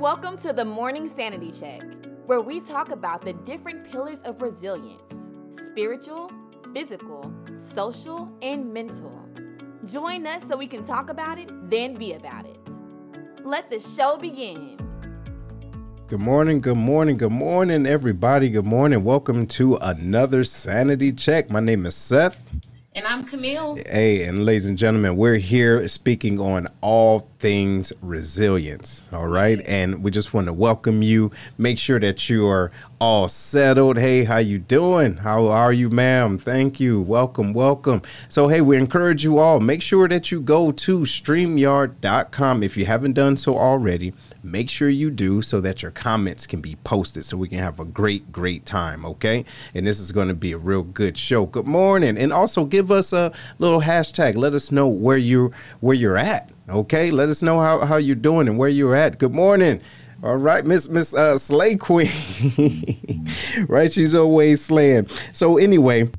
Welcome 0.00 0.38
to 0.38 0.54
the 0.54 0.64
Morning 0.64 1.06
Sanity 1.06 1.52
Check, 1.52 1.82
where 2.24 2.40
we 2.40 2.58
talk 2.60 2.90
about 2.90 3.20
the 3.20 3.34
different 3.34 3.84
pillars 3.84 4.22
of 4.22 4.40
resilience 4.40 5.30
spiritual, 5.50 6.32
physical, 6.72 7.30
social, 7.58 8.32
and 8.40 8.72
mental. 8.72 9.12
Join 9.84 10.26
us 10.26 10.48
so 10.48 10.56
we 10.56 10.66
can 10.66 10.84
talk 10.84 11.10
about 11.10 11.38
it, 11.38 11.50
then 11.68 11.96
be 11.96 12.14
about 12.14 12.46
it. 12.46 12.58
Let 13.44 13.68
the 13.68 13.78
show 13.78 14.16
begin. 14.16 14.78
Good 16.08 16.20
morning, 16.20 16.62
good 16.62 16.78
morning, 16.78 17.18
good 17.18 17.32
morning, 17.32 17.84
everybody. 17.84 18.48
Good 18.48 18.64
morning. 18.64 19.04
Welcome 19.04 19.46
to 19.48 19.76
another 19.82 20.44
Sanity 20.44 21.12
Check. 21.12 21.50
My 21.50 21.60
name 21.60 21.84
is 21.84 21.94
Seth. 21.94 22.40
And 22.94 23.06
I'm 23.06 23.24
Camille. 23.24 23.76
Hey, 23.86 24.24
and 24.24 24.46
ladies 24.46 24.64
and 24.64 24.78
gentlemen, 24.78 25.16
we're 25.16 25.36
here 25.36 25.86
speaking 25.88 26.40
on 26.40 26.68
all 26.80 27.29
things 27.40 27.92
resilience. 28.02 29.02
All 29.12 29.26
right. 29.26 29.60
And 29.66 30.04
we 30.04 30.10
just 30.10 30.32
want 30.32 30.46
to 30.46 30.52
welcome 30.52 31.02
you. 31.02 31.32
Make 31.58 31.78
sure 31.78 31.98
that 31.98 32.28
you 32.28 32.46
are 32.46 32.70
all 33.00 33.28
settled. 33.28 33.96
Hey, 33.96 34.24
how 34.24 34.36
you 34.38 34.58
doing? 34.58 35.16
How 35.16 35.48
are 35.48 35.72
you, 35.72 35.88
ma'am? 35.88 36.36
Thank 36.38 36.78
you. 36.78 37.00
Welcome, 37.00 37.54
welcome. 37.54 38.02
So, 38.28 38.48
hey, 38.48 38.60
we 38.60 38.76
encourage 38.76 39.24
you 39.24 39.38
all. 39.38 39.58
Make 39.58 39.82
sure 39.82 40.06
that 40.06 40.30
you 40.30 40.40
go 40.40 40.70
to 40.70 41.00
StreamYard.com 41.00 42.62
if 42.62 42.76
you 42.76 42.84
haven't 42.84 43.14
done 43.14 43.36
so 43.36 43.54
already 43.54 44.12
make 44.42 44.70
sure 44.70 44.88
you 44.88 45.10
do 45.10 45.42
so 45.42 45.60
that 45.60 45.82
your 45.82 45.90
comments 45.90 46.46
can 46.46 46.60
be 46.60 46.76
posted 46.84 47.24
so 47.24 47.36
we 47.36 47.48
can 47.48 47.58
have 47.58 47.80
a 47.80 47.84
great, 47.84 48.32
great 48.32 48.64
time. 48.64 49.04
Okay. 49.04 49.44
And 49.74 49.86
this 49.86 50.00
is 50.00 50.12
going 50.12 50.28
to 50.28 50.34
be 50.34 50.52
a 50.52 50.58
real 50.58 50.82
good 50.82 51.18
show. 51.18 51.46
Good 51.46 51.66
morning. 51.66 52.16
And 52.16 52.32
also 52.32 52.64
give 52.64 52.90
us 52.90 53.12
a 53.12 53.32
little 53.58 53.82
hashtag. 53.82 54.36
Let 54.36 54.54
us 54.54 54.70
know 54.72 54.88
where 54.88 55.18
you 55.18 55.52
where 55.80 55.94
you're 55.94 56.18
at. 56.18 56.50
Okay. 56.70 57.10
Let 57.10 57.28
us 57.28 57.42
know 57.42 57.60
how, 57.60 57.84
how 57.84 57.96
you're 57.96 58.16
doing 58.16 58.48
and 58.48 58.56
where 58.56 58.68
you're 58.68 58.94
at. 58.94 59.18
Good 59.18 59.34
morning. 59.34 59.80
All 60.22 60.36
right, 60.36 60.66
Miss 60.66 60.86
Miss 60.86 61.14
uh, 61.14 61.38
Slay 61.38 61.76
Queen, 61.76 62.10
right? 63.68 63.90
She's 63.90 64.14
always 64.14 64.62
slaying. 64.62 65.08
So 65.32 65.56
anyway, 65.56 66.10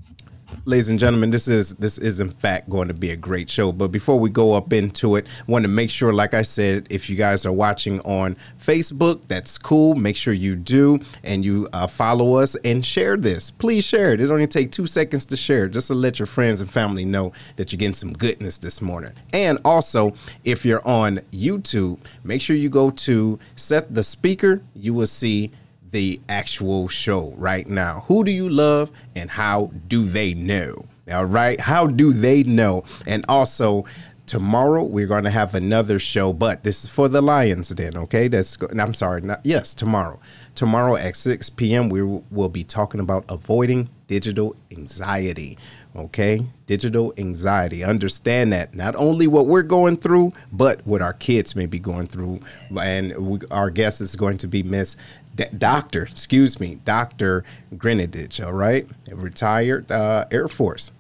ladies 0.66 0.90
and 0.90 1.00
gentlemen, 1.00 1.32
this 1.32 1.48
is 1.48 1.76
this 1.76 1.98
is 1.98 2.20
in 2.20 2.30
fact 2.30 2.70
going 2.70 2.88
to 2.88 2.94
be 2.94 3.12
a 3.12 3.16
great 3.16 3.50
show. 3.50 3.72
But 3.72 3.90
before 3.90 4.20
we 4.20 4.30
go 4.30 4.54
up 4.54 4.74
into 4.74 5.16
it, 5.16 5.28
want 5.48 5.64
to 5.64 5.70
make 5.70 5.90
sure, 5.90 6.14
like 6.14 6.34
I 6.34 6.42
said, 6.42 6.88
if 6.90 7.10
you 7.10 7.16
guys 7.16 7.46
are 7.46 7.52
watching 7.52 8.00
on 8.02 8.36
Facebook, 8.60 9.22
that's 9.28 9.58
cool. 9.58 9.96
Make 9.96 10.16
sure 10.16 10.34
you 10.34 10.56
do 10.56 11.00
and 11.24 11.44
you 11.44 11.68
uh, 11.74 11.88
follow 11.88 12.36
us 12.36 12.56
and 12.64 12.86
share 12.86 13.18
this. 13.18 13.52
Please 13.52 13.84
share 13.84 14.14
it. 14.14 14.22
It 14.22 14.30
only 14.30 14.48
take 14.48 14.72
two 14.72 14.88
seconds 14.88 15.26
to 15.28 15.38
share, 15.38 15.68
just 15.68 15.88
to 15.88 15.94
let 15.94 16.20
your 16.20 16.28
friends 16.28 16.62
and 16.62 16.72
family 16.72 17.06
know 17.06 17.34
that 17.56 17.72
you're 17.72 17.78
getting 17.80 17.94
some 17.94 18.14
goodness 18.14 18.58
this 18.58 18.82
morning. 18.82 19.14
And 19.34 19.60
also, 19.66 20.14
if 20.44 20.66
you're 20.66 20.86
on 20.88 21.20
YouTube, 21.32 22.00
make 22.24 22.42
sure 22.42 22.56
you 22.56 22.70
go 22.70 22.92
to 22.92 23.40
Seth 23.56 23.88
the 23.90 24.04
Speaker. 24.04 24.62
You 24.76 24.94
will 24.94 25.08
see 25.08 25.52
the 25.92 26.22
actual 26.30 26.88
show 26.88 27.34
right 27.38 27.68
now. 27.68 28.06
Who 28.08 28.24
do 28.24 28.32
you 28.32 28.50
love 28.50 28.92
and 29.16 29.30
how 29.30 29.72
do 29.88 30.06
they 30.06 30.34
know? 30.34 30.86
All 31.12 31.26
right. 31.26 31.60
How 31.60 31.88
do 31.88 32.14
they 32.14 32.44
know? 32.44 32.84
And 33.06 33.26
also, 33.28 33.86
tomorrow 34.26 34.84
we're 34.84 35.08
going 35.08 35.26
to 35.26 35.30
have 35.30 35.54
another 35.56 36.00
show, 36.00 36.32
but 36.32 36.64
this 36.64 36.86
is 36.86 36.90
for 36.90 37.10
the 37.10 37.22
Lions 37.22 37.70
Den, 37.70 37.98
okay? 37.98 38.30
That's 38.30 38.58
I'm 38.80 38.94
sorry, 38.94 39.22
not 39.22 39.42
yes, 39.44 39.74
tomorrow. 39.74 40.20
Tomorrow 40.56 40.96
at 40.96 41.16
6 41.16 41.50
p.m. 41.52 41.90
we 41.90 42.02
will 42.04 42.50
be 42.50 42.64
talking 42.64 43.02
about 43.02 43.26
avoiding 43.28 43.90
digital 44.08 44.56
anxiety. 44.72 45.58
Okay? 45.96 46.46
Digital 46.66 47.14
anxiety. 47.18 47.84
Understand 47.84 48.54
that 48.54 48.74
not 48.74 48.96
only 48.96 49.28
what 49.28 49.48
we're 49.48 49.64
going 49.64 49.98
through, 49.98 50.32
but 50.52 50.86
what 50.88 51.02
our 51.02 51.14
kids 51.14 51.56
may 51.56 51.66
be 51.66 51.80
going 51.80 52.08
through. 52.08 52.40
And 52.82 53.16
we, 53.18 53.40
our 53.52 53.70
guest 53.70 54.00
is 54.00 54.16
going 54.16 54.38
to 54.40 54.48
be 54.48 54.64
Miss 54.64 54.96
D- 55.36 55.46
Doctor, 55.58 56.04
excuse 56.04 56.60
me, 56.60 56.80
Dr. 56.84 57.44
Grenadich, 57.76 58.46
all 58.46 58.54
right? 58.54 58.88
Retired 59.12 59.92
uh, 59.92 60.26
Air 60.32 60.48
Force. 60.48 60.92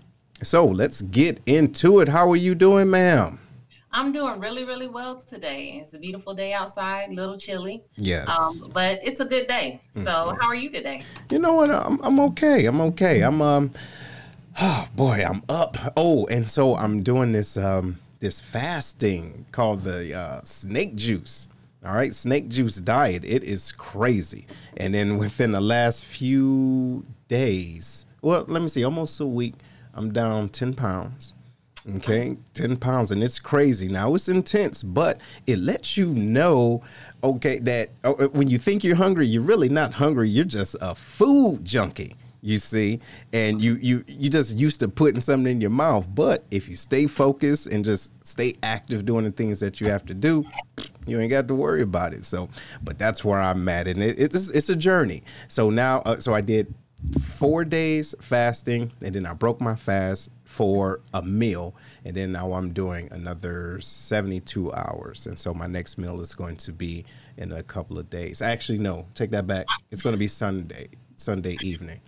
So 0.42 0.66
let's 0.66 1.02
get 1.02 1.40
into 1.46 2.00
it. 2.00 2.08
How 2.08 2.30
are 2.31 2.36
you 2.36 2.56
doing, 2.56 2.90
ma'am? 2.90 3.40
I'm 3.94 4.14
doing 4.14 4.40
really, 4.40 4.64
really 4.64 4.88
well 4.88 5.22
today. 5.22 5.80
It's 5.81 5.94
a 5.94 6.00
beautiful 6.00 6.34
day 6.34 6.53
outside, 6.53 7.09
a 7.09 7.14
little 7.14 7.38
chilly. 7.38 7.84
Yes. 7.97 8.30
Um, 8.30 8.72
but 8.74 9.00
it's 9.03 9.19
a 9.19 9.25
good 9.25 9.47
day. 9.47 9.81
So 9.92 10.02
mm-hmm. 10.02 10.40
how 10.40 10.48
are 10.48 10.56
you 10.56 10.69
today? 10.69 11.03
You 11.30 11.40
know 11.40 11.56
what? 11.56 11.69
I'm, 11.69 12.00
I'm 12.02 12.19
okay. 12.22 12.66
I'm 12.66 12.80
okay. 12.81 13.22
I'm 13.22 13.42
um 13.42 13.72
oh 14.62 14.88
boy, 14.96 15.24
I'm 15.28 15.44
up. 15.50 15.78
Oh, 15.98 16.25
and 16.28 16.50
so 16.50 16.75
I'm 16.75 17.03
doing 17.03 17.34
this 17.34 17.58
um 17.58 17.98
this 18.22 18.40
fasting 18.40 19.46
called 19.52 19.81
the 19.81 20.13
uh, 20.18 20.42
snake 20.44 20.96
juice. 20.96 21.48
All 21.84 21.96
right, 21.96 22.14
snake 22.14 22.47
juice 22.47 22.75
diet. 22.75 23.24
It 23.25 23.44
is 23.44 23.72
crazy. 23.72 24.46
And 24.78 24.94
then 24.94 25.18
within 25.18 25.52
the 25.52 25.62
last 25.62 26.06
few 26.06 27.06
days, 27.28 28.06
well, 28.22 28.46
let 28.47 28.62
me 28.62 28.68
see, 28.68 28.84
almost 28.84 29.19
a 29.19 29.25
week, 29.25 29.56
I'm 29.96 30.14
down 30.14 30.50
10 30.50 30.75
pounds. 30.75 31.34
Okay, 31.96 32.38
10 32.53 32.78
pounds. 32.78 33.09
And 33.09 33.24
it's 33.24 33.40
crazy. 33.40 33.88
Now, 33.88 34.14
it's 34.14 34.30
intense, 34.30 34.84
but 34.84 35.19
it 35.47 35.58
lets 35.58 35.97
you 35.97 36.14
know, 36.14 36.84
okay, 37.24 37.58
that 37.59 37.90
oh, 38.03 38.28
when 38.28 38.48
you 38.48 38.59
think 38.59 38.84
you're 38.84 38.96
hungry, 38.96 39.25
you're 39.25 39.42
really 39.42 39.69
not 39.69 39.94
hungry. 39.94 40.30
You're 40.30 40.46
just 40.46 40.75
a 40.81 40.94
food 40.94 41.66
junkie 41.66 42.16
you 42.41 42.57
see 42.57 43.00
and 43.31 43.62
you 43.62 43.75
you 43.75 44.03
you 44.07 44.29
just 44.29 44.57
used 44.57 44.79
to 44.79 44.88
putting 44.88 45.22
something 45.22 45.52
in 45.52 45.62
your 45.62 45.69
mouth. 45.69 46.07
But 46.13 46.46
if 46.52 46.68
you 46.68 46.75
stay 46.75 47.07
focused 47.07 47.68
and 47.68 47.85
just 47.85 48.12
stay 48.25 48.56
active 48.63 49.06
doing 49.06 49.25
the 49.25 49.31
things 49.31 49.59
that 49.59 49.79
you 49.79 49.90
have 49.90 50.06
to 50.07 50.13
do 50.13 50.46
you 51.07 51.19
ain't 51.19 51.31
got 51.31 51.47
to 51.47 51.56
worry 51.56 51.81
about 51.81 52.13
it. 52.13 52.25
So 52.25 52.50
but 52.84 52.97
that's 52.97 53.24
where 53.24 53.40
i'm 53.40 53.68
at 53.69 53.88
and 53.88 54.01
it, 54.01 54.19
it's 54.19 54.50
it's 54.50 54.69
a 54.69 54.75
journey. 54.75 55.24
So 55.47 55.69
now 55.69 56.00
uh, 56.00 56.19
so 56.19 56.34
i 56.34 56.41
did 56.41 56.74
four 57.19 57.66
days 57.66 58.13
fasting 58.22 58.91
and 59.01 59.16
then 59.16 59.25
i 59.25 59.34
broke 59.34 59.59
my 59.59 59.75
fast 59.75 60.30
for 60.44 61.01
a 61.16 61.22
meal 61.24 61.74
and 62.06 62.16
then 62.16 62.31
now 62.31 62.53
i'm 62.53 62.72
doing 62.74 63.07
another 63.12 63.80
72 63.81 64.72
hours. 64.74 65.25
And 65.25 65.38
so 65.38 65.53
my 65.53 65.68
next 65.68 65.97
meal 65.97 66.22
is 66.22 66.35
going 66.35 66.57
to 66.57 66.72
be 66.72 67.06
in 67.38 67.51
a 67.51 67.63
couple 67.63 67.97
of 67.97 68.09
days. 68.09 68.41
Actually 68.41 68.78
no 68.78 69.07
take 69.16 69.31
that 69.31 69.47
back. 69.47 69.66
It's 69.90 70.01
going 70.01 70.13
to 70.13 70.19
be 70.19 70.28
sunday 70.28 70.90
sunday 71.16 71.57
evening 71.62 72.01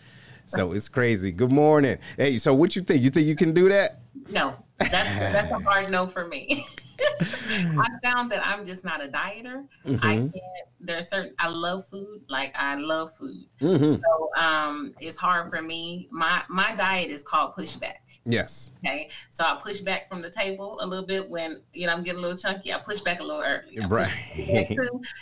so 0.46 0.72
it's 0.74 0.90
crazy. 0.90 1.32
Good 1.32 1.52
morning. 1.52 1.98
Hey, 2.18 2.38
so 2.38 2.54
what 2.54 2.76
you 2.76 2.82
think? 2.82 3.04
You 3.04 3.10
think 3.10 3.28
you 3.28 3.36
can 3.36 3.54
do 3.54 3.70
that? 3.70 4.00
No, 4.30 4.56
that's 4.80 4.92
that's 4.92 5.52
a 5.52 5.60
hard 5.60 5.92
no 5.92 6.08
for 6.08 6.28
me. 6.28 6.66
I 7.00 7.88
found 8.04 8.32
that 8.32 8.46
I'm 8.46 8.66
just 8.66 8.86
not 8.86 9.04
a 9.04 9.08
dieter. 9.08 9.66
Mm-hmm. 9.86 10.06
I 10.06 10.16
can't. 10.16 10.34
There's 10.80 11.10
certain. 11.10 11.34
I 11.40 11.50
love 11.50 11.88
food. 11.88 12.22
Like 12.30 12.54
I 12.56 12.76
love 12.76 13.16
food. 13.16 13.46
Mm-hmm. 13.62 14.02
So 14.02 14.42
um, 14.42 14.94
it's 15.00 15.18
hard 15.18 15.50
for 15.50 15.62
me. 15.62 16.08
My 16.12 16.44
my 16.50 16.76
diet 16.76 17.10
is 17.10 17.24
called 17.24 17.56
pushback. 17.56 18.13
Yes. 18.26 18.72
Okay. 18.86 19.10
So 19.30 19.44
I 19.44 19.56
push 19.62 19.80
back 19.80 20.08
from 20.08 20.22
the 20.22 20.30
table 20.30 20.78
a 20.82 20.88
little 20.88 21.06
bit 21.06 21.30
when 21.30 21.62
you 21.74 21.88
know 21.88 21.94
I'm 21.94 22.04
getting 22.04 22.20
a 22.20 22.22
little 22.22 22.38
chunky. 22.38 22.74
I 22.74 22.78
push 22.78 23.02
back 23.02 23.20
a 23.20 23.24
little 23.24 23.42
early. 23.42 23.80
I 23.80 23.88
right. 23.88 24.10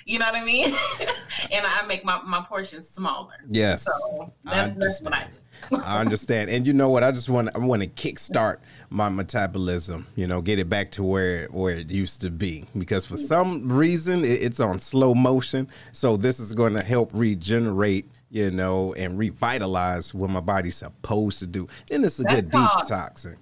you 0.05 0.19
know 0.19 0.25
what 0.25 0.35
I 0.35 0.43
mean? 0.43 0.65
and 1.51 1.65
I 1.65 1.83
make 1.87 2.05
my 2.05 2.21
my 2.21 2.41
portions 2.41 2.87
smaller. 2.87 3.33
Yes. 3.49 3.85
So 3.85 4.31
that's, 4.43 4.73
that's 4.73 5.01
what 5.01 5.13
I 5.13 5.25
do. 5.25 5.37
I 5.85 5.99
understand. 5.99 6.49
And 6.49 6.65
you 6.65 6.73
know 6.73 6.89
what? 6.89 7.03
I 7.03 7.11
just 7.11 7.29
want 7.29 7.49
I 7.55 7.59
want 7.59 7.81
to 7.81 7.87
kickstart 7.87 8.57
my 8.89 9.09
metabolism, 9.09 10.07
you 10.15 10.27
know, 10.27 10.41
get 10.41 10.59
it 10.59 10.69
back 10.69 10.91
to 10.91 11.03
where 11.03 11.47
where 11.47 11.77
it 11.77 11.89
used 11.89 12.21
to 12.21 12.29
be 12.29 12.65
because 12.77 13.05
for 13.05 13.17
some 13.17 13.67
reason 13.71 14.23
it, 14.23 14.41
it's 14.43 14.59
on 14.59 14.79
slow 14.79 15.13
motion. 15.13 15.67
So 15.91 16.17
this 16.17 16.39
is 16.39 16.53
going 16.53 16.73
to 16.73 16.83
help 16.83 17.09
regenerate, 17.13 18.09
you 18.31 18.49
know, 18.49 18.93
and 18.93 19.19
revitalize 19.19 20.13
what 20.13 20.29
my 20.29 20.39
body's 20.39 20.77
supposed 20.77 21.39
to 21.39 21.47
do. 21.47 21.67
And 21.91 22.03
it's 22.05 22.19
a 22.19 22.23
That's 22.23 22.41
good 22.41 22.51
called, 22.51 22.83
detoxing. 22.83 23.35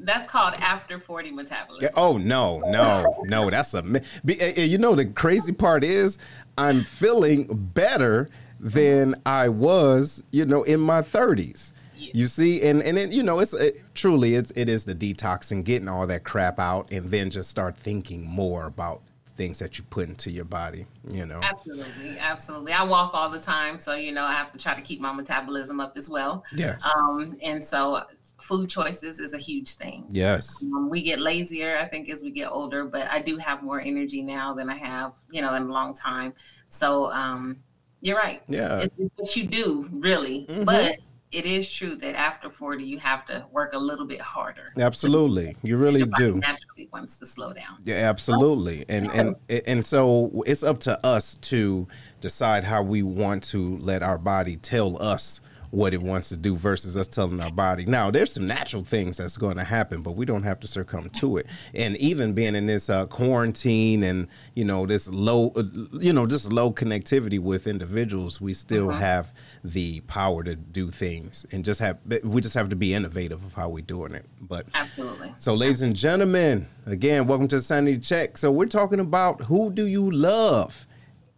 That's 0.00 0.26
called 0.26 0.54
after 0.54 0.98
40 0.98 1.30
metabolism. 1.30 1.90
Oh 1.96 2.18
no, 2.18 2.58
no, 2.58 3.22
no, 3.24 3.48
that's 3.48 3.72
a 3.72 3.84
eh, 4.28 4.34
eh, 4.56 4.64
you 4.64 4.78
know 4.78 4.96
the 4.96 5.06
crazy 5.06 5.52
part 5.52 5.84
is 5.84 6.18
I'm 6.58 6.82
feeling 6.82 7.46
better 7.72 8.28
than 8.58 9.14
I 9.24 9.48
was, 9.48 10.22
you 10.32 10.44
know, 10.44 10.64
in 10.64 10.80
my 10.80 11.02
30s. 11.02 11.72
You 12.14 12.26
see, 12.26 12.62
and 12.62 12.82
and 12.82 12.96
then 12.98 13.12
you 13.12 13.22
know, 13.22 13.38
it's 13.38 13.54
it, 13.54 13.80
truly 13.94 14.34
it's 14.34 14.52
it 14.56 14.68
is 14.68 14.84
the 14.84 14.94
detoxing, 14.94 15.62
getting 15.62 15.88
all 15.88 16.06
that 16.08 16.24
crap 16.24 16.58
out, 16.58 16.90
and 16.90 17.06
then 17.06 17.30
just 17.30 17.48
start 17.48 17.76
thinking 17.76 18.28
more 18.28 18.66
about 18.66 19.02
things 19.42 19.58
that 19.58 19.76
you 19.76 19.82
put 19.90 20.08
into 20.08 20.30
your 20.30 20.44
body. 20.44 20.86
You 21.10 21.26
know, 21.26 21.40
absolutely, 21.42 22.16
absolutely. 22.20 22.72
I 22.72 22.84
walk 22.84 23.12
all 23.12 23.28
the 23.28 23.40
time, 23.40 23.80
so 23.80 23.94
you 23.94 24.12
know, 24.12 24.22
I 24.22 24.32
have 24.32 24.52
to 24.52 24.58
try 24.58 24.74
to 24.74 24.80
keep 24.80 25.00
my 25.00 25.12
metabolism 25.12 25.80
up 25.80 25.96
as 25.96 26.08
well. 26.08 26.44
Yes. 26.54 26.80
Um, 26.96 27.36
and 27.42 27.64
so 27.64 28.02
food 28.40 28.70
choices 28.70 29.18
is 29.18 29.34
a 29.34 29.38
huge 29.38 29.72
thing. 29.72 30.06
Yes. 30.10 30.62
Um, 30.62 30.88
we 30.88 31.02
get 31.02 31.18
lazier, 31.18 31.76
I 31.76 31.86
think, 31.86 32.08
as 32.08 32.22
we 32.22 32.30
get 32.30 32.52
older, 32.52 32.84
but 32.84 33.10
I 33.10 33.20
do 33.20 33.36
have 33.38 33.64
more 33.64 33.80
energy 33.80 34.22
now 34.22 34.54
than 34.54 34.70
I 34.70 34.76
have, 34.76 35.12
you 35.32 35.42
know, 35.42 35.54
in 35.54 35.62
a 35.64 35.72
long 35.72 35.92
time. 35.94 36.34
So, 36.68 37.10
um, 37.10 37.58
you're 38.00 38.16
right. 38.16 38.42
Yeah. 38.48 38.84
It's 38.84 38.94
what 39.16 39.34
you 39.36 39.44
do, 39.44 39.88
really. 39.92 40.46
Mm-hmm. 40.48 40.64
But 40.64 40.98
it 41.32 41.46
is 41.46 41.70
true 41.70 41.96
that 41.96 42.14
after 42.14 42.50
40 42.50 42.84
you 42.84 42.98
have 42.98 43.24
to 43.26 43.44
work 43.50 43.72
a 43.72 43.78
little 43.78 44.06
bit 44.06 44.20
harder. 44.20 44.72
Absolutely. 44.78 45.56
You 45.62 45.78
really 45.78 46.04
do. 46.16 46.36
naturally 46.36 46.88
wants 46.92 47.16
to 47.16 47.26
slow 47.26 47.52
down. 47.52 47.78
Yeah 47.82 48.08
absolutely. 48.08 48.84
And 48.88 49.10
and 49.10 49.36
and 49.48 49.84
so 49.84 50.42
it's 50.46 50.62
up 50.62 50.80
to 50.80 51.04
us 51.04 51.34
to 51.38 51.88
decide 52.20 52.64
how 52.64 52.82
we 52.82 53.02
want 53.02 53.42
to 53.44 53.78
let 53.78 54.02
our 54.02 54.18
body 54.18 54.56
tell 54.56 55.02
us 55.02 55.40
what 55.72 55.94
it 55.94 56.02
wants 56.02 56.28
to 56.28 56.36
do 56.36 56.54
versus 56.54 56.98
us 56.98 57.08
telling 57.08 57.40
our 57.42 57.50
body. 57.50 57.86
Now, 57.86 58.10
there's 58.10 58.30
some 58.30 58.46
natural 58.46 58.84
things 58.84 59.16
that's 59.16 59.38
going 59.38 59.56
to 59.56 59.64
happen, 59.64 60.02
but 60.02 60.12
we 60.12 60.26
don't 60.26 60.42
have 60.42 60.60
to 60.60 60.68
succumb 60.68 61.08
to 61.08 61.38
it. 61.38 61.46
And 61.74 61.96
even 61.96 62.34
being 62.34 62.54
in 62.54 62.66
this 62.66 62.90
uh, 62.90 63.06
quarantine 63.06 64.02
and 64.02 64.28
you 64.54 64.66
know 64.66 64.84
this 64.84 65.08
low, 65.08 65.50
uh, 65.56 65.62
you 65.92 66.12
know, 66.12 66.26
this 66.26 66.52
low 66.52 66.70
connectivity 66.70 67.40
with 67.40 67.66
individuals, 67.66 68.38
we 68.38 68.52
still 68.52 68.90
uh-huh. 68.90 68.98
have 68.98 69.32
the 69.64 70.00
power 70.00 70.44
to 70.44 70.54
do 70.54 70.90
things 70.90 71.46
and 71.52 71.64
just 71.64 71.80
have 71.80 71.98
we 72.22 72.42
just 72.42 72.54
have 72.54 72.68
to 72.68 72.76
be 72.76 72.92
innovative 72.92 73.42
of 73.42 73.54
how 73.54 73.70
we're 73.70 73.82
doing 73.82 74.14
it. 74.14 74.26
But 74.42 74.66
absolutely. 74.74 75.32
So, 75.38 75.54
ladies 75.54 75.80
and 75.80 75.96
gentlemen, 75.96 76.68
again, 76.84 77.26
welcome 77.26 77.48
to 77.48 77.60
Sanity 77.60 77.98
Check. 77.98 78.36
So 78.36 78.52
we're 78.52 78.66
talking 78.66 79.00
about 79.00 79.40
who 79.44 79.72
do 79.72 79.86
you 79.86 80.10
love 80.10 80.86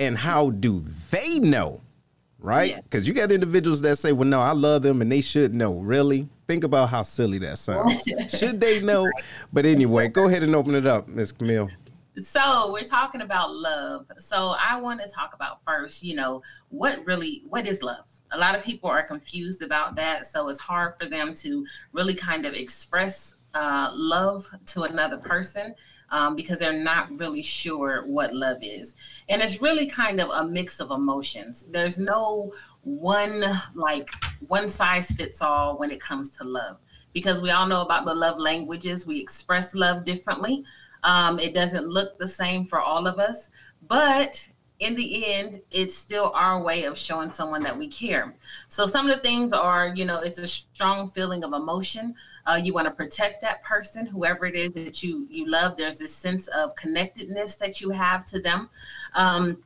and 0.00 0.18
how 0.18 0.50
do 0.50 0.84
they 1.10 1.38
know 1.38 1.83
right? 2.44 2.76
Because 2.84 3.04
yeah. 3.04 3.08
you 3.08 3.14
got 3.14 3.32
individuals 3.32 3.80
that 3.82 3.96
say, 3.96 4.12
"Well, 4.12 4.28
no, 4.28 4.40
I 4.40 4.52
love 4.52 4.82
them, 4.82 5.00
and 5.00 5.10
they 5.10 5.20
should 5.20 5.54
know." 5.54 5.74
Really, 5.74 6.28
think 6.46 6.62
about 6.62 6.90
how 6.90 7.02
silly 7.02 7.38
that 7.38 7.58
sounds. 7.58 8.02
should 8.28 8.60
they 8.60 8.80
know? 8.80 9.10
But 9.52 9.66
anyway, 9.66 10.08
go 10.08 10.28
ahead 10.28 10.42
and 10.42 10.54
open 10.54 10.74
it 10.74 10.86
up, 10.86 11.08
Miss 11.08 11.32
Camille. 11.32 11.70
So 12.18 12.70
we're 12.72 12.84
talking 12.84 13.22
about 13.22 13.52
love. 13.52 14.06
So 14.18 14.54
I 14.60 14.80
want 14.80 15.00
to 15.02 15.10
talk 15.10 15.34
about 15.34 15.60
first, 15.66 16.04
you 16.04 16.14
know, 16.14 16.42
what 16.68 17.04
really 17.04 17.42
what 17.48 17.66
is 17.66 17.82
love? 17.82 18.04
A 18.30 18.38
lot 18.38 18.54
of 18.54 18.62
people 18.62 18.90
are 18.90 19.02
confused 19.02 19.62
about 19.62 19.96
that, 19.96 20.26
so 20.26 20.48
it's 20.48 20.60
hard 20.60 20.94
for 21.00 21.06
them 21.06 21.34
to 21.34 21.66
really 21.92 22.14
kind 22.14 22.46
of 22.46 22.54
express 22.54 23.36
uh, 23.54 23.90
love 23.94 24.48
to 24.66 24.82
another 24.82 25.16
person 25.16 25.74
um, 26.14 26.36
because 26.36 26.60
they're 26.60 26.72
not 26.72 27.10
really 27.18 27.42
sure 27.42 28.04
what 28.06 28.32
love 28.32 28.58
is. 28.62 28.94
And 29.28 29.42
it's 29.42 29.60
really 29.60 29.86
kind 29.86 30.20
of 30.20 30.30
a 30.30 30.46
mix 30.46 30.78
of 30.78 30.92
emotions. 30.92 31.64
There's 31.64 31.98
no 31.98 32.52
one, 32.82 33.44
like, 33.74 34.08
one 34.46 34.68
size 34.68 35.10
fits 35.10 35.42
all 35.42 35.76
when 35.76 35.90
it 35.90 36.00
comes 36.00 36.30
to 36.38 36.44
love 36.44 36.76
because 37.12 37.42
we 37.42 37.50
all 37.50 37.66
know 37.66 37.82
about 37.82 38.04
the 38.04 38.14
love 38.14 38.38
languages. 38.38 39.08
We 39.08 39.18
express 39.18 39.74
love 39.74 40.04
differently. 40.04 40.64
Um, 41.02 41.40
it 41.40 41.52
doesn't 41.52 41.88
look 41.88 42.16
the 42.16 42.28
same 42.28 42.64
for 42.64 42.80
all 42.80 43.08
of 43.08 43.18
us, 43.18 43.50
but 43.88 44.46
in 44.78 44.94
the 44.94 45.26
end, 45.34 45.62
it's 45.72 45.96
still 45.96 46.30
our 46.32 46.62
way 46.62 46.84
of 46.84 46.96
showing 46.96 47.32
someone 47.32 47.64
that 47.64 47.76
we 47.76 47.88
care. 47.88 48.36
So 48.68 48.86
some 48.86 49.10
of 49.10 49.16
the 49.16 49.22
things 49.22 49.52
are, 49.52 49.92
you 49.96 50.04
know, 50.04 50.20
it's 50.20 50.38
a 50.38 50.46
strong 50.46 51.10
feeling 51.10 51.42
of 51.42 51.52
emotion. 51.52 52.14
Uh, 52.46 52.60
you 52.62 52.74
want 52.74 52.86
to 52.86 52.90
protect 52.90 53.40
that 53.40 53.62
person, 53.62 54.06
whoever 54.06 54.46
it 54.46 54.54
is 54.54 54.72
that 54.72 55.02
you 55.02 55.26
you 55.30 55.46
love. 55.46 55.76
There's 55.76 55.96
this 55.96 56.14
sense 56.14 56.46
of 56.48 56.74
connectedness 56.76 57.56
that 57.56 57.80
you 57.80 57.90
have 57.90 58.24
to 58.26 58.40
them. 58.40 58.68
Um, 59.14 59.62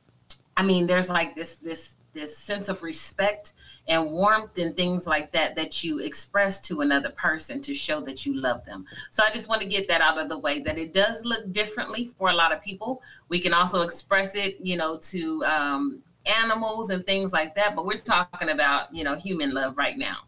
I 0.57 0.63
mean, 0.63 0.87
there's 0.87 1.09
like 1.09 1.35
this 1.35 1.57
this 1.57 1.97
this 2.15 2.37
sense 2.37 2.69
of 2.69 2.83
respect 2.83 3.53
and 3.87 4.11
warmth 4.11 4.59
and 4.59 4.77
things 4.77 5.07
like 5.07 5.33
that 5.33 5.55
that 5.57 5.83
you 5.83 5.99
express 5.99 6.61
to 6.61 6.83
another 6.83 7.11
person 7.11 7.61
to 7.63 7.75
show 7.75 8.01
that 8.03 8.27
you 8.27 8.39
love 8.39 8.65
them. 8.65 8.85
So 9.11 9.25
I 9.25 9.31
just 9.31 9.49
want 9.49 9.63
to 9.63 9.69
get 9.69 9.89
that 9.89 10.01
out 10.01 10.19
of 10.19 10.29
the 10.29 10.39
way 10.39 10.61
that 10.61 10.79
it 10.79 10.93
does 10.93 11.25
look 11.25 11.51
differently 11.53 12.11
for 12.19 12.29
a 12.29 12.35
lot 12.35 12.53
of 12.53 12.63
people. 12.63 13.03
We 13.29 13.41
can 13.41 13.55
also 13.55 13.83
express 13.83 14.35
it, 14.35 14.59
you 14.61 14.77
know, 14.77 14.99
to 14.99 15.45
um, 15.45 16.03
animals 16.27 16.91
and 16.91 17.05
things 17.07 17.33
like 17.33 17.55
that, 17.55 17.75
but 17.75 17.87
we're 17.87 17.99
talking 17.99 18.51
about, 18.51 18.95
you 18.95 19.05
know, 19.05 19.17
human 19.17 19.53
love 19.53 19.79
right 19.79 19.97
now. 19.97 20.19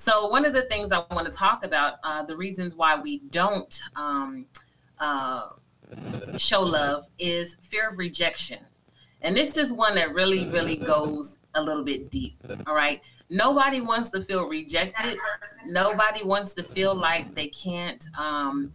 So 0.00 0.28
one 0.28 0.44
of 0.44 0.52
the 0.52 0.62
things 0.62 0.92
I 0.92 1.02
want 1.10 1.26
to 1.26 1.36
talk 1.36 1.64
about, 1.64 1.94
uh, 2.04 2.22
the 2.22 2.36
reasons 2.36 2.76
why 2.76 2.98
we 2.98 3.18
don't 3.30 3.82
um, 3.96 4.46
uh, 5.00 5.48
show 6.38 6.62
love 6.62 7.08
is 7.18 7.56
fear 7.62 7.88
of 7.90 7.98
rejection. 7.98 8.60
And 9.22 9.36
this 9.36 9.56
is 9.56 9.72
one 9.72 9.96
that 9.96 10.14
really, 10.14 10.46
really 10.50 10.76
goes 10.76 11.38
a 11.56 11.60
little 11.60 11.82
bit 11.82 12.10
deep. 12.10 12.36
All 12.68 12.76
right. 12.76 13.02
Nobody 13.28 13.80
wants 13.80 14.10
to 14.10 14.22
feel 14.22 14.48
rejected. 14.48 15.18
Nobody 15.66 16.22
wants 16.24 16.54
to 16.54 16.62
feel 16.62 16.94
like 16.94 17.34
they 17.34 17.48
can't, 17.48 18.06
um, 18.16 18.72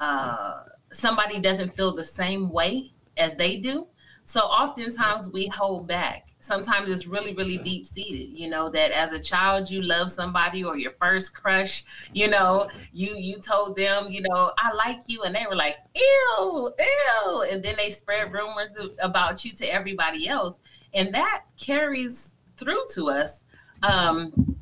uh, 0.00 0.64
somebody 0.92 1.38
doesn't 1.38 1.68
feel 1.68 1.94
the 1.94 2.04
same 2.04 2.50
way 2.50 2.92
as 3.16 3.36
they 3.36 3.58
do. 3.58 3.86
So 4.24 4.40
oftentimes 4.40 5.30
we 5.30 5.46
hold 5.46 5.86
back 5.86 6.33
sometimes 6.44 6.90
it's 6.90 7.06
really 7.06 7.34
really 7.34 7.56
deep 7.56 7.86
seated 7.86 8.38
you 8.38 8.50
know 8.50 8.68
that 8.68 8.90
as 8.90 9.12
a 9.12 9.18
child 9.18 9.70
you 9.70 9.80
love 9.80 10.10
somebody 10.10 10.62
or 10.62 10.76
your 10.76 10.90
first 10.92 11.34
crush 11.34 11.84
you 12.12 12.28
know 12.28 12.68
you 12.92 13.16
you 13.16 13.38
told 13.38 13.74
them 13.76 14.10
you 14.10 14.20
know 14.20 14.52
i 14.58 14.70
like 14.74 15.00
you 15.06 15.22
and 15.22 15.34
they 15.34 15.46
were 15.48 15.56
like 15.56 15.76
ew 15.94 16.70
ew 16.78 17.46
and 17.50 17.62
then 17.62 17.74
they 17.78 17.88
spread 17.88 18.30
rumors 18.30 18.72
about 19.00 19.42
you 19.42 19.52
to 19.52 19.66
everybody 19.66 20.28
else 20.28 20.58
and 20.92 21.14
that 21.14 21.44
carries 21.58 22.34
through 22.58 22.84
to 22.92 23.08
us 23.08 23.42
um 23.82 24.54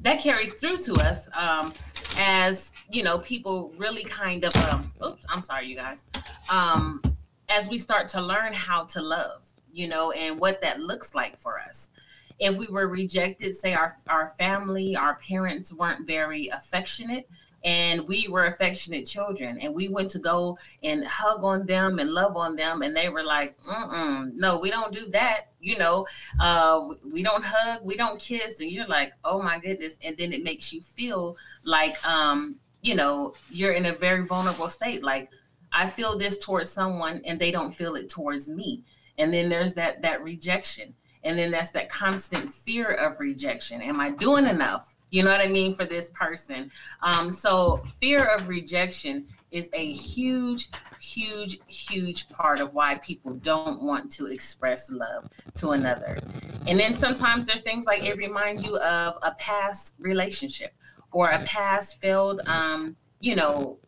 that 0.00 0.20
carries 0.20 0.52
through 0.54 0.76
to 0.76 0.94
us 0.94 1.28
um 1.34 1.72
as 2.16 2.72
you 2.90 3.04
know 3.04 3.20
people 3.20 3.72
really 3.78 4.02
kind 4.02 4.44
of 4.44 4.54
um 4.56 4.92
oops 5.06 5.24
i'm 5.28 5.42
sorry 5.42 5.68
you 5.68 5.76
guys 5.76 6.06
um 6.48 7.00
as 7.48 7.68
we 7.68 7.78
start 7.78 8.08
to 8.08 8.20
learn 8.20 8.52
how 8.52 8.82
to 8.82 9.00
love 9.00 9.42
you 9.72 9.88
know, 9.88 10.12
and 10.12 10.38
what 10.38 10.60
that 10.62 10.80
looks 10.80 11.14
like 11.14 11.38
for 11.38 11.60
us. 11.60 11.90
If 12.38 12.56
we 12.56 12.66
were 12.66 12.88
rejected, 12.88 13.54
say 13.54 13.74
our, 13.74 13.94
our 14.08 14.28
family, 14.38 14.96
our 14.96 15.16
parents 15.16 15.72
weren't 15.72 16.06
very 16.06 16.48
affectionate, 16.48 17.28
and 17.64 18.06
we 18.08 18.26
were 18.28 18.46
affectionate 18.46 19.06
children 19.06 19.58
and 19.58 19.74
we 19.74 19.88
went 19.88 20.10
to 20.10 20.18
go 20.18 20.58
and 20.82 21.06
hug 21.06 21.44
on 21.44 21.64
them 21.66 21.98
and 21.98 22.10
love 22.10 22.36
on 22.36 22.56
them 22.56 22.82
and 22.82 22.96
they 22.96 23.08
were 23.08 23.22
like 23.22 23.56
Mm-mm, 23.62 24.32
no 24.34 24.58
we 24.58 24.70
don't 24.70 24.92
do 24.92 25.08
that 25.10 25.48
you 25.60 25.78
know 25.78 26.06
uh, 26.40 26.88
we 27.12 27.22
don't 27.22 27.44
hug 27.44 27.80
we 27.84 27.96
don't 27.96 28.18
kiss 28.18 28.60
and 28.60 28.70
you're 28.70 28.88
like 28.88 29.12
oh 29.24 29.40
my 29.40 29.58
goodness 29.58 29.98
and 30.04 30.16
then 30.16 30.32
it 30.32 30.42
makes 30.42 30.72
you 30.72 30.80
feel 30.82 31.36
like 31.64 31.94
um, 32.06 32.56
you 32.80 32.94
know 32.94 33.34
you're 33.50 33.72
in 33.72 33.86
a 33.86 33.92
very 33.92 34.24
vulnerable 34.24 34.68
state 34.68 35.04
like 35.04 35.30
i 35.72 35.88
feel 35.88 36.18
this 36.18 36.38
towards 36.38 36.68
someone 36.68 37.22
and 37.24 37.38
they 37.38 37.50
don't 37.50 37.72
feel 37.72 37.94
it 37.94 38.08
towards 38.08 38.48
me 38.48 38.82
and 39.22 39.32
then 39.32 39.48
there's 39.48 39.74
that 39.74 40.02
that 40.02 40.22
rejection. 40.22 40.94
And 41.24 41.38
then 41.38 41.52
that's 41.52 41.70
that 41.70 41.88
constant 41.88 42.48
fear 42.48 42.90
of 42.90 43.20
rejection. 43.20 43.80
Am 43.80 44.00
i 44.00 44.10
doing 44.10 44.46
enough? 44.46 44.96
You 45.10 45.22
know 45.22 45.30
what 45.30 45.40
i 45.40 45.46
mean 45.46 45.74
for 45.76 45.84
this 45.84 46.10
person? 46.10 46.70
Um, 47.02 47.30
so 47.30 47.76
fear 48.00 48.24
of 48.24 48.48
rejection 48.48 49.28
is 49.52 49.70
a 49.72 49.92
huge 49.92 50.70
huge 51.00 51.60
huge 51.66 52.28
part 52.28 52.60
of 52.60 52.74
why 52.74 52.96
people 52.96 53.34
don't 53.34 53.82
want 53.82 54.10
to 54.12 54.26
express 54.26 54.90
love 54.90 55.28
to 55.56 55.70
another. 55.70 56.18
And 56.66 56.78
then 56.78 56.96
sometimes 56.96 57.46
there's 57.46 57.62
things 57.62 57.86
like 57.86 58.04
it 58.04 58.16
reminds 58.16 58.64
you 58.64 58.78
of 58.78 59.18
a 59.22 59.32
past 59.32 59.94
relationship 59.98 60.74
or 61.12 61.30
a 61.30 61.38
past 61.40 62.00
failed 62.00 62.40
um, 62.46 62.96
you 63.20 63.36
know 63.36 63.78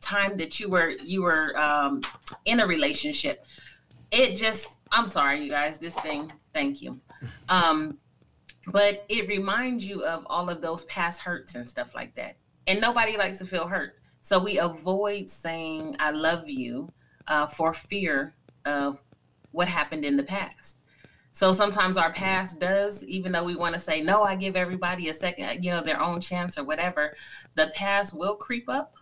time 0.00 0.36
that 0.36 0.58
you 0.58 0.68
were 0.68 0.90
you 0.90 1.22
were 1.22 1.56
um, 1.58 2.02
in 2.44 2.60
a 2.60 2.66
relationship 2.66 3.46
it 4.12 4.36
just 4.36 4.76
i'm 4.92 5.08
sorry 5.08 5.42
you 5.42 5.50
guys 5.50 5.78
this 5.78 5.98
thing 6.00 6.30
thank 6.54 6.82
you. 6.82 7.00
Um 7.48 7.98
but 8.68 9.04
it 9.08 9.26
reminds 9.26 9.88
you 9.88 10.04
of 10.04 10.24
all 10.30 10.48
of 10.48 10.60
those 10.60 10.84
past 10.84 11.20
hurts 11.20 11.56
and 11.56 11.68
stuff 11.68 11.96
like 11.96 12.14
that. 12.14 12.36
And 12.68 12.80
nobody 12.80 13.16
likes 13.16 13.38
to 13.38 13.44
feel 13.44 13.66
hurt. 13.66 13.96
So 14.20 14.38
we 14.38 14.58
avoid 14.58 15.28
saying 15.28 15.96
i 15.98 16.10
love 16.10 16.48
you 16.48 16.88
uh, 17.26 17.46
for 17.46 17.74
fear 17.74 18.34
of 18.64 19.02
what 19.50 19.66
happened 19.68 20.04
in 20.04 20.16
the 20.16 20.22
past. 20.22 20.78
So 21.32 21.50
sometimes 21.52 21.96
our 21.96 22.12
past 22.12 22.60
does 22.60 23.04
even 23.06 23.32
though 23.32 23.44
we 23.44 23.56
want 23.56 23.74
to 23.74 23.80
say 23.80 24.02
no 24.02 24.22
i 24.22 24.36
give 24.36 24.54
everybody 24.54 25.08
a 25.08 25.14
second 25.14 25.64
you 25.64 25.70
know 25.70 25.80
their 25.80 26.00
own 26.00 26.20
chance 26.20 26.58
or 26.58 26.64
whatever 26.64 27.16
the 27.54 27.72
past 27.74 28.14
will 28.16 28.34
creep 28.34 28.68
up 28.68 28.96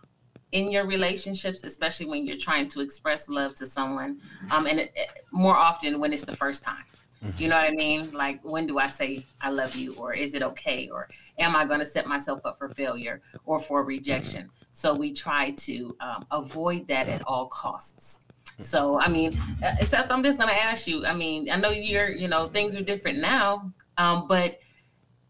in 0.51 0.71
your 0.71 0.85
relationships, 0.85 1.63
especially 1.63 2.07
when 2.07 2.27
you're 2.27 2.37
trying 2.37 2.67
to 2.69 2.81
express 2.81 3.29
love 3.29 3.55
to 3.55 3.65
someone, 3.65 4.19
um, 4.51 4.67
and 4.67 4.79
it, 4.79 4.91
it, 4.95 5.09
more 5.31 5.55
often 5.55 5.99
when 5.99 6.11
it's 6.13 6.25
the 6.25 6.35
first 6.35 6.63
time. 6.63 6.83
Mm-hmm. 7.23 7.41
You 7.41 7.49
know 7.49 7.55
what 7.55 7.67
I 7.67 7.71
mean? 7.71 8.11
Like, 8.11 8.39
when 8.43 8.65
do 8.65 8.79
I 8.79 8.87
say 8.87 9.23
I 9.41 9.49
love 9.51 9.75
you, 9.75 9.93
or 9.95 10.13
is 10.13 10.33
it 10.33 10.43
okay, 10.43 10.89
or 10.89 11.07
am 11.37 11.55
I 11.55 11.65
going 11.65 11.79
to 11.79 11.85
set 11.85 12.07
myself 12.07 12.41
up 12.45 12.57
for 12.57 12.69
failure 12.69 13.21
or 13.45 13.59
for 13.59 13.83
rejection? 13.83 14.49
So 14.73 14.93
we 14.93 15.13
try 15.13 15.51
to 15.51 15.95
um, 15.99 16.25
avoid 16.31 16.87
that 16.87 17.07
at 17.07 17.21
all 17.27 17.47
costs. 17.47 18.21
So, 18.61 18.99
I 18.99 19.07
mean, 19.07 19.31
uh, 19.63 19.75
Seth, 19.83 20.11
I'm 20.11 20.23
just 20.23 20.37
going 20.37 20.49
to 20.49 20.59
ask 20.59 20.87
you. 20.87 21.05
I 21.05 21.13
mean, 21.13 21.49
I 21.49 21.57
know 21.57 21.69
you're, 21.69 22.09
you 22.09 22.27
know, 22.27 22.47
things 22.47 22.75
are 22.75 22.81
different 22.81 23.19
now, 23.19 23.71
um, 23.97 24.27
but 24.27 24.59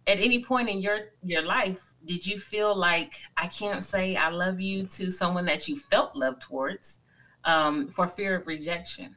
at 0.07 0.17
any 0.19 0.43
point 0.43 0.69
in 0.69 0.81
your 0.81 0.99
your 1.23 1.43
life, 1.43 1.90
did 2.05 2.25
you 2.25 2.39
feel 2.39 2.75
like 2.75 3.21
I 3.37 3.47
can't 3.47 3.83
say 3.83 4.15
I 4.15 4.29
love 4.29 4.59
you 4.59 4.85
to 4.87 5.11
someone 5.11 5.45
that 5.45 5.67
you 5.67 5.75
felt 5.75 6.15
love 6.15 6.39
towards 6.39 6.99
um, 7.43 7.87
for 7.89 8.07
fear 8.07 8.35
of 8.35 8.47
rejection? 8.47 9.15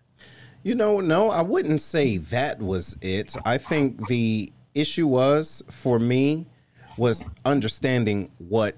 You 0.63 0.75
know, 0.75 1.01
no, 1.01 1.31
I 1.31 1.43
wouldn't 1.43 1.81
say 1.81 2.17
that 2.17 2.59
was 2.59 2.97
it. 3.01 3.37
I 3.45 3.59
think 3.59 4.07
the 4.09 4.53
issue 4.75 5.07
was 5.07 5.63
for 5.71 5.99
me 5.99 6.47
was 6.97 7.25
understanding 7.45 8.31
what 8.39 8.77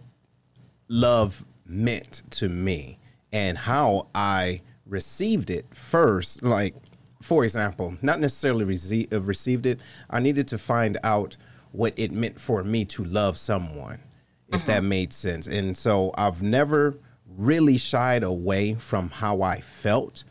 love 0.89 1.45
meant 1.65 2.23
to 2.31 2.49
me 2.49 2.99
and 3.33 3.59
how 3.59 4.09
I 4.15 4.63
received 4.87 5.51
it 5.51 5.67
first. 5.75 6.43
Like, 6.43 6.75
for 7.23 7.45
example, 7.45 7.97
not 8.03 8.21
necessarily 8.21 8.65
uh, 9.13 9.21
received 9.21 9.67
it, 9.67 9.81
I 10.11 10.21
needed 10.21 10.49
to 10.49 10.59
find 10.59 10.99
out 11.03 11.37
what 11.77 11.93
it 11.97 12.11
meant 12.11 12.41
for 12.41 12.63
me 12.65 12.85
to 12.87 13.05
love 13.05 13.37
someone, 13.37 14.01
if 14.49 14.65
that 14.67 14.81
mm-hmm. 14.81 14.89
made 14.89 15.13
sense. 15.13 15.47
And 15.47 15.77
so 15.77 16.13
I've 16.17 16.43
never 16.43 16.99
really 17.37 17.77
shied 17.77 18.23
away 18.23 18.75
from 18.75 19.11
how 19.11 19.43
I 19.43 19.61
felt, 19.61 20.25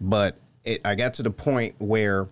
but 0.00 0.38
it, 0.64 0.80
I 0.84 0.94
got 0.94 1.14
to 1.14 1.22
the 1.22 1.30
point 1.30 1.76
where 1.78 2.28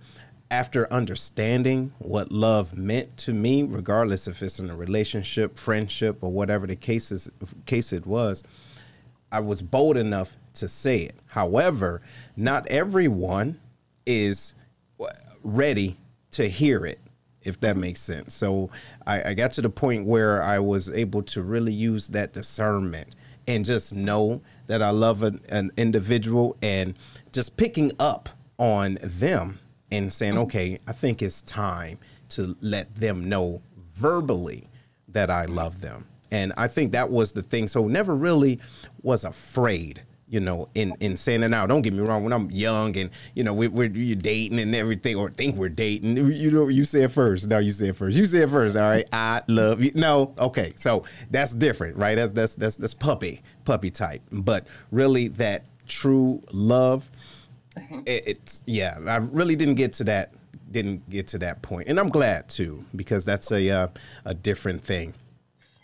after 0.51 0.93
understanding 0.93 1.93
what 1.99 2.31
love 2.31 2.77
meant 2.77 3.17
to 3.19 3.33
me, 3.33 3.63
regardless 3.63 4.29
if 4.29 4.43
it's 4.43 4.59
in 4.59 4.71
a 4.71 4.77
relationship, 4.77 5.57
friendship, 5.57 6.19
or 6.23 6.31
whatever 6.31 6.67
the 6.67 6.77
case 6.77 7.11
is, 7.11 7.31
case 7.67 7.93
it 7.93 8.07
was, 8.07 8.43
I 9.33 9.41
was 9.41 9.61
bold 9.63 9.97
enough 9.97 10.37
to 10.55 10.69
say 10.69 10.99
it. 10.99 11.17
However, 11.27 12.01
not 12.37 12.67
everyone 12.69 13.61
is 14.07 14.55
ready 15.43 15.97
to 16.33 16.49
hear 16.49 16.87
it, 16.87 17.01
if 17.47 17.61
that 17.61 17.77
makes 17.77 18.01
sense. 18.01 18.35
So 18.35 18.71
I, 19.07 19.31
I 19.31 19.35
got 19.35 19.53
to 19.53 19.63
the 19.63 19.71
point 19.71 20.07
where 20.07 20.43
I 20.43 20.59
was 20.59 20.91
able 20.91 21.23
to 21.25 21.43
really 21.43 21.73
use 21.73 22.09
that 22.09 22.33
discernment 22.33 23.15
and 23.49 23.65
just 23.65 23.95
know 23.95 24.43
that 24.67 24.83
I 24.83 24.91
love 24.91 25.23
an, 25.23 25.41
an 25.49 25.71
individual 25.77 26.57
and 26.63 26.95
just 27.33 27.57
picking 27.57 27.93
up 27.99 28.29
on 28.59 28.99
them 29.03 29.61
and 29.91 30.13
saying, 30.13 30.33
mm-hmm. 30.33 30.43
okay, 30.43 30.79
I 30.87 30.93
think 30.93 31.23
it's 31.23 31.43
time 31.43 31.99
to 32.31 32.57
let 32.61 32.95
them 32.95 33.29
know 33.29 33.63
verbally 33.95 34.69
that 35.09 35.31
I 35.31 35.45
love 35.45 35.81
them. 35.81 36.07
And 36.33 36.53
I 36.57 36.67
think 36.69 36.93
that 36.93 37.11
was 37.11 37.33
the 37.33 37.43
thing. 37.43 37.69
So 37.69 37.87
never 37.87 38.17
really 38.17 38.59
was 39.03 39.25
afraid, 39.25 40.03
you 40.29 40.41
know, 40.41 40.69
in 40.75 40.97
in 41.01 41.17
saying 41.17 41.43
it 41.43 41.51
now. 41.51 41.67
Don't 41.67 41.83
get 41.83 41.93
me 41.93 42.01
wrong. 42.01 42.25
When 42.25 42.33
I'm 42.33 42.51
young 42.51 42.97
and 42.97 43.11
you 43.35 43.45
know 43.45 43.53
we, 43.53 43.69
we're 43.69 43.91
you 43.91 44.17
dating 44.17 44.59
and 44.59 44.75
everything, 44.75 45.17
or 45.17 45.31
think 45.31 45.57
we're 45.57 45.69
dating, 45.69 46.17
you 46.17 46.51
know, 46.51 46.69
you 46.69 46.85
say 46.85 47.03
it 47.03 47.13
first. 47.13 47.47
No, 47.47 47.59
you 47.59 47.71
say 47.71 47.89
it 47.89 47.97
first. 47.97 48.17
You 48.17 48.27
say 48.27 48.41
it 48.41 48.51
first. 48.51 48.77
All 48.77 48.83
right, 48.83 49.07
I 49.13 49.43
love 49.49 49.81
you. 49.83 49.93
No, 49.95 50.35
okay. 50.39 50.73
So 50.77 51.05
that's 51.31 51.55
different, 51.55 51.97
right? 51.97 52.17
That's 52.17 52.33
that's 52.33 52.55
that's 52.57 52.77
that's 52.77 52.95
puppy 52.95 53.43
puppy 53.65 53.91
type. 53.91 54.23
But 54.33 54.67
really, 54.91 55.29
that 55.29 55.65
true 55.87 56.43
love, 56.53 57.09
it, 58.07 58.25
it's 58.27 58.63
yeah. 58.67 58.99
I 59.07 59.17
really 59.17 59.57
didn't 59.57 59.77
get 59.77 59.93
to 59.95 60.05
that. 60.05 60.33
Didn't 60.69 61.09
get 61.09 61.29
to 61.29 61.39
that 61.39 61.63
point, 61.63 61.89
and 61.89 62.01
I'm 62.01 62.09
glad 62.09 62.49
too 62.49 62.85
because 62.97 63.25
that's 63.25 63.53
a 63.53 63.71
uh, 63.71 63.89
a 64.25 64.35
different 64.35 64.83
thing. 64.83 65.15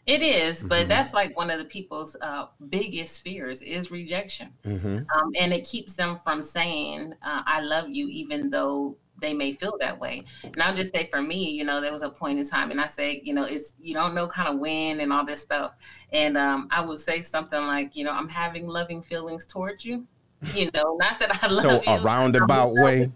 It 0.07 0.21
is, 0.23 0.65
but 0.65 0.81
mm-hmm. 0.81 0.89
that's 0.89 1.15
like 1.15 1.37
one 1.37 1.49
of 1.49 1.61
the 1.61 1.65
people's 1.65 2.17
uh, 2.21 2.47
biggest 2.69 3.23
fears 3.23 3.63
is 3.63 3.93
rejection, 3.93 4.49
mm-hmm. 4.65 4.97
um, 4.97 5.33
and 5.39 5.53
it 5.53 5.65
keeps 5.65 5.95
them 5.95 6.17
from 6.17 6.43
saying 6.43 7.15
uh, 7.23 7.43
"I 7.47 7.61
love 7.61 7.89
you," 7.89 8.09
even 8.09 8.51
though 8.51 8.97
they 9.21 9.33
may 9.33 9.53
feel 9.53 9.77
that 9.79 10.01
way. 10.01 10.25
And 10.43 10.61
I'll 10.61 10.75
just 10.75 10.93
say 10.93 11.07
for 11.07 11.23
me, 11.23 11.51
you 11.51 11.63
know, 11.63 11.81
there 11.81 11.93
was 11.93 12.03
a 12.03 12.11
point 12.11 12.41
in 12.41 12.49
time, 12.49 12.73
and 12.73 12.81
I 12.81 12.89
say, 12.89 13.23
you 13.25 13.33
know, 13.33 13.45
it's 13.45 13.75
you 13.81 13.95
don't 13.95 14.13
know 14.13 14.27
kind 14.27 14.49
of 14.49 14.59
when 14.59 14.99
and 14.99 15.13
all 15.13 15.25
this 15.25 15.41
stuff, 15.41 15.77
and 16.13 16.37
um, 16.37 16.67
I 16.73 16.85
would 16.85 16.99
say 16.99 17.23
something 17.23 17.61
like, 17.61 17.95
you 17.95 18.03
know, 18.03 18.11
I'm 18.11 18.29
having 18.29 18.67
loving 18.67 19.03
feelings 19.03 19.47
towards 19.47 19.85
you, 19.85 20.05
you 20.53 20.69
know, 20.75 20.97
not 20.99 21.21
that 21.21 21.43
I 21.45 21.47
love 21.49 21.55
you. 21.65 21.71
so 21.71 21.83
you, 21.87 22.01
a 22.01 22.03
roundabout 22.03 22.75
way, 22.75 23.13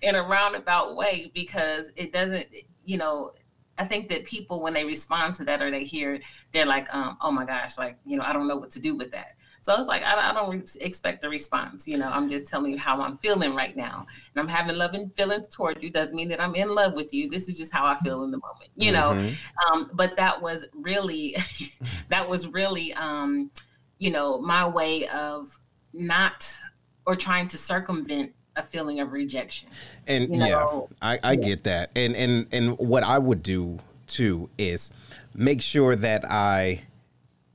in 0.00 0.14
a 0.14 0.22
roundabout 0.22 0.96
way, 0.96 1.30
because 1.34 1.90
it 1.94 2.10
doesn't, 2.10 2.46
you 2.86 2.96
know 2.96 3.32
I 3.78 3.84
think 3.84 4.08
that 4.10 4.24
people, 4.24 4.62
when 4.62 4.74
they 4.74 4.84
respond 4.84 5.34
to 5.34 5.44
that 5.44 5.62
or 5.62 5.70
they 5.70 5.84
hear 5.84 6.14
it, 6.14 6.22
they're 6.52 6.66
like, 6.66 6.92
um, 6.94 7.16
oh 7.20 7.30
my 7.30 7.44
gosh, 7.44 7.78
like, 7.78 7.96
you 8.04 8.16
know, 8.16 8.24
I 8.24 8.32
don't 8.32 8.46
know 8.46 8.56
what 8.56 8.70
to 8.72 8.80
do 8.80 8.94
with 8.94 9.10
that. 9.12 9.36
So 9.62 9.74
it's 9.76 9.86
like, 9.86 10.02
I, 10.02 10.30
I 10.30 10.34
don't 10.34 10.50
re- 10.50 10.62
expect 10.80 11.24
a 11.24 11.28
response. 11.28 11.86
You 11.86 11.96
know, 11.96 12.08
I'm 12.08 12.28
just 12.28 12.48
telling 12.48 12.72
you 12.72 12.78
how 12.78 13.00
I'm 13.00 13.16
feeling 13.18 13.54
right 13.54 13.76
now. 13.76 14.06
And 14.34 14.40
I'm 14.40 14.48
having 14.48 14.76
loving 14.76 15.10
feelings 15.10 15.48
toward 15.48 15.80
you. 15.82 15.88
Doesn't 15.88 16.16
mean 16.16 16.28
that 16.28 16.40
I'm 16.40 16.56
in 16.56 16.74
love 16.74 16.94
with 16.94 17.14
you. 17.14 17.30
This 17.30 17.48
is 17.48 17.56
just 17.56 17.72
how 17.72 17.86
I 17.86 17.96
feel 17.98 18.24
in 18.24 18.32
the 18.32 18.38
moment, 18.38 18.70
you 18.74 18.90
know? 18.90 19.10
Mm-hmm. 19.10 19.72
Um, 19.72 19.90
but 19.94 20.16
that 20.16 20.42
was 20.42 20.64
really, 20.74 21.36
that 22.08 22.28
was 22.28 22.48
really, 22.48 22.92
um, 22.94 23.52
you 23.98 24.10
know, 24.10 24.40
my 24.40 24.66
way 24.66 25.06
of 25.08 25.58
not 25.92 26.52
or 27.06 27.14
trying 27.14 27.46
to 27.48 27.58
circumvent 27.58 28.32
a 28.56 28.62
feeling 28.62 29.00
of 29.00 29.12
rejection. 29.12 29.68
And 30.06 30.32
you 30.32 30.40
know? 30.40 30.88
yeah, 30.90 30.96
I, 31.00 31.18
I 31.22 31.32
yeah. 31.32 31.36
get 31.36 31.64
that. 31.64 31.90
And 31.96 32.14
and 32.16 32.46
and 32.52 32.78
what 32.78 33.02
I 33.02 33.18
would 33.18 33.42
do 33.42 33.78
too 34.06 34.50
is 34.58 34.90
make 35.34 35.62
sure 35.62 35.96
that 35.96 36.24
I 36.24 36.82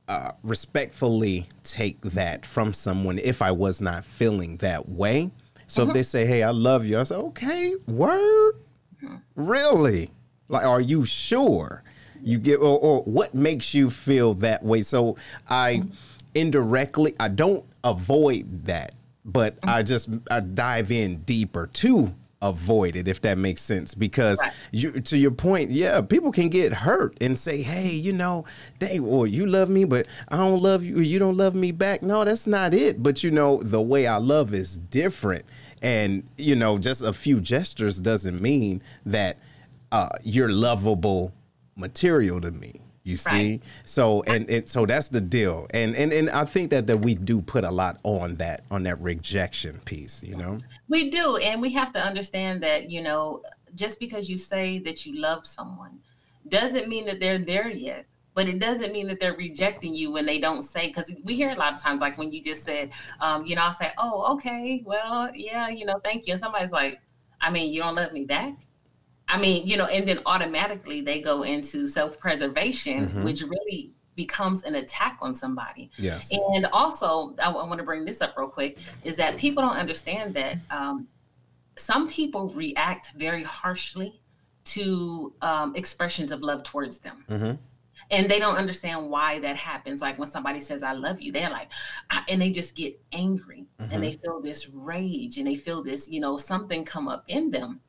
uh, 0.07 0.31
respectfully 0.43 1.47
take 1.63 1.99
that 2.01 2.45
from 2.45 2.73
someone 2.73 3.19
if 3.19 3.41
I 3.41 3.51
was 3.51 3.81
not 3.81 4.05
feeling 4.05 4.57
that 4.57 4.89
way. 4.89 5.31
So 5.67 5.81
mm-hmm. 5.81 5.89
if 5.89 5.93
they 5.93 6.03
say, 6.03 6.25
"Hey, 6.25 6.43
I 6.43 6.51
love 6.51 6.85
you," 6.85 6.99
I 6.99 7.03
say, 7.03 7.15
"Okay, 7.15 7.75
word, 7.87 8.53
mm-hmm. 9.03 9.17
really? 9.35 10.11
Like, 10.47 10.65
are 10.65 10.81
you 10.81 11.05
sure?" 11.05 11.83
You 12.23 12.39
get 12.39 12.57
or, 12.57 12.79
or 12.79 13.03
what 13.03 13.35
makes 13.35 13.75
you 13.75 13.91
feel 13.91 14.33
that 14.35 14.63
way? 14.63 14.81
So 14.81 15.17
I 15.47 15.75
mm-hmm. 15.75 15.89
indirectly, 16.33 17.13
I 17.19 17.27
don't 17.27 17.63
avoid 17.83 18.65
that 18.65 18.93
but 19.27 19.59
I 19.63 19.83
just 19.83 20.09
I 20.31 20.39
dive 20.39 20.89
in 20.89 21.17
deeper 21.17 21.67
to 21.67 22.15
avoid 22.41 22.95
it 22.95 23.07
if 23.07 23.21
that 23.21 23.37
makes 23.37 23.61
sense. 23.61 23.93
Because 23.93 24.39
right. 24.41 24.53
you 24.71 24.91
to 25.01 25.17
your 25.17 25.31
point 25.31 25.71
yeah 25.71 26.01
people 26.01 26.31
can 26.31 26.49
get 26.49 26.73
hurt 26.73 27.17
and 27.21 27.37
say 27.37 27.61
hey 27.61 27.89
you 27.89 28.13
know 28.13 28.45
they 28.79 28.99
or 28.99 29.27
you 29.27 29.45
love 29.45 29.69
me 29.69 29.85
but 29.85 30.07
i 30.29 30.37
don't 30.37 30.61
love 30.61 30.83
you 30.83 30.99
or 30.99 31.01
you 31.01 31.19
don't 31.19 31.37
love 31.37 31.53
me 31.53 31.71
back. 31.71 32.01
No 32.01 32.23
that's 32.23 32.47
not 32.47 32.73
it. 32.73 33.03
But 33.03 33.23
you 33.23 33.31
know 33.31 33.61
the 33.61 33.81
way 33.81 34.07
i 34.07 34.17
love 34.17 34.53
is 34.53 34.79
different. 34.79 35.45
And 35.81 36.23
you 36.37 36.55
know 36.55 36.77
just 36.77 37.03
a 37.03 37.13
few 37.13 37.41
gestures 37.41 37.99
doesn't 37.99 38.41
mean 38.41 38.81
that 39.05 39.37
uh, 39.91 40.09
you're 40.23 40.49
lovable 40.49 41.33
material 41.75 42.41
to 42.41 42.51
me 42.51 42.76
you 43.07 43.17
see, 43.17 43.51
right. 43.51 43.61
so 43.85 44.23
and, 44.23 44.49
and 44.49 44.67
so 44.67 44.85
that's 44.85 45.09
the 45.09 45.21
deal, 45.21 45.67
and 45.71 45.95
and 45.95 46.11
and 46.11 46.29
I 46.29 46.45
think 46.45 46.71
that 46.71 46.87
that 46.87 46.97
we 46.97 47.15
do 47.15 47.41
put 47.41 47.63
a 47.63 47.71
lot 47.71 47.99
on 48.03 48.35
that 48.35 48.63
on 48.69 48.83
that 48.83 48.99
rejection 49.01 49.79
piece. 49.85 50.21
You 50.23 50.35
know, 50.35 50.57
we 50.87 51.09
do, 51.09 51.37
and 51.37 51.61
we 51.61 51.71
have 51.71 51.91
to 51.93 51.99
understand 51.99 52.61
that 52.63 52.91
you 52.91 53.01
know 53.01 53.41
just 53.75 53.99
because 53.99 54.29
you 54.29 54.37
say 54.37 54.79
that 54.79 55.05
you 55.05 55.19
love 55.19 55.45
someone 55.45 55.99
doesn't 56.47 56.87
mean 56.87 57.05
that 57.05 57.19
they're 57.19 57.39
there 57.39 57.69
yet 57.69 58.05
but 58.37 58.47
it 58.47 58.59
doesn't 58.59 58.93
mean 58.93 59.07
that 59.07 59.19
they're 59.19 59.35
rejecting 59.35 59.95
you 59.95 60.11
when 60.11 60.23
they 60.23 60.37
don't 60.37 60.61
say 60.61 60.85
because 60.87 61.11
we 61.23 61.35
hear 61.35 61.49
a 61.49 61.55
lot 61.55 61.73
of 61.73 61.81
times 61.81 62.01
like 62.01 62.19
when 62.19 62.31
you 62.31 62.39
just 62.39 62.63
said 62.63 62.91
um, 63.19 63.43
you 63.45 63.55
know 63.55 63.63
i'll 63.63 63.73
say 63.73 63.91
oh 63.97 64.33
okay 64.33 64.83
well 64.85 65.29
yeah 65.33 65.69
you 65.69 65.85
know 65.85 65.99
thank 66.03 66.27
you 66.27 66.33
and 66.33 66.39
somebody's 66.39 66.71
like 66.71 67.01
i 67.41 67.49
mean 67.49 67.73
you 67.73 67.81
don't 67.81 67.95
love 67.95 68.13
me 68.13 68.25
back 68.25 68.53
I 69.29 69.37
mean, 69.37 69.67
you 69.67 69.77
know, 69.77 69.85
and 69.85 70.07
then 70.07 70.19
automatically 70.25 71.01
they 71.01 71.21
go 71.21 71.43
into 71.43 71.87
self 71.87 72.17
preservation, 72.19 73.07
mm-hmm. 73.07 73.23
which 73.23 73.41
really 73.41 73.91
becomes 74.15 74.63
an 74.63 74.75
attack 74.75 75.17
on 75.21 75.33
somebody. 75.33 75.89
Yes. 75.97 76.31
And 76.31 76.65
also, 76.67 77.35
I, 77.41 77.49
I 77.49 77.65
want 77.65 77.77
to 77.77 77.83
bring 77.83 78.03
this 78.03 78.21
up 78.21 78.35
real 78.37 78.47
quick 78.47 78.77
is 79.03 79.15
that 79.17 79.37
people 79.37 79.63
don't 79.63 79.77
understand 79.77 80.33
that 80.33 80.57
um, 80.71 81.07
some 81.75 82.09
people 82.09 82.49
react 82.49 83.11
very 83.15 83.43
harshly 83.43 84.19
to 84.65 85.33
um, 85.41 85.75
expressions 85.75 86.31
of 86.31 86.41
love 86.41 86.63
towards 86.63 86.97
them. 86.97 87.23
Mm-hmm. 87.29 87.51
And 88.09 88.29
they 88.29 88.39
don't 88.39 88.55
understand 88.55 89.09
why 89.09 89.39
that 89.39 89.57
happens. 89.57 90.01
Like 90.01 90.17
when 90.17 90.29
somebody 90.29 90.61
says, 90.61 90.81
I 90.81 90.93
love 90.93 91.21
you, 91.21 91.31
they're 91.31 91.49
like, 91.49 91.71
and 92.29 92.41
they 92.41 92.51
just 92.51 92.75
get 92.75 92.99
angry 93.11 93.67
mm-hmm. 93.79 93.93
and 93.93 94.03
they 94.03 94.13
feel 94.13 94.41
this 94.41 94.69
rage 94.69 95.37
and 95.37 95.45
they 95.45 95.55
feel 95.55 95.83
this, 95.83 96.07
you 96.09 96.21
know, 96.21 96.37
something 96.37 96.85
come 96.85 97.07
up 97.07 97.25
in 97.27 97.51
them 97.51 97.81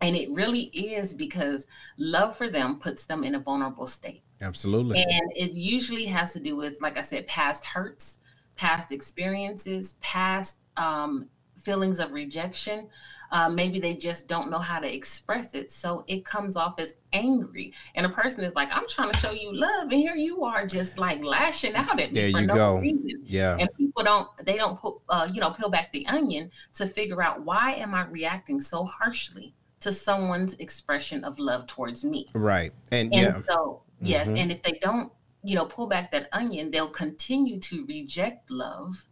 and 0.00 0.16
it 0.16 0.30
really 0.30 0.64
is 0.64 1.14
because 1.14 1.66
love 1.96 2.36
for 2.36 2.48
them 2.48 2.78
puts 2.78 3.04
them 3.04 3.24
in 3.24 3.34
a 3.34 3.40
vulnerable 3.40 3.86
state. 3.86 4.22
Absolutely. 4.42 5.02
And 5.02 5.32
it 5.34 5.52
usually 5.52 6.04
has 6.06 6.32
to 6.34 6.40
do 6.40 6.56
with, 6.56 6.80
like 6.82 6.98
I 6.98 7.00
said, 7.00 7.26
past 7.26 7.64
hurts, 7.64 8.18
past 8.56 8.92
experiences, 8.92 9.96
past 10.00 10.58
um, 10.76 11.28
feelings 11.62 12.00
of 12.00 12.12
rejection. 12.12 12.88
Uh, 13.32 13.48
maybe 13.48 13.80
they 13.80 13.94
just 13.94 14.28
don't 14.28 14.50
know 14.50 14.58
how 14.58 14.78
to 14.78 14.94
express 14.94 15.54
it. 15.54 15.72
So 15.72 16.04
it 16.06 16.24
comes 16.24 16.54
off 16.56 16.78
as 16.78 16.94
angry. 17.12 17.72
And 17.94 18.06
a 18.06 18.08
person 18.10 18.44
is 18.44 18.54
like, 18.54 18.68
I'm 18.70 18.86
trying 18.88 19.10
to 19.10 19.18
show 19.18 19.32
you 19.32 19.52
love. 19.52 19.90
And 19.90 19.94
here 19.94 20.14
you 20.14 20.44
are 20.44 20.66
just 20.66 20.98
like 20.98 21.24
lashing 21.24 21.74
out 21.74 21.98
at 21.98 22.12
me. 22.12 22.20
There 22.20 22.30
for 22.30 22.40
you 22.40 22.46
no 22.46 22.54
go. 22.54 22.76
Reason. 22.76 23.22
Yeah. 23.24 23.56
And 23.58 23.68
people 23.76 24.04
don't, 24.04 24.28
they 24.44 24.56
don't 24.56 24.78
put, 24.78 24.98
uh, 25.08 25.26
you 25.32 25.40
know, 25.40 25.50
peel 25.50 25.70
back 25.70 25.90
the 25.92 26.06
onion 26.06 26.50
to 26.74 26.86
figure 26.86 27.22
out 27.22 27.40
why 27.42 27.72
am 27.72 27.94
I 27.94 28.06
reacting 28.06 28.60
so 28.60 28.84
harshly 28.84 29.54
to 29.86 29.92
someone's 29.92 30.54
expression 30.54 31.22
of 31.22 31.38
love 31.38 31.66
towards 31.68 32.04
me. 32.04 32.28
Right. 32.34 32.72
And, 32.90 33.14
and 33.14 33.36
yeah. 33.36 33.40
so, 33.48 33.82
yes. 34.00 34.26
Mm-hmm. 34.26 34.36
And 34.36 34.52
if 34.52 34.62
they 34.62 34.72
don't, 34.82 35.12
you 35.44 35.54
know, 35.54 35.64
pull 35.64 35.86
back 35.86 36.10
that 36.10 36.28
onion, 36.32 36.72
they'll 36.72 36.88
continue 36.88 37.60
to 37.60 37.86
reject 37.86 38.50
love, 38.50 39.06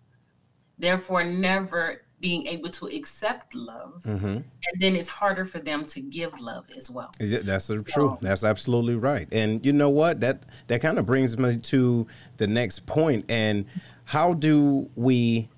therefore, 0.78 1.22
never 1.22 2.02
being 2.20 2.46
able 2.46 2.70
to 2.70 2.86
accept 2.86 3.54
love, 3.54 4.02
mm-hmm. 4.06 4.26
and 4.26 4.80
then 4.80 4.96
it's 4.96 5.08
harder 5.08 5.44
for 5.44 5.58
them 5.58 5.84
to 5.84 6.00
give 6.00 6.32
love 6.40 6.64
as 6.74 6.90
well. 6.90 7.10
Yeah, 7.20 7.40
that's 7.42 7.66
so, 7.66 7.82
true. 7.82 8.16
That's 8.22 8.42
absolutely 8.42 8.96
right. 8.96 9.28
And 9.30 9.64
you 9.64 9.74
know 9.74 9.90
what? 9.90 10.20
That 10.20 10.44
that 10.68 10.80
kind 10.80 10.98
of 10.98 11.04
brings 11.04 11.36
me 11.36 11.56
to 11.56 12.06
the 12.38 12.46
next 12.46 12.86
point. 12.86 13.26
And 13.28 13.66
how 14.04 14.32
do 14.32 14.88
we 14.96 15.50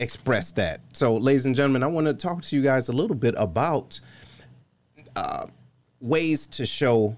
express 0.00 0.52
that? 0.52 0.82
So, 0.92 1.16
ladies 1.16 1.46
and 1.46 1.56
gentlemen, 1.56 1.82
I 1.82 1.86
want 1.86 2.06
to 2.08 2.14
talk 2.14 2.42
to 2.42 2.56
you 2.56 2.62
guys 2.62 2.90
a 2.90 2.92
little 2.92 3.16
bit 3.16 3.34
about 3.38 3.98
uh, 5.16 5.46
ways 6.00 6.46
to 6.48 6.66
show 6.66 7.16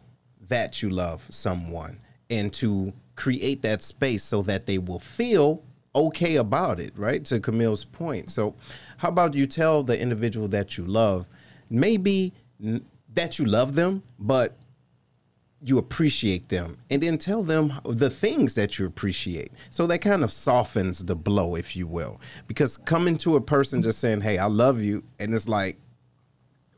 that 0.48 0.82
you 0.82 0.90
love 0.90 1.26
someone 1.30 1.98
and 2.30 2.52
to 2.52 2.92
create 3.16 3.62
that 3.62 3.82
space 3.82 4.22
so 4.22 4.42
that 4.42 4.66
they 4.66 4.78
will 4.78 4.98
feel 4.98 5.62
okay 5.94 6.36
about 6.36 6.80
it, 6.80 6.92
right? 6.98 7.24
To 7.26 7.40
Camille's 7.40 7.84
point. 7.84 8.30
So, 8.30 8.54
how 8.98 9.08
about 9.08 9.34
you 9.34 9.46
tell 9.46 9.82
the 9.82 9.98
individual 9.98 10.48
that 10.48 10.76
you 10.76 10.84
love, 10.84 11.26
maybe 11.70 12.32
that 13.14 13.38
you 13.38 13.44
love 13.44 13.74
them, 13.74 14.02
but 14.18 14.56
you 15.66 15.78
appreciate 15.78 16.48
them, 16.50 16.76
and 16.90 17.02
then 17.02 17.16
tell 17.16 17.42
them 17.42 17.72
the 17.84 18.10
things 18.10 18.54
that 18.54 18.78
you 18.78 18.86
appreciate. 18.86 19.50
So 19.70 19.86
that 19.86 20.00
kind 20.00 20.22
of 20.22 20.30
softens 20.30 21.04
the 21.04 21.16
blow, 21.16 21.54
if 21.54 21.74
you 21.74 21.86
will. 21.86 22.20
Because 22.46 22.76
coming 22.76 23.16
to 23.18 23.36
a 23.36 23.40
person 23.40 23.82
just 23.82 23.98
saying, 23.98 24.20
Hey, 24.20 24.36
I 24.36 24.46
love 24.46 24.82
you, 24.82 25.02
and 25.18 25.34
it's 25.34 25.48
like, 25.48 25.78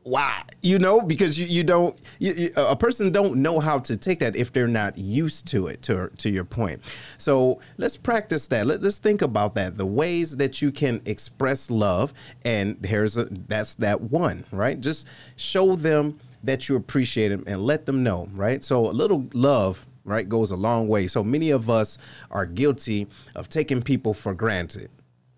why? 0.07 0.43
You 0.61 0.79
know 0.79 1.01
because 1.01 1.37
you, 1.37 1.45
you 1.45 1.63
don't 1.65 1.99
you, 2.19 2.33
you, 2.33 2.53
a 2.55 2.77
person 2.77 3.11
don't 3.11 3.35
know 3.35 3.59
how 3.59 3.79
to 3.79 3.97
take 3.97 4.19
that 4.19 4.37
if 4.37 4.53
they're 4.53 4.65
not 4.65 4.97
used 4.97 5.47
to 5.47 5.67
it 5.67 5.81
to 5.83 6.09
to 6.17 6.29
your 6.29 6.45
point. 6.45 6.81
So 7.17 7.59
let's 7.77 7.97
practice 7.97 8.47
that. 8.47 8.65
Let, 8.65 8.83
us 8.83 8.99
think 8.99 9.21
about 9.21 9.55
that. 9.55 9.77
The 9.77 9.85
ways 9.85 10.37
that 10.37 10.61
you 10.61 10.71
can 10.71 11.01
express 11.05 11.69
love 11.69 12.13
and 12.45 12.77
here's 12.85 13.17
a 13.17 13.25
that's 13.25 13.75
that 13.75 13.99
one 13.99 14.45
right? 14.51 14.79
Just 14.79 15.07
show 15.35 15.75
them 15.75 16.19
that 16.43 16.69
you 16.69 16.77
appreciate 16.77 17.29
them 17.29 17.43
and 17.45 17.65
let 17.65 17.85
them 17.85 18.01
know 18.01 18.29
right? 18.33 18.63
So 18.63 18.89
a 18.89 18.93
little 18.93 19.27
love 19.33 19.85
right 20.05 20.27
goes 20.27 20.51
a 20.51 20.55
long 20.55 20.87
way. 20.87 21.07
So 21.07 21.21
many 21.21 21.51
of 21.51 21.69
us 21.69 21.97
are 22.31 22.45
guilty 22.45 23.07
of 23.35 23.49
taking 23.49 23.81
people 23.81 24.13
for 24.13 24.33
granted 24.33 24.89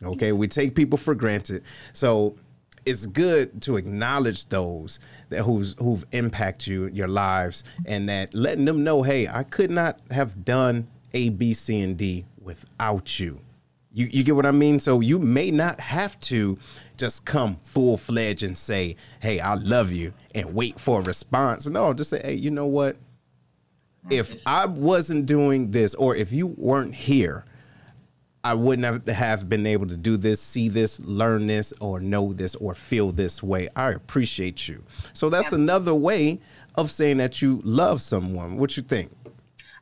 okay? 0.02 0.32
We 0.32 0.48
take 0.48 0.76
people 0.76 0.98
for 0.98 1.14
granted. 1.14 1.64
So 1.92 2.38
it's 2.86 3.05
good 3.05 3.62
to 3.62 3.77
acknowledge 3.77 4.48
those 4.48 5.00
that 5.29 5.41
who's 5.41 5.75
who've 5.79 6.05
impacted 6.12 6.67
you 6.67 6.88
your 6.88 7.07
lives 7.07 7.63
and 7.86 8.09
that 8.09 8.33
letting 8.33 8.65
them 8.65 8.83
know 8.83 9.03
hey 9.03 9.27
i 9.27 9.43
could 9.43 9.71
not 9.71 10.00
have 10.12 10.43
done 10.45 10.88
a 11.13 11.29
b 11.29 11.53
c 11.53 11.81
and 11.81 11.98
d 11.98 12.25
without 12.41 13.19
you. 13.19 13.39
You, 13.91 14.07
you 14.12 14.24
get 14.24 14.36
what 14.36 14.45
i 14.45 14.51
mean? 14.51 14.79
So 14.79 15.00
you 15.00 15.19
may 15.19 15.51
not 15.51 15.79
have 15.79 16.19
to 16.21 16.57
just 16.98 17.25
come 17.25 17.57
full-fledged 17.57 18.43
and 18.43 18.57
say 18.57 18.95
hey 19.19 19.39
i 19.39 19.55
love 19.55 19.91
you 19.91 20.13
and 20.36 20.53
wait 20.53 20.79
for 20.79 21.00
a 21.00 21.03
response. 21.03 21.67
No 21.67 21.93
just 21.93 22.12
say 22.12 22.21
hey 22.24 22.33
you 22.36 22.51
know 22.51 22.67
what? 22.67 22.98
If 24.09 24.36
i 24.45 24.65
wasn't 24.65 25.25
doing 25.25 25.71
this 25.71 25.95
or 25.95 26.15
if 26.15 26.31
you 26.31 26.48
weren't 26.48 26.95
here 26.95 27.45
I 28.43 28.53
wouldn't 28.53 29.10
have 29.10 29.50
been 29.50 29.65
able 29.65 29.88
to 29.88 29.98
do 29.98 30.15
this, 30.15 30.41
see 30.41 30.69
this, 30.69 31.00
learn 31.01 31.48
this, 31.48 31.74
or 31.81 32.00
know 32.00 32.31
this, 32.31 32.55
or 32.55 32.74
feel 32.74 33.12
this 33.12 33.43
way. 33.43 33.67
I 33.75 33.91
appreciate 33.91 34.67
you. 34.67 34.84
So 35.13 35.29
that's 35.29 35.51
yeah. 35.51 35.58
another 35.58 35.93
way 35.93 36.39
of 36.75 36.89
saying 36.89 37.17
that 37.17 37.41
you 37.41 37.62
love 37.65 38.01
someone. 38.01 38.58
What 38.58 38.77
you 38.77 38.84
think? 38.84 39.12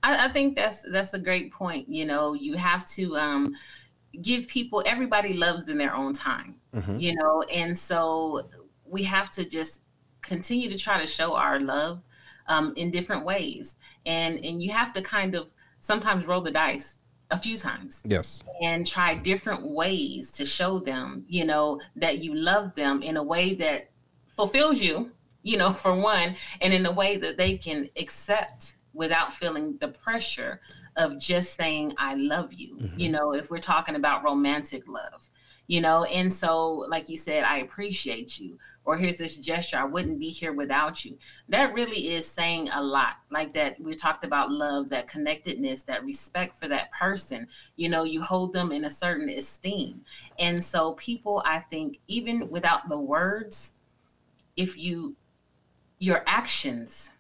I, 0.02 0.26
I, 0.26 0.30
think 0.30 0.56
that's 0.56 0.82
that's 0.84 1.14
a 1.14 1.20
great 1.20 1.52
point. 1.52 1.88
You 1.88 2.06
know, 2.06 2.34
you 2.34 2.56
have 2.56 2.88
to 2.92 3.16
um, 3.18 3.56
give 4.22 4.48
people. 4.48 4.82
Everybody 4.86 5.34
loves 5.34 5.68
in 5.70 5.78
their 5.78 5.94
own 5.94 6.14
time. 6.14 6.60
Mm-hmm. 6.74 7.00
You 7.00 7.16
know, 7.16 7.44
and 7.54 7.78
so 7.78 8.50
we 8.86 9.04
have 9.04 9.30
to 9.32 9.48
just 9.48 9.82
continue 10.22 10.70
to 10.70 10.78
try 10.78 11.00
to 11.00 11.08
show 11.08 11.36
our 11.36 11.60
love 11.60 12.02
um, 12.48 12.74
in 12.76 12.90
different 12.90 13.24
ways, 13.24 13.76
and 14.08 14.44
and 14.44 14.64
you 14.64 14.72
have 14.72 14.94
to 14.94 15.02
kind 15.04 15.36
of 15.36 15.48
sometimes 15.80 16.26
roll 16.26 16.42
the 16.42 16.52
dice 16.52 17.00
a 17.32 17.38
few 17.38 17.58
times. 17.58 18.02
Yes. 18.06 18.44
And 18.62 18.86
try 18.86 19.16
different 19.16 19.64
ways 19.68 20.32
to 20.34 20.46
show 20.46 20.80
them, 20.80 21.26
you 21.28 21.46
know, 21.46 21.80
that 21.96 22.20
you 22.20 22.34
love 22.36 22.74
them 22.76 23.02
in 23.02 23.18
a 23.18 23.24
way 23.24 23.54
that 23.56 23.90
fulfills 24.30 24.82
you, 24.82 25.12
you 25.44 25.58
know, 25.58 25.72
for 25.74 25.96
one, 25.96 26.36
and 26.62 26.74
in 26.74 26.86
a 26.86 26.92
way 26.92 27.18
that 27.18 27.38
they 27.38 27.58
can 27.58 27.90
accept 27.98 28.76
without 28.94 29.34
feeling 29.34 29.78
the 29.80 29.90
pressure 29.90 30.62
of 30.96 31.20
just 31.20 31.56
saying, 31.56 31.94
I 31.98 32.16
love 32.16 32.54
you. 32.54 32.76
Mm-hmm. 32.76 33.00
You 33.00 33.12
know, 33.12 33.34
if 33.34 33.52
we're 33.52 33.60
talking 33.60 33.96
about 33.96 34.24
romantic 34.24 34.88
love, 34.88 35.30
you 35.68 35.82
know, 35.82 36.06
and 36.06 36.32
so, 36.32 36.86
like 36.90 37.10
you 37.10 37.18
said, 37.18 37.44
I 37.44 37.60
appreciate 37.60 38.40
you 38.40 38.58
or 38.88 38.96
here's 38.96 39.18
this 39.18 39.36
gesture, 39.36 39.76
I 39.76 39.84
wouldn't 39.84 40.18
be 40.18 40.30
here 40.30 40.54
without 40.54 41.04
you. 41.04 41.18
That 41.50 41.74
really 41.74 42.14
is 42.14 42.26
saying 42.26 42.70
a 42.70 42.82
lot. 42.82 43.18
Like 43.30 43.52
that, 43.52 43.78
we 43.82 43.96
talked 43.96 44.24
about 44.24 44.50
love, 44.50 44.88
that 44.92 45.10
connectedness, 45.10 45.84
that 45.84 46.06
respect 46.06 46.56
for 46.56 46.70
that 46.70 46.90
person. 46.94 47.50
You 47.76 47.90
know, 47.90 48.06
you 48.06 48.22
hold 48.22 48.54
them 48.54 48.72
in 48.72 48.86
a 48.86 48.90
certain 48.90 49.28
esteem. 49.30 50.06
And 50.40 50.64
so, 50.64 50.94
people, 50.94 51.44
I 51.46 51.60
think, 51.60 52.00
even 52.08 52.50
without 52.50 52.88
the 52.88 52.98
words, 52.98 53.74
if 54.56 54.78
you, 54.78 55.18
your 56.00 56.24
actions, 56.26 57.12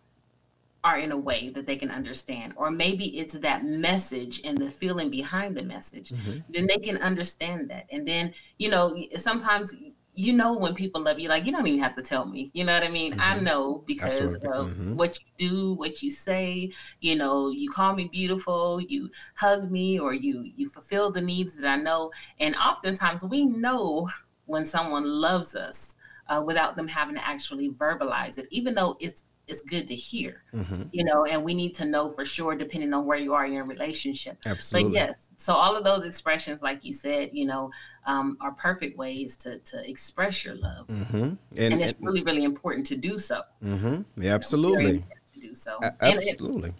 are 0.85 0.99
in 0.99 1.11
a 1.11 1.17
way 1.17 1.49
that 1.49 1.65
they 1.65 1.75
can 1.75 1.91
understand 1.91 2.53
or 2.55 2.71
maybe 2.71 3.19
it's 3.19 3.33
that 3.33 3.65
message 3.65 4.39
and 4.45 4.57
the 4.57 4.69
feeling 4.69 5.09
behind 5.09 5.57
the 5.57 5.61
message 5.61 6.11
mm-hmm. 6.11 6.37
then 6.49 6.65
they 6.65 6.77
can 6.77 6.97
understand 6.97 7.69
that 7.69 7.85
and 7.91 8.07
then 8.07 8.31
you 8.57 8.69
know 8.69 8.95
sometimes 9.17 9.75
you 10.17 10.33
know 10.33 10.57
when 10.57 10.73
people 10.73 10.99
love 10.99 11.19
you 11.19 11.29
like 11.29 11.45
you 11.45 11.51
don't 11.51 11.67
even 11.67 11.79
have 11.79 11.95
to 11.95 12.01
tell 12.01 12.25
me 12.25 12.49
you 12.53 12.63
know 12.65 12.73
what 12.73 12.83
i 12.83 12.89
mean 12.89 13.11
mm-hmm. 13.11 13.21
i 13.21 13.39
know 13.39 13.83
because 13.85 14.33
of 14.33 14.41
mm-hmm. 14.41 14.95
what 14.95 15.17
you 15.19 15.25
do 15.49 15.73
what 15.73 16.01
you 16.01 16.09
say 16.09 16.71
you 17.01 17.15
know 17.15 17.49
you 17.49 17.69
call 17.69 17.93
me 17.93 18.09
beautiful 18.11 18.81
you 18.81 19.11
hug 19.35 19.69
me 19.69 19.99
or 19.99 20.15
you 20.15 20.51
you 20.55 20.67
fulfill 20.67 21.11
the 21.11 21.21
needs 21.21 21.55
that 21.55 21.79
i 21.79 21.81
know 21.81 22.11
and 22.39 22.55
oftentimes 22.55 23.23
we 23.23 23.45
know 23.45 24.09
when 24.47 24.65
someone 24.65 25.05
loves 25.05 25.55
us 25.55 25.95
uh, 26.29 26.41
without 26.43 26.75
them 26.75 26.87
having 26.87 27.15
to 27.15 27.25
actually 27.25 27.69
verbalize 27.69 28.39
it 28.39 28.47
even 28.49 28.73
though 28.73 28.97
it's 28.99 29.23
it's 29.47 29.61
good 29.61 29.87
to 29.87 29.95
hear, 29.95 30.43
mm-hmm. 30.53 30.83
you 30.91 31.05
know, 31.05 31.25
and 31.25 31.41
we 31.41 31.53
need 31.53 31.73
to 31.75 31.85
know 31.85 32.09
for 32.09 32.25
sure, 32.25 32.55
depending 32.55 32.93
on 32.93 33.05
where 33.05 33.17
you 33.17 33.33
are 33.33 33.45
in 33.45 33.53
your 33.53 33.63
relationship. 33.63 34.37
Absolutely. 34.45 34.91
But 34.91 34.95
yes, 34.95 35.31
so 35.37 35.53
all 35.53 35.75
of 35.75 35.83
those 35.83 36.05
expressions, 36.05 36.61
like 36.61 36.83
you 36.83 36.93
said, 36.93 37.29
you 37.31 37.45
know, 37.45 37.71
um, 38.05 38.37
are 38.41 38.51
perfect 38.51 38.97
ways 38.97 39.37
to 39.37 39.59
to 39.59 39.89
express 39.89 40.43
your 40.43 40.55
love, 40.55 40.87
mm-hmm. 40.87 41.15
and, 41.15 41.39
and, 41.55 41.81
it's 41.81 41.93
and, 41.93 42.05
really 42.05 42.23
really 42.23 42.43
important 42.43 42.85
to 42.87 42.97
do 42.97 43.17
so. 43.17 43.41
Mm-hmm. 43.63 44.01
Yeah, 44.21 44.33
absolutely. 44.33 44.85
You 44.85 44.99
know, 44.99 45.05
to 45.33 45.39
do 45.39 45.55
so. 45.55 45.77
A- 45.81 45.93
absolutely. 46.01 46.73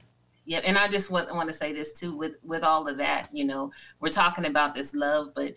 yeah, 0.46 0.60
and 0.60 0.78
I 0.78 0.88
just 0.88 1.10
want, 1.10 1.34
want 1.34 1.48
to 1.50 1.54
say 1.54 1.72
this 1.74 1.94
too. 1.94 2.16
With 2.16 2.36
with 2.44 2.64
all 2.64 2.88
of 2.88 2.98
that, 2.98 3.30
you 3.32 3.46
know, 3.46 3.72
we're 4.02 4.10
talking 4.10 4.46
about 4.46 4.76
this 4.76 4.94
love, 4.94 5.30
but 5.36 5.54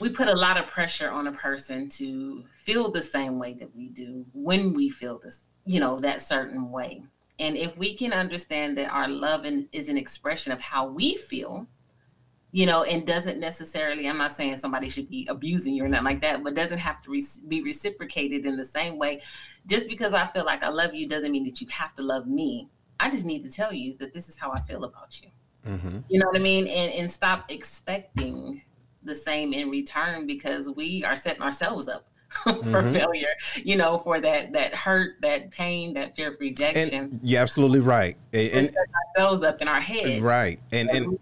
we 0.00 0.08
put 0.08 0.28
a 0.28 0.34
lot 0.34 0.58
of 0.58 0.66
pressure 0.66 1.10
on 1.10 1.26
a 1.26 1.32
person 1.32 1.88
to 1.90 2.44
feel 2.54 2.90
the 2.90 3.02
same 3.02 3.38
way 3.38 3.54
that 3.54 3.74
we 3.74 3.88
do 3.88 4.24
when 4.32 4.72
we 4.72 4.88
feel 4.88 5.18
this 5.18 5.40
you 5.64 5.80
know, 5.80 5.98
that 5.98 6.22
certain 6.22 6.70
way. 6.70 7.02
And 7.38 7.56
if 7.56 7.76
we 7.76 7.94
can 7.94 8.12
understand 8.12 8.76
that 8.78 8.90
our 8.90 9.08
love 9.08 9.46
is 9.72 9.88
an 9.88 9.96
expression 9.96 10.52
of 10.52 10.60
how 10.60 10.86
we 10.86 11.16
feel, 11.16 11.66
you 12.52 12.66
know, 12.66 12.82
and 12.84 13.06
doesn't 13.06 13.40
necessarily, 13.40 14.08
I'm 14.08 14.18
not 14.18 14.32
saying 14.32 14.58
somebody 14.58 14.88
should 14.88 15.08
be 15.08 15.26
abusing 15.30 15.74
you 15.74 15.84
or 15.84 15.88
nothing 15.88 16.04
like 16.04 16.20
that, 16.20 16.44
but 16.44 16.54
doesn't 16.54 16.78
have 16.78 17.02
to 17.02 17.10
re- 17.10 17.22
be 17.48 17.62
reciprocated 17.62 18.44
in 18.44 18.56
the 18.56 18.64
same 18.64 18.98
way. 18.98 19.22
Just 19.66 19.88
because 19.88 20.12
I 20.12 20.26
feel 20.26 20.44
like 20.44 20.62
I 20.62 20.68
love 20.68 20.94
you 20.94 21.08
doesn't 21.08 21.32
mean 21.32 21.44
that 21.44 21.60
you 21.60 21.66
have 21.70 21.96
to 21.96 22.02
love 22.02 22.26
me. 22.26 22.68
I 23.00 23.10
just 23.10 23.24
need 23.24 23.42
to 23.44 23.50
tell 23.50 23.72
you 23.72 23.96
that 23.98 24.12
this 24.12 24.28
is 24.28 24.36
how 24.36 24.52
I 24.52 24.60
feel 24.60 24.84
about 24.84 25.20
you. 25.22 25.28
Mm-hmm. 25.66 25.98
You 26.08 26.20
know 26.20 26.26
what 26.26 26.36
I 26.36 26.40
mean? 26.40 26.66
And, 26.66 26.92
and 26.92 27.10
stop 27.10 27.46
expecting 27.50 28.62
the 29.04 29.14
same 29.14 29.52
in 29.52 29.70
return 29.70 30.26
because 30.26 30.68
we 30.70 31.04
are 31.04 31.16
setting 31.16 31.42
ourselves 31.42 31.88
up 31.88 32.08
for 32.44 32.52
mm-hmm. 32.52 32.92
failure, 32.92 33.34
you 33.62 33.76
know, 33.76 33.98
for 33.98 34.20
that 34.20 34.52
that 34.52 34.74
hurt, 34.74 35.16
that 35.20 35.50
pain, 35.50 35.94
that 35.94 36.16
fear 36.16 36.30
of 36.30 36.40
rejection. 36.40 36.90
And 36.92 37.20
you're 37.22 37.40
absolutely 37.40 37.80
right. 37.80 38.16
And, 38.32 38.48
and 38.50 38.66
set 38.68 38.86
ourselves 39.16 39.42
up 39.42 39.60
in 39.60 39.68
our 39.68 39.80
head. 39.80 40.22
Right. 40.22 40.58
And 40.72 40.88
and 40.90 41.18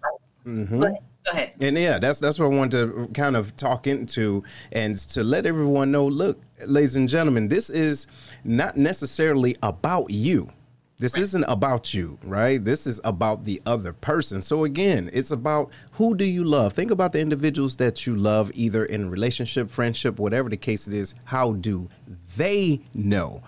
mm-hmm. 0.46 0.80
go 0.80 0.96
ahead. 1.32 1.54
And 1.60 1.76
yeah, 1.76 1.98
that's 1.98 2.20
that's 2.20 2.38
what 2.38 2.46
I 2.52 2.56
wanted 2.56 2.70
to 2.72 3.08
kind 3.12 3.36
of 3.36 3.56
talk 3.56 3.86
into 3.86 4.44
and 4.72 4.96
to 4.96 5.24
let 5.24 5.46
everyone 5.46 5.90
know, 5.90 6.06
look, 6.06 6.40
ladies 6.64 6.96
and 6.96 7.08
gentlemen, 7.08 7.48
this 7.48 7.70
is 7.70 8.06
not 8.44 8.76
necessarily 8.76 9.56
about 9.62 10.10
you. 10.10 10.52
This 11.00 11.14
right. 11.14 11.22
isn't 11.22 11.44
about 11.44 11.94
you, 11.94 12.18
right? 12.24 12.62
This 12.62 12.86
is 12.86 13.00
about 13.04 13.44
the 13.44 13.60
other 13.64 13.94
person. 13.94 14.42
So 14.42 14.64
again, 14.64 15.08
it's 15.14 15.30
about 15.30 15.70
who 15.92 16.14
do 16.14 16.26
you 16.26 16.44
love? 16.44 16.74
Think 16.74 16.90
about 16.90 17.12
the 17.12 17.20
individuals 17.20 17.76
that 17.76 18.06
you 18.06 18.14
love, 18.14 18.50
either 18.52 18.84
in 18.84 19.08
relationship, 19.08 19.70
friendship, 19.70 20.18
whatever 20.18 20.50
the 20.50 20.58
case 20.58 20.86
it 20.86 20.92
is. 20.92 21.14
How 21.24 21.52
do 21.52 21.88
they 22.36 22.82
know? 22.92 23.42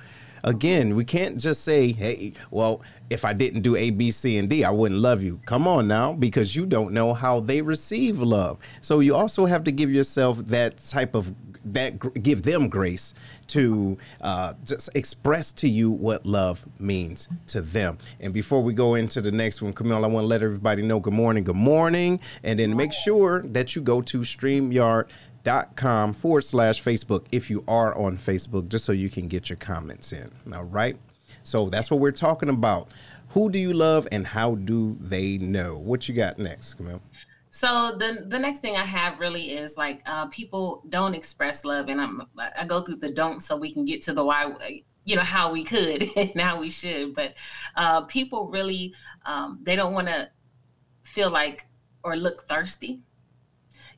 Again, 0.45 0.97
we 0.97 1.05
can't 1.05 1.39
just 1.39 1.63
say, 1.63 1.93
hey, 1.93 2.33
well, 2.51 2.81
if 3.11 3.23
I 3.25 3.35
didn't 3.35 3.61
do 3.61 3.77
A, 3.77 3.91
B, 3.91 4.11
C, 4.11 4.39
and 4.39 4.49
D, 4.49 4.65
I 4.65 4.71
wouldn't 4.71 5.01
love 5.01 5.23
you. 5.23 5.39
Come 5.45 5.69
on 5.69 5.87
now, 5.87 6.15
because 6.15 6.57
you 6.57 6.65
don't 6.65 6.93
know 6.93 7.13
how 7.13 7.39
they 7.39 7.61
receive 7.61 8.19
love. 8.19 8.59
So 8.81 9.01
you 9.01 9.15
also 9.15 9.45
have 9.45 9.63
to 9.65 9.73
give 9.73 9.93
yourself 9.93 10.39
that 10.47 10.79
type 10.79 11.15
of 11.15 11.35
that 11.65 12.23
give 12.23 12.43
them 12.43 12.69
grace 12.69 13.15
to 13.49 13.99
uh, 14.21 14.55
just 14.65 14.91
express 14.95 15.53
to 15.53 15.69
you 15.69 15.91
what 15.91 16.27
love 16.27 16.67
means 16.79 17.29
to 17.49 17.61
them. 17.61 17.99
And 18.21 18.33
before 18.33 18.63
we 18.63 18.73
go 18.73 18.95
into 18.95 19.21
the 19.21 19.33
next 19.33 19.63
one, 19.63 19.73
Camille, 19.73 20.05
I 20.05 20.09
want 20.09 20.25
to 20.25 20.29
let 20.29 20.43
everybody 20.43 20.83
know 20.83 21.01
good 21.01 21.13
morning, 21.13 21.45
good 21.45 21.57
morning, 21.57 22.21
and 22.43 22.59
then 22.59 22.77
make 22.77 22.93
sure 22.93 23.43
that 23.43 23.77
you 23.77 23.83
go 23.83 24.03
to 24.03 24.21
StreamYard.com 24.21 26.15
forward 26.15 26.43
slash 26.43 26.83
Facebook 26.83 27.27
if 27.33 27.51
you 27.51 27.65
are 27.69 27.97
on 27.97 28.19
Facebook, 28.19 28.69
just 28.69 28.85
so 28.85 28.93
you 28.93 29.11
can 29.11 29.29
get 29.29 29.49
your 29.51 29.57
comments 29.57 30.13
in. 30.13 30.31
All 30.55 30.65
right. 30.65 30.97
So 31.43 31.69
that's 31.69 31.91
what 31.91 32.01
we're 32.01 32.13
talking 32.13 32.49
about. 32.49 32.89
Who 33.31 33.51
do 33.51 33.59
you 33.59 33.73
love 33.73 34.07
and 34.13 34.27
how 34.27 34.57
do 34.57 34.97
they 35.01 35.39
know? 35.39 35.79
What 35.79 36.09
you 36.09 36.15
got 36.15 36.39
next, 36.39 36.75
Camille? 36.75 37.01
So 37.55 37.95
the 37.99 38.25
the 38.29 38.39
next 38.39 38.61
thing 38.61 38.77
I 38.77 38.85
have 38.85 39.21
really 39.21 39.53
is 39.53 39.77
like 39.77 40.01
uh, 40.07 40.27
people 40.29 40.85
don't 40.89 41.15
express 41.15 41.67
love, 41.67 41.91
and 41.91 42.01
I'm 42.01 42.23
I 42.39 42.65
go 42.65 42.81
through 42.81 42.97
the 42.97 43.11
don't 43.11 43.43
so 43.43 43.57
we 43.57 43.71
can 43.71 43.85
get 43.85 44.01
to 44.05 44.15
the 44.15 44.25
why. 44.25 44.83
You 45.05 45.17
know 45.17 45.23
how 45.23 45.53
we 45.53 45.63
could 45.63 46.09
and 46.17 46.41
how 46.41 46.59
we 46.59 46.71
should, 46.71 47.15
but 47.15 47.35
uh, 47.77 48.03
people 48.07 48.49
really 48.49 48.95
um, 49.27 49.59
they 49.63 49.77
don't 49.77 49.93
want 49.93 50.09
to 50.09 50.31
feel 51.05 51.31
like 51.31 51.67
or 52.03 52.17
look 52.17 52.49
thirsty. 52.49 53.03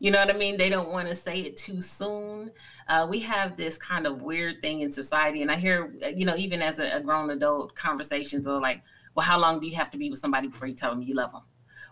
You 0.00 0.10
know 0.10 0.18
what 0.18 0.34
I 0.34 0.36
mean? 0.36 0.56
They 0.56 0.68
don't 0.68 0.90
want 0.90 1.06
to 1.06 1.14
say 1.14 1.38
it 1.42 1.56
too 1.56 1.80
soon. 1.80 2.50
Uh, 2.88 3.06
we 3.08 3.20
have 3.20 3.56
this 3.56 3.78
kind 3.78 4.04
of 4.08 4.22
weird 4.22 4.62
thing 4.62 4.80
in 4.80 4.90
society, 4.90 5.42
and 5.42 5.50
I 5.50 5.54
hear, 5.54 5.94
you 6.12 6.26
know, 6.26 6.34
even 6.34 6.60
as 6.60 6.80
a, 6.80 6.96
a 6.96 7.00
grown 7.00 7.30
adult, 7.30 7.76
conversations 7.76 8.48
are 8.48 8.60
like, 8.60 8.82
"Well, 9.14 9.24
how 9.24 9.38
long 9.38 9.60
do 9.60 9.68
you 9.68 9.76
have 9.76 9.92
to 9.92 9.96
be 9.98 10.10
with 10.10 10.18
somebody 10.18 10.48
before 10.48 10.66
you 10.66 10.74
tell 10.74 10.90
them 10.90 11.02
you 11.02 11.14
love 11.14 11.30
them?" 11.30 11.42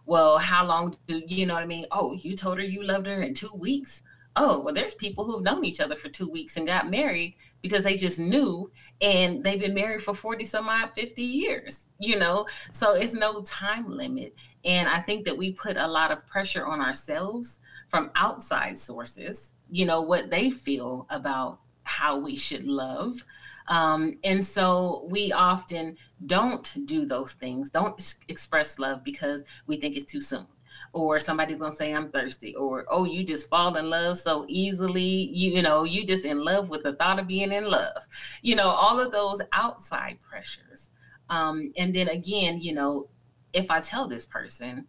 Well, 0.07 0.39
how 0.39 0.67
long 0.67 0.97
do 1.07 1.23
you 1.27 1.47
know 1.47 1.55
what 1.55 1.63
I 1.63 1.67
mean? 1.67 1.87
Oh, 1.91 2.15
you 2.15 2.37
told 2.37 2.59
her 2.59 2.65
you 2.65 2.83
loved 2.83 3.07
her 3.07 3.23
in 3.23 3.35
two 3.35 3.53
weeks. 3.55 4.03
Oh, 4.35 4.61
well, 4.61 4.75
there's 4.75 4.95
people 4.95 5.25
who've 5.25 5.43
known 5.43 5.65
each 5.65 5.81
other 5.81 5.95
for 5.95 6.09
two 6.09 6.29
weeks 6.29 6.57
and 6.57 6.67
got 6.67 6.91
married 6.91 7.37
because 7.61 7.85
they 7.85 7.97
just 7.97 8.19
knew 8.19 8.71
and 9.01 9.45
they've 9.45 9.61
been 9.61 9.75
married 9.75 10.03
for 10.03 10.15
40 10.15 10.45
some 10.45 10.69
odd 10.69 10.91
50 10.95 11.23
years, 11.23 11.87
you 11.99 12.19
know? 12.19 12.47
So 12.73 12.95
it's 12.95 13.15
no 13.15 13.43
time 13.43 13.91
limit. 13.91 14.35
And 14.65 14.89
I 14.89 15.01
think 15.01 15.25
that 15.27 15.37
we 15.37 15.53
put 15.53 15.77
a 15.77 15.87
lot 15.87 16.11
of 16.11 16.27
pressure 16.27 16.67
on 16.67 16.81
ourselves 16.81 17.61
from 17.89 18.11
outside 18.15 18.79
sources, 18.79 19.53
you 19.71 19.85
know, 19.85 20.01
what 20.01 20.31
they 20.31 20.51
feel 20.51 21.07
about 21.11 21.59
how 21.85 22.17
we 22.17 22.37
should 22.37 22.65
love. 22.65 23.25
Um, 23.69 24.19
and 24.25 24.45
so 24.45 25.07
we 25.09 25.33
often 25.33 25.97
don't 26.27 26.87
do 26.87 27.05
those 27.05 27.33
things, 27.33 27.71
don't 27.71 28.17
express 28.29 28.79
love 28.79 29.05
because 29.05 29.45
we 29.67 29.77
think 29.77 29.97
it's 29.97 30.11
too 30.11 30.21
soon. 30.21 30.47
Or 30.95 31.19
somebody's 31.21 31.59
gonna 31.59 31.75
say 31.75 31.95
I'm 31.95 32.11
thirsty, 32.11 32.55
or 32.55 32.85
oh, 32.91 33.05
you 33.05 33.25
just 33.25 33.49
fall 33.49 33.77
in 33.77 33.89
love 33.89 34.19
so 34.19 34.45
easily. 34.49 35.03
You, 35.03 35.53
you 35.53 35.63
know, 35.63 35.85
you 35.85 36.05
just 36.05 36.25
in 36.25 36.45
love 36.45 36.69
with 36.69 36.83
the 36.83 36.95
thought 36.95 37.19
of 37.19 37.27
being 37.27 37.53
in 37.53 37.65
love. 37.65 38.07
You 38.43 38.57
know, 38.57 38.69
all 38.69 39.01
of 39.01 39.11
those 39.11 39.41
outside 39.53 40.19
pressures. 40.21 40.91
Um, 41.31 41.73
and 41.79 41.95
then 41.95 42.09
again, 42.09 42.61
you 42.61 42.75
know, 42.75 43.09
if 43.55 43.71
I 43.71 43.81
tell 43.81 44.07
this 44.07 44.27
person, 44.27 44.87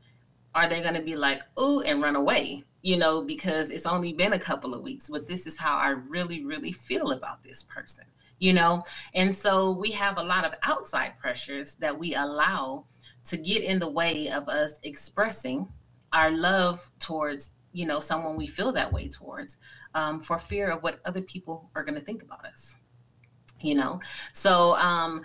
are 0.56 0.68
they 0.68 0.82
gonna 0.82 1.02
be 1.02 1.16
like, 1.16 1.42
oh, 1.56 1.82
and 1.82 2.02
run 2.02 2.18
away? 2.18 2.64
You 2.82 2.98
know, 2.98 3.24
because 3.24 3.70
it's 3.70 3.86
only 3.86 4.12
been 4.12 4.34
a 4.34 4.40
couple 4.40 4.74
of 4.74 4.82
weeks, 4.82 5.08
but 5.10 5.26
this 5.26 5.48
is 5.48 5.58
how 5.58 5.78
I 5.78 5.90
really, 5.90 6.44
really 6.44 6.74
feel 6.74 7.12
about 7.12 7.44
this 7.44 7.64
person 7.64 8.04
you 8.40 8.54
know? 8.54 8.82
And 9.14 9.36
so 9.36 9.72
we 9.72 9.92
have 9.92 10.18
a 10.18 10.24
lot 10.24 10.46
of 10.46 10.54
outside 10.64 11.14
pressures 11.20 11.76
that 11.76 11.98
we 11.98 12.16
allow 12.16 12.86
to 13.26 13.38
get 13.38 13.64
in 13.64 13.80
the 13.80 13.90
way 13.90 14.30
of 14.30 14.50
us 14.50 14.80
expressing 14.84 15.68
our 16.12 16.32
love 16.32 16.90
towards, 17.00 17.52
you 17.72 17.86
know, 17.86 18.00
someone 18.00 18.36
we 18.36 18.48
feel 18.48 18.72
that 18.74 18.92
way 18.92 19.08
towards 19.08 19.58
um, 19.96 20.20
for 20.20 20.38
fear 20.38 20.70
of 20.70 20.84
what 20.84 21.00
other 21.06 21.22
people 21.22 21.70
are 21.76 21.84
going 21.84 21.96
to 21.96 22.06
think 22.06 22.22
about 22.22 22.46
us, 22.46 22.76
you 23.62 23.76
know? 23.76 24.00
So, 24.34 24.76
um, 24.76 25.24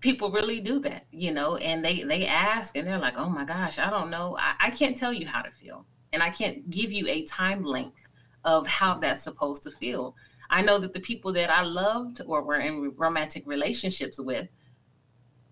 people 0.00 0.30
really 0.30 0.60
do 0.60 0.80
that 0.80 1.04
you 1.12 1.30
know 1.30 1.56
and 1.56 1.84
they 1.84 2.02
they 2.02 2.26
ask 2.26 2.76
and 2.76 2.86
they're 2.86 2.98
like 2.98 3.14
oh 3.16 3.28
my 3.28 3.44
gosh 3.44 3.78
i 3.78 3.88
don't 3.90 4.10
know 4.10 4.36
I, 4.38 4.54
I, 4.58 4.70
can't 4.70 4.96
tell 4.96 5.12
you 5.12 5.26
how 5.26 5.42
to 5.42 5.50
feel 5.50 5.84
and 6.12 6.22
i 6.22 6.30
can't 6.30 6.68
give 6.70 6.90
you 6.90 7.06
a 7.06 7.24
time 7.24 7.62
length 7.62 8.06
of 8.44 8.66
how 8.66 8.94
that's 8.94 9.22
supposed 9.22 9.62
to 9.64 9.70
feel 9.70 10.16
I 10.50 10.62
know 10.62 10.78
that 10.78 10.92
the 10.92 11.00
people 11.00 11.32
that 11.34 11.48
I 11.48 11.62
loved 11.62 12.20
or 12.26 12.42
were 12.42 12.58
in 12.58 12.92
romantic 12.96 13.44
relationships 13.46 14.18
with, 14.18 14.48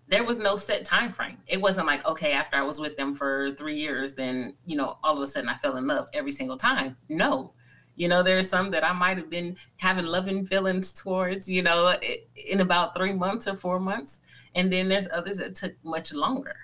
there 0.07 0.23
was 0.23 0.39
no 0.39 0.57
set 0.57 0.83
time 0.85 1.11
frame. 1.11 1.37
It 1.47 1.61
wasn't 1.61 1.87
like, 1.87 2.05
okay, 2.05 2.33
after 2.33 2.57
I 2.57 2.63
was 2.63 2.81
with 2.81 2.97
them 2.97 3.15
for 3.15 3.51
three 3.51 3.77
years, 3.77 4.13
then, 4.13 4.55
you 4.65 4.75
know, 4.75 4.97
all 5.03 5.15
of 5.15 5.21
a 5.21 5.27
sudden 5.27 5.49
I 5.49 5.55
fell 5.57 5.77
in 5.77 5.87
love 5.87 6.09
every 6.13 6.31
single 6.31 6.57
time. 6.57 6.97
No. 7.07 7.53
You 7.95 8.07
know, 8.07 8.23
there's 8.23 8.49
some 8.49 8.71
that 8.71 8.83
I 8.83 8.91
might 8.91 9.17
have 9.17 9.29
been 9.29 9.55
having 9.77 10.05
loving 10.05 10.45
feelings 10.45 10.93
towards, 10.93 11.47
you 11.47 11.61
know, 11.61 11.95
in 12.35 12.61
about 12.61 12.95
three 12.95 13.13
months 13.13 13.47
or 13.47 13.55
four 13.55 13.79
months. 13.79 14.21
And 14.55 14.71
then 14.71 14.89
there's 14.89 15.07
others 15.13 15.37
that 15.37 15.55
took 15.55 15.73
much 15.83 16.13
longer, 16.13 16.55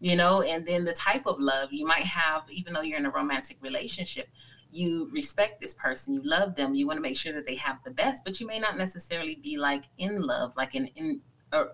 you 0.00 0.16
know, 0.16 0.42
and 0.42 0.64
then 0.64 0.84
the 0.84 0.94
type 0.94 1.26
of 1.26 1.38
love 1.38 1.72
you 1.72 1.86
might 1.86 2.04
have, 2.04 2.44
even 2.50 2.72
though 2.72 2.80
you're 2.80 2.98
in 2.98 3.06
a 3.06 3.10
romantic 3.10 3.58
relationship, 3.60 4.28
you 4.74 5.08
respect 5.12 5.60
this 5.60 5.74
person, 5.74 6.14
you 6.14 6.22
love 6.22 6.54
them, 6.54 6.74
you 6.74 6.86
want 6.86 6.96
to 6.96 7.02
make 7.02 7.16
sure 7.16 7.32
that 7.32 7.46
they 7.46 7.54
have 7.56 7.78
the 7.84 7.90
best, 7.90 8.24
but 8.24 8.40
you 8.40 8.46
may 8.46 8.58
not 8.58 8.76
necessarily 8.76 9.36
be 9.36 9.56
like 9.56 9.84
in 9.98 10.22
love, 10.22 10.52
like 10.56 10.74
in, 10.74 10.86
in 10.96 11.20
uh, 11.52 11.64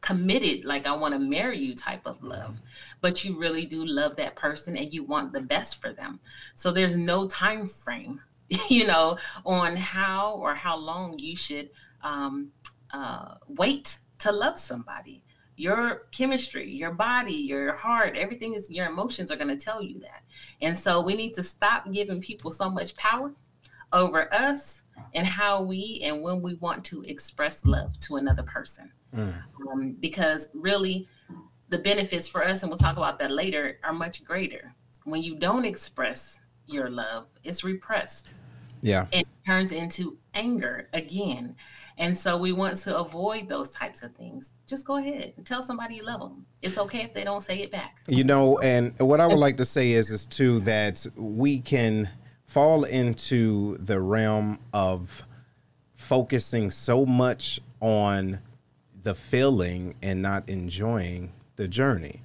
committed, 0.00 0.64
like 0.64 0.86
I 0.86 0.94
want 0.94 1.14
to 1.14 1.20
marry 1.20 1.58
you 1.58 1.74
type 1.74 2.06
of 2.06 2.22
love, 2.22 2.60
but 3.00 3.24
you 3.24 3.38
really 3.38 3.66
do 3.66 3.84
love 3.84 4.16
that 4.16 4.36
person 4.36 4.76
and 4.76 4.92
you 4.92 5.04
want 5.04 5.32
the 5.32 5.40
best 5.40 5.80
for 5.80 5.92
them. 5.92 6.20
So 6.54 6.72
there's 6.72 6.96
no 6.96 7.28
time 7.28 7.66
frame, 7.66 8.20
you 8.68 8.86
know, 8.86 9.18
on 9.44 9.76
how 9.76 10.32
or 10.34 10.54
how 10.54 10.76
long 10.76 11.18
you 11.18 11.36
should 11.36 11.70
um, 12.02 12.52
uh, 12.92 13.34
wait 13.48 13.98
to 14.20 14.32
love 14.32 14.58
somebody 14.58 15.22
your 15.58 16.06
chemistry, 16.12 16.70
your 16.70 16.92
body, 16.92 17.34
your 17.34 17.74
heart, 17.74 18.16
everything 18.16 18.54
is 18.54 18.70
your 18.70 18.86
emotions 18.86 19.30
are 19.30 19.36
going 19.36 19.48
to 19.48 19.56
tell 19.56 19.82
you 19.82 19.98
that. 20.00 20.22
And 20.62 20.76
so 20.76 21.00
we 21.00 21.14
need 21.14 21.34
to 21.34 21.42
stop 21.42 21.90
giving 21.92 22.20
people 22.20 22.50
so 22.52 22.70
much 22.70 22.96
power 22.96 23.34
over 23.92 24.32
us 24.32 24.82
and 25.14 25.26
how 25.26 25.62
we 25.62 26.00
and 26.04 26.22
when 26.22 26.42
we 26.42 26.54
want 26.56 26.84
to 26.86 27.02
express 27.02 27.66
love 27.66 27.98
to 28.00 28.16
another 28.16 28.44
person. 28.44 28.92
Mm. 29.14 29.42
Um, 29.70 29.96
because 30.00 30.48
really, 30.54 31.08
the 31.70 31.78
benefits 31.78 32.28
for 32.28 32.44
us, 32.44 32.62
and 32.62 32.70
we'll 32.70 32.78
talk 32.78 32.96
about 32.96 33.18
that 33.18 33.30
later, 33.30 33.78
are 33.82 33.92
much 33.92 34.24
greater. 34.24 34.72
When 35.04 35.22
you 35.22 35.36
don't 35.36 35.64
express 35.64 36.40
your 36.66 36.88
love, 36.88 37.26
it's 37.42 37.64
repressed. 37.64 38.34
Yeah. 38.80 39.06
It 39.12 39.26
turns 39.46 39.72
into 39.72 40.18
anger 40.34 40.88
again. 40.92 41.56
And 41.98 42.16
so 42.16 42.36
we 42.36 42.52
want 42.52 42.76
to 42.76 42.96
avoid 42.96 43.48
those 43.48 43.70
types 43.70 44.04
of 44.04 44.14
things. 44.14 44.52
Just 44.68 44.86
go 44.86 44.96
ahead 44.96 45.32
and 45.36 45.44
tell 45.44 45.64
somebody 45.64 45.96
you 45.96 46.04
love 46.04 46.20
them. 46.20 46.46
It's 46.62 46.78
okay 46.78 47.02
if 47.02 47.12
they 47.12 47.24
don't 47.24 47.40
say 47.42 47.60
it 47.60 47.72
back. 47.72 47.96
You 48.06 48.22
know, 48.22 48.58
and 48.60 48.96
what 49.00 49.20
I 49.20 49.26
would 49.26 49.38
like 49.38 49.56
to 49.56 49.64
say 49.64 49.90
is 49.90 50.10
is 50.10 50.24
too 50.24 50.60
that 50.60 51.04
we 51.16 51.58
can 51.58 52.08
fall 52.46 52.84
into 52.84 53.76
the 53.78 54.00
realm 54.00 54.60
of 54.72 55.24
focusing 55.96 56.70
so 56.70 57.04
much 57.04 57.60
on 57.80 58.40
the 59.02 59.14
feeling 59.14 59.96
and 60.00 60.22
not 60.22 60.48
enjoying 60.48 61.32
the 61.56 61.66
journey. 61.66 62.22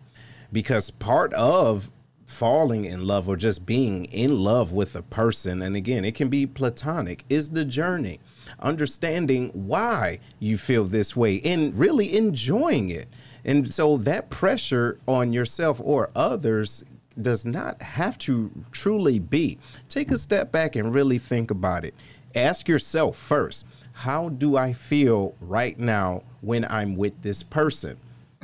Because 0.52 0.92
part 0.92 1.34
of 1.34 1.90
falling 2.26 2.86
in 2.86 3.06
love 3.06 3.28
or 3.28 3.36
just 3.36 3.66
being 3.66 4.06
in 4.06 4.40
love 4.40 4.74
with 4.74 4.96
a 4.96 5.02
person, 5.02 5.62
and 5.62 5.76
again, 5.76 6.06
it 6.06 6.16
can 6.16 6.30
be 6.30 6.46
platonic, 6.46 7.26
is 7.30 7.50
the 7.50 7.66
journey 7.66 8.20
understanding 8.60 9.50
why 9.50 10.20
you 10.40 10.58
feel 10.58 10.86
this 10.86 11.16
way 11.16 11.42
and 11.42 11.78
really 11.78 12.16
enjoying 12.16 12.90
it. 12.90 13.08
And 13.46 13.70
so 13.70 13.98
that 13.98 14.30
pressure 14.30 15.00
on 15.08 15.34
yourself 15.34 15.82
or 15.84 16.10
others 16.16 16.84
does 17.22 17.46
not 17.46 17.82
have 17.82 18.18
to 18.20 18.52
truly 18.72 19.20
be. 19.20 19.58
Take 19.90 20.12
a 20.12 20.18
step 20.18 20.52
back 20.52 20.76
and 20.76 20.94
really 20.94 21.18
think 21.18 21.52
about 21.52 21.86
it. 21.86 21.94
Ask 22.36 22.68
yourself 22.68 23.18
first, 23.18 23.66
how 23.92 24.30
do 24.30 24.58
I 24.58 24.74
feel 24.74 25.36
right 25.40 25.78
now 25.78 26.24
when 26.42 26.66
I'm 26.66 26.96
with 26.96 27.22
this 27.22 27.44
person? 27.44 27.98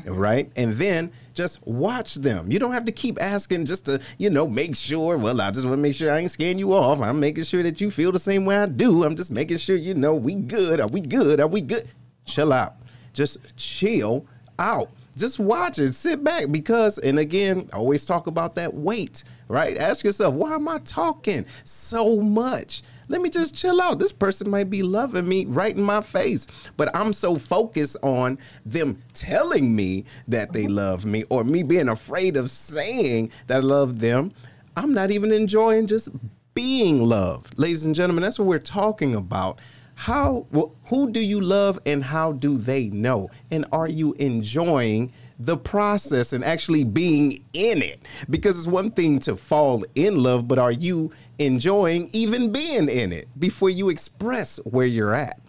Right? 0.05 0.51
And 0.55 0.73
then 0.73 1.11
just 1.33 1.65
watch 1.65 2.15
them. 2.15 2.51
You 2.51 2.59
don't 2.59 2.71
have 2.71 2.85
to 2.85 2.91
keep 2.91 3.21
asking 3.21 3.65
just 3.65 3.85
to, 3.85 4.01
you 4.17 4.29
know, 4.29 4.47
make 4.47 4.75
sure. 4.75 5.17
Well, 5.17 5.39
I 5.41 5.51
just 5.51 5.65
want 5.65 5.77
to 5.77 5.81
make 5.81 5.95
sure 5.95 6.11
I 6.11 6.19
ain't 6.19 6.31
scaring 6.31 6.57
you 6.57 6.73
off. 6.73 6.99
I'm 7.01 7.19
making 7.19 7.43
sure 7.43 7.63
that 7.63 7.79
you 7.79 7.91
feel 7.91 8.11
the 8.11 8.19
same 8.19 8.45
way 8.45 8.57
I 8.57 8.65
do. 8.65 9.03
I'm 9.03 9.15
just 9.15 9.31
making 9.31 9.57
sure 9.57 9.75
you 9.75 9.93
know 9.93 10.15
we 10.15 10.35
good. 10.35 10.79
Are 10.79 10.87
we 10.87 11.01
good? 11.01 11.39
Are 11.39 11.47
we 11.47 11.61
good? 11.61 11.87
Chill 12.25 12.51
out. 12.53 12.75
Just 13.13 13.55
chill 13.57 14.25
out. 14.57 14.89
just 15.19 15.39
watch 15.39 15.79
it, 15.79 15.93
sit 15.93 16.23
back 16.23 16.51
because, 16.51 16.97
and 16.97 17.19
again, 17.19 17.69
I 17.73 17.77
always 17.77 18.05
talk 18.05 18.27
about 18.27 18.55
that 18.55 18.73
weight, 18.73 19.23
right? 19.47 19.77
Ask 19.77 20.03
yourself, 20.05 20.33
why 20.33 20.55
am 20.55 20.67
I 20.67 20.79
talking 20.79 21.45
so 21.65 22.21
much? 22.21 22.83
Let 23.09 23.21
me 23.21 23.29
just 23.29 23.55
chill 23.55 23.81
out. 23.81 23.97
This 23.99 24.11
person 24.11 24.49
might 24.49 24.69
be 24.69 24.83
loving 24.83 25.27
me 25.27 25.45
right 25.45 25.75
in 25.75 25.81
my 25.81 26.01
face, 26.01 26.47
but 26.77 26.95
I'm 26.95 27.11
so 27.11 27.35
focused 27.35 27.97
on 28.03 28.37
them 28.65 29.01
telling 29.13 29.75
me 29.75 30.05
that 30.27 30.53
they 30.53 30.65
uh-huh. 30.65 30.73
love 30.73 31.05
me 31.05 31.23
or 31.29 31.43
me 31.43 31.63
being 31.63 31.89
afraid 31.89 32.37
of 32.37 32.51
saying 32.51 33.31
that 33.47 33.57
I 33.57 33.59
love 33.59 33.99
them. 33.99 34.31
I'm 34.77 34.93
not 34.93 35.09
even 35.11 35.31
enjoying 35.31 35.87
just 35.87 36.09
being 36.53 37.01
loved. 37.01 37.57
Ladies 37.57 37.83
and 37.83 37.95
gentlemen, 37.95 38.21
that's 38.21 38.37
what 38.37 38.47
we're 38.47 38.59
talking 38.59 39.15
about 39.15 39.59
how 39.99 40.47
who 40.85 41.11
do 41.11 41.19
you 41.19 41.41
love 41.41 41.77
and 41.85 42.01
how 42.01 42.31
do 42.31 42.57
they 42.57 42.87
know 42.87 43.27
and 43.51 43.65
are 43.73 43.89
you 43.89 44.13
enjoying 44.13 45.11
the 45.37 45.57
process 45.57 46.31
and 46.31 46.41
actually 46.41 46.85
being 46.85 47.43
in 47.51 47.81
it 47.81 48.01
because 48.29 48.57
it's 48.57 48.65
one 48.65 48.89
thing 48.91 49.19
to 49.19 49.35
fall 49.35 49.83
in 49.95 50.15
love 50.23 50.47
but 50.47 50.57
are 50.57 50.71
you 50.71 51.11
enjoying 51.39 52.09
even 52.13 52.51
being 52.51 52.89
in 52.89 53.11
it 53.11 53.27
before 53.39 53.69
you 53.69 53.89
express 53.89 54.57
where 54.65 54.85
you're 54.85 55.13
at. 55.13 55.41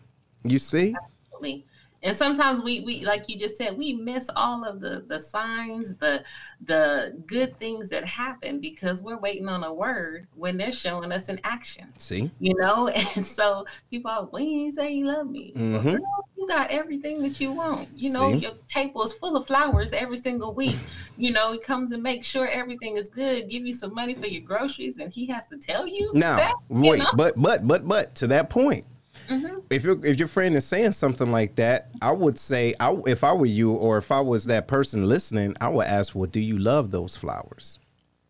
You 0.45 0.59
see? 0.59 0.95
Absolutely 0.97 1.67
and 2.03 2.17
sometimes 2.17 2.63
we 2.63 2.81
we 2.81 3.05
like 3.05 3.29
you 3.29 3.39
just 3.39 3.57
said 3.57 3.77
we 3.77 3.93
miss 3.93 4.31
all 4.37 4.65
of 4.65 4.81
the 4.81 5.05
the 5.09 5.19
signs 5.19 5.95
the 5.97 6.23
the 6.65 7.17
good 7.27 7.59
things 7.59 7.89
that 7.89 8.05
happen 8.05 8.61
because 8.61 9.03
we're 9.03 9.19
waiting 9.19 9.49
on 9.49 9.65
a 9.65 9.73
word 9.73 10.27
when 10.35 10.57
they're 10.57 10.73
showing 10.73 11.13
us 11.13 11.29
an 11.29 11.39
action 11.45 11.87
see 11.99 12.31
you 12.39 12.55
know 12.57 12.89
and 13.17 13.25
so 13.25 13.65
people 13.91 14.11
are 14.11 14.25
when 14.27 14.45
you 14.45 14.73
say 14.73 14.93
you 14.93 15.07
love 15.07 15.29
me 15.29 15.53
mm-hmm. 15.55 15.89
well, 15.89 16.27
you 16.37 16.47
got 16.49 16.71
everything 16.71 17.21
that 17.21 17.41
you 17.41 17.53
want 17.53 17.89
you 17.95 18.13
know 18.13 18.33
see? 18.33 18.39
your 18.39 18.53
table 18.69 19.03
is 19.03 19.13
full 19.13 19.37
of 19.37 19.47
flowers 19.47 19.93
every 19.93 20.17
single 20.17 20.55
week 20.55 20.77
you 21.17 21.31
know 21.31 21.53
he 21.53 21.59
comes 21.59 21.93
and 21.93 22.03
makes 22.03 22.27
sure 22.27 22.49
everything 22.49 22.97
is 22.97 23.09
good 23.09 23.49
give 23.49 23.67
you 23.67 23.73
some 23.73 23.95
money 23.95 24.15
for 24.15 24.27
your 24.27 24.43
groceries 24.43 24.99
and 24.99 25.13
he 25.13 25.27
has 25.27 25.47
to 25.47 25.57
tell 25.57 25.87
you 25.87 26.11
now 26.15 26.37
that, 26.37 26.55
wait 26.69 26.99
you 26.99 27.05
know? 27.05 27.11
but 27.15 27.41
but 27.41 27.67
but 27.67 27.87
but 27.87 28.15
to 28.15 28.27
that 28.27 28.49
point 28.49 28.87
Mm-hmm. 29.31 29.59
If 29.71 29.85
your 29.85 30.05
if 30.05 30.19
your 30.19 30.29
friend 30.29 30.57
is 30.57 30.67
saying 30.67 30.93
something 30.93 31.31
like 31.31 31.55
that, 31.57 31.91
I 32.03 32.11
would 32.11 32.39
say, 32.39 32.75
I, 32.81 33.01
if 33.07 33.23
I 33.23 33.33
were 33.33 33.47
you, 33.47 33.73
or 33.73 33.97
if 33.97 34.11
I 34.11 34.21
was 34.21 34.47
that 34.47 34.67
person 34.67 35.09
listening, 35.09 35.57
I 35.61 35.69
would 35.69 35.87
ask, 35.87 36.15
"Well, 36.15 36.27
do 36.27 36.41
you 36.41 36.59
love 36.59 36.91
those 36.91 37.17
flowers?" 37.17 37.79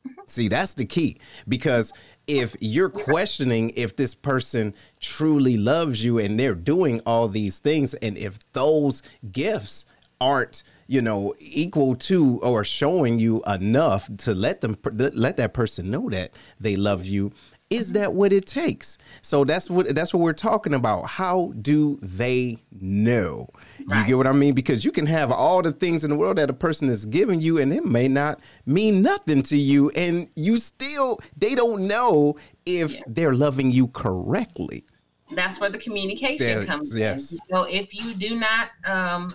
Mm-hmm. 0.07 0.21
See, 0.27 0.49
that's 0.49 0.75
the 0.75 0.85
key 0.85 1.19
because 1.49 1.93
if 2.27 2.55
you're 2.61 2.91
questioning 2.91 3.73
if 3.77 3.97
this 3.97 4.15
person 4.15 4.75
truly 5.01 5.57
loves 5.57 6.05
you 6.05 6.19
and 6.19 6.39
they're 6.39 6.55
doing 6.55 7.01
all 7.07 7.29
these 7.29 7.59
things, 7.59 7.95
and 7.95 8.19
if 8.19 8.39
those 8.53 9.03
gifts 9.33 9.87
aren't 10.21 10.63
you 10.87 11.01
know 11.01 11.35
equal 11.39 11.95
to 11.95 12.41
or 12.43 12.63
showing 12.63 13.19
you 13.19 13.43
enough 13.47 14.11
to 14.19 14.35
let 14.35 14.61
them 14.61 14.77
let 14.93 15.39
that 15.39 15.55
person 15.55 15.91
know 15.91 16.11
that 16.11 16.33
they 16.59 16.77
love 16.77 17.07
you 17.07 17.33
is 17.71 17.93
that 17.93 18.13
what 18.15 18.33
it 18.33 18.47
takes? 18.47 18.99
So 19.23 19.45
that's 19.45 19.71
what 19.71 19.95
that's 19.95 20.13
what 20.13 20.21
we're 20.21 20.33
talking 20.33 20.75
about. 20.75 21.07
How 21.07 21.53
do 21.61 21.99
they 22.03 22.59
know? 22.73 23.49
Right. 23.87 24.01
You 24.01 24.07
get 24.07 24.17
what 24.17 24.27
I 24.27 24.33
mean? 24.33 24.55
Because 24.55 24.85
you 24.85 24.91
can 24.91 25.07
have 25.07 25.31
all 25.31 25.63
the 25.63 25.71
things 25.73 26.03
in 26.03 26.11
the 26.11 26.17
world 26.17 26.39
that 26.39 26.51
a 26.51 26.53
person 26.53 26.89
is 26.89 27.07
giving 27.07 27.41
you, 27.41 27.59
and 27.59 27.73
it 27.73 27.85
may 27.85 28.09
not 28.09 28.41
mean 28.67 29.03
nothing 29.03 29.43
to 29.45 29.57
you, 29.57 29.91
and 29.91 30.29
you 30.35 30.59
still 30.59 31.21
they 31.37 31.55
don't 31.55 31.87
know 31.87 32.37
if 32.67 32.95
yeah. 32.95 33.03
they're 33.07 33.35
loving 33.35 33.71
you 33.71 33.87
correctly. 33.89 34.85
That's 35.33 35.61
where 35.61 35.71
the 35.71 35.79
communication 35.79 36.47
there, 36.47 36.67
comes 36.67 36.95
yes. 36.95 37.33
in. 37.33 37.39
Know, 37.51 37.63
if 37.63 37.95
you 37.95 38.15
do 38.15 38.39
not 38.39 38.71
um 38.85 39.31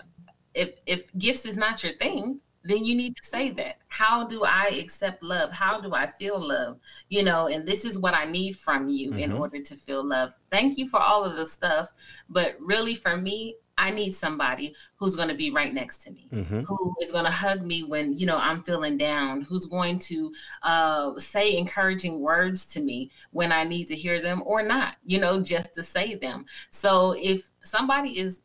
if 0.54 0.74
if 0.86 1.06
gifts 1.18 1.46
is 1.46 1.58
not 1.58 1.84
your 1.84 1.94
thing, 1.94 2.42
then 2.66 2.84
you 2.84 2.96
need 2.96 3.16
to 3.16 3.24
say 3.24 3.52
that. 3.52 3.78
How 3.88 4.26
do 4.26 4.44
I 4.44 4.70
accept 4.80 5.24
love? 5.24 5.52
How 5.52 5.80
do 5.80 5.94
I 5.94 6.08
feel 6.08 6.40
love? 6.40 6.80
You 7.10 7.24
know, 7.24 7.48
and 7.48 7.66
this 7.66 7.86
is 7.86 8.00
what 8.00 8.16
I 8.16 8.26
need 8.26 8.58
from 8.58 8.90
you 8.90 9.12
mm-hmm. 9.12 9.20
in 9.20 9.32
order 9.32 9.62
to 9.62 9.76
feel 9.76 10.04
love. 10.04 10.34
Thank 10.52 10.78
you 10.78 10.90
for 10.90 11.00
all 11.00 11.24
of 11.24 11.36
the 11.36 11.46
stuff. 11.46 11.94
But 12.28 12.58
really, 12.60 12.96
for 12.96 13.18
me, 13.18 13.56
I 13.78 13.92
need 13.92 14.16
somebody 14.16 14.74
who's 14.96 15.16
going 15.16 15.28
to 15.28 15.36
be 15.36 15.52
right 15.52 15.74
next 15.74 15.98
to 16.04 16.12
me, 16.12 16.28
mm-hmm. 16.32 16.62
who 16.62 16.96
is 17.02 17.12
going 17.12 17.26
to 17.26 17.32
hug 17.32 17.66
me 17.66 17.84
when 17.84 18.16
you 18.16 18.26
know 18.26 18.38
I'm 18.38 18.64
feeling 18.64 18.98
down, 18.98 19.42
who's 19.42 19.66
going 19.66 20.00
to 20.00 20.34
uh, 20.64 21.20
say 21.20 21.58
encouraging 21.58 22.22
words 22.22 22.66
to 22.68 22.80
me 22.80 23.12
when 23.32 23.52
I 23.52 23.64
need 23.64 23.86
to 23.88 23.96
hear 23.96 24.22
them 24.22 24.42
or 24.46 24.64
not, 24.64 24.96
you 25.06 25.20
know, 25.20 25.42
just 25.42 25.76
to 25.76 25.84
say 25.84 26.16
them. 26.16 26.46
So 26.70 27.16
if 27.20 27.50
somebody 27.64 28.18
is 28.18 28.42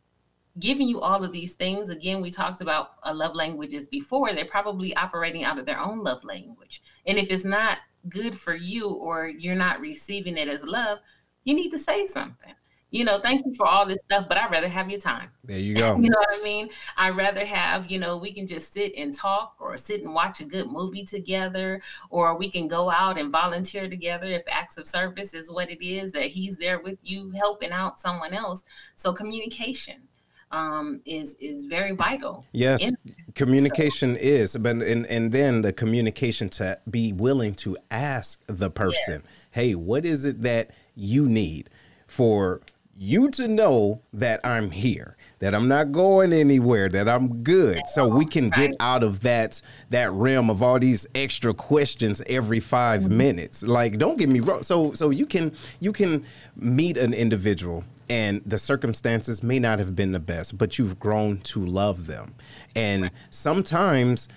giving 0.58 0.88
you 0.88 1.00
all 1.00 1.24
of 1.24 1.32
these 1.32 1.54
things. 1.54 1.90
Again 1.90 2.20
we 2.20 2.30
talked 2.30 2.60
about 2.60 2.92
uh, 3.02 3.14
love 3.14 3.34
languages 3.34 3.86
before. 3.86 4.32
They're 4.32 4.44
probably 4.44 4.94
operating 4.96 5.44
out 5.44 5.58
of 5.58 5.66
their 5.66 5.80
own 5.80 6.02
love 6.02 6.24
language. 6.24 6.82
And 7.06 7.18
if 7.18 7.30
it's 7.30 7.44
not 7.44 7.78
good 8.08 8.34
for 8.34 8.54
you 8.54 8.88
or 8.88 9.28
you're 9.28 9.54
not 9.54 9.80
receiving 9.80 10.36
it 10.36 10.48
as 10.48 10.64
love 10.64 10.98
you 11.44 11.54
need 11.54 11.70
to 11.70 11.78
say 11.78 12.06
something. 12.06 12.54
You 12.90 13.04
know 13.04 13.20
thank 13.20 13.46
you 13.46 13.54
for 13.54 13.66
all 13.66 13.86
this 13.86 14.02
stuff 14.02 14.26
but 14.28 14.36
i'd 14.36 14.50
rather 14.50 14.68
have 14.68 14.90
your 14.90 14.98
time. 14.98 15.30
There 15.44 15.58
you 15.58 15.74
go. 15.76 15.96
You 16.00 16.10
know 16.10 16.18
what 16.18 16.40
i 16.40 16.42
mean? 16.42 16.70
I'd 16.96 17.16
rather 17.16 17.44
have 17.44 17.90
you 17.90 17.98
know 17.98 18.16
we 18.16 18.32
can 18.32 18.46
just 18.46 18.72
sit 18.72 18.96
and 18.96 19.14
talk 19.14 19.54
or 19.60 19.76
sit 19.76 20.02
and 20.02 20.12
watch 20.12 20.40
a 20.40 20.44
good 20.44 20.66
movie 20.66 21.04
together 21.04 21.82
or 22.10 22.36
we 22.36 22.50
can 22.50 22.66
go 22.66 22.90
out 22.90 23.18
and 23.18 23.30
volunteer 23.30 23.88
together 23.88 24.26
if 24.26 24.42
acts 24.50 24.76
of 24.76 24.86
service 24.86 25.34
is 25.34 25.50
what 25.50 25.70
it 25.70 25.84
is 25.84 26.12
that 26.12 26.26
he's 26.26 26.56
there 26.56 26.80
with 26.80 26.98
you 27.02 27.30
helping 27.30 27.70
out 27.70 28.00
someone 28.00 28.34
else. 28.34 28.64
So 28.96 29.12
communication 29.12 30.08
um, 30.50 31.00
is 31.04 31.34
is 31.34 31.64
very 31.64 31.92
vital. 31.92 32.44
Yes, 32.52 32.82
in- 32.82 32.96
communication 33.34 34.16
so. 34.16 34.22
is, 34.22 34.56
but 34.56 34.76
and 34.76 35.06
and 35.06 35.32
then 35.32 35.62
the 35.62 35.72
communication 35.72 36.48
to 36.50 36.78
be 36.90 37.12
willing 37.12 37.54
to 37.56 37.76
ask 37.90 38.40
the 38.46 38.70
person, 38.70 39.22
yes. 39.24 39.46
hey, 39.52 39.74
what 39.74 40.04
is 40.04 40.24
it 40.24 40.42
that 40.42 40.70
you 40.94 41.28
need 41.28 41.70
for 42.06 42.60
you 42.96 43.30
to 43.30 43.48
know 43.48 44.02
that 44.12 44.44
I'm 44.44 44.70
here? 44.70 45.16
that 45.40 45.54
I'm 45.54 45.68
not 45.68 45.90
going 45.90 46.32
anywhere, 46.32 46.88
that 46.90 47.08
I'm 47.08 47.42
good. 47.42 47.86
So 47.86 48.06
we 48.06 48.26
can 48.26 48.50
get 48.50 48.74
out 48.78 49.02
of 49.02 49.20
that 49.20 49.60
that 49.88 50.12
realm 50.12 50.50
of 50.50 50.62
all 50.62 50.78
these 50.78 51.06
extra 51.14 51.52
questions 51.52 52.22
every 52.26 52.60
5 52.60 53.00
mm-hmm. 53.00 53.16
minutes. 53.16 53.62
Like 53.62 53.98
don't 53.98 54.18
get 54.18 54.28
me 54.28 54.40
wrong. 54.40 54.62
So 54.62 54.92
so 54.92 55.10
you 55.10 55.26
can 55.26 55.52
you 55.80 55.92
can 55.92 56.24
meet 56.56 56.96
an 56.96 57.14
individual 57.14 57.84
and 58.10 58.42
the 58.44 58.58
circumstances 58.58 59.40
may 59.42 59.60
not 59.60 59.78
have 59.78 59.94
been 59.94 60.10
the 60.10 60.20
best, 60.20 60.58
but 60.58 60.78
you've 60.78 60.98
grown 60.98 61.38
to 61.38 61.64
love 61.64 62.08
them. 62.08 62.34
And 62.74 63.02
right. 63.02 63.12
sometimes 63.30 64.28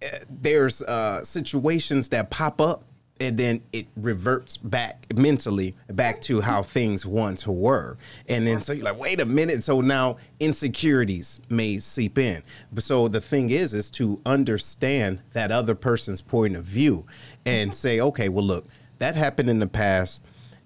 uh, 0.00 0.06
there's 0.30 0.80
uh, 0.82 1.24
situations 1.24 2.08
that 2.10 2.30
pop 2.30 2.60
up 2.60 2.84
and 3.18 3.38
then 3.38 3.62
it 3.72 3.86
reverts 3.96 4.58
back 4.58 5.06
mentally 5.16 5.74
back 5.88 6.20
to 6.20 6.42
how 6.42 6.62
things 6.62 7.06
once 7.06 7.46
were 7.46 7.96
and 8.28 8.46
then 8.46 8.60
so 8.60 8.74
you're 8.74 8.84
like 8.84 8.98
wait 8.98 9.20
a 9.20 9.24
minute 9.24 9.64
so 9.64 9.80
now 9.80 10.18
insecurities 10.38 11.40
may 11.48 11.78
seep 11.78 12.18
in 12.18 12.42
but 12.70 12.84
so 12.84 13.08
the 13.08 13.22
thing 13.22 13.48
is 13.48 13.72
is 13.72 13.90
to 13.90 14.20
understand 14.26 15.22
that 15.32 15.50
other 15.50 15.74
person's 15.74 16.20
point 16.20 16.54
of 16.54 16.62
view 16.62 17.06
and 17.46 17.74
say 17.74 17.98
okay 18.00 18.28
well 18.28 18.44
look 18.44 18.66
that 18.98 19.16
happened 19.16 19.48
in 19.48 19.60
the 19.60 19.66
past 19.66 20.22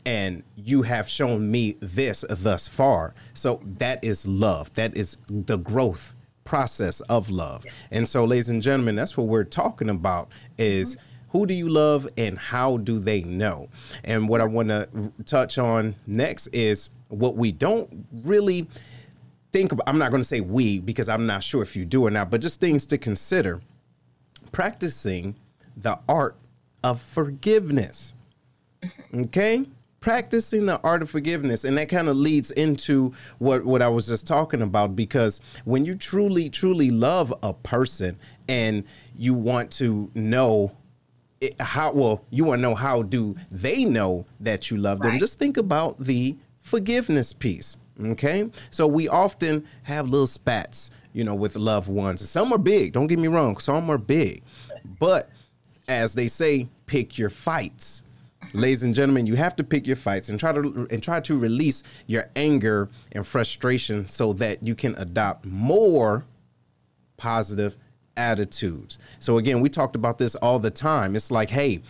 and 0.07 0.43
you 0.57 0.83
have 0.83 1.09
shown 1.09 1.51
me 1.51 1.77
this 1.81 2.25
thus 2.29 2.69
far. 2.69 3.15
So 3.35 3.61
that 3.65 4.03
is 4.05 4.27
love. 4.27 4.73
That 4.75 4.97
is 4.97 5.17
the 5.29 5.59
growth 5.59 6.15
process 6.45 7.01
of 7.03 7.31
love. 7.31 7.65
And 7.91 8.09
so, 8.09 8.25
ladies 8.25 8.49
and 8.49 8.63
gentlemen, 8.63 8.97
that's 8.97 9.17
what 9.17 9.29
we're 9.29 9.45
talking 9.45 9.89
about 9.89 10.31
is 10.59 10.97
mm-hmm. 10.97 11.39
who 11.39 11.47
do 11.47 11.55
you 11.55 11.69
love 11.69 12.09
and 12.17 12.39
how 12.39 12.79
do 12.79 12.99
they 12.99 13.23
know? 13.23 13.69
And 14.05 14.29
what 14.29 14.41
I 14.41 14.45
want 14.45 14.69
to 14.69 14.89
touch 15.27 15.59
on 15.59 15.95
next 16.07 16.49
is 16.49 16.91
what 17.09 17.37
we 17.37 17.53
don't 17.53 18.07
really 18.13 18.69
think 19.53 19.73
about. 19.73 19.89
I'm 19.89 19.99
not 19.99 20.11
going 20.11 20.23
to 20.23 20.29
say 20.29 20.41
we 20.41 20.81
because 20.81 21.09
I'm 21.09 21.27
not 21.27 21.45
sure 21.45 21.63
if 21.63 21.77
you 21.77 21.85
do 21.85 22.07
or 22.07 22.11
not, 22.11 22.31
but 22.31 22.41
just 22.41 22.61
things 22.61 22.87
to 22.87 22.99
consider. 22.99 23.61
Practicing 24.53 25.37
the 25.77 25.99
art 26.09 26.37
of 26.83 27.01
forgiveness. 27.01 28.15
Mm-hmm. 28.83 29.21
Okay? 29.23 29.67
Practicing 30.01 30.67
the 30.67 30.81
art 30.81 31.03
of 31.03 31.11
forgiveness 31.11 31.65
and 31.65 31.77
that 31.77 31.89
kind 31.89 32.09
of 32.09 32.17
leads 32.17 32.51
into 32.53 33.13
what 33.39 33.65
what 33.65 33.83
I 33.83 33.89
was 33.89 34.07
just 34.07 34.27
talking 34.27 34.63
about 34.63 34.97
because 34.97 35.41
when 35.65 35.85
you 35.85 35.95
truly 35.95 36.49
truly 36.49 36.91
love 36.91 37.33
a 37.43 37.53
person 37.53 38.19
and 38.49 38.85
you 39.17 39.35
want 39.35 39.71
to 39.73 40.11
know 40.15 40.73
it, 41.41 41.55
how 41.61 41.93
well 41.93 42.25
you 42.31 42.45
want 42.45 42.59
to 42.59 42.63
know 42.63 42.75
how 42.75 43.03
do 43.03 43.35
they 43.51 43.85
know 43.85 44.25
that 44.41 44.71
you 44.71 44.79
love 44.79 45.01
them 45.01 45.19
just 45.19 45.39
think 45.39 45.57
about 45.57 45.99
the 45.99 46.37
forgiveness 46.61 47.33
piece 47.33 47.77
okay? 48.03 48.49
So 48.71 48.87
we 48.87 49.09
often 49.09 49.67
have 49.83 50.09
little 50.09 50.27
spats 50.27 50.91
you 51.13 51.25
know 51.25 51.35
with 51.35 51.57
loved 51.57 51.89
ones. 51.89 52.29
Some 52.29 52.53
are 52.53 52.59
big 52.59 52.95
don't 52.95 53.07
get 53.07 53.19
me 53.19 53.29
wrong 53.29 53.59
some 53.59 53.91
are 53.91 53.99
big. 53.99 54.43
But 54.99 55.29
as 55.89 56.15
they 56.15 56.29
say 56.29 56.69
pick 56.87 57.19
your 57.19 57.31
fights 57.31 58.03
ladies 58.53 58.83
and 58.83 58.95
gentlemen, 58.95 59.27
you 59.27 59.37
have 59.37 59.57
to 59.57 59.65
pick 59.65 59.87
your 59.87 59.97
fights 59.97 60.29
and 60.29 60.39
try 60.39 60.53
to 60.53 60.87
and 60.91 61.03
try 61.03 61.21
to 61.21 61.39
release 61.39 61.83
your 62.07 62.31
anger 62.37 62.89
and 63.13 63.27
frustration 63.27 64.07
so 64.07 64.33
that 64.35 64.63
you 64.63 64.75
can 64.75 64.95
adopt 64.97 65.45
more 65.45 66.25
positive 67.17 67.77
attitudes. 68.17 68.99
So 69.19 69.39
again, 69.39 69.61
we 69.61 69.69
talked 69.69 69.97
about 69.97 70.19
this 70.19 70.35
all 70.37 70.59
the 70.59 70.71
time. 70.71 71.17
It's 71.17 71.31
like, 71.31 71.51
hey, 71.51 71.83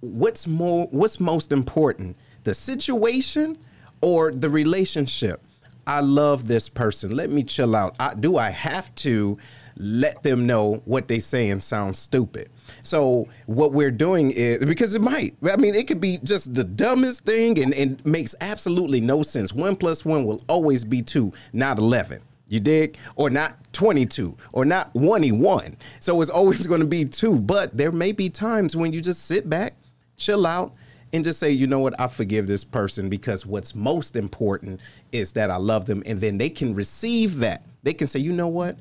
what's 0.00 0.46
more 0.46 0.86
what's 0.90 1.20
most 1.20 1.52
important? 1.52 2.16
The 2.44 2.54
situation 2.54 3.58
or 4.00 4.32
the 4.32 4.50
relationship? 4.50 5.42
I 5.86 6.00
love 6.00 6.46
this 6.46 6.68
person. 6.68 7.14
Let 7.14 7.30
me 7.30 7.42
chill 7.42 7.76
out. 7.76 7.94
I, 8.00 8.14
do 8.14 8.38
I 8.38 8.50
have 8.50 8.94
to 8.96 9.36
let 9.76 10.22
them 10.22 10.46
know 10.46 10.82
what 10.86 11.08
they 11.08 11.18
saying 11.18 11.60
sounds 11.60 11.98
stupid? 11.98 12.48
So 12.84 13.28
what 13.46 13.72
we're 13.72 13.90
doing 13.90 14.30
is 14.30 14.64
because 14.64 14.94
it 14.94 15.02
might. 15.02 15.34
I 15.42 15.56
mean, 15.56 15.74
it 15.74 15.88
could 15.88 16.00
be 16.00 16.18
just 16.22 16.54
the 16.54 16.64
dumbest 16.64 17.24
thing 17.24 17.58
and, 17.58 17.74
and 17.74 18.04
makes 18.04 18.34
absolutely 18.40 19.00
no 19.00 19.22
sense. 19.22 19.52
One 19.52 19.74
plus 19.74 20.04
one 20.04 20.24
will 20.24 20.40
always 20.48 20.84
be 20.84 21.02
two, 21.02 21.32
not 21.52 21.78
eleven. 21.78 22.20
You 22.46 22.60
dig? 22.60 22.98
Or 23.16 23.30
not 23.30 23.56
22 23.72 24.36
or 24.52 24.64
not 24.64 24.94
21. 24.94 25.76
So 25.98 26.20
it's 26.20 26.30
always 26.30 26.66
going 26.68 26.82
to 26.82 26.86
be 26.86 27.04
two. 27.04 27.40
But 27.40 27.76
there 27.76 27.90
may 27.90 28.12
be 28.12 28.28
times 28.28 28.76
when 28.76 28.92
you 28.92 29.00
just 29.00 29.24
sit 29.24 29.48
back, 29.48 29.74
chill 30.16 30.46
out, 30.46 30.74
and 31.12 31.24
just 31.24 31.38
say, 31.38 31.50
you 31.50 31.66
know 31.66 31.78
what, 31.78 31.98
I 31.98 32.08
forgive 32.08 32.46
this 32.46 32.64
person 32.64 33.08
because 33.08 33.46
what's 33.46 33.74
most 33.74 34.14
important 34.14 34.80
is 35.10 35.32
that 35.32 35.50
I 35.50 35.56
love 35.56 35.86
them. 35.86 36.02
And 36.04 36.20
then 36.20 36.38
they 36.38 36.50
can 36.50 36.74
receive 36.74 37.38
that. 37.38 37.64
They 37.82 37.94
can 37.94 38.08
say, 38.08 38.20
you 38.20 38.32
know 38.32 38.48
what, 38.48 38.76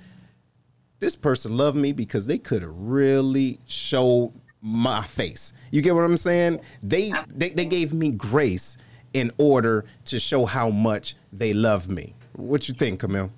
this 1.04 1.16
person 1.18 1.58
loved 1.58 1.76
me 1.76 1.92
because 1.92 2.28
they 2.28 2.38
could 2.38 2.62
have 2.62 2.72
really 2.74 3.60
showed 3.66 4.32
my 4.62 5.04
face. 5.04 5.52
You 5.70 5.82
get 5.82 5.94
what 5.94 6.06
I'm 6.06 6.16
saying? 6.16 6.62
They, 6.82 7.13
they 7.28 7.50
they 7.50 7.66
gave 7.66 7.92
me 7.92 8.12
grace 8.12 8.78
in 9.12 9.30
order 9.38 9.84
to 10.06 10.18
show 10.18 10.46
how 10.46 10.70
much 10.70 11.16
they 11.34 11.54
love 11.54 11.89
me. 11.89 12.16
What 12.38 12.70
you 12.70 12.74
think, 12.74 13.02
Camille? 13.02 13.32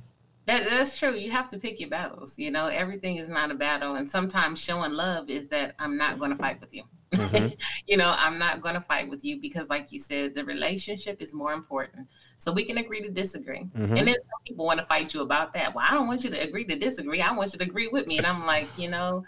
That, 0.45 0.69
that's 0.69 0.95
true. 0.95 1.15
You 1.15 1.31
have 1.31 1.49
to 1.49 1.57
pick 1.57 1.79
your 1.79 1.89
battles. 1.89 2.37
You 2.37 2.51
know, 2.51 2.67
everything 2.67 3.17
is 3.17 3.29
not 3.29 3.49
a 3.49 3.55
battle. 3.55 3.95
And 3.95 4.09
sometimes 4.09 4.59
showing 4.59 4.93
love 4.93 5.31
is 5.31 5.47
that 5.47 5.73
I'm 5.79 5.97
not 5.97 6.19
going 6.19 6.29
to 6.29 6.37
fight 6.37 6.61
with 6.61 6.71
you. 6.71 6.83
Mm-hmm. 7.13 7.47
you 7.87 7.97
know, 7.97 8.13
I'm 8.15 8.37
not 8.37 8.61
going 8.61 8.75
to 8.75 8.81
fight 8.81 9.09
with 9.09 9.25
you 9.25 9.41
because, 9.41 9.69
like 9.69 9.91
you 9.91 9.97
said, 9.97 10.35
the 10.35 10.45
relationship 10.45 11.19
is 11.19 11.33
more 11.33 11.53
important. 11.53 12.07
So 12.37 12.51
we 12.51 12.63
can 12.63 12.77
agree 12.77 13.01
to 13.01 13.09
disagree. 13.09 13.61
Mm-hmm. 13.61 13.97
And 13.97 14.07
then 14.07 14.15
some 14.15 14.41
people 14.45 14.65
want 14.65 14.79
to 14.79 14.85
fight 14.85 15.13
you 15.13 15.21
about 15.21 15.53
that. 15.53 15.73
Well, 15.73 15.85
I 15.87 15.93
don't 15.93 16.07
want 16.07 16.23
you 16.23 16.29
to 16.31 16.39
agree 16.39 16.65
to 16.65 16.75
disagree. 16.77 17.21
I 17.21 17.31
want 17.31 17.53
you 17.53 17.59
to 17.59 17.65
agree 17.65 17.87
with 17.87 18.07
me. 18.07 18.17
And 18.17 18.27
I'm 18.27 18.45
like, 18.45 18.67
you 18.77 18.89
know, 18.89 19.23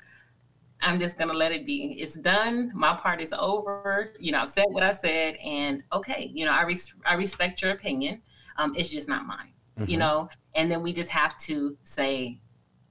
I'm 0.82 1.00
just 1.00 1.18
going 1.18 1.30
to 1.30 1.38
let 1.38 1.52
it 1.52 1.66
be. 1.66 1.98
It's 2.00 2.16
done. 2.16 2.72
My 2.76 2.96
part 2.96 3.22
is 3.22 3.34
over. 3.34 4.14
You 4.20 4.34
know, 4.34 4.42
I've 4.42 4.50
said 4.50 4.66
what 4.70 4.84
I 4.84 4.92
said. 4.92 5.36
And 5.44 5.84
okay, 5.94 6.30
you 6.34 6.46
know, 6.46 6.52
I, 6.52 6.64
res- 6.64 6.94
I 7.06 7.16
respect 7.16 7.62
your 7.62 7.72
opinion. 7.72 8.22
Um, 8.58 8.76
it's 8.76 8.90
just 8.90 9.08
not 9.08 9.26
mine, 9.26 9.54
mm-hmm. 9.80 9.90
you 9.90 9.98
know? 9.98 10.30
And 10.54 10.70
then 10.70 10.84
we 10.84 10.94
just 10.94 11.10
have 11.10 11.38
to 11.40 11.78
say, 11.84 12.40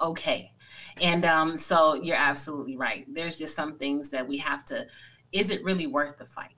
okay, 0.01 0.53
and 1.01 1.25
um, 1.25 1.57
so 1.57 1.95
you're 1.95 2.17
absolutely 2.17 2.77
right. 2.77 3.05
There's 3.13 3.37
just 3.37 3.55
some 3.55 3.77
things 3.77 4.11
that 4.11 4.27
we 4.27 4.39
have 4.39 4.65
to. 4.67 4.87
Is 5.33 5.51
it 5.51 5.63
really 5.63 5.87
worth 5.87 6.17
the 6.19 6.25
fight? 6.25 6.56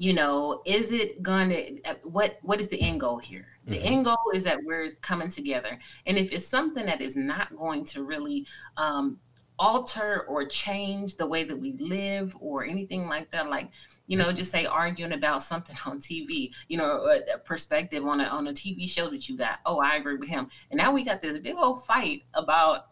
You 0.00 0.12
know, 0.12 0.62
is 0.64 0.92
it 0.92 1.22
going 1.22 1.50
to 1.50 1.82
uh, 1.82 1.94
what 2.04 2.38
what 2.42 2.60
is 2.60 2.68
the 2.68 2.80
end 2.80 3.00
goal 3.00 3.18
here? 3.18 3.46
The 3.66 3.76
mm-hmm. 3.76 3.86
end 3.86 4.04
goal 4.04 4.16
is 4.32 4.44
that 4.44 4.60
we're 4.64 4.92
coming 5.02 5.28
together. 5.28 5.78
And 6.06 6.16
if 6.16 6.32
it's 6.32 6.46
something 6.46 6.86
that 6.86 7.00
is 7.02 7.16
not 7.16 7.54
going 7.56 7.84
to 7.86 8.04
really 8.04 8.46
um, 8.76 9.18
alter 9.58 10.24
or 10.28 10.46
change 10.46 11.16
the 11.16 11.26
way 11.26 11.42
that 11.42 11.58
we 11.58 11.72
live 11.80 12.36
or 12.40 12.64
anything 12.64 13.08
like 13.08 13.30
that, 13.32 13.50
like 13.50 13.70
you 14.06 14.16
know, 14.16 14.32
just 14.32 14.52
say 14.52 14.66
arguing 14.66 15.12
about 15.12 15.42
something 15.42 15.76
on 15.86 16.00
TV, 16.00 16.52
you 16.68 16.78
know, 16.78 17.06
a, 17.06 17.34
a, 17.34 17.38
perspective 17.38 18.06
on 18.06 18.20
a 18.20 18.24
on 18.24 18.46
a 18.46 18.52
TV 18.52 18.88
show 18.88 19.10
that 19.10 19.28
you 19.28 19.36
got. 19.36 19.58
Oh, 19.66 19.80
I 19.80 19.96
agree 19.96 20.16
with 20.16 20.28
him. 20.28 20.48
And 20.70 20.78
now 20.78 20.92
we 20.92 21.04
got 21.04 21.20
this 21.20 21.38
big 21.40 21.56
old 21.56 21.84
fight 21.86 22.22
about 22.34 22.86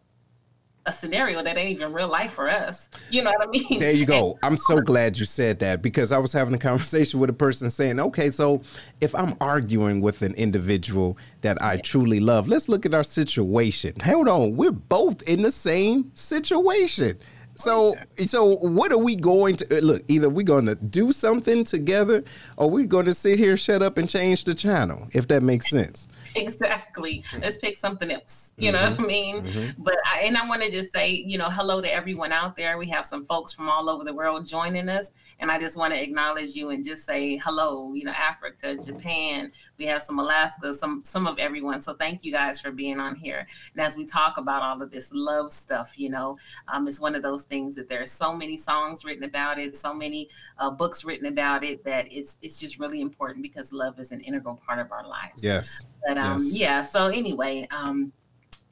a 0.86 0.92
scenario 0.92 1.42
that 1.42 1.56
ain't 1.56 1.70
even 1.70 1.92
real 1.92 2.08
life 2.08 2.32
for 2.32 2.48
us. 2.48 2.88
You 3.10 3.22
know 3.22 3.32
what 3.36 3.48
I 3.48 3.50
mean? 3.50 3.80
There 3.80 3.90
you 3.90 4.06
go. 4.06 4.38
I'm 4.42 4.56
so 4.56 4.80
glad 4.80 5.18
you 5.18 5.26
said 5.26 5.58
that 5.58 5.82
because 5.82 6.12
I 6.12 6.18
was 6.18 6.32
having 6.32 6.54
a 6.54 6.58
conversation 6.58 7.20
with 7.20 7.28
a 7.28 7.34
person 7.34 7.70
saying, 7.70 7.98
okay, 7.98 8.30
so 8.30 8.62
if 9.00 9.14
I'm 9.14 9.34
arguing 9.40 10.00
with 10.00 10.22
an 10.22 10.34
individual 10.34 11.18
that 11.40 11.60
I 11.60 11.78
truly 11.78 12.20
love, 12.20 12.48
let's 12.48 12.68
look 12.68 12.86
at 12.86 12.94
our 12.94 13.04
situation. 13.04 13.94
Hold 14.04 14.28
on, 14.28 14.56
we're 14.56 14.70
both 14.70 15.22
in 15.22 15.42
the 15.42 15.52
same 15.52 16.12
situation. 16.14 17.18
So, 17.56 17.94
oh, 17.96 18.24
so 18.24 18.44
what 18.44 18.92
are 18.92 18.98
we 18.98 19.16
going 19.16 19.56
to 19.56 19.78
uh, 19.78 19.80
look? 19.80 20.02
Either 20.08 20.28
we're 20.28 20.42
going 20.42 20.66
to 20.66 20.74
do 20.74 21.10
something 21.10 21.64
together, 21.64 22.22
or 22.56 22.68
we're 22.70 22.86
going 22.86 23.06
to 23.06 23.14
sit 23.14 23.38
here, 23.38 23.56
shut 23.56 23.82
up, 23.82 23.96
and 23.96 24.08
change 24.08 24.44
the 24.44 24.54
channel. 24.54 25.08
If 25.12 25.28
that 25.28 25.42
makes 25.42 25.70
sense. 25.70 26.06
Exactly. 26.46 27.24
Let's 27.40 27.56
pick 27.56 27.76
something 27.76 28.10
else. 28.10 28.52
You 28.56 28.72
mm-hmm. 28.72 28.84
know 28.84 28.90
what 28.90 29.00
I 29.00 29.06
mean? 29.06 29.42
Mm-hmm. 29.42 29.82
But 29.82 29.96
I, 30.04 30.20
and 30.20 30.36
I 30.36 30.46
want 30.46 30.62
to 30.62 30.70
just 30.70 30.92
say, 30.92 31.10
you 31.10 31.38
know, 31.38 31.48
hello 31.48 31.80
to 31.80 31.92
everyone 31.92 32.32
out 32.32 32.56
there. 32.56 32.78
We 32.78 32.88
have 32.90 33.06
some 33.06 33.24
folks 33.24 33.52
from 33.52 33.68
all 33.68 33.88
over 33.88 34.04
the 34.04 34.12
world 34.12 34.46
joining 34.46 34.88
us, 34.88 35.12
and 35.38 35.50
I 35.50 35.58
just 35.58 35.76
want 35.76 35.92
to 35.92 36.02
acknowledge 36.02 36.54
you 36.54 36.70
and 36.70 36.84
just 36.84 37.04
say 37.04 37.36
hello. 37.38 37.92
You 37.94 38.04
know, 38.04 38.12
Africa, 38.12 38.76
Japan, 38.76 39.52
we 39.78 39.86
have 39.86 40.02
some 40.02 40.18
Alaska, 40.18 40.72
some 40.72 41.02
some 41.04 41.26
of 41.26 41.38
everyone. 41.38 41.82
So 41.82 41.94
thank 41.94 42.24
you 42.24 42.32
guys 42.32 42.60
for 42.60 42.70
being 42.70 42.98
on 42.98 43.14
here. 43.14 43.46
And 43.74 43.84
as 43.84 43.96
we 43.96 44.06
talk 44.06 44.38
about 44.38 44.62
all 44.62 44.80
of 44.80 44.90
this 44.90 45.12
love 45.12 45.52
stuff, 45.52 45.94
you 45.96 46.10
know, 46.10 46.38
um, 46.68 46.88
it's 46.88 47.00
one 47.00 47.14
of 47.14 47.22
those 47.22 47.44
things 47.44 47.74
that 47.76 47.88
there's 47.88 48.10
so 48.10 48.34
many 48.34 48.56
songs 48.56 49.04
written 49.04 49.24
about 49.24 49.58
it, 49.58 49.76
so 49.76 49.92
many 49.92 50.28
uh, 50.58 50.70
books 50.70 51.04
written 51.04 51.26
about 51.26 51.64
it 51.64 51.84
that 51.84 52.06
it's 52.10 52.38
it's 52.42 52.58
just 52.58 52.78
really 52.78 53.00
important 53.00 53.42
because 53.42 53.72
love 53.72 53.98
is 54.00 54.12
an 54.12 54.20
integral 54.20 54.60
part 54.66 54.78
of 54.78 54.90
our 54.90 55.06
lives. 55.06 55.44
Yes. 55.44 55.86
But 56.06 56.18
um, 56.18 56.38
yes. 56.40 56.56
yeah. 56.56 56.82
So 56.82 57.06
anyway, 57.08 57.68
um, 57.70 58.12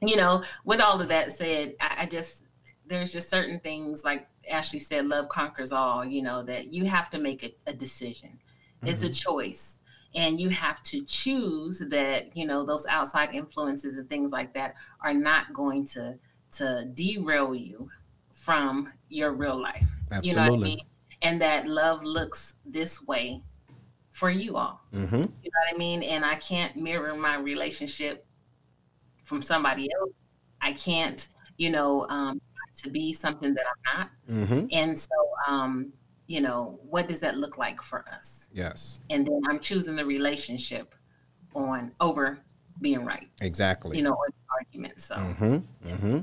you 0.01 0.15
know, 0.15 0.43
with 0.63 0.81
all 0.81 0.99
of 0.99 1.07
that 1.09 1.31
said, 1.31 1.75
I, 1.79 1.95
I 1.99 2.05
just 2.05 2.44
there's 2.87 3.11
just 3.11 3.29
certain 3.29 3.59
things 3.59 4.03
like 4.03 4.27
Ashley 4.49 4.79
said, 4.79 5.07
love 5.07 5.29
conquers 5.29 5.71
all. 5.71 6.05
You 6.05 6.21
know 6.21 6.43
that 6.43 6.73
you 6.73 6.85
have 6.85 7.09
to 7.11 7.17
make 7.17 7.43
a, 7.43 7.71
a 7.71 7.73
decision. 7.73 8.29
Mm-hmm. 8.29 8.87
It's 8.87 9.03
a 9.03 9.07
mm-hmm. 9.07 9.13
choice 9.13 9.79
and 10.15 10.39
you 10.39 10.49
have 10.49 10.81
to 10.83 11.03
choose 11.03 11.79
that 11.89 12.35
you 12.35 12.45
know 12.47 12.63
those 12.63 12.85
outside 12.87 13.33
influences 13.33 13.97
and 13.97 14.09
things 14.09 14.31
like 14.31 14.53
that 14.53 14.75
are 15.01 15.13
not 15.13 15.53
going 15.53 15.85
to 15.85 16.17
to 16.51 16.85
derail 16.93 17.53
you 17.53 17.89
from 18.31 18.91
your 19.09 19.33
real 19.33 19.61
life 19.61 19.87
Absolutely. 20.11 20.29
you 20.29 20.35
know 20.35 20.51
what 20.51 20.59
i 20.59 20.63
mean 20.63 20.79
and 21.21 21.41
that 21.41 21.67
love 21.67 22.03
looks 22.03 22.55
this 22.65 23.01
way 23.03 23.41
for 24.11 24.29
you 24.29 24.55
all 24.55 24.81
mm-hmm. 24.93 25.15
you 25.15 25.21
know 25.21 25.27
what 25.33 25.73
i 25.73 25.77
mean 25.77 26.01
and 26.03 26.23
i 26.23 26.35
can't 26.35 26.75
mirror 26.75 27.15
my 27.15 27.35
relationship 27.37 28.25
from 29.23 29.41
somebody 29.41 29.89
else 29.99 30.11
i 30.61 30.71
can't 30.73 31.29
you 31.57 31.69
know 31.69 32.07
um, 32.09 32.39
to 32.75 32.89
be 32.89 33.13
something 33.13 33.53
that 33.53 33.65
i'm 33.67 33.97
not 33.97 34.09
mm-hmm. 34.29 34.67
and 34.71 34.97
so 34.97 35.09
um, 35.47 35.91
you 36.27 36.41
know, 36.41 36.79
what 36.89 37.07
does 37.07 37.19
that 37.19 37.37
look 37.37 37.57
like 37.57 37.81
for 37.81 38.05
us? 38.11 38.47
Yes. 38.51 38.99
And 39.09 39.25
then 39.25 39.41
I'm 39.47 39.59
choosing 39.59 39.95
the 39.95 40.05
relationship 40.05 40.95
on 41.53 41.91
over 41.99 42.39
being 42.81 43.05
right. 43.05 43.29
Exactly. 43.41 43.97
You 43.97 44.03
know, 44.03 44.17
So, 44.97 45.15
mm-hmm, 45.15 45.87
mm-hmm. 45.87 46.19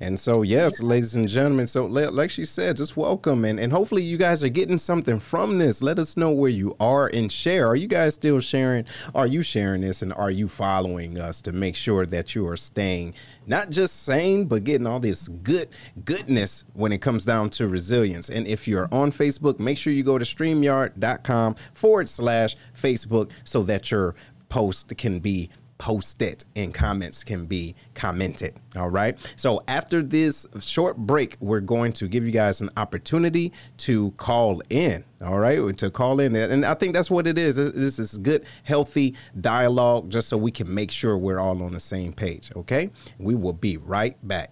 and 0.00 0.20
so 0.20 0.42
yes, 0.42 0.82
ladies 0.82 1.14
and 1.14 1.28
gentlemen. 1.28 1.66
So, 1.66 1.86
like 1.86 2.30
she 2.30 2.44
said, 2.44 2.76
just 2.76 2.96
welcome, 2.96 3.44
and 3.44 3.58
and 3.58 3.72
hopefully 3.72 4.02
you 4.02 4.16
guys 4.16 4.44
are 4.44 4.48
getting 4.48 4.78
something 4.78 5.20
from 5.20 5.58
this. 5.58 5.82
Let 5.82 5.98
us 5.98 6.16
know 6.16 6.32
where 6.32 6.50
you 6.50 6.76
are 6.80 7.08
and 7.08 7.30
share. 7.30 7.66
Are 7.66 7.76
you 7.76 7.88
guys 7.88 8.14
still 8.14 8.40
sharing? 8.40 8.84
Are 9.14 9.26
you 9.26 9.42
sharing 9.42 9.80
this, 9.80 10.02
and 10.02 10.12
are 10.12 10.30
you 10.30 10.48
following 10.48 11.18
us 11.18 11.40
to 11.42 11.52
make 11.52 11.76
sure 11.76 12.06
that 12.06 12.34
you 12.34 12.46
are 12.46 12.56
staying 12.56 13.14
not 13.46 13.70
just 13.70 14.02
sane, 14.02 14.46
but 14.46 14.64
getting 14.64 14.86
all 14.86 15.00
this 15.00 15.28
good 15.28 15.68
goodness 16.04 16.64
when 16.74 16.92
it 16.92 16.98
comes 16.98 17.24
down 17.24 17.50
to 17.50 17.68
resilience. 17.68 18.28
And 18.28 18.46
if 18.46 18.66
you're 18.66 18.88
on 18.92 19.12
Facebook, 19.12 19.58
make 19.58 19.78
sure 19.78 19.92
you 19.92 20.02
go 20.02 20.18
to 20.18 20.24
streamyard.com 20.24 21.54
forward 21.74 22.08
slash 22.08 22.56
Facebook 22.74 23.30
so 23.44 23.62
that 23.62 23.90
your 23.90 24.14
post 24.48 24.96
can 24.96 25.20
be 25.20 25.50
post 25.78 26.22
it 26.22 26.44
and 26.54 26.72
comments 26.72 27.22
can 27.22 27.46
be 27.46 27.74
commented. 27.94 28.54
All 28.76 28.88
right. 28.88 29.18
So 29.36 29.62
after 29.68 30.02
this 30.02 30.46
short 30.60 30.96
break, 30.96 31.36
we're 31.40 31.60
going 31.60 31.92
to 31.94 32.08
give 32.08 32.24
you 32.24 32.32
guys 32.32 32.60
an 32.60 32.70
opportunity 32.76 33.52
to 33.78 34.12
call 34.12 34.62
in. 34.70 35.04
All 35.22 35.38
right. 35.38 35.76
To 35.78 35.90
call 35.90 36.20
in. 36.20 36.34
And 36.34 36.64
I 36.64 36.74
think 36.74 36.94
that's 36.94 37.10
what 37.10 37.26
it 37.26 37.36
is. 37.38 37.56
This 37.56 37.98
is 37.98 38.18
good, 38.18 38.44
healthy 38.64 39.14
dialogue 39.40 40.10
just 40.10 40.28
so 40.28 40.36
we 40.36 40.50
can 40.50 40.72
make 40.72 40.90
sure 40.90 41.16
we're 41.16 41.40
all 41.40 41.62
on 41.62 41.72
the 41.72 41.80
same 41.80 42.12
page. 42.12 42.50
Okay. 42.56 42.90
We 43.18 43.34
will 43.34 43.52
be 43.52 43.76
right 43.76 44.16
back. 44.26 44.50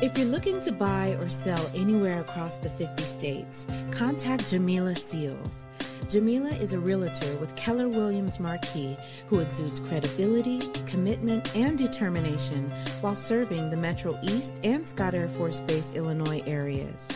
If 0.00 0.18
you're 0.18 0.26
looking 0.26 0.60
to 0.62 0.72
buy 0.72 1.16
or 1.20 1.28
sell 1.28 1.70
anywhere 1.72 2.20
across 2.20 2.58
the 2.58 2.68
50 2.68 3.04
states, 3.04 3.64
contact 3.92 4.50
Jamila 4.50 4.96
Seals. 4.96 5.66
Jamila 6.08 6.50
is 6.50 6.72
a 6.72 6.80
realtor 6.80 7.36
with 7.36 7.54
Keller 7.54 7.88
Williams 7.88 8.40
Marquis 8.40 8.96
who 9.28 9.38
exudes 9.38 9.78
credibility, 9.78 10.58
commitment, 10.86 11.54
and 11.54 11.78
determination 11.78 12.70
while 13.02 13.14
serving 13.14 13.70
the 13.70 13.76
Metro 13.76 14.18
East 14.24 14.58
and 14.64 14.84
Scott 14.84 15.14
Air 15.14 15.28
Force 15.28 15.60
Base, 15.60 15.94
Illinois 15.94 16.42
areas. 16.44 17.08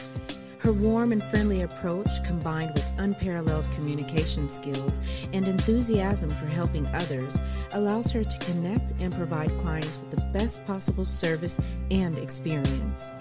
Her 0.58 0.72
warm 0.72 1.12
and 1.12 1.22
friendly 1.22 1.62
approach, 1.62 2.08
combined 2.24 2.72
with 2.74 2.90
unparalleled 2.98 3.70
communication 3.70 4.50
skills 4.50 5.00
and 5.32 5.46
enthusiasm 5.46 6.30
for 6.30 6.46
helping 6.46 6.86
others, 6.88 7.38
allows 7.72 8.10
her 8.10 8.24
to 8.24 8.38
connect 8.44 8.92
and 8.98 9.14
provide 9.14 9.56
clients 9.58 9.98
with 9.98 10.10
the 10.10 10.38
best 10.38 10.66
possible 10.66 11.04
service 11.04 11.60
and 11.92 12.18
experience. 12.18 13.12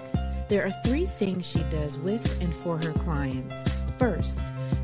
There 0.49 0.65
are 0.65 0.71
three 0.83 1.05
things 1.05 1.47
she 1.47 1.63
does 1.69 1.99
with 1.99 2.41
and 2.41 2.53
for 2.53 2.77
her 2.77 2.93
clients. 2.93 3.71
First, 3.97 4.39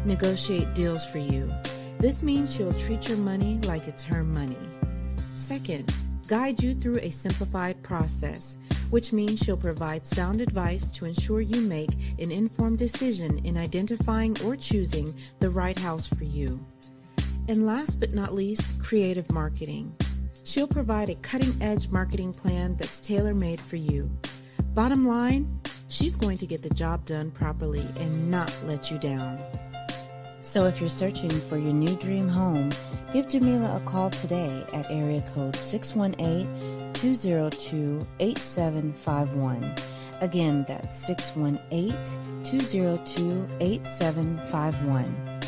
negotiate 0.06 0.74
deals 0.76 1.06
for 1.06 1.18
you. 1.18 1.52
This 2.00 2.22
means 2.22 2.54
she'll 2.54 2.74
treat 2.74 3.10
your 3.10 3.18
money 3.18 3.60
like 3.64 3.88
it's 3.88 4.04
her 4.04 4.24
money. 4.24 4.58
Second, 5.18 5.92
guide 6.34 6.64
you 6.64 6.74
through 6.74 6.98
a 6.98 7.12
simplified 7.12 7.80
process 7.84 8.58
which 8.90 9.14
means 9.14 9.40
she'll 9.40 9.58
provide 9.58 10.06
sound 10.06 10.40
advice 10.40 10.86
to 10.88 11.06
ensure 11.06 11.42
you 11.42 11.62
make 11.62 11.90
an 12.20 12.32
informed 12.32 12.78
decision 12.78 13.40
in 13.40 13.58
identifying 13.58 14.36
or 14.46 14.56
choosing 14.56 15.12
the 15.40 15.50
right 15.50 15.80
house 15.80 16.08
for 16.08 16.24
you. 16.24 16.64
And 17.50 17.66
last 17.66 18.00
but 18.00 18.14
not 18.14 18.36
least, 18.36 18.80
creative 18.80 19.32
marketing. 19.32 19.96
She'll 20.44 20.68
provide 20.68 21.10
a 21.10 21.16
cutting 21.16 21.54
edge 21.60 21.92
marketing 21.92 22.34
plan 22.34 22.74
that's 22.74 23.00
tailor 23.00 23.34
made 23.34 23.60
for 23.60 23.78
you. 23.78 24.12
Bottom 24.76 25.08
line, 25.08 25.60
she's 25.88 26.16
going 26.16 26.38
to 26.38 26.46
get 26.46 26.62
the 26.62 26.74
job 26.76 27.04
done 27.06 27.32
properly 27.32 27.86
and 28.00 28.30
not 28.30 28.54
let 28.68 28.92
you 28.92 29.00
down. 29.00 29.40
So 30.44 30.66
if 30.66 30.82
you're 30.82 30.90
searching 30.90 31.32
for 31.32 31.58
your 31.58 31.72
new 31.72 31.96
dream 31.96 32.28
home, 32.28 32.70
give 33.14 33.30
Jamila 33.30 33.78
a 33.78 33.80
call 33.90 34.10
today 34.10 34.66
at 34.74 34.92
area 34.92 35.24
code 35.34 35.56
618 35.56 36.92
202 36.92 38.06
8751. 38.20 39.76
Again, 40.20 40.66
that's 40.68 40.96
618 41.08 41.96
202 42.44 43.48
8751. 43.62 45.40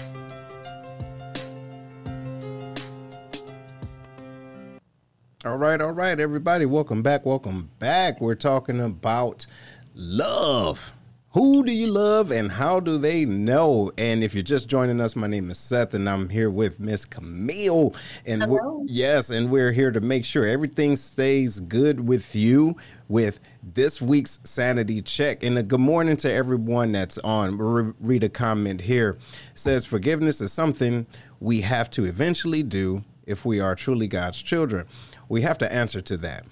All 5.44 5.58
right, 5.58 5.82
all 5.82 5.92
right, 5.92 6.18
everybody. 6.18 6.66
Welcome 6.66 7.04
back. 7.04 7.26
Welcome 7.26 7.70
back. 7.80 8.22
We're 8.22 8.34
talking 8.36 8.80
about 8.80 9.46
love. 9.94 10.94
Who 11.36 11.66
do 11.66 11.74
you 11.74 11.88
love 11.88 12.32
and 12.32 12.50
how 12.50 12.80
do 12.80 12.98
they 12.98 13.26
know? 13.26 13.92
And 13.98 14.24
if 14.24 14.34
you're 14.34 14.42
just 14.42 14.70
joining 14.70 15.02
us, 15.02 15.18
my 15.18 15.28
name 15.28 15.50
is 15.50 15.58
Seth 15.60 15.94
and 15.94 16.10
I'm 16.10 16.30
here 16.30 16.50
with 16.50 16.80
Miss 16.80 17.04
Camille. 17.04 17.94
And 18.26 18.46
yes, 18.86 19.30
and 19.32 19.52
we're 19.52 19.74
here 19.74 19.92
to 19.92 20.00
make 20.00 20.24
sure 20.24 20.46
everything 20.46 20.96
stays 20.96 21.60
good 21.60 22.08
with 22.08 22.38
you 22.38 22.78
with 23.10 23.42
this 23.62 24.02
week's 24.02 24.40
sanity 24.46 25.02
check. 25.02 25.44
And 25.44 25.58
a 25.58 25.64
good 25.64 25.82
morning 25.82 26.16
to 26.18 26.32
everyone 26.32 26.94
that's 26.94 27.18
on. 27.18 27.58
We'll 27.58 27.94
read 28.00 28.24
a 28.24 28.30
comment 28.30 28.80
here. 28.80 29.18
It 29.52 29.60
says 29.60 29.84
forgiveness 29.84 30.40
is 30.40 30.54
something 30.54 31.06
we 31.42 31.60
have 31.62 31.90
to 31.92 32.06
eventually 32.06 32.64
do 32.64 33.04
if 33.26 33.44
we 33.44 33.60
are 33.60 33.76
truly 33.76 34.08
God's 34.08 34.42
children. 34.42 34.86
We 35.28 35.42
have 35.42 35.58
to 35.58 35.70
answer 35.70 36.00
to 36.00 36.16
that. 36.16 36.46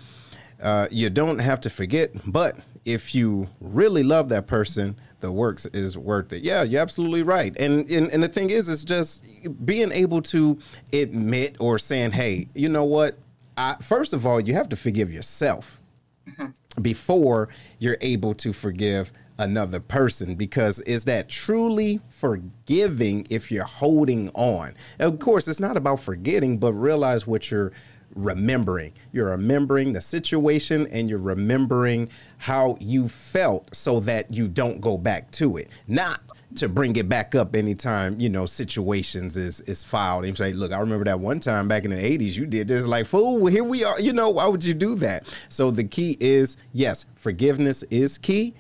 Uh, 0.62 0.88
you 0.92 1.10
don't 1.10 1.40
have 1.40 1.62
to 1.62 1.70
forget, 1.70 2.12
but 2.26 2.58
if 2.86 3.16
you 3.16 3.50
really 3.60 4.04
love 4.04 4.30
that 4.30 4.48
person, 4.48 4.96
the 5.20 5.32
works 5.32 5.66
is 5.68 5.98
worth 5.98 6.34
it. 6.34 6.44
Yeah, 6.44 6.64
you're 6.64 6.82
absolutely 6.82 7.24
right. 7.24 7.58
And, 7.58 7.90
and 7.90 8.12
and 8.12 8.22
the 8.22 8.28
thing 8.28 8.50
is, 8.50 8.68
it's 8.68 8.84
just 8.84 9.24
being 9.66 9.92
able 9.92 10.22
to 10.24 10.60
admit 10.92 11.56
or 11.60 11.80
saying, 11.80 12.12
hey, 12.12 12.48
you 12.54 12.70
know 12.70 12.84
what? 12.84 13.18
I, 13.56 13.76
first 13.82 14.14
of 14.14 14.26
all, 14.26 14.40
you 14.40 14.54
have 14.54 14.70
to 14.70 14.76
forgive 14.76 15.14
yourself 15.14 15.80
mm-hmm. 16.28 16.82
before 16.82 17.50
you're 17.80 17.98
able 18.02 18.34
to 18.36 18.52
forgive 18.52 19.12
another 19.40 19.80
person 19.80 20.36
because 20.36 20.80
is 20.82 21.06
that 21.06 21.28
truly 21.28 22.02
forgiving 22.10 23.26
if 23.30 23.52
you're 23.52 23.64
holding 23.64 24.30
on? 24.30 24.74
Of 25.00 25.20
course, 25.20 25.48
it's 25.48 25.60
not 25.60 25.78
about 25.78 26.00
forgetting, 26.00 26.58
but 26.58 26.74
realize 26.74 27.26
what 27.26 27.50
you're 27.50 27.72
remembering. 28.16 28.94
You're 29.12 29.30
remembering 29.30 29.94
the 29.94 30.02
situation 30.02 30.88
and 30.88 31.10
you're 31.10 31.20
remembering 31.20 32.10
how 32.38 32.78
you 32.80 33.08
felt 33.08 33.74
so 33.76 34.00
that 34.02 34.34
you 34.34 34.48
don't 34.48 34.82
go 34.82 34.98
back 34.98 35.32
to 35.32 35.58
it. 35.58 35.70
Not 35.88 36.22
to 36.56 36.70
bring 36.70 36.96
it 36.96 37.10
back 37.10 37.34
up 37.36 37.56
anytime, 37.56 38.20
you 38.20 38.30
know, 38.30 38.46
situations 38.46 39.36
is 39.36 39.62
is 39.62 39.84
filed 39.84 40.26
and 40.26 40.38
say, 40.38 40.54
look, 40.54 40.72
I 40.72 40.80
remember 40.80 41.06
that 41.06 41.20
one 41.20 41.40
time 41.40 41.68
back 41.68 41.86
in 41.86 41.92
the 41.92 41.98
80s 41.98 42.36
you 42.36 42.46
did 42.46 42.68
this 42.68 42.86
like, 42.86 43.06
fool, 43.06 43.48
here 43.48 43.64
we 43.64 43.84
are. 43.84 44.00
You 44.00 44.14
know, 44.14 44.30
why 44.30 44.46
would 44.48 44.64
you 44.64 44.74
do 44.74 44.96
that? 44.96 45.28
So 45.50 45.72
the 45.72 45.84
key 45.84 46.18
is, 46.20 46.58
yes, 46.72 47.06
forgiveness 47.16 47.84
is 47.84 48.18
key, 48.18 48.56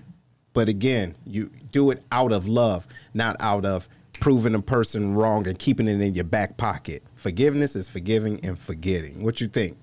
but 0.54 0.70
again, 0.70 1.16
you 1.26 1.52
do 1.72 1.92
it 1.92 2.04
out 2.12 2.32
of 2.32 2.48
love, 2.48 2.88
not 3.14 3.36
out 3.40 3.66
of 3.66 3.88
proving 4.20 4.56
a 4.56 4.62
person 4.62 5.14
wrong 5.14 5.48
and 5.48 5.60
keeping 5.60 5.88
it 5.88 6.00
in 6.00 6.16
your 6.16 6.24
back 6.24 6.56
pocket. 6.56 7.04
Forgiveness 7.24 7.78
is 7.78 7.88
forgiving 7.88 8.44
and 8.44 8.60
forgetting. 8.60 9.24
What 9.24 9.40
you 9.40 9.48
think? 9.48 9.78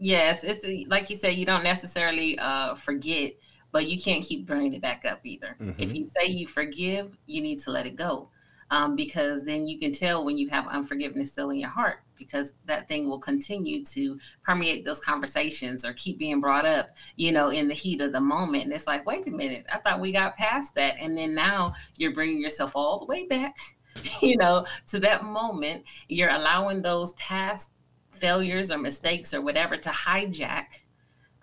Yes, 0.00 0.42
it's 0.42 0.66
like 0.90 1.08
you 1.10 1.14
said, 1.14 1.34
you 1.34 1.46
don't 1.46 1.62
necessarily 1.62 2.36
uh, 2.40 2.74
forget, 2.74 3.34
but 3.70 3.86
you 3.86 4.00
can't 4.00 4.24
keep 4.24 4.48
bringing 4.48 4.74
it 4.74 4.82
back 4.82 5.04
up 5.04 5.20
either. 5.22 5.54
Mm-hmm. 5.60 5.80
If 5.80 5.94
you 5.94 6.08
say 6.08 6.26
you 6.26 6.48
forgive, 6.48 7.16
you 7.26 7.40
need 7.40 7.60
to 7.60 7.70
let 7.70 7.86
it 7.86 7.94
go. 7.94 8.30
Um, 8.72 8.96
because 8.96 9.44
then 9.44 9.68
you 9.68 9.78
can 9.78 9.92
tell 9.92 10.24
when 10.24 10.36
you 10.36 10.48
have 10.48 10.66
unforgiveness 10.66 11.30
still 11.30 11.50
in 11.50 11.60
your 11.60 11.70
heart 11.70 12.02
because 12.18 12.54
that 12.64 12.88
thing 12.88 13.08
will 13.08 13.20
continue 13.20 13.84
to 13.84 14.18
permeate 14.42 14.84
those 14.84 14.98
conversations 14.98 15.84
or 15.84 15.92
keep 15.92 16.18
being 16.18 16.40
brought 16.40 16.66
up, 16.66 16.96
you 17.14 17.30
know, 17.30 17.50
in 17.50 17.68
the 17.68 17.74
heat 17.74 18.00
of 18.00 18.10
the 18.10 18.20
moment. 18.20 18.64
And 18.64 18.72
it's 18.72 18.88
like, 18.88 19.06
wait 19.06 19.28
a 19.28 19.30
minute, 19.30 19.66
I 19.72 19.78
thought 19.78 20.00
we 20.00 20.10
got 20.10 20.36
past 20.36 20.74
that. 20.74 20.96
And 20.98 21.16
then 21.16 21.32
now 21.32 21.74
you're 21.96 22.14
bringing 22.14 22.40
yourself 22.40 22.72
all 22.74 22.98
the 22.98 23.06
way 23.06 23.26
back, 23.26 23.56
you 24.22 24.36
know, 24.36 24.66
to 24.88 25.00
that 25.00 25.24
moment. 25.24 25.84
You're 26.08 26.30
allowing 26.30 26.82
those 26.82 27.12
past 27.14 27.70
failures 28.10 28.70
or 28.70 28.78
mistakes 28.78 29.34
or 29.34 29.40
whatever 29.40 29.76
to 29.76 29.88
hijack 29.88 30.66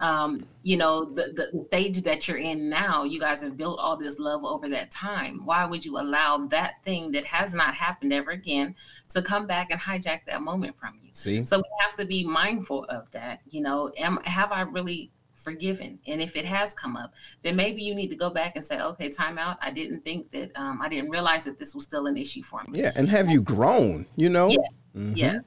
um, 0.02 0.46
you 0.64 0.78
know, 0.78 1.04
the, 1.04 1.52
the 1.52 1.64
stage 1.66 2.02
that 2.04 2.28
you're 2.28 2.38
in 2.38 2.70
now, 2.70 3.04
you 3.04 3.20
guys 3.20 3.42
have 3.42 3.58
built 3.58 3.80
all 3.80 3.98
this 3.98 4.18
love 4.18 4.46
over 4.46 4.70
that 4.70 4.92
time. 4.92 5.42
Why 5.44 5.66
would 5.66 5.84
you 5.84 6.00
allow 6.00 6.38
that 6.48 6.82
thing 6.84 7.12
that 7.12 7.26
has 7.26 7.54
not 7.54 7.74
happened 7.74 8.14
ever 8.14 8.32
again 8.32 8.76
to 9.10 9.22
come 9.22 9.46
back 9.46 9.72
and 9.72 9.80
hijack 9.80 10.22
that 10.28 10.42
moment 10.42 10.78
from 10.78 10.98
you? 11.04 11.10
See? 11.12 11.44
So 11.44 11.58
we 11.58 11.64
have 11.80 11.96
to 11.96 12.06
be 12.06 12.24
mindful 12.24 12.86
of 12.86 13.12
that. 13.12 13.42
You 13.50 13.62
know, 13.62 13.92
am, 13.98 14.20
have 14.24 14.54
I 14.54 14.62
really 14.62 15.12
forgiven? 15.40 16.00
And 16.08 16.22
if 16.22 16.36
it 16.36 16.46
has 16.46 16.74
come 16.74 16.96
up, 16.96 17.14
then 17.44 17.56
maybe 17.56 17.82
you 17.82 17.96
need 17.96 18.10
to 18.10 18.16
go 18.16 18.30
back 18.30 18.56
and 18.56 18.64
say, 18.64 18.80
okay, 18.80 19.10
time 19.10 19.38
out. 19.38 19.58
I 19.62 19.72
didn't 19.72 20.02
think 20.02 20.32
that, 20.32 20.52
um, 20.56 20.82
I 20.82 20.90
didn't 20.90 21.10
realize 21.10 21.46
that 21.46 21.58
this 21.58 21.76
was 21.76 21.84
still 21.84 22.08
an 22.08 22.18
issue 22.18 22.44
for 22.44 22.64
me. 22.68 22.80
Yeah. 22.80 22.92
And 22.96 23.10
have 23.10 23.30
you 23.30 23.42
grown, 23.42 24.06
you 24.16 24.30
know? 24.30 24.50
Yes. 24.50 24.60
Mm-hmm. 24.96 25.14
Yes. 25.16 25.44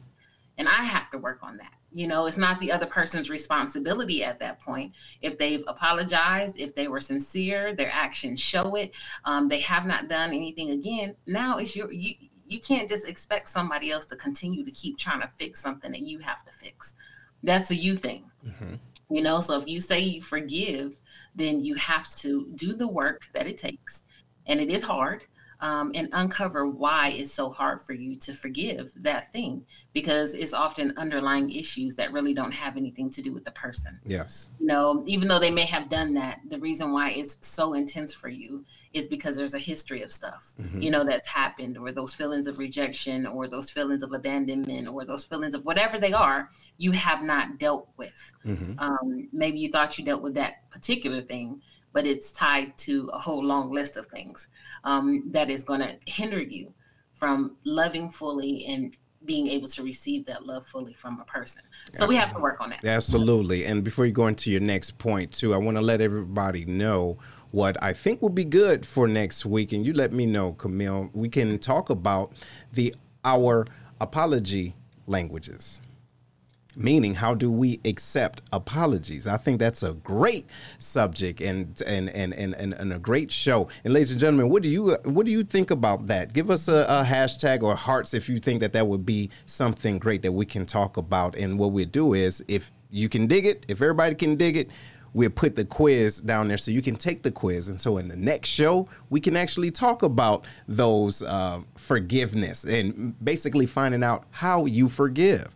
And 0.59 0.68
I 0.68 0.82
have 0.82 1.11
to 1.11 1.18
work 1.18 1.38
on 1.43 1.57
that 1.59 1.72
you 1.93 2.07
know 2.07 2.26
it's 2.26 2.38
not 2.38 2.59
the 2.59 2.72
other 2.72 2.86
person's 2.86 3.30
responsibility 3.30 4.24
at 4.24 4.38
that 4.38 4.61
point 4.61 4.93
if 5.20 5.38
they've 5.38 5.64
apologized 5.66 6.59
if 6.59 6.74
they 6.74 6.88
were 6.88 7.01
sincere 7.01 7.74
their 7.74 7.90
actions 7.93 8.40
show 8.40 8.74
it 8.76 8.93
um, 9.24 9.49
they 9.49 9.61
have 9.61 9.86
not 9.86 10.09
done 10.09 10.30
anything 10.30 10.70
again 10.70 11.14
now 11.26 11.59
it's 11.59 11.76
your 11.76 11.93
you 11.93 12.14
you 12.47 12.61
can't 12.61 12.88
just 12.88 13.09
expect 13.09 13.49
somebody 13.49 13.90
else 13.90 14.05
to 14.07 14.16
continue 14.16 14.64
to 14.64 14.70
keep 14.70 14.99
trying 14.99 15.20
to 15.20 15.28
fix 15.28 15.61
something 15.61 15.93
that 15.93 16.03
you 16.03 16.18
have 16.18 16.45
to 16.45 16.53
fix 16.53 16.95
that's 17.43 17.70
a 17.70 17.76
you 17.76 17.95
thing 17.95 18.24
mm-hmm. 18.47 18.74
You 19.12 19.22
know 19.22 19.40
so 19.40 19.58
if 19.58 19.66
you 19.66 19.80
say 19.80 20.00
you 20.00 20.20
forgive 20.20 21.00
then 21.34 21.64
you 21.64 21.74
have 21.74 22.14
to 22.14 22.48
do 22.54 22.74
the 22.74 22.86
work 22.86 23.22
that 23.32 23.46
it 23.46 23.58
takes 23.58 24.04
and 24.46 24.60
it 24.60 24.70
is 24.70 24.82
hard 24.82 25.24
um, 25.62 25.92
and 25.94 26.08
uncover 26.12 26.66
why 26.66 27.10
it's 27.10 27.32
so 27.32 27.48
hard 27.48 27.80
for 27.80 27.92
you 27.92 28.16
to 28.16 28.34
forgive 28.34 28.92
that 28.96 29.32
thing 29.32 29.64
because 29.92 30.34
it's 30.34 30.52
often 30.52 30.92
underlying 30.96 31.50
issues 31.52 31.94
that 31.94 32.12
really 32.12 32.34
don't 32.34 32.50
have 32.50 32.76
anything 32.76 33.08
to 33.10 33.22
do 33.22 33.32
with 33.32 33.44
the 33.44 33.52
person. 33.52 33.98
Yes. 34.04 34.50
You 34.58 34.66
know, 34.66 35.04
even 35.06 35.28
though 35.28 35.38
they 35.38 35.52
may 35.52 35.64
have 35.66 35.88
done 35.88 36.14
that, 36.14 36.40
the 36.48 36.58
reason 36.58 36.90
why 36.90 37.10
it's 37.12 37.38
so 37.42 37.74
intense 37.74 38.12
for 38.12 38.28
you 38.28 38.64
is 38.93 39.09
because 39.09 39.36
there's 39.36 39.55
a 39.55 39.59
history 39.59 40.03
of 40.03 40.12
stuff, 40.12 40.55
mm-hmm. 40.61 40.82
you 40.82 40.90
know, 40.90 41.05
that's 41.05 41.26
happened, 41.26 41.78
or 41.78 41.93
those 41.93 42.14
feelings 42.14 42.47
of 42.47 42.59
rejection, 42.59 43.26
or 43.26 43.47
those 43.47 43.70
feelings 43.70 44.03
of 44.03 44.12
abandonment, 44.12 44.88
or 44.88 45.05
those 45.05 45.24
feelings 45.24 45.55
of 45.55 45.64
whatever 45.64 45.99
they 45.99 46.12
are, 46.12 46.51
you 46.78 46.93
have 46.93 47.22
not 47.22 47.59
dealt 47.59 47.88
with. 47.97 48.34
Mm-hmm. 48.45 48.78
Um, 48.78 49.28
maybe 49.32 49.59
you 49.59 49.70
thought 49.70 49.99
you 49.99 50.05
dealt 50.05 50.22
with 50.22 50.34
that 50.34 50.68
particular 50.70 51.22
thing, 51.22 51.61
but 51.93 52.07
it's 52.07 52.32
tied 52.32 52.76
to 52.78 53.11
a 53.12 53.18
whole 53.18 53.45
long 53.45 53.72
list 53.72 53.97
of 53.97 54.07
things 54.07 54.49
um, 54.84 55.24
that 55.30 55.51
is 55.51 55.62
going 55.62 55.80
to 55.80 55.97
hinder 56.07 56.40
you 56.40 56.72
from 57.12 57.57
loving 57.64 58.11
fully 58.11 58.66
and 58.66 58.97
being 59.24 59.49
able 59.49 59.68
to 59.68 59.82
receive 59.82 60.26
that 60.26 60.45
love 60.45 60.66
fully 60.66 60.93
from 60.95 61.20
a 61.20 61.24
person. 61.24 61.62
So 61.93 62.07
we 62.07 62.16
have 62.16 62.32
to 62.32 62.40
work 62.40 62.61
on 62.61 62.70
that. 62.70 62.84
Absolutely. 62.84 63.64
And 63.64 63.84
before 63.84 64.07
you 64.07 64.12
go 64.12 64.26
into 64.26 64.51
your 64.51 64.61
next 64.61 64.99
point, 64.99 65.32
too, 65.32 65.55
I 65.55 65.59
want 65.59 65.76
to 65.76 65.80
let 65.80 66.01
everybody 66.01 66.64
know 66.64 67.18
what 67.53 67.80
I 67.82 67.92
think 67.92 68.20
will 68.20 68.30
be 68.30 68.44
good 68.44 68.84
for 68.84 69.07
next 69.07 69.46
week. 69.46 69.72
And 69.72 69.86
you 69.86 69.92
let 69.92 70.12
me 70.12 70.26
know, 70.26 70.53
Camille. 70.55 71.11
We 71.12 71.28
can 71.28 71.59
talk 71.59 71.88
about 71.90 72.32
the 72.72 72.94
our 73.24 73.66
apology 74.00 74.74
languages. 75.07 75.80
meaning 76.76 77.14
how 77.14 77.34
do 77.34 77.50
we 77.50 77.78
accept 77.84 78.40
apologies 78.53 79.26
i 79.26 79.36
think 79.36 79.59
that's 79.59 79.82
a 79.82 79.92
great 79.92 80.46
subject 80.78 81.40
and 81.40 81.80
and 81.86 82.09
and 82.11 82.32
and, 82.32 82.55
and, 82.55 82.72
and 82.72 82.92
a 82.92 82.98
great 82.98 83.30
show 83.30 83.68
and 83.84 83.92
ladies 83.92 84.11
and 84.11 84.20
gentlemen 84.20 84.48
what 84.48 84.62
do 84.62 84.68
you 84.68 84.96
what 85.05 85.26
do 85.26 85.32
you 85.32 85.44
think 85.44 85.70
about 85.70 86.07
that 86.07 86.32
give 86.32 86.50
us 86.50 86.68
a, 86.68 86.86
a, 86.88 87.05
hashtag 87.05 87.62
or 87.62 87.74
hearts 87.74 88.14
if 88.14 88.28
you 88.28 88.38
think 88.38 88.61
that 88.61 88.72
that 88.72 88.86
would 88.86 89.05
be 89.05 89.28
something 89.46 89.98
great 89.98 90.22
that 90.22 90.32
we 90.32 90.46
can 90.46 90.64
talk 90.64 90.96
about 90.96 91.36
and 91.36 91.59
what 91.59 91.72
we 91.72 91.84
do 91.84 92.14
is 92.14 92.42
if 92.48 92.72
you 92.90 93.09
can 93.09 93.26
dig 93.26 93.44
it 93.44 93.64
if 93.68 93.82
everybody 93.82 94.14
can 94.14 94.36
dig 94.36 94.57
it 94.57 94.70
we'll 95.14 95.30
put 95.30 95.56
the 95.56 95.64
quiz 95.64 96.18
down 96.20 96.48
there 96.48 96.58
so 96.58 96.70
you 96.70 96.82
can 96.82 96.96
take 96.96 97.22
the 97.22 97.30
quiz. 97.30 97.68
And 97.68 97.80
so 97.80 97.98
in 97.98 98.08
the 98.08 98.16
next 98.16 98.48
show, 98.48 98.88
we 99.10 99.20
can 99.20 99.36
actually 99.36 99.70
talk 99.70 100.02
about 100.02 100.44
those 100.66 101.22
uh, 101.22 101.62
forgiveness 101.76 102.64
and 102.64 103.14
basically 103.24 103.66
finding 103.66 104.02
out 104.02 104.24
how 104.30 104.64
you 104.64 104.88
forgive. 104.88 105.48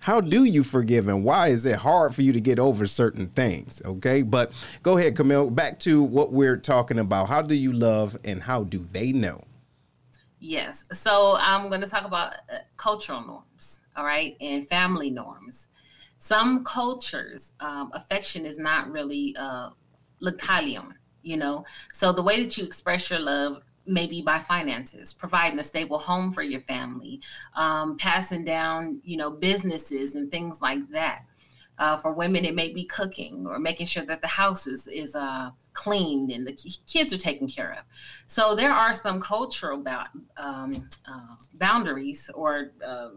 How 0.00 0.20
do 0.20 0.44
you 0.44 0.62
forgive 0.62 1.08
and 1.08 1.24
why 1.24 1.48
is 1.48 1.64
it 1.64 1.76
hard 1.76 2.14
for 2.14 2.20
you 2.20 2.32
to 2.32 2.40
get 2.40 2.58
over 2.58 2.86
certain 2.86 3.28
things? 3.28 3.80
Okay, 3.86 4.20
but 4.20 4.52
go 4.82 4.98
ahead, 4.98 5.16
Camille. 5.16 5.48
Back 5.48 5.78
to 5.80 6.02
what 6.02 6.30
we're 6.30 6.58
talking 6.58 6.98
about. 6.98 7.28
How 7.28 7.40
do 7.40 7.54
you 7.54 7.72
love 7.72 8.16
and 8.22 8.42
how 8.42 8.64
do 8.64 8.86
they 8.92 9.12
know? 9.12 9.44
Yes. 10.40 10.84
So 10.92 11.38
I'm 11.40 11.70
going 11.70 11.80
to 11.80 11.86
talk 11.86 12.04
about 12.04 12.34
uh, 12.52 12.58
cultural 12.76 13.22
norms, 13.26 13.80
all 13.96 14.04
right, 14.04 14.36
and 14.42 14.68
family 14.68 15.08
norms 15.08 15.68
some 16.24 16.64
cultures, 16.64 17.52
um, 17.60 17.90
affection 17.92 18.46
is 18.46 18.58
not 18.58 18.90
really 18.90 19.36
uh, 19.38 19.68
looked 20.20 20.40
highly 20.40 20.74
on, 20.74 20.94
you 21.22 21.36
know. 21.36 21.66
So 21.92 22.14
the 22.14 22.22
way 22.22 22.42
that 22.42 22.56
you 22.56 22.64
express 22.64 23.10
your 23.10 23.18
love 23.20 23.60
maybe 23.86 24.22
by 24.22 24.38
finances, 24.38 25.12
providing 25.12 25.58
a 25.58 25.62
stable 25.62 25.98
home 25.98 26.32
for 26.32 26.42
your 26.42 26.60
family, 26.60 27.20
um, 27.56 27.98
passing 27.98 28.42
down, 28.42 29.02
you 29.04 29.18
know, 29.18 29.32
businesses 29.32 30.14
and 30.14 30.30
things 30.30 30.62
like 30.62 30.88
that. 30.88 31.26
Uh, 31.78 31.98
for 31.98 32.14
women, 32.14 32.46
it 32.46 32.54
may 32.54 32.72
be 32.72 32.84
cooking 32.86 33.46
or 33.46 33.58
making 33.58 33.84
sure 33.84 34.06
that 34.06 34.22
the 34.22 34.28
house 34.28 34.66
is, 34.66 34.86
is 34.86 35.14
uh, 35.14 35.50
cleaned 35.74 36.30
and 36.30 36.46
the 36.46 36.56
kids 36.86 37.12
are 37.12 37.18
taken 37.18 37.48
care 37.48 37.72
of. 37.72 37.84
So 38.28 38.54
there 38.54 38.72
are 38.72 38.94
some 38.94 39.20
cultural 39.20 39.76
ba- 39.76 40.08
um, 40.38 40.88
uh, 41.06 41.34
boundaries 41.58 42.30
or 42.34 42.70
uh, 42.82 43.08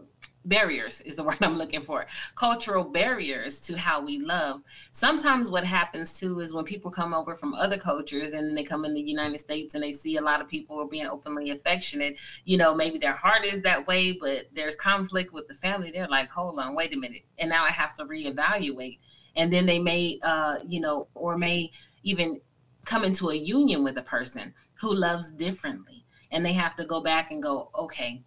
barriers 0.48 1.00
is 1.02 1.16
the 1.16 1.22
word 1.24 1.36
I'm 1.40 1.58
looking 1.58 1.82
for. 1.82 2.06
Cultural 2.34 2.84
barriers 2.84 3.60
to 3.60 3.76
how 3.76 4.00
we 4.00 4.18
love. 4.18 4.62
Sometimes 4.92 5.50
what 5.50 5.64
happens 5.64 6.18
too 6.18 6.40
is 6.40 6.52
when 6.52 6.64
people 6.64 6.90
come 6.90 7.14
over 7.14 7.34
from 7.36 7.54
other 7.54 7.76
cultures 7.76 8.32
and 8.32 8.56
they 8.56 8.64
come 8.64 8.84
in 8.84 8.94
the 8.94 9.00
United 9.00 9.38
States 9.38 9.74
and 9.74 9.82
they 9.84 9.92
see 9.92 10.16
a 10.16 10.22
lot 10.22 10.40
of 10.40 10.48
people 10.48 10.86
being 10.86 11.06
openly 11.06 11.50
affectionate, 11.50 12.18
you 12.44 12.56
know, 12.56 12.74
maybe 12.74 12.98
their 12.98 13.12
heart 13.12 13.44
is 13.44 13.62
that 13.62 13.86
way, 13.86 14.12
but 14.12 14.46
there's 14.52 14.76
conflict 14.76 15.32
with 15.32 15.46
the 15.48 15.54
family. 15.54 15.90
They're 15.90 16.08
like, 16.08 16.30
hold 16.30 16.58
on, 16.58 16.74
wait 16.74 16.94
a 16.94 16.96
minute. 16.96 17.22
And 17.38 17.50
now 17.50 17.64
I 17.64 17.70
have 17.70 17.94
to 17.96 18.04
reevaluate. 18.04 18.98
And 19.36 19.52
then 19.52 19.66
they 19.66 19.78
may, 19.78 20.18
uh, 20.22 20.56
you 20.66 20.80
know, 20.80 21.08
or 21.14 21.38
may 21.38 21.70
even 22.02 22.40
come 22.84 23.04
into 23.04 23.30
a 23.30 23.34
union 23.34 23.84
with 23.84 23.98
a 23.98 24.02
person 24.02 24.54
who 24.80 24.94
loves 24.94 25.30
differently. 25.32 26.04
And 26.30 26.44
they 26.44 26.52
have 26.52 26.74
to 26.76 26.84
go 26.84 27.00
back 27.00 27.30
and 27.30 27.42
go, 27.42 27.70
okay, 27.74 28.22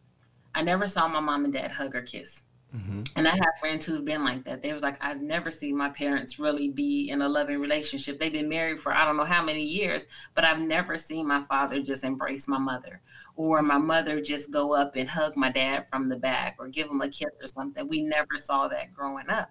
I 0.56 0.64
never 0.64 0.88
saw 0.88 1.08
my 1.08 1.20
mom 1.20 1.46
and 1.46 1.54
dad 1.54 1.72
hug 1.72 1.96
or 1.96 2.02
kiss. 2.02 2.44
Mm-hmm. 2.76 3.02
And 3.18 3.28
I 3.28 3.32
have 3.32 3.60
friends 3.60 3.86
who've 3.86 4.06
been 4.06 4.24
like 4.24 4.46
that. 4.46 4.62
They 4.62 4.72
was 4.72 4.82
like, 4.82 4.98
I've 5.04 5.22
never 5.22 5.52
seen 5.52 5.76
my 5.76 5.90
parents 5.90 6.40
really 6.40 6.70
be 6.70 7.10
in 7.10 7.22
a 7.22 7.28
loving 7.28 7.60
relationship. 7.60 8.18
They've 8.18 8.32
been 8.32 8.48
married 8.48 8.80
for 8.80 8.94
I 8.94 9.04
don't 9.04 9.18
know 9.18 9.26
how 9.26 9.44
many 9.44 9.62
years, 9.62 10.08
but 10.36 10.46
I've 10.46 10.60
never 10.60 10.98
seen 10.98 11.28
my 11.28 11.42
father 11.44 11.82
just 11.82 12.06
embrace 12.06 12.48
my 12.48 12.58
mother 12.58 13.02
or 13.36 13.62
my 13.62 13.78
mother 13.78 14.22
just 14.22 14.52
go 14.52 14.74
up 14.74 14.96
and 14.96 15.10
hug 15.10 15.36
my 15.36 15.52
dad 15.52 15.86
from 15.90 16.08
the 16.08 16.18
back 16.18 16.56
or 16.60 16.70
give 16.70 16.90
him 16.90 17.02
a 17.02 17.10
kiss 17.10 17.32
or 17.42 17.48
something. 17.48 17.88
We 17.90 18.04
never 18.04 18.38
saw 18.38 18.70
that 18.70 18.94
growing 18.94 19.30
up. 19.30 19.50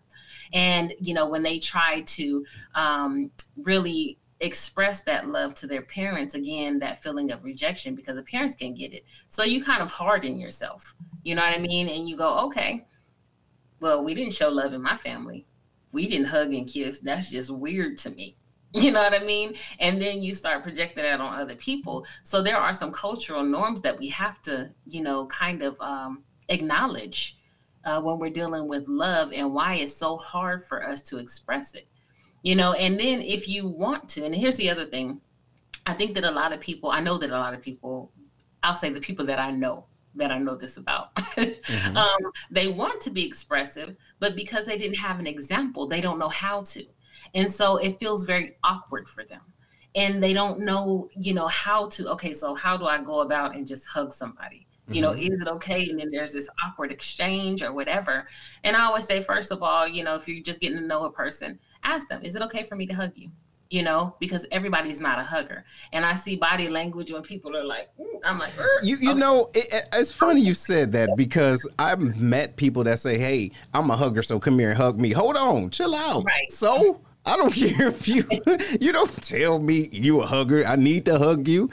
And, 0.55 0.95
you 0.99 1.13
know, 1.13 1.29
when 1.29 1.43
they 1.43 1.59
try 1.59 2.03
to 2.03 2.45
um, 2.75 3.31
really 3.59 4.19
express 4.41 5.03
that 5.03 5.29
love 5.29 5.55
to 5.55 5.67
their 5.67 5.83
parents 5.83 6.35
again 6.35 6.79
that 6.79 7.03
feeling 7.03 7.31
of 7.31 7.45
rejection 7.45 7.95
because 7.95 8.17
the 8.17 8.23
parents 8.23 8.55
can 8.55 8.75
get 8.75 8.95
it. 8.95 9.05
So 9.29 9.45
you 9.45 9.63
kind 9.63 9.83
of 9.83 9.91
harden 9.91 10.39
yourself 10.39 10.95
you 11.23 11.35
know 11.35 11.43
what 11.43 11.57
i 11.57 11.61
mean? 11.61 11.89
And 11.89 12.09
you 12.09 12.17
go 12.17 12.39
okay 12.47 12.87
well 13.81 14.05
we 14.05 14.15
didn't 14.15 14.35
show 14.35 14.49
love 14.49 14.73
in 14.73 14.83
my 14.83 14.97
family. 14.97 15.47
We 15.93 16.07
didn't 16.07 16.27
hug 16.27 16.55
and 16.55 16.69
kiss. 16.69 17.01
That's 17.01 17.31
just 17.31 17.51
weird 17.51 17.99
to 17.99 18.11
me. 18.11 18.37
You 18.73 18.93
know 18.93 19.03
what 19.03 19.21
i 19.21 19.25
mean? 19.25 19.55
And 19.81 20.01
then 20.01 20.23
you 20.23 20.33
start 20.33 20.63
projecting 20.63 21.03
that 21.03 21.21
on 21.21 21.41
other 21.41 21.57
people. 21.57 22.07
So 22.23 22.41
there 22.41 22.57
are 22.57 22.73
some 22.73 22.93
cultural 22.93 23.43
norms 23.43 23.83
that 23.83 23.99
we 23.99 24.09
have 24.11 24.41
to 24.43 24.71
you 24.87 25.03
know 25.03 25.27
kind 25.27 25.63
of 25.63 25.81
um, 25.81 26.23
acknowledge 26.49 27.37
uh, 27.85 28.01
when 28.01 28.19
we're 28.19 28.31
dealing 28.31 28.69
with 28.69 28.87
love 28.87 29.33
and 29.33 29.53
why 29.53 29.77
it's 29.77 29.97
so 29.97 30.17
hard 30.17 30.63
for 30.65 30.87
us 30.87 31.03
to 31.03 31.19
express 31.19 31.75
it 31.75 31.89
you 32.43 32.55
know 32.55 32.73
and 32.73 32.99
then 32.99 33.21
if 33.21 33.49
you 33.49 33.67
want 33.67 34.09
to 34.09 34.25
and 34.25 34.35
here's 34.35 34.57
the 34.57 34.71
other 34.71 34.85
thing 34.85 35.21
i 35.87 35.93
think 35.93 36.15
that 36.15 36.25
a 36.25 36.31
lot 36.31 36.53
of 36.53 36.61
people 36.61 36.91
i 36.91 37.01
know 37.01 37.19
that 37.19 37.31
a 37.31 37.39
lot 37.39 37.55
of 37.55 37.61
people 37.61 38.11
i'll 38.63 38.75
say 38.75 38.91
the 38.91 39.01
people 39.01 39.25
that 39.25 39.39
i 39.39 39.51
know 39.51 39.85
that 40.15 40.31
i 40.31 40.39
know 40.39 40.57
this 40.57 40.77
about 40.77 41.15
mm-hmm. 41.17 41.97
um, 41.97 42.33
they 42.51 42.69
want 42.69 43.01
to 43.01 43.11
be 43.11 43.25
expressive 43.25 43.95
but 44.21 44.37
because 44.37 44.67
they 44.67 44.79
didn't 44.79 44.97
have 44.97 45.19
an 45.19 45.27
example 45.27 45.87
they 45.87 46.01
don't 46.01 46.19
know 46.19 46.29
how 46.29 46.61
to. 46.61 46.85
And 47.35 47.51
so 47.51 47.77
it 47.77 47.99
feels 47.99 48.25
very 48.25 48.57
awkward 48.65 49.09
for 49.09 49.25
them. 49.25 49.41
And 49.95 50.23
they 50.23 50.33
don't 50.33 50.61
know 50.61 51.09
you 51.17 51.35
know 51.35 51.49
how 51.49 51.89
to 51.89 52.09
okay 52.11 52.33
so 52.33 52.55
how 52.55 52.77
do 52.77 52.87
i 52.87 53.03
go 53.03 53.21
about 53.21 53.57
and 53.57 53.67
just 53.67 53.87
hug 53.87 54.13
somebody? 54.13 54.69
You 54.87 55.03
know 55.03 55.11
mm-hmm. 55.13 55.33
is 55.33 55.41
it 55.41 55.49
okay? 55.49 55.89
And 55.89 55.99
then 55.99 56.11
there's 56.11 56.33
this 56.33 56.49
awkward 56.65 56.93
exchange 56.93 57.63
or 57.63 57.73
whatever. 57.73 58.29
And 58.63 58.77
i 58.77 58.85
always 58.85 59.05
say 59.05 59.21
first 59.21 59.51
of 59.51 59.63
all 59.63 59.89
you 59.89 60.05
know 60.05 60.15
if 60.15 60.29
you're 60.29 60.43
just 60.43 60.61
getting 60.61 60.79
to 60.79 60.87
know 60.87 61.07
a 61.07 61.11
person 61.11 61.59
ask 61.85 62.09
them, 62.09 62.23
is 62.23 62.37
it 62.37 62.43
okay 62.43 62.63
for 62.63 62.77
me 62.77 62.87
to 62.87 62.95
hug 62.95 63.13
you? 63.15 63.31
You 63.71 63.85
know, 63.85 64.17
because 64.19 64.47
everybody's 64.51 65.01
not 65.01 65.21
a 65.21 65.23
hugger, 65.23 65.65
and 65.93 66.05
I 66.05 66.17
see 66.17 66.35
body 66.35 66.69
language 66.69 67.13
when 67.13 67.23
people 67.23 67.57
are 67.57 67.63
like, 67.63 67.89
mm, 68.01 68.05
I'm 68.25 68.37
like, 68.37 68.51
you 68.83 68.97
you 68.97 69.11
okay. 69.13 69.21
know, 69.21 69.49
it, 69.55 69.89
it's 69.93 70.11
funny 70.11 70.41
you 70.41 70.55
said 70.55 70.91
that 70.93 71.11
because 71.17 71.69
I've 71.79 72.21
met 72.21 72.57
people 72.57 72.83
that 72.85 72.99
say, 72.99 73.17
hey, 73.17 73.53
I'm 73.73 73.89
a 73.91 73.97
hugger, 73.97 74.23
so 74.23 74.41
come 74.41 74.59
here 74.59 74.71
and 74.71 74.77
hug 74.77 74.99
me. 74.99 75.13
Hold 75.13 75.37
on, 75.37 75.71
chill 75.71 75.95
out. 75.95 76.25
Right. 76.25 76.51
So 76.51 77.01
I 77.25 77.37
don't 77.37 77.53
care 77.55 77.89
if 77.89 78.09
you 78.09 78.25
you 78.81 78.91
don't 78.91 79.23
tell 79.23 79.61
me 79.61 79.89
you 79.93 80.21
a 80.21 80.27
hugger. 80.27 80.67
I 80.67 80.75
need 80.75 81.05
to 81.05 81.19
hug 81.19 81.47
you. 81.47 81.71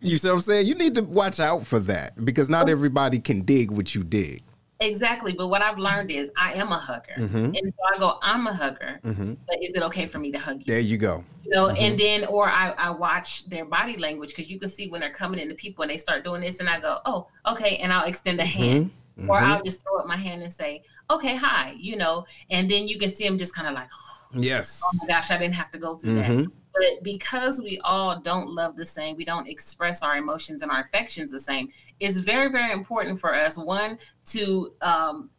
You 0.00 0.18
see 0.18 0.28
what 0.28 0.34
I'm 0.34 0.40
saying? 0.40 0.66
You 0.66 0.76
need 0.76 0.94
to 0.94 1.02
watch 1.02 1.40
out 1.40 1.66
for 1.66 1.78
that 1.80 2.24
because 2.24 2.48
not 2.48 2.68
oh. 2.68 2.72
everybody 2.72 3.18
can 3.18 3.42
dig 3.42 3.70
what 3.70 3.94
you 3.94 4.04
dig. 4.04 4.42
Exactly. 4.80 5.32
But 5.32 5.48
what 5.48 5.60
I've 5.60 5.78
learned 5.78 6.10
is 6.10 6.30
I 6.36 6.54
am 6.54 6.70
a 6.70 6.78
hugger. 6.78 7.14
Mm-hmm. 7.16 7.54
And 7.54 7.74
so 7.76 7.94
I 7.94 7.98
go, 7.98 8.18
I'm 8.22 8.46
a 8.46 8.54
hugger, 8.54 9.00
mm-hmm. 9.04 9.34
but 9.46 9.62
is 9.62 9.74
it 9.74 9.82
okay 9.82 10.06
for 10.06 10.18
me 10.18 10.30
to 10.32 10.38
hug 10.38 10.58
you? 10.60 10.64
There 10.66 10.78
you 10.78 10.96
go. 10.96 11.24
You 11.44 11.50
know, 11.50 11.64
mm-hmm. 11.66 11.82
and 11.82 11.98
then, 11.98 12.24
or 12.26 12.48
I, 12.48 12.70
I 12.78 12.90
watch 12.90 13.48
their 13.48 13.64
body 13.64 13.96
language 13.96 14.30
because 14.30 14.50
you 14.50 14.58
can 14.58 14.68
see 14.68 14.88
when 14.88 15.00
they're 15.00 15.12
coming 15.12 15.40
into 15.40 15.54
people 15.54 15.82
and 15.82 15.90
they 15.90 15.96
start 15.96 16.22
doing 16.22 16.42
this, 16.42 16.60
and 16.60 16.68
I 16.68 16.78
go, 16.78 16.98
oh, 17.06 17.26
okay. 17.46 17.76
And 17.76 17.92
I'll 17.92 18.06
extend 18.06 18.40
a 18.40 18.44
mm-hmm. 18.44 18.62
hand, 18.62 18.90
or 19.28 19.38
mm-hmm. 19.38 19.52
I'll 19.52 19.62
just 19.62 19.82
throw 19.82 19.98
up 19.98 20.06
my 20.06 20.16
hand 20.16 20.42
and 20.42 20.52
say, 20.52 20.82
okay, 21.10 21.34
hi, 21.34 21.74
you 21.78 21.96
know, 21.96 22.26
and 22.50 22.70
then 22.70 22.86
you 22.86 22.98
can 22.98 23.08
see 23.08 23.24
them 23.24 23.38
just 23.38 23.54
kind 23.54 23.66
of 23.66 23.74
like, 23.74 23.88
yes. 24.34 24.80
Oh 24.84 24.98
my 25.02 25.14
gosh, 25.14 25.30
I 25.30 25.38
didn't 25.38 25.54
have 25.54 25.72
to 25.72 25.78
go 25.78 25.96
through 25.96 26.14
that. 26.16 26.30
Mm-hmm. 26.30 26.50
But 26.72 27.02
because 27.02 27.60
we 27.60 27.80
all 27.82 28.20
don't 28.20 28.50
love 28.50 28.76
the 28.76 28.86
same, 28.86 29.16
we 29.16 29.24
don't 29.24 29.48
express 29.48 30.02
our 30.02 30.16
emotions 30.16 30.62
and 30.62 30.70
our 30.70 30.80
affections 30.80 31.32
the 31.32 31.40
same 31.40 31.70
it's 32.00 32.18
very, 32.18 32.50
very 32.50 32.72
important 32.72 33.18
for 33.18 33.34
us, 33.34 33.56
one, 33.56 33.98
to 34.26 34.72
um, 34.82 35.30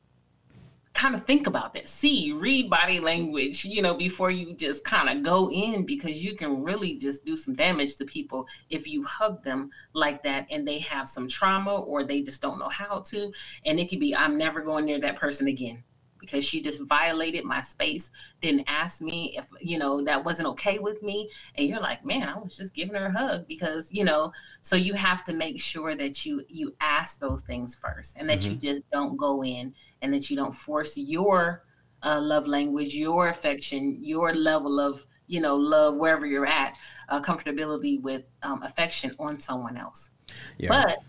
kind 0.93 1.15
of 1.15 1.25
think 1.25 1.47
about 1.47 1.73
that. 1.73 1.87
See, 1.87 2.33
read 2.33 2.69
body 2.69 2.99
language, 2.99 3.63
you 3.63 3.81
know, 3.81 3.93
before 3.93 4.31
you 4.31 4.53
just 4.53 4.83
kind 4.83 5.09
of 5.09 5.23
go 5.23 5.49
in 5.49 5.85
because 5.85 6.21
you 6.21 6.35
can 6.35 6.61
really 6.61 6.97
just 6.97 7.23
do 7.23 7.37
some 7.37 7.55
damage 7.55 7.95
to 7.97 8.05
people 8.05 8.45
if 8.69 8.87
you 8.87 9.03
hug 9.05 9.43
them 9.43 9.69
like 9.93 10.21
that 10.23 10.47
and 10.51 10.67
they 10.67 10.79
have 10.79 11.07
some 11.07 11.27
trauma 11.27 11.75
or 11.75 12.03
they 12.03 12.21
just 12.21 12.41
don't 12.41 12.59
know 12.59 12.69
how 12.69 12.99
to. 12.99 13.31
And 13.65 13.79
it 13.79 13.89
could 13.89 13.99
be, 13.99 14.15
I'm 14.15 14.37
never 14.37 14.61
going 14.61 14.85
near 14.85 14.99
that 14.99 15.17
person 15.17 15.47
again 15.47 15.83
because 16.19 16.43
she 16.43 16.61
just 16.61 16.81
violated 16.83 17.45
my 17.45 17.61
space, 17.61 18.11
didn't 18.41 18.65
ask 18.67 19.01
me 19.01 19.37
if, 19.37 19.47
you 19.61 19.77
know, 19.77 20.03
that 20.03 20.23
wasn't 20.23 20.47
okay 20.49 20.79
with 20.79 21.01
me. 21.01 21.29
And 21.55 21.67
you're 21.67 21.79
like, 21.79 22.05
man, 22.05 22.27
I 22.27 22.37
was 22.37 22.57
just 22.57 22.73
giving 22.73 22.95
her 22.95 23.07
a 23.07 23.11
hug 23.11 23.47
because, 23.47 23.91
you 23.91 24.03
know, 24.03 24.31
so 24.61 24.75
you 24.75 24.93
have 24.93 25.23
to 25.25 25.33
make 25.33 25.59
sure 25.59 25.95
that 25.95 26.25
you 26.25 26.43
you 26.49 26.75
ask 26.81 27.19
those 27.19 27.41
things 27.41 27.75
first 27.75 28.15
and 28.17 28.27
that 28.29 28.39
mm-hmm. 28.39 28.51
you 28.63 28.73
just 28.73 28.89
don't 28.91 29.17
go 29.17 29.43
in 29.43 29.73
and 30.01 30.13
that 30.13 30.29
you 30.29 30.35
don't 30.35 30.53
force 30.53 30.97
your 30.97 31.63
uh, 32.03 32.19
love 32.21 32.47
language, 32.47 32.95
your 32.95 33.29
affection, 33.29 33.97
your 34.01 34.33
level 34.33 34.79
of, 34.79 35.05
you 35.27 35.41
know, 35.41 35.55
love 35.55 35.95
wherever 35.95 36.25
you're 36.25 36.45
at, 36.45 36.77
uh, 37.09 37.21
comfortability 37.21 38.01
with 38.01 38.23
um, 38.43 38.63
affection 38.63 39.11
on 39.19 39.39
someone 39.39 39.77
else. 39.77 40.09
Yeah. 40.57 40.69
But 40.69 40.99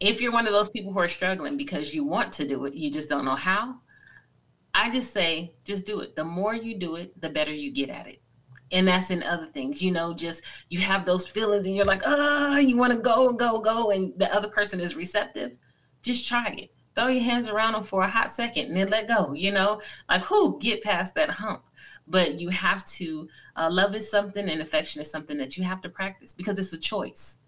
if 0.00 0.20
you're 0.20 0.32
one 0.32 0.46
of 0.46 0.52
those 0.52 0.68
people 0.68 0.92
who 0.92 1.00
are 1.00 1.08
struggling 1.08 1.56
because 1.56 1.92
you 1.92 2.04
want 2.04 2.32
to 2.34 2.46
do 2.46 2.64
it, 2.66 2.74
you 2.74 2.90
just 2.90 3.08
don't 3.08 3.24
know 3.24 3.34
how, 3.34 3.76
I 4.74 4.90
just 4.90 5.12
say, 5.12 5.54
just 5.64 5.86
do 5.86 6.00
it. 6.00 6.14
The 6.14 6.24
more 6.24 6.54
you 6.54 6.76
do 6.76 6.96
it, 6.96 7.20
the 7.20 7.28
better 7.30 7.52
you 7.52 7.72
get 7.72 7.90
at 7.90 8.06
it. 8.06 8.20
And 8.70 8.86
that's 8.86 9.10
in 9.10 9.22
other 9.22 9.46
things, 9.46 9.82
you 9.82 9.90
know, 9.90 10.12
just 10.12 10.42
you 10.68 10.78
have 10.80 11.06
those 11.06 11.26
feelings 11.26 11.66
and 11.66 11.74
you're 11.74 11.86
like, 11.86 12.02
oh, 12.04 12.58
you 12.58 12.76
want 12.76 12.92
to 12.92 12.98
go 12.98 13.28
and 13.28 13.38
go, 13.38 13.60
go, 13.60 13.90
and 13.90 14.12
the 14.18 14.32
other 14.34 14.48
person 14.48 14.80
is 14.80 14.94
receptive. 14.94 15.52
Just 16.02 16.28
try 16.28 16.46
it. 16.48 16.70
throw 16.94 17.08
your 17.08 17.22
hands 17.22 17.48
around 17.48 17.74
them 17.74 17.84
for 17.84 18.02
a 18.02 18.08
hot 18.08 18.30
second 18.30 18.66
and 18.66 18.76
then 18.76 18.90
let 18.90 19.08
go. 19.08 19.32
You 19.32 19.52
know, 19.52 19.80
like 20.08 20.22
who 20.22 20.58
get 20.58 20.82
past 20.82 21.14
that 21.14 21.30
hump. 21.30 21.62
But 22.06 22.40
you 22.40 22.48
have 22.48 22.86
to 22.92 23.28
uh, 23.56 23.68
love 23.70 23.94
is 23.94 24.10
something 24.10 24.48
and 24.48 24.60
affection 24.60 25.00
is 25.00 25.10
something 25.10 25.36
that 25.38 25.56
you 25.56 25.64
have 25.64 25.80
to 25.82 25.88
practice 25.88 26.34
because 26.34 26.58
it's 26.58 26.72
a 26.72 26.78
choice. 26.78 27.38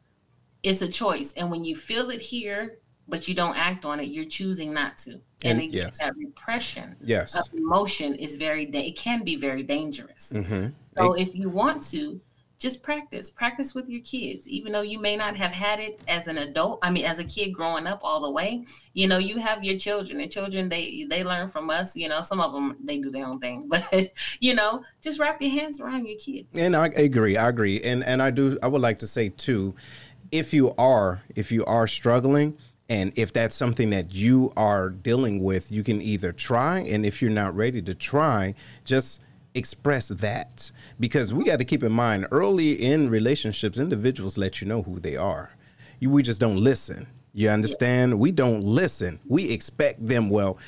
It's 0.63 0.83
a 0.83 0.89
choice, 0.89 1.33
and 1.33 1.51
when 1.51 1.65
you 1.65 1.75
feel 1.75 2.11
it 2.11 2.21
here, 2.21 2.81
but 3.11 3.29
you 3.29 3.35
don't 3.35 3.57
act 3.57 3.85
on 3.85 4.01
it, 4.01 4.05
you're 4.05 4.25
choosing 4.25 4.73
not 4.73 4.97
to. 4.99 5.21
And, 5.45 5.61
and 5.61 5.73
yes. 5.73 5.99
that 5.99 6.17
repression 6.17 6.97
yes. 7.03 7.35
of 7.35 7.53
emotion 7.55 8.15
is 8.15 8.37
very, 8.37 8.65
it 8.65 8.97
can 8.97 9.25
be 9.25 9.37
very 9.37 9.63
dangerous. 9.63 10.33
Mm-hmm. 10.35 10.69
So 10.97 11.15
it, 11.15 11.23
if 11.23 11.35
you 11.35 11.49
want 11.49 11.83
to, 11.91 12.21
just 12.61 12.83
practice 12.83 13.31
practice 13.31 13.75
with 13.75 13.89
your 13.89 14.03
kids 14.03 14.47
even 14.47 14.71
though 14.71 14.83
you 14.83 15.01
may 15.01 15.17
not 15.17 15.35
have 15.35 15.51
had 15.51 15.81
it 15.81 15.99
as 16.07 16.29
an 16.29 16.37
adult 16.39 16.79
i 16.83 16.91
mean 16.91 17.07
as 17.07 17.19
a 17.19 17.25
kid 17.25 17.53
growing 17.53 17.87
up 17.87 17.99
all 18.03 18.21
the 18.21 18.31
way 18.31 18.65
you 18.93 19.09
know 19.09 19.17
you 19.17 19.39
have 19.39 19.65
your 19.65 19.79
children 19.79 20.21
and 20.21 20.31
children 20.31 20.69
they 20.69 21.07
they 21.09 21.25
learn 21.25 21.49
from 21.49 21.71
us 21.71 21.97
you 21.97 22.07
know 22.07 22.21
some 22.21 22.39
of 22.39 22.53
them 22.53 22.77
they 22.85 22.99
do 22.99 23.11
their 23.11 23.25
own 23.25 23.41
thing 23.41 23.67
but 23.69 24.13
you 24.41 24.55
know 24.55 24.85
just 25.01 25.19
wrap 25.19 25.41
your 25.41 25.51
hands 25.51 25.81
around 25.81 26.07
your 26.07 26.19
kid. 26.19 26.47
and 26.55 26.77
i 26.77 26.87
agree 26.89 27.37
i 27.37 27.49
agree 27.49 27.81
and 27.81 28.05
and 28.05 28.23
i 28.23 28.31
do 28.31 28.59
i 28.63 28.69
would 28.69 28.83
like 28.83 28.99
to 28.99 29.07
say 29.07 29.31
too 29.31 29.75
if 30.31 30.53
you 30.53 30.73
are 30.77 31.23
if 31.35 31.51
you 31.51 31.65
are 31.65 31.87
struggling 31.87 32.57
and 32.91 33.13
if 33.17 33.33
that's 33.33 33.55
something 33.55 33.89
that 33.89 34.13
you 34.13 34.53
are 34.57 34.91
dealing 34.91 35.43
with 35.43 35.73
you 35.73 35.83
can 35.83 36.03
either 36.03 36.33
try 36.33 36.81
and 36.81 37.07
if 37.07 37.23
you're 37.23 37.31
not 37.31 37.57
ready 37.57 37.81
to 37.81 37.95
try 37.95 38.55
just 38.85 39.21
express 39.55 40.09
that. 40.09 40.71
Because 40.99 41.33
we 41.33 41.45
got 41.45 41.59
to 41.59 41.65
keep 41.65 41.83
in 41.83 41.93
mind 41.93 42.27
early 42.31 42.73
in 42.73 43.11
relationships 43.11 43.79
individuals 43.79 44.37
let 44.37 44.61
you 44.61 44.67
know 44.67 44.83
who 44.83 45.01
they 45.01 45.17
are. 45.17 45.51
You, 45.99 46.11
we 46.11 46.23
just 46.23 46.41
don't 46.41 46.57
listen. 46.57 47.07
You 47.33 47.49
understand? 47.49 48.19
We 48.19 48.33
don't 48.33 48.63
listen. 48.63 49.21
We 49.27 49.51
expect 49.51 50.05
them 50.05 50.29
well 50.31 50.59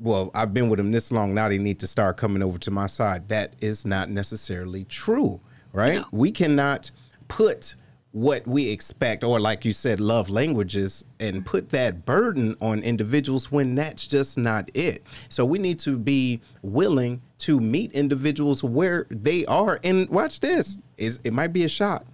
well 0.00 0.30
i've 0.32 0.54
been 0.54 0.68
with 0.68 0.76
them 0.76 0.92
this 0.92 1.10
long 1.10 1.34
now 1.34 1.48
they 1.48 1.58
need 1.58 1.80
to 1.80 1.86
start 1.86 2.16
coming 2.16 2.42
over 2.42 2.58
to 2.58 2.70
my 2.70 2.86
side. 2.86 3.28
That 3.28 3.54
is 3.60 3.84
not 3.84 4.10
necessarily 4.10 4.84
true 4.84 5.40
right? 5.72 5.96
No. 5.96 6.06
we 6.12 6.30
cannot 6.30 6.90
put 7.28 7.74
what 8.12 8.46
we 8.46 8.70
expect, 8.70 9.22
or 9.22 9.38
like 9.38 9.64
you 9.64 9.72
said, 9.72 10.00
love 10.00 10.30
languages, 10.30 11.04
and 11.20 11.44
put 11.44 11.68
that 11.70 12.06
burden 12.06 12.56
on 12.60 12.80
individuals 12.80 13.52
when 13.52 13.74
that's 13.74 14.06
just 14.06 14.38
not 14.38 14.70
it. 14.74 15.02
So 15.28 15.44
we 15.44 15.58
need 15.58 15.78
to 15.80 15.98
be 15.98 16.40
willing 16.62 17.20
to 17.38 17.60
meet 17.60 17.92
individuals 17.92 18.64
where 18.64 19.06
they 19.10 19.44
are. 19.46 19.78
And 19.84 20.08
watch 20.08 20.40
this: 20.40 20.80
is 20.96 21.20
it 21.24 21.32
might 21.32 21.52
be 21.52 21.64
a 21.64 21.68
shock, 21.68 22.06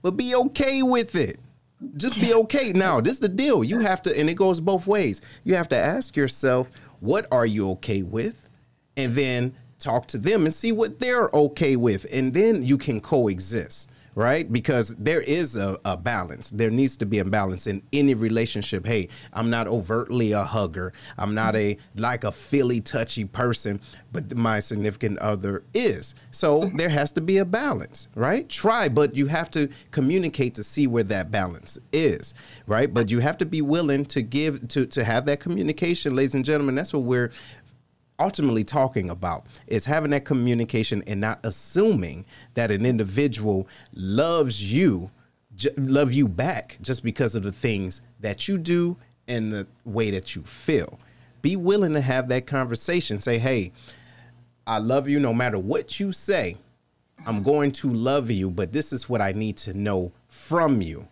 but 0.00 0.12
be 0.12 0.34
okay 0.34 0.82
with 0.82 1.14
it. 1.14 1.38
Just 1.96 2.20
be 2.20 2.32
okay. 2.32 2.72
Now, 2.72 3.00
this 3.00 3.14
is 3.14 3.20
the 3.20 3.28
deal. 3.28 3.64
You 3.64 3.80
have 3.80 4.02
to, 4.02 4.18
and 4.18 4.30
it 4.30 4.34
goes 4.34 4.60
both 4.60 4.86
ways. 4.86 5.20
You 5.44 5.56
have 5.56 5.68
to 5.70 5.76
ask 5.76 6.16
yourself, 6.16 6.70
what 7.00 7.26
are 7.32 7.46
you 7.46 7.70
okay 7.72 8.02
with? 8.02 8.48
And 8.96 9.14
then 9.14 9.54
talk 9.80 10.06
to 10.08 10.18
them 10.18 10.44
and 10.44 10.54
see 10.54 10.70
what 10.70 11.00
they're 11.00 11.28
okay 11.34 11.74
with. 11.74 12.06
And 12.12 12.32
then 12.32 12.62
you 12.62 12.78
can 12.78 13.00
coexist 13.00 13.90
right? 14.14 14.52
Because 14.52 14.94
there 14.96 15.20
is 15.20 15.56
a, 15.56 15.78
a, 15.84 15.96
balance. 15.96 16.50
There 16.50 16.70
needs 16.70 16.96
to 16.98 17.06
be 17.06 17.18
a 17.18 17.24
balance 17.24 17.66
in 17.66 17.82
any 17.92 18.14
relationship. 18.14 18.86
Hey, 18.86 19.08
I'm 19.32 19.50
not 19.50 19.66
overtly 19.66 20.32
a 20.32 20.42
hugger. 20.42 20.92
I'm 21.16 21.34
not 21.34 21.54
a 21.56 21.76
like 21.96 22.24
a 22.24 22.32
Philly 22.32 22.80
touchy 22.80 23.24
person, 23.24 23.80
but 24.12 24.34
my 24.36 24.60
significant 24.60 25.18
other 25.18 25.64
is. 25.72 26.14
So 26.30 26.70
there 26.74 26.88
has 26.88 27.12
to 27.12 27.20
be 27.20 27.38
a 27.38 27.44
balance, 27.44 28.08
right? 28.14 28.48
Try, 28.48 28.88
but 28.88 29.16
you 29.16 29.26
have 29.26 29.50
to 29.52 29.68
communicate 29.90 30.54
to 30.56 30.62
see 30.62 30.86
where 30.86 31.04
that 31.04 31.30
balance 31.30 31.78
is, 31.92 32.34
right? 32.66 32.92
But 32.92 33.10
you 33.10 33.20
have 33.20 33.38
to 33.38 33.46
be 33.46 33.62
willing 33.62 34.04
to 34.06 34.22
give 34.22 34.68
to 34.68 34.86
to 34.86 35.04
have 35.04 35.26
that 35.26 35.40
communication, 35.40 36.16
ladies 36.16 36.34
and 36.34 36.44
gentlemen. 36.44 36.74
That's 36.74 36.92
what 36.92 37.04
we're 37.04 37.30
ultimately 38.22 38.64
talking 38.64 39.10
about 39.10 39.44
is 39.66 39.84
having 39.84 40.12
that 40.12 40.24
communication 40.24 41.02
and 41.06 41.20
not 41.20 41.40
assuming 41.44 42.24
that 42.54 42.70
an 42.70 42.86
individual 42.86 43.66
loves 43.92 44.72
you 44.72 45.10
love 45.76 46.12
you 46.12 46.26
back 46.26 46.78
just 46.80 47.04
because 47.04 47.34
of 47.34 47.42
the 47.42 47.52
things 47.52 48.00
that 48.20 48.48
you 48.48 48.56
do 48.56 48.96
and 49.28 49.52
the 49.52 49.66
way 49.84 50.10
that 50.10 50.34
you 50.34 50.42
feel. 50.42 50.98
Be 51.42 51.56
willing 51.56 51.92
to 51.92 52.00
have 52.00 52.28
that 52.28 52.46
conversation. 52.46 53.18
Say 53.18 53.38
hey 53.38 53.72
i 54.64 54.78
love 54.78 55.08
you 55.08 55.18
no 55.18 55.34
matter 55.34 55.58
what 55.58 55.98
you 55.98 56.12
say. 56.12 56.56
I'm 57.26 57.42
going 57.42 57.72
to 57.72 57.92
love 57.92 58.30
you 58.30 58.50
but 58.50 58.72
this 58.72 58.92
is 58.92 59.08
what 59.08 59.20
i 59.20 59.32
need 59.32 59.56
to 59.58 59.74
know 59.74 60.12
from 60.28 60.80
you 60.80 61.08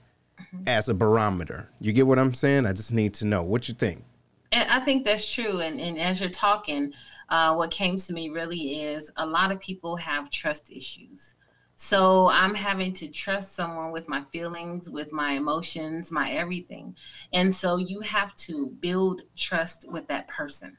as 0.66 0.88
a 0.88 0.94
barometer. 0.94 1.68
You 1.80 1.92
get 1.92 2.06
what 2.06 2.18
i'm 2.18 2.34
saying? 2.34 2.66
I 2.66 2.72
just 2.72 2.92
need 2.92 3.14
to 3.14 3.26
know. 3.26 3.42
What 3.42 3.68
you 3.68 3.74
think 3.74 4.04
I 4.52 4.80
think 4.80 5.04
that's 5.04 5.30
true. 5.30 5.60
And, 5.60 5.80
and 5.80 5.98
as 5.98 6.20
you're 6.20 6.30
talking, 6.30 6.92
uh, 7.28 7.54
what 7.54 7.70
came 7.70 7.96
to 7.96 8.12
me 8.12 8.28
really 8.30 8.82
is 8.82 9.12
a 9.16 9.26
lot 9.26 9.52
of 9.52 9.60
people 9.60 9.96
have 9.96 10.30
trust 10.30 10.70
issues. 10.70 11.34
So 11.76 12.28
I'm 12.28 12.54
having 12.54 12.92
to 12.94 13.08
trust 13.08 13.54
someone 13.54 13.90
with 13.90 14.08
my 14.08 14.22
feelings, 14.24 14.90
with 14.90 15.12
my 15.12 15.32
emotions, 15.32 16.12
my 16.12 16.30
everything. 16.30 16.94
And 17.32 17.54
so 17.54 17.76
you 17.76 18.00
have 18.00 18.36
to 18.36 18.66
build 18.80 19.22
trust 19.36 19.86
with 19.90 20.06
that 20.08 20.28
person. 20.28 20.76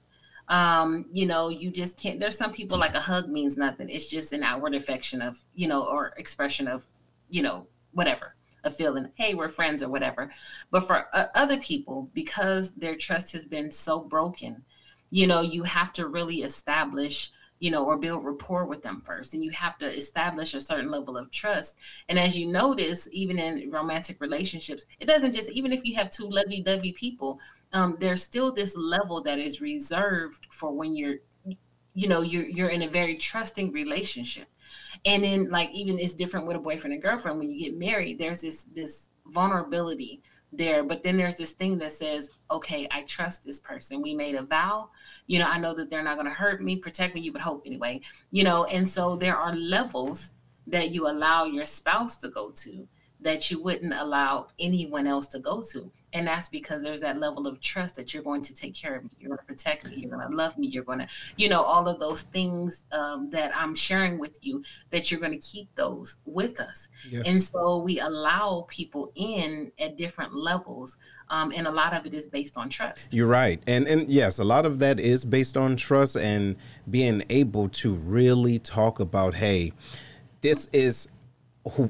Um, 0.48 1.06
you 1.12 1.26
know, 1.26 1.50
you 1.50 1.72
just 1.72 1.98
can't. 1.98 2.20
There's 2.20 2.38
some 2.38 2.52
people 2.52 2.78
like 2.78 2.94
a 2.94 3.00
hug 3.00 3.30
means 3.30 3.58
nothing. 3.58 3.90
It's 3.90 4.08
just 4.08 4.34
an 4.34 4.44
outward 4.44 4.76
affection 4.76 5.22
of, 5.22 5.40
you 5.56 5.68
know, 5.68 5.86
or 5.86 6.14
expression 6.18 6.68
of, 6.68 6.84
you 7.30 7.42
know, 7.42 7.68
whatever 7.94 8.36
a 8.64 8.70
feeling, 8.70 9.10
hey, 9.16 9.34
we're 9.34 9.48
friends 9.48 9.84
or 9.84 9.90
whatever. 9.90 10.32
But 10.70 10.82
for 10.82 11.08
uh, 11.14 11.26
other 11.36 11.58
people, 11.58 12.10
because 12.14 12.72
their 12.72 12.96
trust 12.96 13.34
has 13.34 13.46
been 13.46 13.72
so 13.72 14.00
broken, 14.00 14.64
you 15.10 15.28
know, 15.28 15.42
you 15.42 15.64
have 15.64 15.92
to 15.94 16.08
really 16.08 16.44
establish, 16.44 17.32
you 17.60 17.72
know, 17.72 17.86
or 17.86 17.98
build 17.98 18.24
rapport 18.24 18.66
with 18.66 18.82
them 18.82 19.02
first. 19.06 19.34
And 19.34 19.44
you 19.44 19.52
have 19.52 19.78
to 19.80 19.86
establish 19.86 20.54
a 20.54 20.62
certain 20.62 20.90
level 20.90 21.18
of 21.18 21.32
trust. 21.32 21.80
And 22.10 22.18
as 22.18 22.38
you 22.38 22.48
notice, 22.48 23.10
even 23.12 23.38
in 23.38 23.70
romantic 23.72 24.22
relationships, 24.22 24.86
it 25.00 25.06
doesn't 25.06 25.34
just, 25.34 25.50
even 25.52 25.74
if 25.74 25.86
you 25.86 25.96
have 25.96 26.10
two 26.10 26.30
lovey 26.30 26.62
dovey 26.62 26.94
people, 26.94 27.40
um, 27.74 27.98
there's 28.00 28.24
still 28.24 28.52
this 28.54 28.76
level 28.76 29.22
that 29.24 29.40
is 29.40 29.62
reserved 29.62 30.48
for 30.50 30.72
when 30.72 30.96
you're, 30.96 31.18
you 31.94 32.08
know, 32.08 32.22
you're, 32.22 32.48
you're 32.48 32.70
in 32.70 32.84
a 32.84 32.88
very 32.88 33.16
trusting 33.16 33.72
relationship 33.72 34.48
and 35.06 35.24
then 35.24 35.50
like 35.50 35.70
even 35.72 36.00
it's 36.00 36.14
different 36.14 36.48
with 36.48 36.56
a 36.56 36.60
boyfriend 36.60 36.94
and 36.94 37.02
girlfriend. 37.02 37.40
When 37.40 37.50
you 37.50 37.60
get 37.60 37.78
married 37.78 38.20
there's 38.20 38.42
this 38.42 38.66
this 38.76 39.10
vulnerability 39.28 40.22
there. 40.54 40.84
But 40.84 41.02
then 41.02 41.16
there's 41.18 41.38
this 41.38 41.52
thing 41.52 41.78
that 41.80 41.94
says 41.94 42.30
okay 42.50 42.88
i 42.92 43.02
trust 43.04 43.44
this 43.44 43.60
person. 43.60 44.02
We 44.02 44.14
made 44.14 44.36
a 44.36 44.44
vow. 44.44 44.90
You 45.28 45.40
know 45.40 45.48
i 45.48 45.60
know 45.60 45.74
that 45.74 45.90
they're 45.90 46.04
not 46.04 46.16
going 46.16 46.28
to 46.28 46.34
hurt 46.34 46.62
me 46.62 46.76
protect 46.76 47.16
me 47.16 47.22
you 47.22 47.32
would 47.32 47.42
hope 47.42 47.64
anyway. 47.66 48.02
You 48.32 48.44
know 48.44 48.66
and 48.66 48.88
so 48.88 49.16
there 49.16 49.38
are 49.38 49.56
levels 49.56 50.32
that 50.68 50.92
you 50.92 51.08
allow 51.10 51.46
your 51.46 51.66
spouse 51.66 52.18
to 52.18 52.30
go 52.30 52.52
to 52.52 52.88
that 53.20 53.52
you 53.52 53.62
wouldn't 53.62 53.94
allow 53.94 54.48
anyone 54.60 55.08
else 55.08 55.28
to 55.28 55.40
go 55.40 55.62
to 55.72 55.92
and 56.14 56.28
that's 56.28 56.50
because 56.50 56.82
there's 56.82 57.02
that 57.02 57.20
level 57.20 57.48
of 57.48 57.60
trust 57.60 57.96
that 57.96 58.14
you're 58.14 58.24
going 58.24 58.42
to 58.42 58.54
take 58.54 58.74
care 58.74 58.96
of 58.96 59.04
me. 59.04 59.10
You're 59.20 59.30
going 59.30 59.40
to 59.40 59.46
protect 59.46 59.90
me. 59.90 59.98
You're 59.98 60.12
going 60.12 60.28
to 60.30 60.36
love 60.36 60.58
me. 60.58 60.68
You're 60.68 60.84
going 60.84 61.00
to 61.00 61.08
you 61.38 61.50
know 61.50 61.62
all 61.62 61.88
of 61.88 62.00
those 62.00 62.24
things 62.24 62.86
um, 62.92 63.30
that 63.30 63.52
i'm 63.56 63.76
sharing 63.76 64.18
with 64.18 64.38
you 64.42 64.64
that 64.90 65.10
you're 65.10 65.20
going 65.20 65.38
to 65.38 65.46
keep 65.46 65.74
those 65.76 66.18
with 66.26 66.60
us. 66.60 66.90
Yes. 67.10 67.24
and 67.26 67.42
so 67.42 67.78
we 67.78 68.00
allow 68.00 68.66
people 68.70 69.12
in 69.16 69.72
at 69.80 69.98
different 69.98 70.36
levels 70.36 70.98
um, 71.30 71.54
and 71.56 71.66
a 71.66 71.72
lot 71.72 71.94
of 71.94 72.06
it 72.06 72.14
is 72.14 72.28
based 72.28 72.58
on 72.58 72.70
trust. 72.70 73.14
You're 73.14 73.28
right. 73.28 73.62
And 73.68 73.88
and 73.88 74.10
yes 74.10 74.40
a 74.40 74.44
lot 74.44 74.66
of 74.66 74.80
that 74.80 75.00
is 75.00 75.26
based 75.26 75.58
on 75.58 75.76
trust 75.76 76.16
and 76.16 76.56
being 76.90 77.24
able 77.30 77.70
to 77.70 77.94
really 77.94 78.60
talk 78.60 79.00
about 79.00 79.36
hey 79.36 79.74
this 80.42 80.68
is 80.74 81.08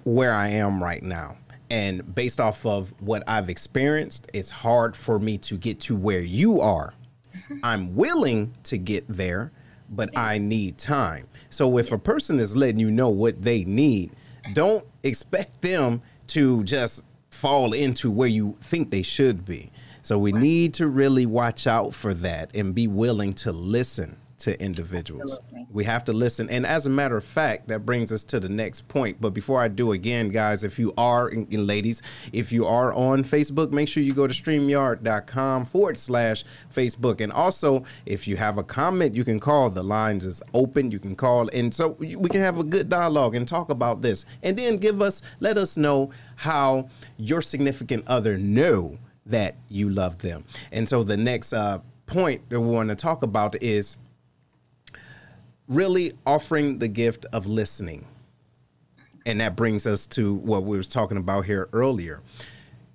where 0.04 0.34
i 0.34 0.50
am 0.50 0.84
right 0.84 1.02
now 1.02 1.38
and 1.72 2.14
based 2.14 2.42
off 2.42 2.66
of 2.66 2.94
what 3.00 3.24
I've 3.28 3.50
experienced, 3.50 4.30
it's 4.34 4.50
hard 4.50 4.94
for 4.94 5.18
me 5.18 5.38
to 5.38 5.56
get 5.56 5.80
to 5.82 5.96
where 5.96 6.20
you 6.20 6.60
are. 6.60 6.94
I'm 7.64 7.96
willing 7.96 8.54
to 8.64 8.78
get 8.78 9.08
there, 9.08 9.54
but 9.90 10.16
I 10.18 10.38
need 10.38 10.78
time. 10.78 11.30
So 11.50 11.78
if 11.78 11.94
a 11.94 11.98
person 11.98 12.40
is 12.40 12.58
letting 12.58 12.80
you 12.80 12.92
know 12.92 13.08
what 13.08 13.42
they 13.42 13.64
need, 13.64 14.12
don't 14.52 14.86
expect 15.04 15.62
them 15.62 16.02
to 16.28 16.62
just 16.66 17.06
fall 17.30 17.72
into 17.72 18.12
where 18.12 18.28
you 18.28 18.58
think 18.60 18.92
they 18.92 19.02
should 19.02 19.46
be. 19.46 19.72
So 20.02 20.20
we 20.20 20.34
need 20.34 20.74
to 20.74 20.88
really 20.88 21.26
watch 21.26 21.68
out 21.68 21.94
for 21.94 22.14
that 22.16 22.54
and 22.54 22.76
be 22.76 22.88
willing 22.88 23.32
to 23.34 23.54
listen 23.54 24.18
to 24.42 24.62
individuals. 24.62 25.38
Absolutely. 25.38 25.68
We 25.72 25.84
have 25.86 26.04
to 26.06 26.14
listen. 26.14 26.50
And 26.50 26.66
as 26.66 26.86
a 26.86 26.90
matter 26.90 27.18
of 27.18 27.24
fact, 27.24 27.68
that 27.68 27.86
brings 27.86 28.12
us 28.12 28.24
to 28.26 28.40
the 28.40 28.50
next 28.50 28.88
point. 28.88 29.22
But 29.22 29.34
before 29.34 29.62
I 29.62 29.68
do 29.68 29.92
again, 29.92 30.30
guys, 30.30 30.64
if 30.64 30.78
you 30.78 30.94
are, 30.98 31.28
and 31.28 31.68
ladies, 31.68 32.02
if 32.34 32.52
you 32.52 32.66
are 32.66 32.94
on 32.94 33.24
Facebook, 33.24 33.72
make 33.72 33.88
sure 33.88 34.04
you 34.04 34.14
go 34.14 34.28
to 34.28 34.34
streamyard.com 34.34 35.66
forward 35.66 35.98
slash 35.98 36.44
Facebook. 36.74 37.22
And 37.22 37.32
also, 37.32 37.84
if 38.06 38.28
you 38.28 38.36
have 38.38 38.58
a 38.58 38.64
comment, 38.64 39.16
you 39.16 39.24
can 39.24 39.40
call. 39.40 39.70
The 39.70 39.84
lines 39.84 40.26
is 40.26 40.42
open. 40.54 40.92
You 40.92 41.00
can 41.00 41.16
call. 41.16 41.50
And 41.50 41.74
so 41.74 41.90
we 42.00 42.30
can 42.30 42.42
have 42.42 42.60
a 42.60 42.64
good 42.64 42.90
dialogue 42.90 43.36
and 43.36 43.48
talk 43.48 43.70
about 43.70 44.02
this. 44.02 44.26
And 44.44 44.58
then 44.58 44.78
give 44.78 45.02
us, 45.02 45.22
let 45.40 45.58
us 45.58 45.78
know 45.78 46.12
how 46.36 46.90
your 47.18 47.42
significant 47.42 48.08
other 48.08 48.38
know 48.38 48.98
that 49.26 49.56
you 49.70 49.90
love 49.90 50.18
them. 50.20 50.44
And 50.72 50.90
so 50.90 51.04
the 51.04 51.18
next 51.18 51.54
uh, 51.54 51.80
point 52.06 52.50
that 52.50 52.60
we 52.60 52.68
want 52.68 52.90
to 52.90 52.96
talk 52.96 53.24
about 53.24 53.62
is 53.64 53.98
really 55.68 56.14
offering 56.26 56.80
the 56.80 56.88
gift 56.88 57.26
of 57.34 57.46
listening. 57.48 58.06
And 59.26 59.40
that 59.40 59.56
brings 59.56 59.86
us 59.86 60.08
to 60.08 60.34
what 60.34 60.64
we 60.64 60.78
was 60.78 60.88
talking 60.88 61.18
about 61.18 61.46
here 61.46 61.70
earlier. 61.74 62.22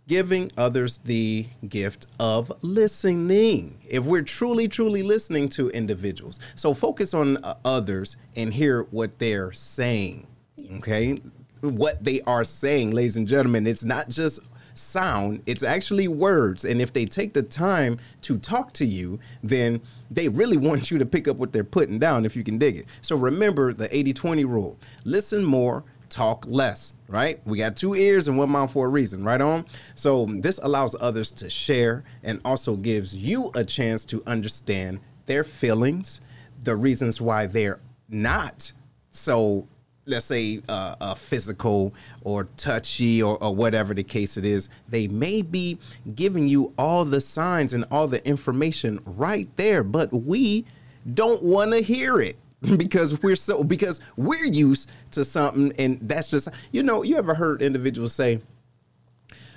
Giving 0.09 0.53
others 0.57 0.99
the 0.99 1.47
gift 1.69 2.07
of 2.21 2.53
listening. 2.63 3.79
If 3.89 4.05
we're 4.05 4.23
truly, 4.23 4.69
truly 4.69 5.03
listening 5.03 5.49
to 5.51 5.69
individuals. 5.71 6.39
So 6.55 6.75
focus 6.75 7.13
on 7.15 7.39
uh, 7.39 7.57
others 7.65 8.17
and 8.37 8.53
hear 8.53 8.83
what 8.85 9.19
they're 9.19 9.53
saying. 9.53 10.27
Okay? 10.75 11.19
What 11.61 12.05
they 12.05 12.21
are 12.23 12.45
saying, 12.45 12.93
ladies 12.93 13.17
and 13.17 13.27
gentlemen. 13.27 13.67
It's 13.67 13.85
not 13.85 14.09
just 14.09 14.41
sound, 14.79 15.43
it's 15.47 15.63
actually 15.63 16.09
words. 16.09 16.65
And 16.65 16.81
if 16.81 16.93
they 16.93 17.05
take 17.05 17.33
the 17.33 17.43
time 17.43 17.99
to 18.23 18.39
talk 18.39 18.73
to 18.75 18.87
you, 18.87 19.19
then 19.43 19.81
they 20.11 20.29
really 20.29 20.57
want 20.57 20.91
you 20.91 20.99
to 20.99 21.07
pick 21.07 21.29
up 21.29 21.37
what 21.37 21.53
they're 21.53 21.65
putting 21.65 21.99
down 21.99 22.25
if 22.25 22.37
you 22.37 22.45
can 22.45 22.59
dig 22.59 22.77
it. 22.77 22.87
So 23.03 23.17
remember 23.17 23.73
the 23.73 23.95
80 23.95 24.13
20 24.13 24.45
rule 24.45 24.79
listen 25.05 25.45
more, 25.45 25.85
talk 26.09 26.45
less, 26.47 26.95
right? 27.09 27.41
We 27.45 27.59
got 27.59 27.77
two 27.77 27.95
ears 27.95 28.29
and 28.29 28.39
one 28.39 28.51
mouth 28.51 28.73
for 28.73 28.87
a 28.87 28.89
reason, 28.89 29.25
right 29.25 29.41
on? 29.41 29.67
So 29.95 30.27
this 30.27 30.59
allows 30.63 30.95
others 31.01 31.33
to 31.33 31.51
share 31.51 32.05
and 32.23 32.41
also 32.45 32.77
gives 32.77 33.15
you 33.15 33.51
a 33.55 33.65
chance 33.65 34.05
to 34.07 34.23
understand 34.27 35.01
their 35.27 35.45
feelings, 35.45 36.21
the 36.63 36.77
reasons 36.77 37.21
why 37.21 37.47
they're 37.47 37.81
not 38.09 38.73
so 39.11 39.67
let's 40.07 40.27
say 40.27 40.61
uh, 40.69 40.95
uh, 41.01 41.15
physical 41.15 41.93
or 42.23 42.45
touchy 42.57 43.23
or, 43.23 43.43
or, 43.43 43.55
whatever 43.55 43.93
the 43.93 44.05
case 44.05 44.37
it 44.37 44.45
is, 44.45 44.69
they 44.89 45.09
may 45.09 45.43
be 45.43 45.79
giving 46.15 46.47
you 46.47 46.73
all 46.79 47.05
the 47.05 47.21
signs 47.21 47.73
and 47.73 47.85
all 47.91 48.07
the 48.07 48.27
information 48.27 49.01
right 49.05 49.49
there, 49.57 49.83
but 49.83 50.13
we 50.13 50.65
don't 51.13 51.43
want 51.43 51.73
to 51.73 51.81
hear 51.81 52.21
it 52.21 52.37
because 52.77 53.21
we're 53.23 53.37
so 53.37 53.63
because 53.63 54.01
we're 54.17 54.45
used 54.45 54.91
to 55.11 55.25
something 55.25 55.73
and 55.79 55.99
that's 56.03 56.31
just 56.31 56.49
you 56.73 56.83
know 56.83 57.03
you 57.03 57.17
ever 57.17 57.35
heard 57.35 57.63
individuals 57.63 58.13
say 58.13 58.41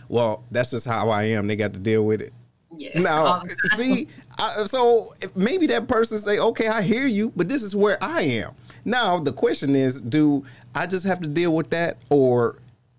well 0.09 0.43
that's 0.51 0.71
just 0.71 0.85
how 0.85 1.09
i 1.09 1.23
am 1.23 1.47
they 1.47 1.55
got 1.55 1.73
to 1.73 1.79
deal 1.79 2.03
with 2.05 2.21
it 2.21 2.33
Yes. 2.77 3.01
Now, 3.01 3.41
see, 3.75 4.07
I, 4.37 4.65
so 4.65 5.13
maybe 5.35 5.65
that 5.67 5.87
person 5.87 6.19
say, 6.19 6.37
"Okay, 6.37 6.67
I 6.67 6.83
hear 6.83 7.07
you, 7.07 7.33
but 7.35 7.49
this 7.49 7.63
is 7.63 7.75
where 7.75 8.01
I 8.01 8.21
am." 8.21 8.53
Now, 8.85 9.19
the 9.19 9.33
question 9.33 9.75
is, 9.75 10.01
do 10.01 10.45
I 10.75 10.87
just 10.87 11.05
have 11.05 11.21
to 11.21 11.27
deal 11.27 11.53
with 11.53 11.69
that, 11.71 11.97
or 12.09 12.57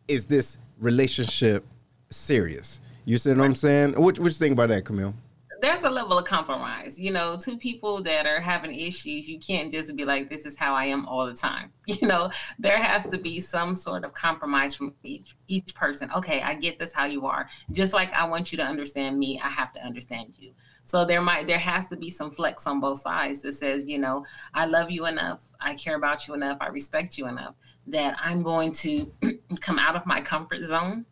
is 0.09 0.27
this 0.27 0.59
relationship 0.79 1.65
serious? 2.11 2.81
You 3.05 3.19
see 3.19 3.31
what 3.31 3.41
I'm 3.41 3.55
saying? 3.55 3.93
What, 3.95 4.19
what 4.19 4.27
you 4.27 4.31
think 4.31 4.53
about 4.53 4.69
that, 4.69 4.85
Camille? 4.85 5.15
There's 5.61 5.85
a 5.85 5.91
level 5.91 6.17
of 6.17 6.25
compromise. 6.25 6.99
You 6.99 7.11
know, 7.13 7.37
two 7.37 7.59
people 7.59 8.03
that 8.03 8.27
are 8.27 8.41
having 8.41 8.75
issues, 8.75 9.29
you 9.29 9.39
can't 9.39 9.71
just 9.71 9.95
be 9.95 10.07
like, 10.07 10.31
this 10.31 10.47
is 10.47 10.57
how 10.57 10.75
I 10.75 10.87
am 10.87 11.07
all 11.07 11.27
the 11.27 11.35
time. 11.35 11.73
You 11.87 12.07
know, 12.07 12.31
there 12.59 12.81
has 12.81 13.05
to 13.07 13.19
be 13.19 13.41
some 13.41 13.75
sort 13.75 14.05
of 14.05 14.15
compromise 14.15 14.75
from 14.75 14.95
each 15.03 15.37
each 15.49 15.75
person. 15.75 16.09
Okay, 16.17 16.41
I 16.41 16.55
get 16.55 16.79
this 16.79 16.93
how 16.93 17.07
you 17.07 17.27
are. 17.27 17.49
Just 17.73 17.93
like 17.93 18.13
I 18.13 18.25
want 18.27 18.53
you 18.53 18.59
to 18.59 18.65
understand 18.65 19.19
me, 19.19 19.41
I 19.43 19.49
have 19.49 19.73
to 19.73 19.85
understand 19.85 20.35
you. 20.39 20.53
So 20.91 21.05
there 21.05 21.23
might 21.23 21.47
there 21.47 21.59
has 21.59 21.87
to 21.89 21.97
be 21.97 22.11
some 22.11 22.31
flex 22.31 22.67
on 22.67 22.81
both 22.81 23.01
sides 23.01 23.43
that 23.43 23.53
says, 23.53 23.87
you 23.87 23.99
know, 23.99 24.25
I 24.55 24.67
love 24.67 24.91
you 24.91 25.07
enough 25.07 25.51
I 25.61 25.75
care 25.75 25.97
about 25.97 26.27
you 26.27 26.35
enough, 26.35 26.59
I 26.61 26.69
respect 26.69 27.19
you 27.19 27.27
enough 27.27 27.55
that 27.87 28.17
I'm 28.23 28.43
going 28.43 28.73
to 28.73 29.13
come 29.61 29.79
out 29.79 29.97
of 29.97 30.07
my 30.07 30.21
comfort 30.21 30.65
zone 30.65 31.05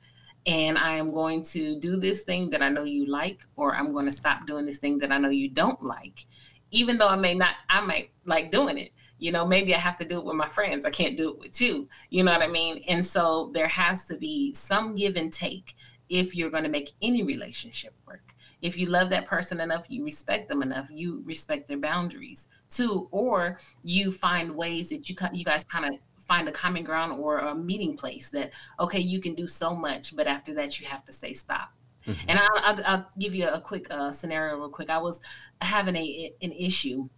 and 0.47 0.79
I 0.79 0.95
am 0.97 1.13
going 1.13 1.43
to 1.45 1.79
do 1.79 1.97
this 1.97 2.23
thing 2.23 2.49
that 2.51 2.63
I 2.63 2.69
know 2.69 2.85
you 2.85 3.07
like, 3.07 3.43
or 3.57 3.75
I'm 3.75 3.93
going 3.93 4.07
to 4.07 4.13
stop 4.13 4.47
doing 4.47 4.65
this 4.65 4.79
thing 4.79 4.99
that 4.99 5.13
I 5.13 5.19
know 5.19 5.29
you 5.29 5.51
don't 5.51 5.83
like, 5.83 6.27
even 6.71 6.97
though 6.97 7.09
I 7.09 7.17
may 7.17 7.35
not, 7.35 7.55
I 7.69 7.81
might 7.81 8.11
like 8.25 8.51
doing 8.51 8.79
it. 8.79 8.93
You 9.19 9.33
know, 9.33 9.45
maybe 9.45 9.75
I 9.75 9.79
have 9.79 9.97
to 9.97 10.05
do 10.05 10.19
it 10.19 10.25
with 10.25 10.37
my 10.37 10.47
friends. 10.47 10.85
I 10.85 10.91
can't 10.91 11.17
do 11.17 11.31
it 11.31 11.39
with 11.41 11.61
you. 11.61 11.89
You 12.09 12.23
know 12.23 12.33
what 12.33 12.43
I 12.43 12.47
mean? 12.47 12.85
And 12.89 13.05
so 13.05 13.51
there 13.53 13.67
has 13.67 14.05
to 14.05 14.17
be 14.17 14.55
some 14.55 14.95
give 14.95 15.17
and 15.17 15.33
take 15.33 15.75
if 16.09 16.37
you're 16.37 16.51
going 16.51 16.63
to 16.63 16.71
make 16.71 16.93
any 17.03 17.23
relationship 17.25 17.95
work 18.07 18.28
if 18.63 18.77
you 18.77 18.87
love 18.87 19.11
that 19.11 19.27
person 19.27 19.61
enough, 19.61 19.87
you 19.89 20.05
respect 20.05 20.49
them 20.49 20.63
enough, 20.63 20.89
you 20.91 21.23
respect 21.25 21.69
their 21.69 21.79
boundaries 21.79 22.49
too, 22.71 23.09
or 23.11 23.59
you 23.83 24.11
find 24.11 24.55
ways 24.55 24.91
that 24.91 25.09
you 25.09 25.17
you 25.33 25.45
guys 25.45 25.65
kind 25.65 25.95
of 25.95 26.01
find 26.27 26.49
a 26.49 26.53
common 26.53 26.85
ground 26.85 27.13
or 27.13 27.39
a 27.39 27.55
meeting 27.55 27.97
place 27.97 28.31
that 28.31 28.51
okay, 28.81 29.01
you 29.01 29.21
can 29.21 29.35
do 29.35 29.47
so 29.47 29.75
much, 29.75 30.15
but 30.15 30.27
after 30.27 30.55
that 30.55 30.81
you 30.81 30.87
have 30.87 31.05
to 31.05 31.13
say 31.13 31.33
stop. 31.33 31.71
Mm-hmm. 32.07 32.31
And 32.31 32.39
I'll, 32.39 32.49
I'll, 32.57 32.85
I'll, 32.87 33.09
give 33.19 33.35
you 33.35 33.49
a 33.49 33.61
quick 33.61 33.87
uh, 33.91 34.11
scenario 34.11 34.57
real 34.57 34.71
quick. 34.71 34.91
I 34.91 34.99
was 34.99 35.21
having 35.61 35.97
a 35.97 36.33
an 36.43 36.53
issue, 36.53 37.09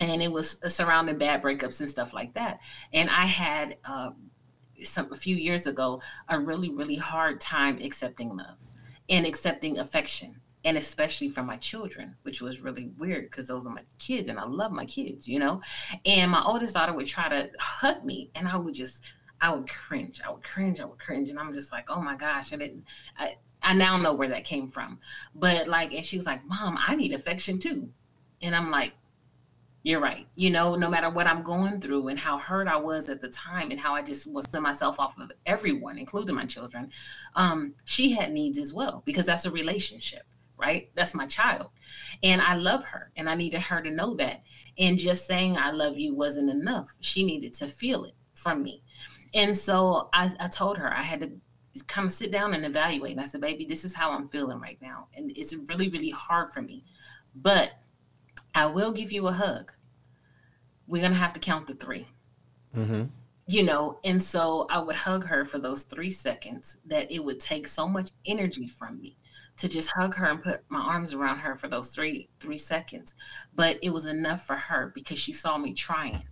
and 0.00 0.22
it 0.22 0.30
was 0.30 0.58
surrounding 0.72 1.18
bad 1.18 1.42
breakups 1.42 1.80
and 1.80 1.90
stuff 1.90 2.14
like 2.14 2.32
that. 2.34 2.60
And 2.92 3.10
I 3.10 3.26
had 3.26 3.76
uh, 3.84 4.10
some 4.82 5.12
a 5.12 5.16
few 5.16 5.36
years 5.36 5.66
ago 5.66 6.00
a 6.28 6.38
really 6.38 6.70
really 6.70 6.96
hard 6.96 7.40
time 7.40 7.78
accepting 7.82 8.36
love 8.36 8.56
and 9.08 9.26
accepting 9.26 9.78
affection 9.78 10.36
and 10.64 10.76
especially 10.76 11.28
for 11.28 11.42
my 11.42 11.56
children, 11.56 12.14
which 12.22 12.40
was 12.40 12.60
really 12.60 12.90
weird 12.98 13.30
because 13.30 13.48
those 13.48 13.66
are 13.66 13.70
my 13.70 13.82
kids 13.98 14.28
and 14.28 14.38
I 14.38 14.44
love 14.44 14.72
my 14.72 14.86
kids, 14.86 15.26
you 15.26 15.38
know. 15.38 15.60
And 16.06 16.30
my 16.30 16.42
oldest 16.42 16.74
daughter 16.74 16.92
would 16.92 17.06
try 17.06 17.28
to 17.28 17.50
hug 17.58 18.04
me, 18.04 18.30
and 18.34 18.46
I 18.46 18.56
would 18.56 18.74
just, 18.74 19.14
I 19.40 19.52
would 19.52 19.68
cringe, 19.68 20.20
I 20.24 20.30
would 20.30 20.44
cringe, 20.44 20.80
I 20.80 20.84
would 20.84 20.98
cringe, 20.98 21.30
and 21.30 21.38
I'm 21.38 21.52
just 21.52 21.72
like, 21.72 21.90
oh 21.90 22.00
my 22.00 22.16
gosh, 22.16 22.52
I 22.52 22.56
didn't. 22.56 22.84
I, 23.18 23.36
I 23.62 23.74
now 23.74 23.96
know 23.96 24.12
where 24.12 24.28
that 24.28 24.44
came 24.44 24.68
from, 24.68 24.98
but 25.34 25.68
like, 25.68 25.92
and 25.92 26.04
she 26.04 26.16
was 26.16 26.26
like, 26.26 26.44
"Mom, 26.46 26.76
I 26.84 26.96
need 26.96 27.12
affection 27.12 27.60
too," 27.60 27.88
and 28.40 28.56
I'm 28.56 28.72
like, 28.72 28.92
"You're 29.84 30.00
right." 30.00 30.26
You 30.34 30.50
know, 30.50 30.74
no 30.74 30.90
matter 30.90 31.08
what 31.08 31.28
I'm 31.28 31.44
going 31.44 31.80
through 31.80 32.08
and 32.08 32.18
how 32.18 32.38
hurt 32.38 32.66
I 32.66 32.76
was 32.76 33.08
at 33.08 33.20
the 33.20 33.28
time, 33.28 33.70
and 33.70 33.78
how 33.78 33.94
I 33.94 34.02
just 34.02 34.32
was 34.32 34.48
putting 34.48 34.64
myself 34.64 34.98
off 34.98 35.16
of 35.20 35.30
everyone, 35.46 35.96
including 35.96 36.34
my 36.34 36.44
children, 36.44 36.90
um, 37.36 37.74
she 37.84 38.10
had 38.10 38.32
needs 38.32 38.58
as 38.58 38.72
well 38.74 39.04
because 39.06 39.26
that's 39.26 39.46
a 39.46 39.50
relationship 39.50 40.24
right? 40.62 40.90
That's 40.94 41.14
my 41.14 41.26
child. 41.26 41.70
And 42.22 42.40
I 42.40 42.54
love 42.54 42.84
her 42.84 43.10
and 43.16 43.28
I 43.28 43.34
needed 43.34 43.60
her 43.62 43.82
to 43.82 43.90
know 43.90 44.14
that. 44.14 44.42
And 44.78 44.98
just 44.98 45.26
saying 45.26 45.56
I 45.56 45.72
love 45.72 45.98
you 45.98 46.14
wasn't 46.14 46.50
enough. 46.50 46.94
She 47.00 47.24
needed 47.24 47.52
to 47.54 47.66
feel 47.66 48.04
it 48.04 48.14
from 48.34 48.62
me. 48.62 48.82
And 49.34 49.56
so 49.56 50.08
I, 50.12 50.32
I 50.38 50.48
told 50.48 50.78
her 50.78 50.92
I 50.92 51.02
had 51.02 51.20
to 51.20 51.84
kind 51.86 52.06
of 52.06 52.12
sit 52.12 52.30
down 52.30 52.54
and 52.54 52.64
evaluate. 52.64 53.12
And 53.12 53.20
I 53.20 53.26
said, 53.26 53.40
baby, 53.40 53.64
this 53.64 53.84
is 53.84 53.94
how 53.94 54.12
I'm 54.12 54.28
feeling 54.28 54.60
right 54.60 54.78
now. 54.80 55.08
And 55.16 55.36
it's 55.36 55.54
really, 55.54 55.88
really 55.88 56.10
hard 56.10 56.50
for 56.50 56.62
me. 56.62 56.84
But 57.34 57.72
I 58.54 58.66
will 58.66 58.92
give 58.92 59.10
you 59.10 59.26
a 59.26 59.32
hug. 59.32 59.72
We're 60.86 61.02
going 61.02 61.12
to 61.12 61.18
have 61.18 61.32
to 61.32 61.40
count 61.40 61.66
the 61.66 61.74
3 61.74 62.06
mm-hmm. 62.76 63.04
You 63.48 63.64
know, 63.64 63.98
and 64.04 64.22
so 64.22 64.66
I 64.70 64.78
would 64.78 64.94
hug 64.94 65.26
her 65.26 65.44
for 65.44 65.58
those 65.58 65.82
three 65.82 66.12
seconds 66.12 66.78
that 66.86 67.10
it 67.10 67.18
would 67.18 67.40
take 67.40 67.66
so 67.66 67.88
much 67.88 68.10
energy 68.24 68.68
from 68.68 69.00
me 69.00 69.16
to 69.62 69.68
just 69.68 69.92
hug 69.92 70.12
her 70.16 70.26
and 70.26 70.42
put 70.42 70.60
my 70.68 70.80
arms 70.80 71.14
around 71.14 71.38
her 71.38 71.54
for 71.54 71.68
those 71.68 71.88
three 71.88 72.28
three 72.40 72.58
seconds. 72.58 73.14
But 73.54 73.78
it 73.80 73.90
was 73.90 74.06
enough 74.06 74.44
for 74.44 74.56
her 74.56 74.90
because 74.92 75.20
she 75.20 75.32
saw 75.32 75.56
me 75.56 75.72
trying. 75.72 76.24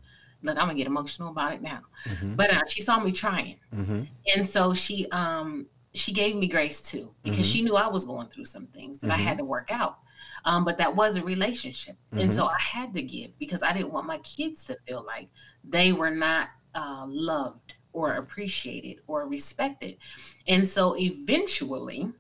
Look, 0.43 0.57
I'm 0.59 0.65
gonna 0.65 0.75
get 0.75 0.89
emotional 0.89 1.31
about 1.31 1.53
it 1.53 1.63
now. 1.63 1.83
Mm-hmm. 2.07 2.35
But 2.35 2.51
uh, 2.51 2.67
she 2.67 2.81
saw 2.83 2.99
me 2.99 3.13
trying, 3.13 3.61
mm-hmm. 3.73 4.03
and 4.35 4.49
so 4.49 4.75
she 4.75 5.09
um 5.13 5.67
she 5.95 6.13
gave 6.13 6.35
me 6.35 6.49
grace 6.49 6.83
too 6.83 7.09
because 7.23 7.39
mm-hmm. 7.39 7.45
she 7.45 7.63
knew 7.63 7.77
I 7.77 7.87
was 7.87 8.05
going 8.05 8.27
through 8.27 8.47
some 8.47 8.67
things 8.67 8.99
that 8.99 9.13
I 9.13 9.17
had 9.17 9.35
mm-hmm. 9.35 9.39
to 9.39 9.45
work 9.45 9.71
out. 9.71 9.99
Um, 10.45 10.65
but 10.65 10.79
that 10.79 10.97
was 10.97 11.17
a 11.17 11.23
relationship, 11.23 11.97
and 12.11 12.33
so 12.33 12.47
mm-hmm. 12.47 12.55
I 12.55 12.61
had 12.61 12.95
to 12.95 13.03
give 13.03 13.39
because 13.39 13.63
I 13.63 13.73
didn't 13.73 13.93
want 13.93 14.09
my 14.09 14.19
kids 14.19 14.65
to 14.65 14.77
feel 14.89 15.05
like 15.07 15.29
they 15.63 15.93
were 15.93 16.11
not 16.11 16.49
uh, 16.75 17.05
loved 17.07 17.75
or 17.93 18.15
appreciated 18.15 18.97
or 19.07 19.27
respected. 19.27 19.99
And 20.47 20.69
so 20.69 20.97
eventually, 20.97 22.13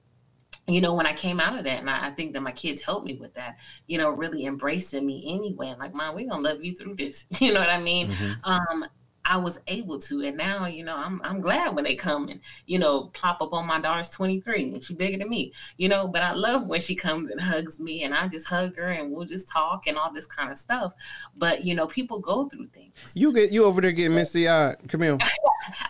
you 0.66 0.80
know, 0.80 0.94
when 0.94 1.06
I 1.06 1.12
came 1.12 1.40
out 1.40 1.58
of 1.58 1.64
that, 1.64 1.80
and 1.80 1.90
I, 1.90 2.08
I, 2.08 2.10
think 2.10 2.32
that 2.32 2.42
my 2.42 2.52
kids 2.52 2.80
helped 2.80 3.06
me 3.06 3.14
with 3.14 3.34
that, 3.34 3.56
you 3.86 3.98
know, 3.98 4.10
really 4.10 4.46
embracing 4.46 5.04
me 5.06 5.24
anyway. 5.26 5.68
And 5.68 5.78
like, 5.78 5.94
mom, 5.94 6.14
we're 6.14 6.28
gonna 6.28 6.42
love 6.42 6.62
you 6.64 6.74
through 6.74 6.96
this. 6.96 7.26
You 7.40 7.52
know 7.52 7.60
what 7.60 7.70
I 7.70 7.80
mean? 7.80 8.08
Mm-hmm. 8.08 8.32
Um, 8.44 8.84
I 9.24 9.36
was 9.36 9.60
able 9.68 9.98
to, 10.00 10.22
and 10.22 10.36
now 10.36 10.66
you 10.66 10.82
know 10.82 10.96
I'm 10.96 11.20
I'm 11.22 11.40
glad 11.40 11.74
when 11.74 11.84
they 11.84 11.94
come 11.94 12.28
and 12.28 12.40
you 12.66 12.78
know 12.78 13.04
plop 13.14 13.40
up 13.40 13.52
on 13.52 13.66
my 13.66 13.80
daughter's 13.80 14.10
23 14.10 14.72
and 14.72 14.82
she's 14.82 14.96
bigger 14.96 15.18
than 15.18 15.28
me, 15.28 15.52
you 15.76 15.88
know. 15.88 16.08
But 16.08 16.22
I 16.22 16.32
love 16.32 16.66
when 16.66 16.80
she 16.80 16.94
comes 16.94 17.30
and 17.30 17.40
hugs 17.40 17.78
me, 17.78 18.02
and 18.02 18.14
I 18.14 18.28
just 18.28 18.48
hug 18.48 18.76
her 18.76 18.88
and 18.88 19.12
we'll 19.12 19.26
just 19.26 19.48
talk 19.48 19.86
and 19.86 19.96
all 19.96 20.12
this 20.12 20.26
kind 20.26 20.50
of 20.50 20.58
stuff. 20.58 20.94
But 21.36 21.64
you 21.64 21.74
know, 21.74 21.86
people 21.86 22.18
go 22.18 22.48
through 22.48 22.68
things. 22.68 23.12
You 23.14 23.32
get 23.32 23.52
you 23.52 23.64
over 23.64 23.80
there 23.80 23.92
getting 23.92 24.14
misty 24.14 24.48
eyed, 24.48 24.76
Camille. 24.88 25.18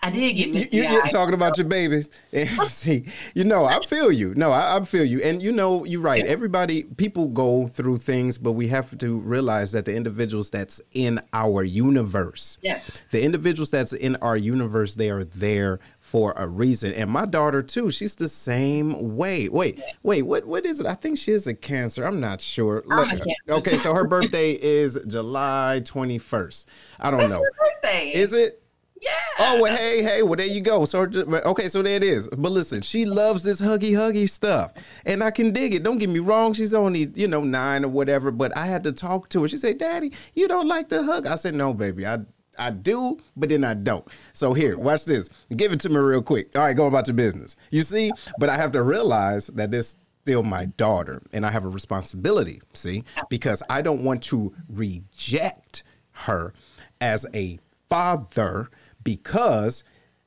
I 0.03 0.11
did 0.11 0.33
get 0.35 0.53
misty 0.53 0.79
you, 0.79 0.83
you, 0.85 1.03
talking 1.11 1.35
about 1.35 1.57
your 1.57 1.67
babies. 1.67 2.11
And 2.33 2.49
see, 2.69 3.07
you 3.35 3.45
know, 3.45 3.65
I 3.65 3.81
feel 3.87 4.13
you. 4.13 4.35
No, 4.35 4.53
I, 4.53 4.77
I 4.77 4.85
feel 4.85 5.05
you. 5.05 5.21
And 5.23 5.43
you 5.43 5.53
know, 5.53 5.85
you're 5.85 6.01
right. 6.01 6.25
Everybody, 6.25 6.85
people 6.85 7.29
go 7.29 7.67
through 7.67 7.99
things, 7.99 8.39
but 8.39 8.53
we 8.53 8.69
have 8.69 8.97
to 8.99 9.19
realize 9.19 9.73
that 9.73 9.85
the 9.85 9.95
individuals 9.95 10.51
that's 10.51 10.81
in 10.93 11.21
our 11.33 11.65
universe, 11.65 12.59
yes, 12.63 13.05
the 13.11 13.23
individuals 13.23 13.71
that's 13.71 13.93
in 13.93 14.17
our 14.17 14.37
universe, 14.37 14.95
they 14.95 15.11
are 15.11 15.25
there 15.25 15.81
for 16.01 16.33
a 16.37 16.47
reason. 16.47 16.93
And 16.95 17.11
my 17.11 17.27
daughter 17.27 17.63
too, 17.63 17.91
she's 17.91 18.15
the 18.17 18.29
same 18.29 19.17
way. 19.17 19.49
Wait, 19.49 19.81
wait, 20.03 20.23
what 20.23 20.45
what 20.47 20.67
is 20.67 20.81
it? 20.81 20.87
I 20.87 20.95
think 20.95 21.19
she 21.19 21.33
is 21.33 21.47
a 21.47 21.55
cancer. 21.55 22.05
I'm 22.05 22.21
not 22.21 22.41
sure. 22.41 22.85
I'm 22.91 22.99
a 22.99 23.01
Look, 23.03 23.09
Cancer. 23.09 23.33
okay, 23.49 23.77
so 23.77 23.95
her 23.95 24.05
birthday 24.05 24.53
is 24.53 24.99
July 25.07 25.83
21st. 25.85 26.65
I 26.99 27.11
don't 27.11 27.21
That's 27.21 27.33
know. 27.33 27.43
her 27.43 27.53
birthday. 27.59 28.13
Is 28.13 28.33
it? 28.33 28.60
Yeah. 29.01 29.11
Oh, 29.39 29.61
well, 29.61 29.75
hey, 29.75 30.03
hey, 30.03 30.23
well, 30.23 30.37
there 30.37 30.47
you 30.47 30.61
go. 30.61 30.85
So, 30.85 31.03
okay, 31.05 31.69
so 31.71 31.83
there 31.83 31.97
it 31.97 32.03
is. 32.03 32.29
But 32.29 32.53
listen, 32.53 32.83
she 32.83 33.07
loves 33.07 33.43
this 33.43 33.61
huggy, 33.61 33.93
huggy 33.93 34.29
stuff, 34.29 34.73
and 35.07 35.25
I 35.25 35.31
can 35.31 35.53
dig 35.53 35.73
it. 35.73 35.83
Don't 35.83 35.99
get 35.99 36.11
me 36.11 36.19
wrong; 36.19 36.53
she's 36.53 36.75
only, 36.75 37.11
you 37.15 37.27
know, 37.27 37.43
nine 37.43 37.85
or 37.85 37.89
whatever. 37.89 38.31
But 38.31 38.55
I 38.57 38.67
had 38.67 38.85
to 38.85 38.93
talk 38.93 39.31
to 39.31 39.43
her. 39.43 39.49
She 39.49 39.57
said, 39.57 39.79
"Daddy, 39.79 40.13
you 40.35 40.49
don't 40.49 40.69
like 40.69 40.91
the 40.91 41.03
hug?" 41.03 41.27
I 41.27 41.37
said, 41.37 41.55
"No, 41.55 41.73
baby, 41.75 42.07
I." 42.07 42.21
I 42.59 42.71
do, 42.71 43.17
but 43.37 43.49
then 43.49 43.65
I 43.65 43.73
don't. 43.73 44.07
So 44.35 44.53
here, 44.53 44.77
watch 44.77 45.07
this. 45.07 45.31
Give 45.57 45.73
it 45.73 45.81
to 45.81 45.89
me 45.89 45.97
real 45.97 46.21
quick. 46.21 46.55
All 46.55 46.63
right, 46.63 46.77
go 46.77 46.87
about 46.87 47.07
your 47.07 47.15
business. 47.15 47.57
You 47.71 47.83
see, 47.83 48.11
but 48.39 48.51
I 48.51 48.57
have 48.57 48.73
to 48.73 48.83
realize 48.83 49.47
that 49.47 49.71
this 49.71 49.97
still 50.25 50.43
my 50.43 50.67
daughter, 50.67 51.23
and 51.33 51.47
I 51.47 51.53
have 51.53 51.65
a 51.65 51.69
responsibility. 51.69 52.61
See, 52.75 53.05
because 53.31 53.63
I 53.71 53.81
don't 53.81 54.05
want 54.05 54.23
to 54.25 54.53
reject 54.69 55.85
her 56.13 56.53
as 57.01 57.25
a 57.33 57.59
father 57.89 58.71
because 59.03 59.85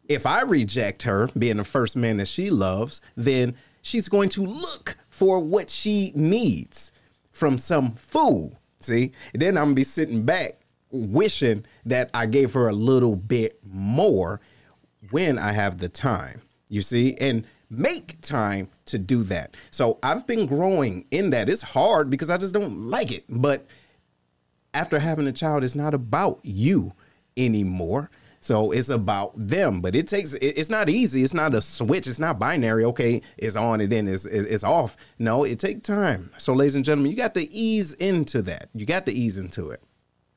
if 0.08 0.26
I 0.26 0.42
reject 0.42 1.04
her 1.04 1.30
being 1.38 1.58
the 1.58 1.64
first 1.64 1.96
man 1.96 2.18
that 2.18 2.28
she 2.28 2.50
loves, 2.50 3.02
then 3.16 3.56
she's 3.82 4.10
going 4.10 4.30
to 4.30 4.46
look 4.46 4.98
for 5.10 5.40
what 5.40 5.70
she 5.70 6.12
needs 6.16 6.92
from 7.32 7.58
some 7.58 7.96
fool. 7.96 8.60
See, 8.80 9.12
then 9.34 9.58
I'm 9.58 9.66
gonna 9.66 9.76
be 9.76 9.84
sitting 9.84 10.24
back 10.24 10.60
wishing 10.92 11.66
that 11.86 12.10
I 12.14 12.26
gave 12.26 12.54
her 12.54 12.68
a 12.68 12.74
little 12.74 13.16
bit 13.16 13.60
more 13.64 14.42
when 15.10 15.40
I 15.40 15.54
have 15.54 15.80
the 15.80 15.90
time, 15.90 16.42
you 16.70 16.82
see, 16.82 17.16
and 17.16 17.46
make 17.70 18.22
time 18.22 18.70
to 18.86 19.00
do 19.00 19.24
that. 19.24 19.56
So 19.72 20.00
I've 20.04 20.28
been 20.28 20.46
growing 20.46 21.06
in 21.12 21.32
that. 21.32 21.50
It's 21.50 21.62
hard 21.62 22.10
because 22.10 22.30
I 22.30 22.38
just 22.38 22.54
don't 22.54 22.90
like 22.90 23.12
it, 23.12 23.26
but 23.28 23.66
after 24.74 25.00
having 25.00 25.28
a 25.28 25.32
child, 25.32 25.64
it's 25.64 25.76
not 25.76 25.94
about 25.94 26.40
you 26.44 26.94
anymore. 27.38 28.10
So 28.44 28.72
it's 28.72 28.90
about 28.90 29.32
them, 29.38 29.80
but 29.80 29.96
it 29.96 30.06
takes. 30.10 30.34
it- 30.34 30.58
It's 30.58 30.70
not 30.70 30.90
easy. 30.90 31.24
It's 31.24 31.34
not 31.34 31.54
a 31.56 31.62
switch. 31.62 32.08
It's 32.08 32.20
not 32.20 32.40
binary. 32.40 32.84
Okay, 32.84 33.22
it's 33.38 33.56
on 33.56 33.80
and 33.80 33.90
then 33.90 34.06
it's 34.08 34.26
it's 34.26 34.66
off. 34.66 34.98
No, 35.18 35.46
it 35.46 35.60
takes 35.60 35.80
time. 35.82 36.30
So, 36.38 36.54
ladies 36.54 36.76
and 36.76 36.84
gentlemen, 36.84 37.10
you 37.12 37.16
got 37.18 37.34
to 37.36 37.50
ease 37.54 37.94
into 37.94 38.42
that. 38.42 38.68
You 38.76 38.86
got 38.86 39.06
to 39.06 39.14
ease 39.14 39.38
into 39.38 39.70
it. 39.72 39.82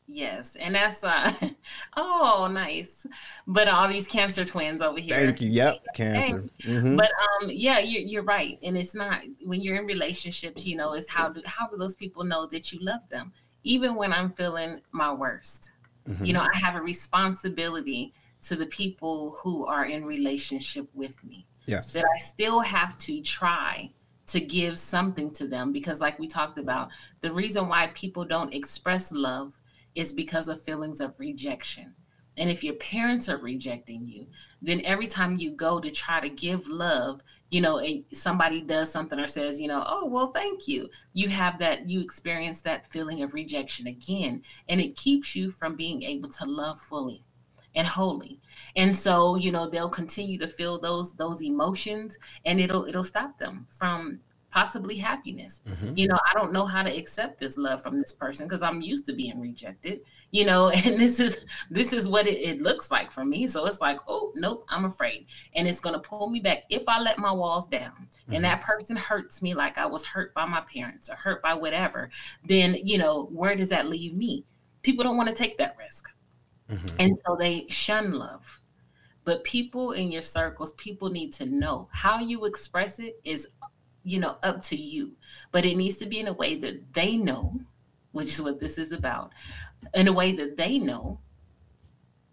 Yes, 0.07 0.55
and 0.55 0.77
that's 0.77 1.03
uh 1.03 1.33
oh 1.97 2.49
nice. 2.49 3.05
But 3.49 3.67
all 3.67 3.89
these 3.89 4.07
cancer 4.07 4.45
twins 4.45 4.81
over 4.81 5.01
here. 5.01 5.17
Thank 5.17 5.41
you. 5.41 5.51
Yep, 5.51 5.85
cancer. 5.97 6.45
Mhm. 6.63 6.97
But 6.97 7.11
um 7.43 7.51
yeah, 7.51 7.81
you 7.81 7.99
you're 8.01 8.23
right. 8.23 8.57
And 8.63 8.77
it's 8.77 8.95
not 8.95 9.23
when 9.45 9.61
you're 9.63 9.77
in 9.79 9.85
relationships, 9.87 10.65
you 10.65 10.77
know, 10.77 10.93
it's 10.93 11.11
how 11.11 11.31
do 11.31 11.43
how 11.45 11.67
do 11.67 11.77
those 11.77 11.97
people 11.97 12.23
know 12.23 12.47
that 12.47 12.73
you 12.73 12.79
love 12.83 13.01
them? 13.11 13.33
Even 13.65 13.97
when 13.97 14.13
I'm 14.13 14.31
feeling 14.31 14.81
my 14.93 15.13
worst. 15.13 15.73
Mm-hmm. 16.09 16.25
You 16.25 16.33
know, 16.33 16.43
I 16.43 16.57
have 16.57 16.77
a 16.77 16.81
responsibility 16.81 18.13
to 18.43 18.57
the 18.57 18.67
people 18.67 19.37
who 19.43 19.67
are 19.67 19.87
in 19.87 20.05
relationship 20.05 20.89
with 20.95 21.23
me. 21.25 21.47
Yes. 21.67 21.93
that 21.95 22.05
I 22.05 22.19
still 22.21 22.61
have 22.61 22.97
to 22.99 23.21
try 23.23 23.91
to 24.29 24.41
give 24.41 24.79
something 24.79 25.31
to 25.33 25.47
them 25.47 25.73
because, 25.73 26.01
like 26.01 26.19
we 26.19 26.29
talked 26.29 26.59
about, 26.59 26.91
the 27.21 27.33
reason 27.33 27.69
why 27.69 27.89
people 27.89 28.25
don't 28.25 28.55
express 28.55 29.13
love 29.13 29.55
is 29.95 30.13
because 30.13 30.49
of 30.49 30.63
feelings 30.63 31.01
of 31.01 31.19
rejection. 31.19 31.95
And 32.37 32.51
if 32.51 32.63
your 32.63 32.75
parents 32.75 33.29
are 33.29 33.39
rejecting 33.39 34.07
you, 34.07 34.27
then 34.61 34.83
every 34.85 35.07
time 35.07 35.39
you 35.39 35.51
go 35.51 35.81
to 35.81 35.91
try 35.91 36.21
to 36.21 36.29
give 36.29 36.69
love, 36.69 37.23
you 37.51 37.61
know, 37.61 37.85
somebody 38.13 38.61
does 38.61 38.91
something 38.91 39.19
or 39.19 39.29
says, 39.29 39.61
you 39.61 39.69
know, 39.69 39.85
oh, 39.87 40.07
well, 40.07 40.33
thank 40.33 40.67
you. 40.67 40.89
You 41.13 41.29
have 41.29 41.59
that, 41.61 41.89
you 41.89 42.01
experience 42.01 42.61
that 42.63 42.87
feeling 42.87 43.23
of 43.23 43.35
rejection 43.35 43.87
again. 43.87 44.43
And 44.69 44.81
it 44.81 44.97
keeps 44.97 45.37
you 45.37 45.51
from 45.51 45.77
being 45.77 46.03
able 46.03 46.29
to 46.29 46.45
love 46.45 46.81
fully 46.81 47.25
and 47.77 47.87
wholly 47.87 48.41
and 48.75 48.97
so 48.97 49.37
you 49.37 49.53
know 49.53 49.69
they'll 49.69 49.89
continue 49.89 50.39
to 50.39 50.49
feel 50.49 50.81
those 50.81 51.13
those 51.13 51.43
emotions 51.43 52.19
and 52.47 52.59
it'll 52.59 52.87
it'll 52.87 53.05
stop 53.05 53.39
them 53.39 53.67
from 53.71 54.19
possibly 54.57 54.97
happiness. 54.97 55.61
Mm-hmm. 55.69 55.93
You 55.99 56.09
know 56.09 56.19
i 56.27 56.33
don't 56.33 56.51
know 56.51 56.65
how 56.65 56.83
to 56.83 56.91
accept 56.91 57.39
this 57.39 57.59
love 57.59 57.83
from 57.83 57.99
this 57.99 58.15
person 58.15 58.47
because 58.47 58.63
i'm 58.63 58.81
used 58.81 59.05
to 59.07 59.13
being 59.13 59.39
rejected 59.39 60.01
you 60.31 60.47
know 60.47 60.71
and 60.85 60.99
this 60.99 61.21
is 61.21 61.45
this 61.69 61.93
is 61.93 62.09
what 62.09 62.27
it, 62.27 62.39
it 62.51 62.63
looks 62.63 62.91
like 62.91 63.13
for 63.13 63.25
me. 63.25 63.47
So 63.47 63.67
it's 63.67 63.83
like 63.83 63.99
oh 64.09 64.33
nope 64.35 64.65
i'm 64.71 64.87
afraid. 64.87 65.27
And 65.55 65.69
it's 65.69 65.81
going 65.81 65.93
to 65.93 66.09
pull 66.09 66.31
me 66.31 66.41
back 66.41 66.63
if 66.71 66.85
i 66.89 66.99
let 66.99 67.19
my 67.19 67.33
walls 67.33 67.69
down 67.69 67.93
and 67.99 68.37
mm-hmm. 68.37 68.43
that 68.43 68.63
person 68.63 68.97
hurts 68.97 69.43
me 69.43 69.53
like 69.53 69.77
i 69.77 69.85
was 69.85 70.07
hurt 70.07 70.33
by 70.33 70.47
my 70.47 70.63
parents 70.73 71.11
or 71.11 71.17
hurt 71.17 71.43
by 71.43 71.53
whatever 71.53 72.09
then 72.45 72.77
you 72.83 72.97
know 72.97 73.27
where 73.27 73.55
does 73.57 73.69
that 73.69 73.89
leave 73.89 74.17
me? 74.17 74.47
People 74.83 75.05
don't 75.05 75.19
want 75.19 75.29
to 75.29 75.35
take 75.35 75.59
that 75.59 75.77
risk. 75.79 76.09
Mm-hmm. 76.71 76.97
And 76.99 77.19
so 77.27 77.37
they 77.37 77.67
shun 77.69 78.15
love. 78.15 78.63
But 79.27 79.43
people 79.43 79.91
in 79.91 80.13
your 80.13 80.23
circles, 80.23 80.73
people 80.75 81.11
need 81.11 81.33
to 81.35 81.47
know 81.47 81.89
how 81.91 82.21
you 82.21 82.45
express 82.45 83.01
it 83.01 83.21
is, 83.25 83.49
you 84.07 84.21
know, 84.21 84.39
up 84.45 84.63
to 84.63 84.77
you. 84.77 85.13
But 85.51 85.65
it 85.67 85.77
needs 85.77 85.97
to 85.97 86.07
be 86.07 86.21
in 86.21 86.29
a 86.29 86.33
way 86.33 86.55
that 86.61 86.95
they 86.95 87.17
know, 87.17 87.61
which 88.13 88.29
is 88.29 88.41
what 88.41 88.61
this 88.61 88.79
is 88.79 88.93
about, 88.93 89.33
in 89.95 90.07
a 90.07 90.13
way 90.13 90.31
that 90.33 90.57
they 90.57 90.79
know 90.79 91.19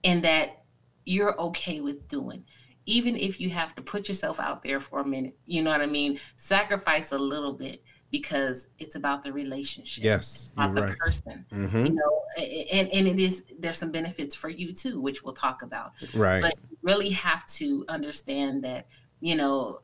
and 0.03 0.21
that 0.23 0.63
you're 1.05 1.39
okay 1.41 1.81
with 1.81 2.07
doing. 2.07 2.45
Even 2.85 3.15
if 3.15 3.39
you 3.39 3.49
have 3.49 3.73
to 3.75 3.81
put 3.81 4.07
yourself 4.07 4.39
out 4.39 4.61
there 4.61 4.79
for 4.79 4.99
a 4.99 5.05
minute, 5.05 5.35
you 5.47 5.63
know 5.63 5.71
what 5.71 5.81
I 5.81 5.87
mean? 5.87 6.19
Sacrifice 6.35 7.11
a 7.11 7.17
little 7.17 7.53
bit 7.53 7.81
because 8.11 8.67
it's 8.77 8.93
about 8.95 9.23
the 9.23 9.33
relationship 9.33 10.03
Yes, 10.03 10.51
about 10.55 10.75
the 10.75 10.81
right. 10.81 10.97
person 10.99 11.43
Mhm. 11.51 11.87
you 11.87 11.93
know 11.95 12.21
and 12.37 12.87
and 12.89 13.07
it 13.07 13.17
is 13.19 13.43
there's 13.57 13.79
some 13.79 13.89
benefits 13.91 14.35
for 14.35 14.49
you 14.49 14.71
too 14.71 15.01
which 15.01 15.23
we'll 15.23 15.33
talk 15.33 15.63
about 15.63 15.93
Right. 16.13 16.39
but 16.39 16.53
you 16.69 16.77
really 16.83 17.09
have 17.09 17.43
to 17.47 17.83
understand 17.89 18.63
that 18.65 18.85
you 19.19 19.35
know 19.35 19.81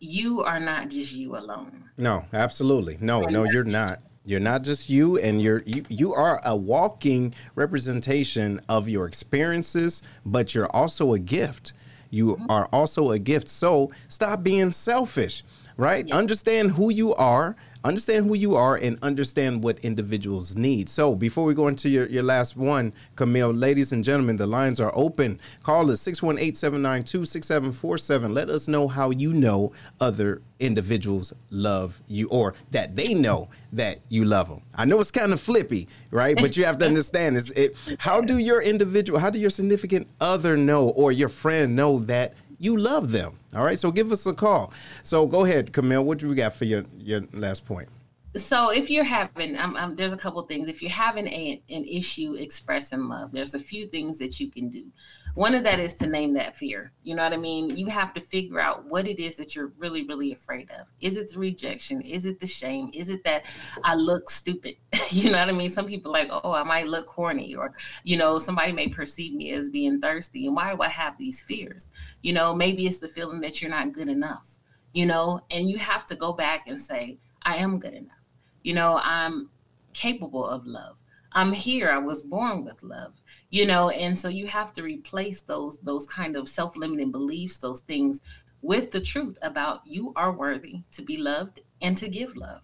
you 0.00 0.42
are 0.42 0.60
not 0.60 0.88
just 0.88 1.12
you 1.12 1.36
alone 1.36 1.88
No, 1.96 2.24
absolutely. 2.32 2.96
No, 3.00 3.22
no, 3.22 3.44
you're 3.44 3.64
not. 3.64 4.00
You're 4.24 4.40
not 4.40 4.62
just 4.62 4.90
you, 4.90 5.18
and 5.18 5.40
you're 5.40 5.62
you. 5.64 5.84
You 5.88 6.14
are 6.14 6.40
a 6.44 6.54
walking 6.54 7.34
representation 7.54 8.60
of 8.68 8.88
your 8.88 9.06
experiences, 9.06 10.02
but 10.24 10.54
you're 10.54 10.68
also 10.76 11.14
a 11.14 11.18
gift. 11.18 11.72
You 12.10 12.36
mm-hmm. 12.36 12.50
are 12.50 12.66
also 12.66 13.10
a 13.10 13.18
gift. 13.18 13.48
So 13.48 13.90
stop 14.08 14.42
being 14.42 14.72
selfish, 14.72 15.42
right? 15.76 16.10
Understand 16.12 16.72
who 16.72 16.90
you 16.90 17.14
are. 17.14 17.56
Understand 17.84 18.26
who 18.26 18.34
you 18.34 18.56
are 18.56 18.74
and 18.76 18.98
understand 19.02 19.62
what 19.62 19.78
individuals 19.80 20.56
need. 20.56 20.88
So 20.88 21.14
before 21.14 21.44
we 21.44 21.52
go 21.54 21.68
into 21.68 21.88
your, 21.88 22.06
your 22.06 22.24
last 22.24 22.56
one, 22.56 22.92
Camille, 23.16 23.52
ladies 23.52 23.92
and 23.92 24.02
gentlemen, 24.02 24.36
the 24.36 24.46
lines 24.46 24.80
are 24.80 24.90
open. 24.94 25.38
Call 25.62 25.90
us 25.90 26.02
618-792-6747. 26.06 28.34
Let 28.34 28.48
us 28.50 28.68
know 28.68 28.88
how 28.88 29.10
you 29.10 29.32
know 29.32 29.72
other 30.00 30.42
individuals 30.60 31.32
love 31.50 32.02
you 32.08 32.28
or 32.28 32.52
that 32.72 32.96
they 32.96 33.14
know 33.14 33.48
that 33.72 34.00
you 34.08 34.24
love 34.24 34.48
them. 34.48 34.62
I 34.74 34.84
know 34.84 34.98
it's 35.00 35.12
kind 35.12 35.32
of 35.32 35.40
flippy, 35.40 35.88
right? 36.10 36.36
But 36.36 36.56
you 36.56 36.64
have 36.64 36.78
to 36.78 36.86
understand 36.86 37.36
is 37.36 37.52
it 37.52 37.76
how 37.98 38.20
do 38.20 38.38
your 38.38 38.60
individual, 38.60 39.20
how 39.20 39.30
do 39.30 39.38
your 39.38 39.50
significant 39.50 40.08
other 40.20 40.56
know 40.56 40.88
or 40.88 41.12
your 41.12 41.28
friend 41.28 41.76
know 41.76 42.00
that 42.00 42.34
you 42.58 42.76
love 42.76 43.12
them? 43.12 43.38
All 43.54 43.64
right, 43.64 43.78
so 43.78 43.90
give 43.90 44.12
us 44.12 44.26
a 44.26 44.34
call. 44.34 44.72
So 45.02 45.26
go 45.26 45.44
ahead, 45.44 45.72
Camille. 45.72 46.04
What 46.04 46.18
do 46.18 46.28
we 46.28 46.34
got 46.34 46.54
for 46.54 46.64
your 46.64 46.84
your 46.98 47.22
last 47.32 47.64
point? 47.64 47.88
so 48.36 48.70
if 48.70 48.90
you're 48.90 49.04
having 49.04 49.56
um, 49.56 49.74
um, 49.76 49.94
there's 49.94 50.12
a 50.12 50.16
couple 50.16 50.40
things 50.42 50.68
if 50.68 50.82
you're 50.82 50.90
having 50.90 51.26
a, 51.28 51.62
an 51.70 51.84
issue 51.84 52.34
expressing 52.34 53.08
love 53.08 53.32
there's 53.32 53.54
a 53.54 53.58
few 53.58 53.86
things 53.86 54.18
that 54.18 54.38
you 54.38 54.50
can 54.50 54.68
do 54.68 54.84
one 55.38 55.54
of 55.54 55.62
that 55.62 55.78
is 55.78 55.94
to 55.94 56.04
name 56.04 56.34
that 56.34 56.56
fear 56.56 56.90
you 57.04 57.14
know 57.14 57.22
what 57.22 57.32
i 57.32 57.36
mean? 57.36 57.76
You 57.76 57.86
have 57.86 58.12
to 58.14 58.20
figure 58.20 58.58
out 58.58 58.84
what 58.86 59.06
it 59.06 59.20
is 59.20 59.36
that 59.36 59.54
you're 59.54 59.72
really 59.78 60.04
really 60.04 60.32
afraid 60.32 60.68
of. 60.72 60.88
Is 61.00 61.16
it 61.16 61.30
the 61.30 61.38
rejection? 61.38 62.00
Is 62.00 62.26
it 62.26 62.40
the 62.40 62.46
shame? 62.46 62.90
Is 62.92 63.08
it 63.08 63.22
that 63.22 63.46
i 63.84 63.94
look 63.94 64.30
stupid? 64.30 64.74
You 65.10 65.30
know 65.30 65.38
what 65.38 65.48
i 65.48 65.52
mean? 65.52 65.70
Some 65.70 65.86
people 65.86 66.10
like 66.10 66.28
oh 66.30 66.52
i 66.52 66.64
might 66.64 66.88
look 66.88 67.06
corny 67.06 67.54
or 67.54 67.72
you 68.02 68.16
know 68.16 68.36
somebody 68.36 68.72
may 68.72 68.88
perceive 68.88 69.32
me 69.32 69.52
as 69.52 69.70
being 69.70 70.00
thirsty 70.00 70.46
and 70.48 70.56
why 70.56 70.74
do 70.74 70.82
i 70.82 70.88
have 70.88 71.16
these 71.16 71.40
fears? 71.40 71.92
You 72.22 72.32
know 72.32 72.52
maybe 72.52 72.84
it's 72.88 72.98
the 72.98 73.08
feeling 73.08 73.40
that 73.42 73.62
you're 73.62 73.70
not 73.70 73.92
good 73.92 74.08
enough 74.08 74.58
you 74.92 75.06
know? 75.06 75.40
And 75.52 75.70
you 75.70 75.78
have 75.78 76.04
to 76.06 76.16
go 76.16 76.32
back 76.32 76.66
and 76.66 76.80
say 76.80 77.18
i 77.42 77.54
am 77.54 77.78
good 77.78 77.94
enough. 77.94 78.24
You 78.64 78.74
know 78.74 79.00
i'm 79.04 79.50
capable 79.94 80.46
of 80.46 80.66
love. 80.66 80.98
I'm 81.32 81.52
here. 81.52 81.90
I 81.90 81.98
was 81.98 82.22
born 82.22 82.64
with 82.64 82.82
love 82.82 83.14
you 83.50 83.66
know 83.66 83.90
and 83.90 84.18
so 84.18 84.28
you 84.28 84.46
have 84.46 84.72
to 84.72 84.82
replace 84.82 85.42
those 85.42 85.78
those 85.78 86.06
kind 86.06 86.36
of 86.36 86.48
self-limiting 86.48 87.10
beliefs 87.10 87.58
those 87.58 87.80
things 87.80 88.20
with 88.62 88.90
the 88.90 89.00
truth 89.00 89.38
about 89.42 89.80
you 89.86 90.12
are 90.16 90.32
worthy 90.32 90.82
to 90.90 91.02
be 91.02 91.16
loved 91.16 91.60
and 91.80 91.96
to 91.96 92.08
give 92.08 92.36
love 92.36 92.62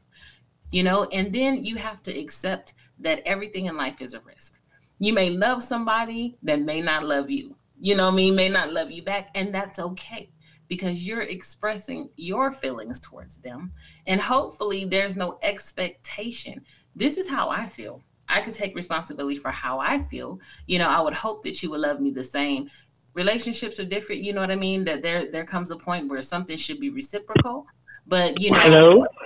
you 0.70 0.82
know 0.82 1.05
and 1.12 1.32
then 1.32 1.64
you 1.64 1.76
have 1.76 2.03
to 2.03 2.16
accept 2.18 2.74
that 2.99 3.22
everything 3.24 3.66
in 3.66 3.76
life 3.76 4.01
is 4.01 4.14
a 4.14 4.20
risk 4.20 4.59
you 4.99 5.12
may 5.12 5.30
love 5.30 5.62
somebody 5.62 6.37
that 6.43 6.61
may 6.61 6.80
not 6.80 7.05
love 7.05 7.30
you 7.30 7.57
you 7.78 7.95
know 7.95 8.09
I 8.09 8.11
mean, 8.11 8.35
may 8.35 8.49
not 8.49 8.72
love 8.72 8.91
you 8.91 9.03
back, 9.03 9.30
and 9.35 9.55
that's 9.55 9.78
okay 9.78 10.30
because 10.68 11.07
you're 11.07 11.22
expressing 11.22 12.09
your 12.16 12.53
feelings 12.53 13.01
towards 13.01 13.37
them. 13.39 13.72
And 14.07 14.20
hopefully, 14.20 14.85
there's 14.85 15.16
no 15.16 15.39
expectation. 15.43 16.64
This 16.97 17.18
is 17.18 17.28
how 17.28 17.51
I 17.51 17.66
feel. 17.66 18.01
I 18.29 18.41
could 18.41 18.55
take 18.55 18.75
responsibility 18.75 19.37
for 19.37 19.51
how 19.51 19.79
I 19.79 19.99
feel. 19.99 20.41
You 20.66 20.79
know, 20.79 20.89
I 20.89 21.01
would 21.01 21.14
hope 21.14 21.43
that 21.45 21.62
you 21.62 21.70
would 21.70 21.81
love 21.81 22.01
me 22.01 22.11
the 22.11 22.25
same. 22.25 22.70
Relationships 23.14 23.79
are 23.79 23.85
different, 23.85 24.22
you 24.22 24.33
know 24.33 24.41
what 24.41 24.51
I 24.51 24.57
mean? 24.57 24.85
That 24.85 25.03
there 25.03 25.31
there 25.31 25.45
comes 25.45 25.70
a 25.70 25.77
point 25.77 26.09
where 26.09 26.22
something 26.22 26.57
should 26.57 26.81
be 26.81 26.91
reciprocal. 26.91 27.66
But 28.07 28.41
you 28.41 28.51
know, 28.51 28.61
hello. 28.61 29.07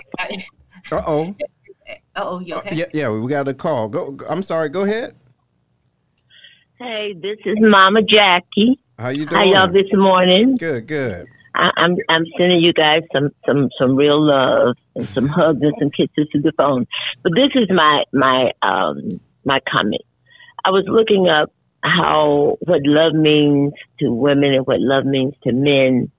Uh 0.91 1.03
oh. 1.05 1.35
oh, 2.15 2.39
you 2.39 2.55
okay? 2.55 2.73
Yeah, 2.73 2.85
yeah, 2.93 3.09
we 3.09 3.29
got 3.29 3.47
a 3.47 3.53
call. 3.53 3.89
Go. 3.89 4.17
I'm 4.29 4.41
sorry. 4.41 4.69
Go 4.69 4.81
ahead. 4.81 5.15
Hey, 6.77 7.13
this 7.13 7.37
is 7.45 7.57
Mama 7.59 8.01
Jackie. 8.01 8.79
How 8.97 9.09
you 9.09 9.25
doing? 9.25 9.35
How 9.35 9.43
doing? 9.43 9.53
y'all 9.53 9.67
this 9.67 9.91
morning? 9.93 10.55
Good. 10.55 10.87
Good. 10.87 11.27
I, 11.55 11.71
I'm 11.77 11.95
I'm 12.09 12.25
sending 12.37 12.61
you 12.61 12.73
guys 12.73 13.01
some 13.13 13.29
some 13.45 13.69
some 13.79 13.95
real 13.95 14.21
love 14.21 14.75
and 14.95 15.07
some 15.09 15.27
hugs 15.27 15.61
and 15.61 15.73
some 15.79 15.89
kisses 15.89 16.27
to 16.31 16.41
the 16.41 16.51
phone. 16.57 16.87
But 17.23 17.33
this 17.35 17.51
is 17.55 17.69
my 17.69 18.03
my 18.13 18.51
um 18.61 19.19
my 19.45 19.59
comment. 19.71 20.03
I 20.63 20.69
was 20.69 20.85
looking 20.87 21.27
up 21.27 21.51
how 21.83 22.57
what 22.61 22.81
love 22.83 23.13
means 23.13 23.73
to 23.99 24.11
women 24.11 24.53
and 24.53 24.67
what 24.67 24.79
love 24.79 25.05
means 25.05 25.33
to 25.43 25.51
men. 25.51 26.11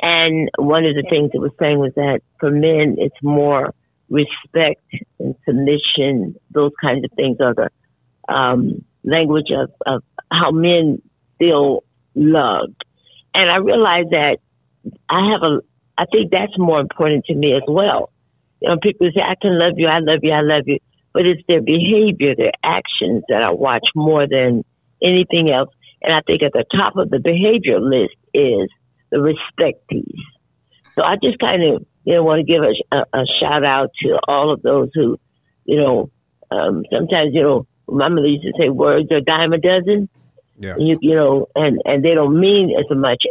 And 0.00 0.50
one 0.58 0.84
of 0.84 0.94
the 0.94 1.06
things 1.08 1.30
it 1.32 1.38
was 1.38 1.52
saying 1.60 1.78
was 1.78 1.92
that 1.94 2.20
for 2.40 2.50
men 2.50 2.96
it's 2.98 3.22
more 3.22 3.74
respect 4.08 4.82
and 5.18 5.34
submission, 5.46 6.36
those 6.50 6.72
kinds 6.80 7.04
of 7.04 7.10
things 7.12 7.38
are 7.40 7.54
the 7.54 8.32
um, 8.32 8.84
language 9.04 9.50
of, 9.50 9.70
of 9.86 10.02
how 10.30 10.50
men 10.50 11.00
feel 11.38 11.84
loved. 12.14 12.84
And 13.34 13.50
I 13.50 13.56
realized 13.56 14.10
that 14.10 14.38
I 15.08 15.30
have 15.32 15.42
a, 15.42 15.60
I 15.98 16.06
think 16.06 16.30
that's 16.30 16.56
more 16.58 16.80
important 16.80 17.24
to 17.26 17.34
me 17.34 17.54
as 17.54 17.62
well. 17.68 18.10
You 18.60 18.68
know, 18.68 18.76
people 18.82 19.10
say, 19.14 19.20
I 19.20 19.34
can 19.40 19.58
love 19.58 19.74
you, 19.76 19.88
I 19.88 19.98
love 19.98 20.20
you, 20.22 20.32
I 20.32 20.40
love 20.40 20.64
you. 20.66 20.78
But 21.12 21.26
it's 21.26 21.42
their 21.46 21.60
behavior, 21.60 22.34
their 22.34 22.52
actions 22.64 23.24
that 23.28 23.42
I 23.42 23.50
watch 23.50 23.86
more 23.94 24.26
than 24.26 24.64
anything 25.02 25.50
else. 25.50 25.68
And 26.00 26.12
I 26.12 26.20
think 26.26 26.42
at 26.42 26.52
the 26.52 26.64
top 26.74 26.96
of 26.96 27.10
the 27.10 27.18
behavior 27.18 27.80
list 27.80 28.14
is 28.32 28.68
the 29.10 29.20
respect 29.20 29.86
piece. 29.88 30.04
So 30.94 31.02
I 31.02 31.16
just 31.22 31.38
kind 31.38 31.62
of, 31.62 31.86
you 32.04 32.14
know, 32.14 32.22
want 32.22 32.44
to 32.44 32.50
give 32.50 32.62
a, 32.62 32.96
a, 32.96 33.20
a 33.20 33.24
shout 33.40 33.64
out 33.64 33.90
to 34.02 34.18
all 34.26 34.52
of 34.52 34.62
those 34.62 34.90
who, 34.94 35.18
you 35.64 35.76
know, 35.76 36.10
um, 36.50 36.84
sometimes, 36.90 37.34
you 37.34 37.42
know, 37.42 37.66
my 37.86 38.08
mother 38.08 38.26
used 38.26 38.44
to 38.44 38.52
say 38.58 38.68
words 38.68 39.10
are 39.10 39.18
a 39.18 39.22
dime 39.22 39.52
a 39.52 39.58
dozen. 39.58 40.08
Yeah. 40.58 40.76
You, 40.78 40.98
you 41.00 41.14
know, 41.14 41.48
and, 41.54 41.80
and 41.84 42.04
they 42.04 42.14
don't 42.14 42.38
mean 42.38 42.74
as 42.78 42.96
much 42.96 43.24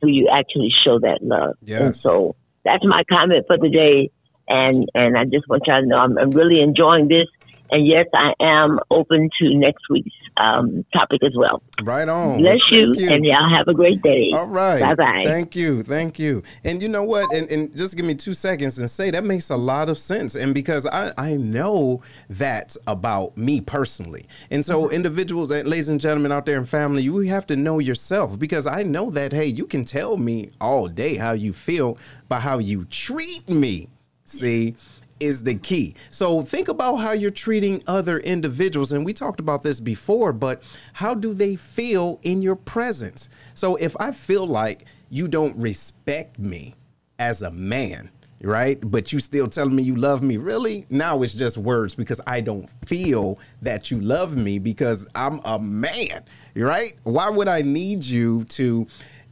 do 0.00 0.08
you 0.08 0.28
actually 0.32 0.70
show 0.84 0.98
that 1.00 1.18
love. 1.22 1.56
And 1.60 1.68
Yes. 1.68 2.00
so 2.00 2.36
that's 2.64 2.84
my 2.84 3.04
comment 3.08 3.44
for 3.46 3.58
the 3.58 3.68
day. 3.68 4.10
And, 4.48 4.88
and 4.94 5.16
I 5.16 5.24
just 5.24 5.48
want 5.48 5.62
y'all 5.66 5.80
to 5.80 5.86
know 5.86 5.96
I'm, 5.96 6.18
I'm 6.18 6.30
really 6.30 6.60
enjoying 6.60 7.08
this. 7.08 7.26
And 7.70 7.86
yes, 7.86 8.06
I 8.14 8.32
am 8.40 8.78
open 8.90 9.30
to 9.40 9.54
next 9.54 9.84
week's 9.88 10.10
um, 10.36 10.84
topic 10.92 11.22
as 11.24 11.32
well. 11.36 11.62
Right 11.82 12.08
on. 12.08 12.38
Bless 12.38 12.60
Well, 12.70 12.80
you, 12.80 12.94
thank 12.94 13.10
and 13.10 13.24
y'all 13.24 13.48
have 13.56 13.68
a 13.68 13.74
great 13.74 14.02
day. 14.02 14.30
All 14.32 14.46
right. 14.46 14.80
Bye 14.80 14.94
bye. 14.94 15.22
Thank 15.24 15.54
you. 15.54 15.82
Thank 15.82 16.18
you. 16.18 16.42
And 16.64 16.82
you 16.82 16.88
know 16.88 17.04
what? 17.04 17.32
And, 17.32 17.50
and 17.50 17.76
just 17.76 17.96
give 17.96 18.04
me 18.04 18.14
two 18.14 18.34
seconds 18.34 18.78
and 18.78 18.90
say 18.90 19.10
that 19.10 19.24
makes 19.24 19.50
a 19.50 19.56
lot 19.56 19.88
of 19.88 19.98
sense. 19.98 20.34
And 20.34 20.54
because 20.54 20.86
I, 20.86 21.12
I 21.16 21.34
know 21.34 22.02
that 22.28 22.76
about 22.86 23.36
me 23.36 23.60
personally. 23.60 24.26
And 24.50 24.64
so, 24.64 24.80
Mm-hmm. 24.80 24.94
individuals, 24.94 25.50
and 25.50 25.68
ladies 25.68 25.88
and 25.88 26.00
gentlemen 26.00 26.32
out 26.32 26.46
there 26.46 26.56
in 26.56 26.64
family, 26.64 27.02
you 27.02 27.18
have 27.18 27.46
to 27.48 27.56
know 27.56 27.78
yourself 27.78 28.38
because 28.38 28.66
I 28.66 28.82
know 28.82 29.10
that, 29.10 29.32
hey, 29.32 29.46
you 29.46 29.66
can 29.66 29.84
tell 29.84 30.16
me 30.16 30.50
all 30.60 30.88
day 30.88 31.16
how 31.16 31.32
you 31.32 31.52
feel, 31.52 31.98
but 32.28 32.40
how 32.40 32.58
you 32.58 32.86
treat 32.86 33.48
me, 33.48 33.88
see, 34.24 34.76
is 35.20 35.42
the 35.42 35.54
key. 35.54 35.94
So 36.08 36.42
think 36.42 36.68
about 36.68 36.96
how 36.96 37.12
you're 37.12 37.30
treating 37.30 37.82
other 37.86 38.18
individuals. 38.18 38.92
And 38.92 39.04
we 39.04 39.12
talked 39.12 39.38
about 39.38 39.62
this 39.62 39.78
before, 39.78 40.32
but 40.32 40.62
how 40.94 41.14
do 41.14 41.34
they 41.34 41.56
feel 41.56 42.18
in 42.22 42.42
your 42.42 42.56
presence? 42.56 43.28
So 43.54 43.76
if 43.76 43.94
I 44.00 44.10
feel 44.12 44.46
like 44.46 44.86
you 45.10 45.28
don't 45.28 45.56
respect 45.56 46.38
me 46.38 46.74
as 47.18 47.42
a 47.42 47.50
man, 47.50 48.10
right? 48.42 48.78
But 48.82 49.12
you 49.12 49.20
still 49.20 49.48
telling 49.48 49.76
me 49.76 49.82
you 49.82 49.96
love 49.96 50.22
me, 50.22 50.38
really? 50.38 50.86
Now 50.88 51.22
it's 51.22 51.34
just 51.34 51.58
words 51.58 51.94
because 51.94 52.20
I 52.26 52.40
don't 52.40 52.68
feel 52.86 53.38
that 53.62 53.90
you 53.90 54.00
love 54.00 54.36
me 54.36 54.58
because 54.58 55.06
I'm 55.14 55.40
a 55.44 55.58
man, 55.58 56.24
right? 56.54 56.94
Why 57.02 57.28
would 57.28 57.48
I 57.48 57.62
need 57.62 58.04
you 58.04 58.44
to 58.44 58.86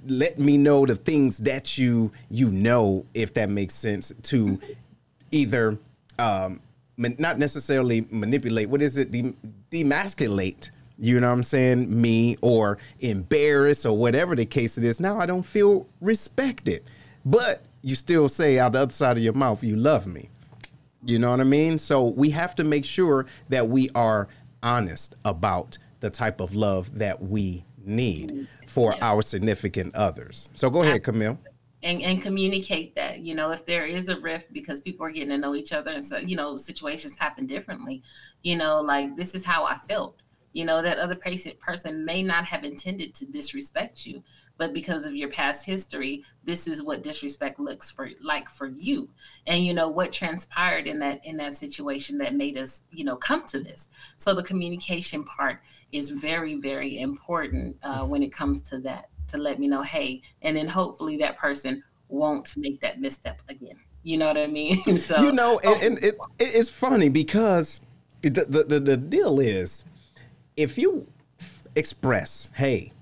let 0.07 0.39
me 0.39 0.57
know 0.57 0.87
the 0.87 0.95
things 0.95 1.39
that 1.39 1.77
you 1.77 2.13
you 2.31 2.51
know 2.51 3.05
if 3.15 3.35
that 3.35 3.51
makes 3.51 3.75
sense 3.75 4.13
to 4.23 4.59
either 5.31 5.79
um 6.19 6.61
man, 6.97 7.17
not 7.19 7.39
necessarily 7.39 8.07
manipulate 8.11 8.69
what 8.69 8.83
is 8.83 8.99
it? 8.99 9.11
Dem- 9.11 9.37
demasculate 9.71 10.71
you 11.01 11.21
know 11.21 11.29
what 11.29 11.35
i'm 11.35 11.43
saying 11.43 12.01
me 12.01 12.37
or 12.41 12.79
embarrass 13.01 13.87
or 13.87 13.97
whatever 13.97 14.35
the 14.35 14.45
case 14.45 14.77
it 14.79 14.85
is. 14.85 14.99
Now 15.01 15.19
i 15.19 15.27
don't 15.27 15.45
feel 15.45 15.87
respected 16.01 16.83
but 17.25 17.63
you 17.83 17.95
still 17.95 18.29
say 18.29 18.59
out 18.59 18.73
the 18.73 18.81
other 18.81 18.93
side 18.93 19.17
of 19.17 19.23
your 19.23 19.35
mouth 19.35 19.63
you 19.63 19.77
love 19.77 20.07
me. 20.07 20.29
You 21.05 21.19
know 21.19 21.31
what 21.31 21.41
i 21.41 21.45
mean? 21.45 21.79
So 21.79 22.05
we 22.05 22.31
have 22.31 22.55
to 22.57 22.65
make 22.65 22.85
sure 22.85 23.27
that 23.49 23.69
we 23.69 23.91
are 23.95 24.29
honest 24.63 25.15
about 25.25 25.79
the 26.01 26.11
type 26.11 26.41
of 26.41 26.55
love 26.55 26.99
that 26.99 27.23
we 27.23 27.65
need 27.85 28.49
for 28.67 28.95
our 29.01 29.23
significant 29.23 29.95
others. 29.95 30.49
So 30.57 30.69
go 30.71 30.83
ahead 30.83 31.05
camille 31.05 31.39
and, 31.83 32.03
and 32.03 32.23
communicate 32.23 32.95
that 32.95 33.21
you 33.21 33.35
know 33.35 33.51
if 33.51 33.65
there 33.65 33.87
is 33.87 34.09
a 34.09 34.19
rift 34.21 34.53
because 34.53 34.81
people 34.81 35.07
are 35.07 35.11
getting 35.11 35.31
to 35.31 35.39
know 35.39 35.55
each 35.55 35.73
other 35.73 35.93
and 35.93 36.05
so 36.05 36.19
you 36.19 36.37
know 36.37 36.57
situations 36.57 37.17
happen 37.17 37.47
differently 37.47 38.03
you 38.43 38.57
know 38.57 38.81
like 38.81 39.15
this 39.17 39.35
is 39.35 39.45
how 39.45 39.65
i 39.65 39.75
felt. 39.75 40.17
You 40.55 40.65
know 40.65 40.83
that 40.83 40.99
other 40.99 41.15
person 41.15 41.53
person 41.61 42.05
may 42.05 42.23
not 42.23 42.45
have 42.47 42.65
intended 42.65 43.15
to 43.17 43.27
disrespect 43.27 44.07
you 44.07 44.23
but 44.57 44.75
because 44.75 45.05
of 45.05 45.15
your 45.15 45.29
past 45.29 45.65
history 45.65 46.25
this 46.43 46.67
is 46.67 46.83
what 46.83 47.03
disrespect 47.03 47.61
looks 47.61 47.91
for 47.91 48.11
like 48.23 48.49
for 48.49 48.67
you. 48.67 49.09
And 49.47 49.65
you 49.65 49.73
know 49.73 49.89
what 49.89 50.13
transpired 50.13 50.87
in 50.87 50.99
that 50.99 51.25
in 51.25 51.37
that 51.37 51.53
situation 51.55 52.19
that 52.19 52.35
made 52.35 52.59
us 52.59 52.83
you 52.91 53.05
know 53.05 53.17
come 53.17 53.47
to 53.47 53.61
this. 53.61 53.89
So 54.17 54.35
the 54.35 54.43
communication 54.43 55.23
part 55.23 55.61
is 55.93 56.11
very 56.11 56.57
very 56.57 56.99
important 56.99 57.77
uh, 57.83 58.05
when 58.05 58.23
it 58.23 58.33
comes 58.33 58.61
to 58.63 58.79
that 58.81 59.11
to 59.29 59.39
let 59.39 59.59
me 59.59 59.69
know 59.69 59.83
hey 59.83 60.21
and 60.43 60.57
then 60.57 60.67
hopefully 60.67 61.17
that 61.17 61.37
person 61.37 61.83
won't 62.09 62.57
make 62.57 62.81
that 62.81 63.01
misstep 63.01 63.41
again 63.49 63.77
you 64.03 64.17
know 64.17 64.27
what 64.27 64.39
i 64.39 64.47
mean 64.47 64.83
so 64.99 65.23
you 65.23 65.33
know, 65.33 65.59
and, 65.61 65.83
and 65.83 66.05
it's 66.05 66.27
it's 66.39 66.71
funny 66.71 67.09
because 67.09 67.81
the, 68.23 68.31
the 68.31 68.65
the 68.65 68.81
the 68.81 68.97
deal 68.97 69.41
is, 69.41 69.85
if 70.57 70.79
you 70.79 71.07
f- 71.41 71.65
express, 71.77 72.49
hey, 72.55 72.93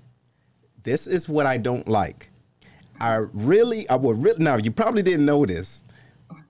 this 0.83 1.07
is 1.07 1.27
what 1.27 1.45
I 1.45 1.57
don't 1.57 1.87
like, 1.87 2.29
I 2.99 3.15
really, 3.33 3.89
I 3.89 3.95
would 3.95 4.21
really 4.21 4.43
now. 4.43 4.57
You 4.57 4.71
probably 4.71 5.03
didn't 5.03 5.25
know 5.25 5.45
this, 5.45 5.83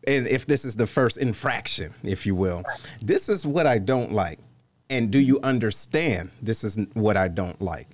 and 0.06 0.28
if 0.28 0.46
this 0.46 0.66
is 0.66 0.76
the 0.76 0.88
first 0.88 1.18
infraction, 1.18 1.94
if 2.04 2.26
you 2.26 2.36
will, 2.36 2.64
this 3.02 3.30
is 3.30 3.46
what 3.46 3.66
I 3.68 3.80
don't 3.80 4.12
like, 4.12 4.40
and 4.90 5.12
do 5.12 5.20
you 5.20 5.40
understand? 5.42 6.32
This 6.42 6.64
is 6.64 6.78
what 6.94 7.18
I 7.18 7.28
don't 7.28 7.62
like 7.62 7.88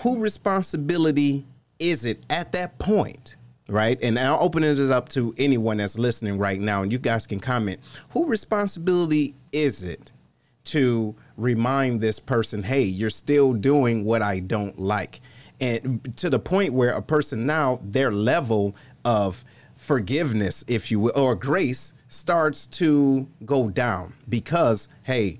who 0.00 0.18
responsibility 0.18 1.44
is 1.78 2.04
it 2.04 2.22
at 2.30 2.52
that 2.52 2.78
point 2.78 3.36
right? 3.70 3.98
And 4.02 4.18
i'll 4.18 4.42
open 4.42 4.64
it 4.64 4.78
up 4.90 5.08
to 5.10 5.32
anyone 5.38 5.76
that's 5.76 5.98
listening 5.98 6.38
right 6.38 6.60
now 6.60 6.82
and 6.82 6.90
you 6.90 6.98
guys 6.98 7.26
can 7.26 7.40
comment. 7.40 7.80
Who 8.10 8.26
responsibility 8.26 9.36
is 9.52 9.84
it 9.84 10.12
to 10.64 11.14
remind 11.36 12.00
this 12.00 12.18
person 12.18 12.62
hey 12.62 12.82
you're 12.82 13.10
still 13.10 13.54
doing 13.54 14.04
what 14.04 14.22
i 14.22 14.40
don't 14.40 14.78
like? 14.78 15.20
And 15.60 16.12
to 16.16 16.30
the 16.30 16.38
point 16.38 16.72
where 16.72 16.90
a 16.90 17.02
person 17.02 17.46
now 17.46 17.80
their 17.82 18.10
level 18.10 18.74
of 19.04 19.44
forgiveness 19.76 20.64
if 20.66 20.90
you 20.90 21.00
will 21.00 21.12
or 21.14 21.34
grace 21.34 21.92
starts 22.08 22.66
to 22.66 23.28
go 23.44 23.70
down 23.70 24.14
because 24.28 24.88
hey 25.04 25.38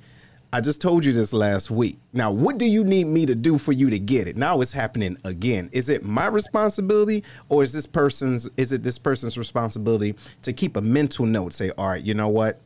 I 0.52 0.60
just 0.60 0.80
told 0.80 1.04
you 1.04 1.12
this 1.12 1.32
last 1.32 1.70
week. 1.70 1.98
Now, 2.12 2.32
what 2.32 2.58
do 2.58 2.66
you 2.66 2.82
need 2.82 3.06
me 3.06 3.24
to 3.24 3.36
do 3.36 3.56
for 3.56 3.70
you 3.70 3.88
to 3.90 4.00
get 4.00 4.26
it? 4.26 4.36
Now 4.36 4.60
it's 4.60 4.72
happening 4.72 5.16
again. 5.24 5.70
Is 5.72 5.88
it 5.88 6.04
my 6.04 6.26
responsibility 6.26 7.22
or 7.48 7.62
is 7.62 7.72
this 7.72 7.86
person's 7.86 8.48
is 8.56 8.72
it 8.72 8.82
this 8.82 8.98
person's 8.98 9.38
responsibility 9.38 10.16
to 10.42 10.52
keep 10.52 10.76
a 10.76 10.80
mental 10.80 11.24
note 11.24 11.52
say, 11.52 11.70
"All 11.78 11.88
right, 11.88 12.02
you 12.02 12.14
know 12.14 12.28
what? 12.28 12.60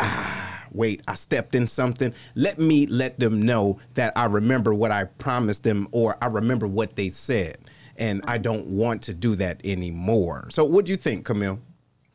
Ah, 0.00 0.64
wait, 0.72 1.02
I 1.06 1.14
stepped 1.14 1.54
in 1.54 1.68
something. 1.68 2.12
Let 2.34 2.58
me 2.58 2.86
let 2.86 3.20
them 3.20 3.42
know 3.42 3.78
that 3.94 4.12
I 4.16 4.24
remember 4.24 4.74
what 4.74 4.90
I 4.90 5.04
promised 5.04 5.62
them 5.62 5.86
or 5.92 6.16
I 6.20 6.26
remember 6.26 6.66
what 6.66 6.96
they 6.96 7.10
said 7.10 7.58
and 7.96 8.24
I 8.26 8.38
don't 8.38 8.66
want 8.66 9.02
to 9.02 9.14
do 9.14 9.36
that 9.36 9.60
anymore." 9.62 10.48
So, 10.50 10.64
what 10.64 10.86
do 10.86 10.90
you 10.90 10.96
think, 10.96 11.26
Camille? 11.26 11.60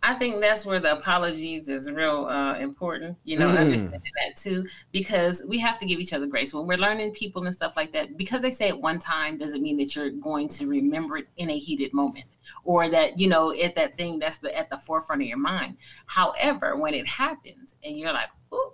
I 0.03 0.13
think 0.13 0.39
that's 0.41 0.65
where 0.65 0.79
the 0.79 0.91
apologies 0.91 1.67
is 1.69 1.91
real 1.91 2.25
uh, 2.25 2.57
important, 2.59 3.17
you 3.23 3.37
know, 3.37 3.49
mm. 3.49 3.57
understanding 3.57 4.11
that 4.19 4.35
too, 4.39 4.67
because 4.91 5.43
we 5.47 5.57
have 5.57 5.79
to 5.79 5.85
give 5.85 5.99
each 5.99 6.13
other 6.13 6.27
grace 6.27 6.53
when 6.53 6.67
we're 6.67 6.77
learning 6.77 7.11
people 7.11 7.45
and 7.45 7.53
stuff 7.53 7.73
like 7.75 7.91
that. 7.93 8.15
Because 8.15 8.41
they 8.41 8.51
say 8.51 8.67
it 8.67 8.79
one 8.79 8.99
time 8.99 9.37
doesn't 9.37 9.61
mean 9.61 9.75
that 9.77 9.95
you're 9.95 10.11
going 10.11 10.49
to 10.49 10.67
remember 10.67 11.17
it 11.17 11.27
in 11.37 11.49
a 11.49 11.57
heated 11.57 11.93
moment 11.93 12.25
or 12.63 12.89
that, 12.89 13.19
you 13.19 13.27
know, 13.27 13.53
at 13.53 13.75
that 13.75 13.97
thing 13.97 14.19
that's 14.19 14.37
the, 14.37 14.55
at 14.55 14.69
the 14.69 14.77
forefront 14.77 15.23
of 15.23 15.27
your 15.27 15.39
mind. 15.39 15.77
However, 16.05 16.77
when 16.77 16.93
it 16.93 17.07
happens 17.07 17.75
and 17.83 17.97
you're 17.97 18.13
like, 18.13 18.29
oh, 18.51 18.73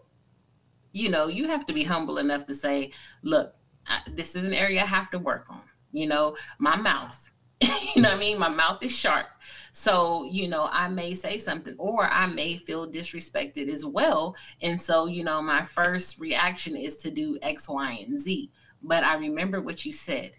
you 0.91 1.09
know, 1.09 1.27
you 1.27 1.47
have 1.47 1.65
to 1.67 1.73
be 1.73 1.83
humble 1.83 2.17
enough 2.17 2.45
to 2.47 2.53
say, 2.53 2.91
look, 3.23 3.55
I, 3.87 4.01
this 4.11 4.35
is 4.35 4.43
an 4.43 4.53
area 4.53 4.81
I 4.81 4.85
have 4.85 5.09
to 5.11 5.19
work 5.19 5.45
on. 5.49 5.63
You 5.93 6.07
know, 6.07 6.35
my 6.59 6.75
mouth, 6.75 7.29
you 7.61 8.01
know 8.01 8.09
what 8.09 8.17
I 8.17 8.19
mean? 8.19 8.37
My 8.37 8.49
mouth 8.49 8.83
is 8.83 8.91
sharp. 8.91 9.27
So, 9.75 10.25
you 10.25 10.47
know, 10.47 10.69
I 10.71 10.87
may 10.87 11.15
say 11.15 11.39
something 11.39 11.75
or 11.79 12.05
I 12.05 12.27
may 12.27 12.57
feel 12.57 12.87
disrespected 12.87 13.67
as 13.69 13.83
well. 13.83 14.35
And 14.61 14.79
so, 14.79 15.07
you 15.07 15.23
know, 15.23 15.41
my 15.41 15.63
first 15.63 16.19
reaction 16.19 16.77
is 16.77 16.95
to 16.97 17.09
do 17.09 17.39
X, 17.41 17.67
Y, 17.67 18.05
and 18.07 18.21
Z. 18.21 18.51
But 18.83 19.03
I 19.03 19.15
remember 19.15 19.61
what 19.61 19.83
you 19.83 19.91
said. 19.91 20.33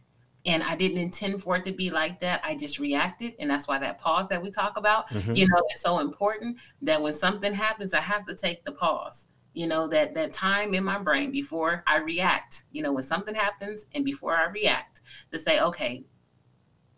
And 0.46 0.62
I 0.62 0.76
didn't 0.76 0.98
intend 0.98 1.42
for 1.42 1.56
it 1.56 1.64
to 1.64 1.72
be 1.72 1.90
like 1.90 2.20
that. 2.20 2.42
I 2.44 2.56
just 2.56 2.78
reacted. 2.78 3.34
And 3.40 3.50
that's 3.50 3.66
why 3.66 3.78
that 3.78 3.98
pause 3.98 4.28
that 4.28 4.40
we 4.40 4.52
talk 4.52 4.76
about, 4.76 5.08
mm-hmm. 5.08 5.34
you 5.34 5.48
know, 5.48 5.60
is 5.74 5.80
so 5.80 5.98
important 5.98 6.58
that 6.82 7.02
when 7.02 7.12
something 7.12 7.52
happens, 7.52 7.92
I 7.92 8.00
have 8.00 8.24
to 8.26 8.34
take 8.34 8.64
the 8.64 8.72
pause 8.72 9.28
you 9.56 9.68
know 9.68 9.86
that 9.86 10.14
that 10.14 10.32
time 10.32 10.74
in 10.74 10.82
my 10.82 10.98
brain 10.98 11.30
before 11.30 11.84
i 11.86 11.98
react 11.98 12.64
you 12.72 12.82
know 12.82 12.92
when 12.92 13.04
something 13.04 13.36
happens 13.36 13.86
and 13.94 14.04
before 14.04 14.34
i 14.34 14.46
react 14.46 15.00
to 15.30 15.38
say 15.38 15.60
okay 15.60 16.04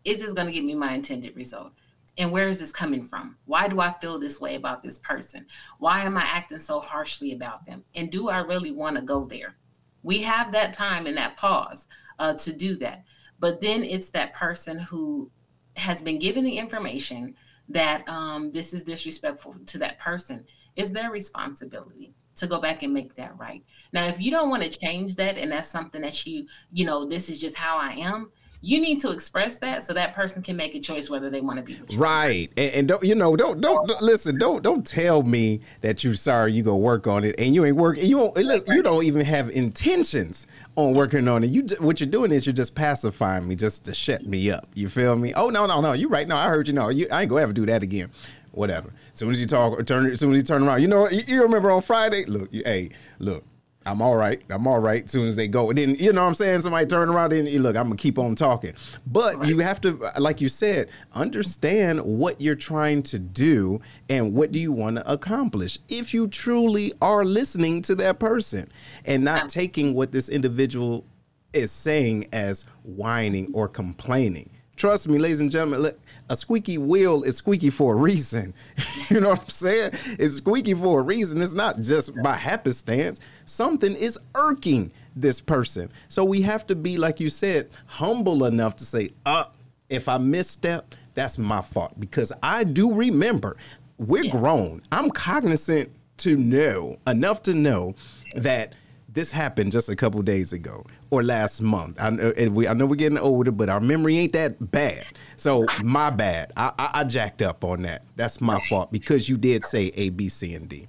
is 0.07 0.21
this 0.21 0.33
going 0.33 0.47
to 0.47 0.53
give 0.53 0.65
me 0.65 0.75
my 0.75 0.95
intended 0.95 1.37
result? 1.37 1.73
And 2.19 2.33
where 2.33 2.49
is 2.49 2.59
this 2.59 2.73
coming 2.73 3.03
from? 3.03 3.37
Why 3.45 3.69
do 3.69 3.81
I 3.81 3.93
feel 3.93 4.19
this 4.19 4.41
way 4.41 4.55
about 4.55 4.83
this 4.83 4.99
person? 4.99 5.47
Why 5.79 6.03
am 6.03 6.17
I 6.17 6.23
acting 6.23 6.59
so 6.59 6.81
harshly 6.81 7.33
about 7.33 7.67
them? 7.67 7.85
And 7.95 8.11
do 8.11 8.29
I 8.29 8.39
really 8.39 8.71
want 8.71 8.97
to 8.97 9.03
go 9.03 9.25
there? 9.25 9.57
We 10.03 10.23
have 10.23 10.53
that 10.53 10.73
time 10.73 11.07
and 11.07 11.17
that 11.17 11.37
pause 11.37 11.87
uh, 12.19 12.35
to 12.35 12.53
do 12.53 12.77
that. 12.77 13.05
But 13.39 13.61
then 13.61 13.83
it's 13.83 14.11
that 14.11 14.35
person 14.35 14.79
who 14.79 15.31
has 15.77 16.01
been 16.01 16.19
given 16.19 16.45
the 16.45 16.57
information 16.57 17.35
that 17.69 18.09
um, 18.09 18.51
this 18.51 18.73
is 18.73 18.85
disrespectful 18.85 19.57
to 19.67 19.79
that 19.79 19.99
person. 19.99 20.47
It's 20.77 20.91
their 20.91 21.11
responsibility 21.11 22.15
to 22.37 22.47
go 22.47 22.61
back 22.61 22.83
and 22.83 22.93
make 22.93 23.15
that 23.15 23.37
right. 23.39 23.65
Now, 23.93 24.07
if 24.07 24.21
you 24.21 24.31
don't 24.31 24.51
want 24.51 24.63
to 24.63 24.69
change 24.69 25.17
that 25.17 25.39
and 25.39 25.51
that's 25.51 25.69
something 25.69 26.03
that 26.03 26.27
you, 26.27 26.47
you 26.71 26.85
know, 26.85 27.07
this 27.07 27.29
is 27.29 27.41
just 27.41 27.57
how 27.57 27.79
I 27.79 27.93
am, 27.93 28.31
you 28.61 28.81
need 28.81 29.01
to 29.01 29.11
express 29.11 29.59
that 29.59 29.85
so 29.85 29.93
that 29.93 30.15
person 30.15 30.43
can 30.43 30.57
make 30.57 30.75
a 30.75 30.81
choice 30.81 31.11
whether 31.11 31.31
they 31.31 31.41
want 31.41 31.57
to 31.59 31.63
be 31.63 31.97
right 31.97 32.51
and, 32.57 32.73
and, 32.73 32.89
don't 32.89 33.03
you 33.03 33.15
know 33.15 33.37
don't, 33.37 33.61
don't, 33.61 33.87
don't 33.87 34.03
listen 34.03 34.39
don't 34.39 34.63
don't 34.63 34.87
tell 34.87 35.23
me 35.23 35.61
that 35.81 36.03
you're 36.03 36.15
sorry 36.15 36.53
you 36.53 36.63
go 36.63 36.77
work 36.77 37.07
on 37.07 37.25
it 37.25 37.35
and 37.39 37.55
you 37.55 37.65
ain't 37.65 37.77
working 37.77 38.05
you 38.07 38.17
don't 38.17 38.69
you 38.69 38.83
don't 38.83 39.05
even 39.05 39.25
have 39.25 39.51
intentions 39.51 40.47
on 40.77 40.93
working 40.95 41.27
on 41.29 41.43
it. 41.43 41.49
You 41.49 41.67
what 41.81 42.01
you're 42.01 42.09
doing 42.09 42.33
is 42.33 42.47
you're 42.47 42.53
just 42.53 42.75
pacifying 42.75 43.47
me 43.47 43.55
just 43.55 43.85
to 43.87 43.95
shut 43.95 44.27
me 44.27 44.51
up 44.51 44.65
you 44.75 44.89
feel 44.89 45.17
me? 45.17 45.33
Oh 45.35 45.49
no 45.49 45.67
no 45.67 45.81
no 45.81 45.93
you 45.93 46.09
right 46.09 46.27
no 46.27 46.37
i 46.37 46.49
heard 46.49 46.69
you 46.69 46.75
know 46.75 46.89
you 46.89 47.07
i 47.11 47.23
ain't 47.23 47.31
gonna 47.31 47.43
ever 47.43 47.53
do 47.53 47.67
that 47.67 47.83
again 47.83 48.11
whatever. 48.53 48.91
As 49.13 49.19
soon 49.19 49.31
as 49.31 49.41
you 49.41 49.47
talk 49.47 49.85
turn 49.87 50.11
as 50.11 50.21
soon 50.21 50.33
as 50.33 50.39
you 50.39 50.43
turn 50.43 50.63
around 50.63 50.83
you 50.83 50.89
know 50.89 51.09
you, 51.09 51.23
you 51.27 51.43
remember 51.43 51.71
on 51.71 51.83
friday? 51.83 52.25
Look 52.25 52.53
you, 52.53 52.63
hey 52.65 52.91
look 53.19 53.45
I'm 53.87 54.03
all 54.03 54.17
right. 54.17 54.43
I'm 54.51 54.67
all 54.67 54.81
right. 54.81 55.05
As 55.05 55.13
soon 55.13 55.29
as 55.29 55.37
they 55.37 55.47
go, 55.47 55.71
and 55.71 55.79
then 55.79 55.95
you 55.95 56.13
know 56.13 56.23
what 56.23 56.29
I'm 56.29 56.35
saying. 56.35 56.63
Somebody 56.63 56.87
turn 56.87 57.09
around 57.09 57.33
and 57.33 57.49
you 57.49 57.61
look. 57.61 57.77
I'm 57.77 57.85
gonna 57.85 57.97
keep 57.97 58.19
on 58.19 58.35
talking. 58.35 58.75
But 59.07 59.37
right. 59.37 59.49
you 59.49 59.61
have 59.61 59.81
to, 59.83 60.11
like 60.19 60.41
you 60.41 60.49
said, 60.49 60.91
understand 61.15 62.01
what 62.01 62.41
you're 62.41 62.57
trying 62.57 63.05
to 63.05 63.19
do 63.19 63.81
and 64.09 64.35
what 64.35 64.51
do 64.51 64.59
you 64.59 64.73
want 64.73 64.97
to 64.97 65.11
accomplish. 65.11 65.79
If 65.89 66.13
you 66.13 66.27
truly 66.27 66.93
are 67.01 67.25
listening 67.25 67.81
to 67.83 67.95
that 67.97 68.19
person 68.19 68.69
and 69.05 69.25
not 69.25 69.49
taking 69.49 69.95
what 69.95 70.11
this 70.11 70.29
individual 70.29 71.05
is 71.53 71.71
saying 71.71 72.29
as 72.33 72.67
whining 72.83 73.51
or 73.55 73.69
complaining. 73.69 74.51
Trust 74.77 75.09
me, 75.09 75.19
ladies 75.19 75.41
and 75.41 75.51
gentlemen. 75.51 75.81
Look, 75.81 75.99
a 76.29 76.37
squeaky 76.37 76.79
wheel 76.79 77.23
is 77.23 77.37
squeaky 77.37 77.71
for 77.71 77.95
a 77.95 77.97
reason. 77.97 78.55
you 79.11 79.21
know 79.21 79.31
what 79.31 79.43
I'm 79.43 79.49
saying? 79.49 79.91
It's 80.19 80.37
squeaky 80.37 80.75
for 80.75 81.01
a 81.01 81.03
reason. 81.03 81.41
It's 81.41 81.53
not 81.53 81.81
just 81.81 82.13
by 82.23 82.35
happenstance. 82.35 83.21
Something 83.45 83.95
is 83.95 84.19
irking 84.35 84.93
this 85.15 85.41
person. 85.41 85.91
So 86.09 86.25
we 86.25 86.43
have 86.43 86.67
to 86.67 86.75
be, 86.75 86.99
like 86.99 87.21
you 87.21 87.29
said, 87.29 87.71
humble 87.87 88.45
enough 88.45 88.77
to 88.77 88.85
say, 88.85 89.11
uh, 89.25 89.45
if 89.89 90.09
I 90.09 90.19
misstep, 90.19 90.95
that's 91.15 91.39
my 91.39 91.63
fault. 91.63 91.99
Because 91.99 92.33
I 92.43 92.65
do 92.65 92.93
remember 92.93 93.57
we're 93.99 94.25
yeah. 94.25 94.33
grown. 94.33 94.83
I'm 94.93 95.11
cognizant 95.11 95.91
to 96.19 96.37
know 96.37 96.99
enough 97.07 97.43
to 97.43 97.55
know 97.55 97.95
that 98.35 98.75
this 99.09 99.31
happened 99.31 99.73
just 99.73 99.89
a 99.89 99.97
couple 99.97 100.21
days 100.23 100.53
ago 100.53 100.85
or 101.11 101.23
last 101.23 101.61
month. 101.61 101.97
I 102.01 102.11
know, 102.11 102.33
we, 102.51 102.69
I 102.69 102.73
know 102.73 102.87
we're 102.87 102.97
getting 102.97 103.19
older, 103.19 103.51
but 103.51 103.69
our 103.69 103.81
memory 103.81 104.19
ain't 104.19 104.33
that 104.33 104.71
bad. 104.71 105.05
So 105.37 105.67
my 105.83 106.11
bad. 106.11 106.53
I, 106.57 106.73
I, 106.79 106.91
I 106.95 107.05
jacked 107.05 107.43
up 107.43 107.65
on 107.65 107.83
that. 107.83 108.03
That's 108.17 108.41
my 108.41 108.61
fault 108.69 108.93
because 108.93 109.29
you 109.29 109.37
did 109.37 109.65
say 109.65 109.93
A, 109.95 110.11
B, 110.11 110.29
C, 110.29 110.55
and 110.55 110.69
D. 110.69 110.89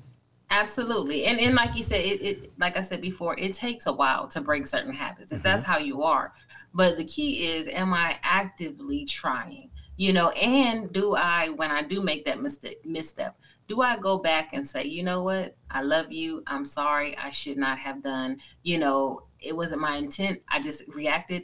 Absolutely, 0.50 1.26
and 1.26 1.40
and 1.42 1.56
like 1.56 1.76
you 1.76 1.84
said, 1.84 2.00
it, 2.00 2.22
it 2.22 2.54
like 2.58 2.78
I 2.78 2.82
said 2.82 3.02
before, 3.02 3.38
it 3.38 3.54
takes 3.54 3.86
a 3.86 3.92
while 3.92 4.30
to 4.30 4.40
break 4.40 4.66
certain 4.66 4.94
habits. 4.94 5.34
If 5.34 5.40
mm-hmm. 5.40 5.44
that's 5.44 5.64
how 5.64 5.78
you 5.78 6.04
are, 6.04 6.34
but 6.74 6.96
the 6.96 7.04
key 7.04 7.48
is, 7.48 7.68
am 7.68 7.94
I 7.94 8.18
actively 8.24 9.04
trying? 9.04 9.70
You 9.98 10.14
know, 10.14 10.30
and 10.30 10.94
do 10.94 11.16
I, 11.16 11.50
when 11.50 11.72
I 11.72 11.82
do 11.82 12.02
make 12.02 12.24
that 12.26 12.40
mistake, 12.40 12.86
misstep, 12.86 13.36
do 13.68 13.82
I 13.82 13.98
go 13.98 14.20
back 14.20 14.54
and 14.54 14.68
say, 14.68 14.86
you 14.86 15.04
know 15.04 15.24
what? 15.24 15.56
I 15.72 15.82
love 15.82 16.12
you. 16.12 16.44
I'm 16.48 16.66
sorry. 16.66 17.18
I 17.18 17.32
should 17.32 17.58
not 17.58 17.80
have 17.80 18.04
done, 18.04 18.38
you 18.64 18.78
know, 18.78 19.24
it 19.40 19.56
wasn't 19.56 19.82
my 19.82 19.96
intent. 19.96 20.42
I 20.48 20.62
just 20.62 20.84
reacted. 20.90 21.44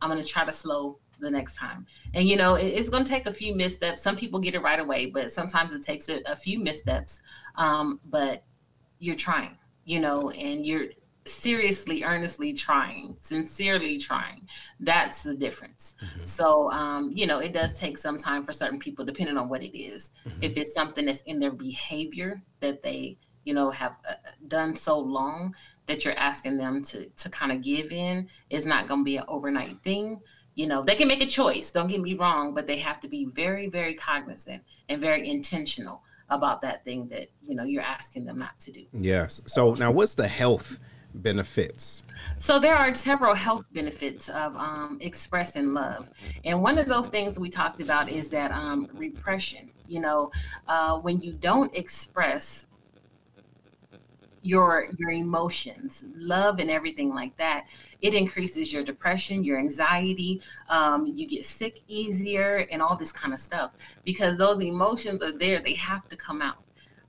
I'm 0.00 0.10
going 0.10 0.22
to 0.22 0.28
try 0.28 0.44
to 0.44 0.52
slow 0.52 0.98
the 1.20 1.30
next 1.30 1.56
time. 1.56 1.86
And, 2.12 2.28
you 2.28 2.36
know, 2.36 2.54
it, 2.54 2.66
it's 2.66 2.88
going 2.88 3.04
to 3.04 3.10
take 3.10 3.26
a 3.26 3.32
few 3.32 3.54
missteps. 3.54 4.02
Some 4.02 4.16
people 4.16 4.40
get 4.40 4.54
it 4.54 4.62
right 4.62 4.80
away, 4.80 5.06
but 5.06 5.32
sometimes 5.32 5.72
it 5.72 5.82
takes 5.82 6.08
a, 6.08 6.20
a 6.26 6.36
few 6.36 6.58
missteps. 6.58 7.20
Um, 7.56 8.00
but 8.06 8.44
you're 8.98 9.16
trying, 9.16 9.56
you 9.84 10.00
know, 10.00 10.30
and 10.30 10.66
you're, 10.66 10.86
seriously, 11.26 12.04
earnestly 12.04 12.52
trying, 12.52 13.16
sincerely 13.20 13.96
trying. 13.96 14.46
That's 14.78 15.22
the 15.22 15.34
difference. 15.34 15.94
Mm-hmm. 16.04 16.24
So, 16.26 16.70
um, 16.70 17.12
you 17.14 17.26
know, 17.26 17.38
it 17.38 17.54
does 17.54 17.78
take 17.78 17.96
some 17.96 18.18
time 18.18 18.42
for 18.42 18.52
certain 18.52 18.78
people, 18.78 19.06
depending 19.06 19.38
on 19.38 19.48
what 19.48 19.62
it 19.62 19.74
is. 19.74 20.12
Mm-hmm. 20.28 20.42
If 20.42 20.58
it's 20.58 20.74
something 20.74 21.06
that's 21.06 21.22
in 21.22 21.38
their 21.38 21.50
behavior 21.50 22.42
that 22.60 22.82
they, 22.82 23.16
you 23.44 23.54
know, 23.54 23.70
have 23.70 23.96
uh, 24.06 24.16
done 24.48 24.76
so 24.76 24.98
long 24.98 25.54
that 25.86 26.04
you're 26.04 26.18
asking 26.18 26.56
them 26.56 26.82
to 26.84 27.06
to 27.06 27.28
kind 27.28 27.52
of 27.52 27.62
give 27.62 27.92
in, 27.92 28.28
is 28.50 28.66
not 28.66 28.88
going 28.88 29.00
to 29.00 29.04
be 29.04 29.16
an 29.16 29.24
overnight 29.28 29.82
thing. 29.82 30.20
You 30.54 30.66
know, 30.66 30.82
they 30.82 30.94
can 30.94 31.08
make 31.08 31.22
a 31.22 31.26
choice. 31.26 31.72
Don't 31.72 31.88
get 31.88 32.00
me 32.00 32.14
wrong, 32.14 32.54
but 32.54 32.66
they 32.66 32.78
have 32.78 33.00
to 33.00 33.08
be 33.08 33.24
very, 33.26 33.68
very 33.68 33.94
cognizant 33.94 34.62
and 34.88 35.00
very 35.00 35.28
intentional 35.28 36.02
about 36.30 36.60
that 36.62 36.84
thing 36.84 37.08
that 37.08 37.28
you 37.46 37.54
know 37.54 37.64
you're 37.64 37.82
asking 37.82 38.24
them 38.24 38.38
not 38.38 38.58
to 38.60 38.72
do. 38.72 38.84
Yes. 38.92 39.40
So 39.46 39.74
now, 39.74 39.90
what's 39.90 40.14
the 40.14 40.28
health? 40.28 40.78
benefits? 41.14 42.02
So 42.38 42.58
there 42.58 42.74
are 42.74 42.92
several 42.94 43.34
health 43.34 43.64
benefits 43.72 44.28
of 44.28 44.56
um, 44.56 44.98
expressing 45.00 45.72
love, 45.72 46.10
and 46.44 46.60
one 46.62 46.78
of 46.78 46.86
those 46.86 47.08
things 47.08 47.38
we 47.38 47.50
talked 47.50 47.80
about 47.80 48.08
is 48.08 48.28
that 48.30 48.50
um, 48.50 48.88
repression. 48.92 49.70
You 49.86 50.00
know, 50.00 50.30
uh, 50.66 50.98
when 50.98 51.20
you 51.20 51.32
don't 51.32 51.74
express 51.76 52.66
your 54.44 54.88
your 54.98 55.10
emotions, 55.10 56.04
love, 56.16 56.58
and 56.58 56.70
everything 56.70 57.14
like 57.14 57.36
that, 57.38 57.66
it 58.02 58.12
increases 58.12 58.72
your 58.72 58.84
depression, 58.84 59.42
your 59.42 59.58
anxiety. 59.58 60.42
Um, 60.68 61.06
you 61.06 61.26
get 61.26 61.46
sick 61.46 61.80
easier, 61.88 62.66
and 62.70 62.82
all 62.82 62.94
this 62.94 63.10
kind 63.10 63.32
of 63.32 63.40
stuff 63.40 63.72
because 64.04 64.36
those 64.36 64.60
emotions 64.60 65.22
are 65.22 65.32
there. 65.32 65.60
They 65.60 65.74
have 65.74 66.08
to 66.10 66.16
come 66.16 66.42
out. 66.42 66.58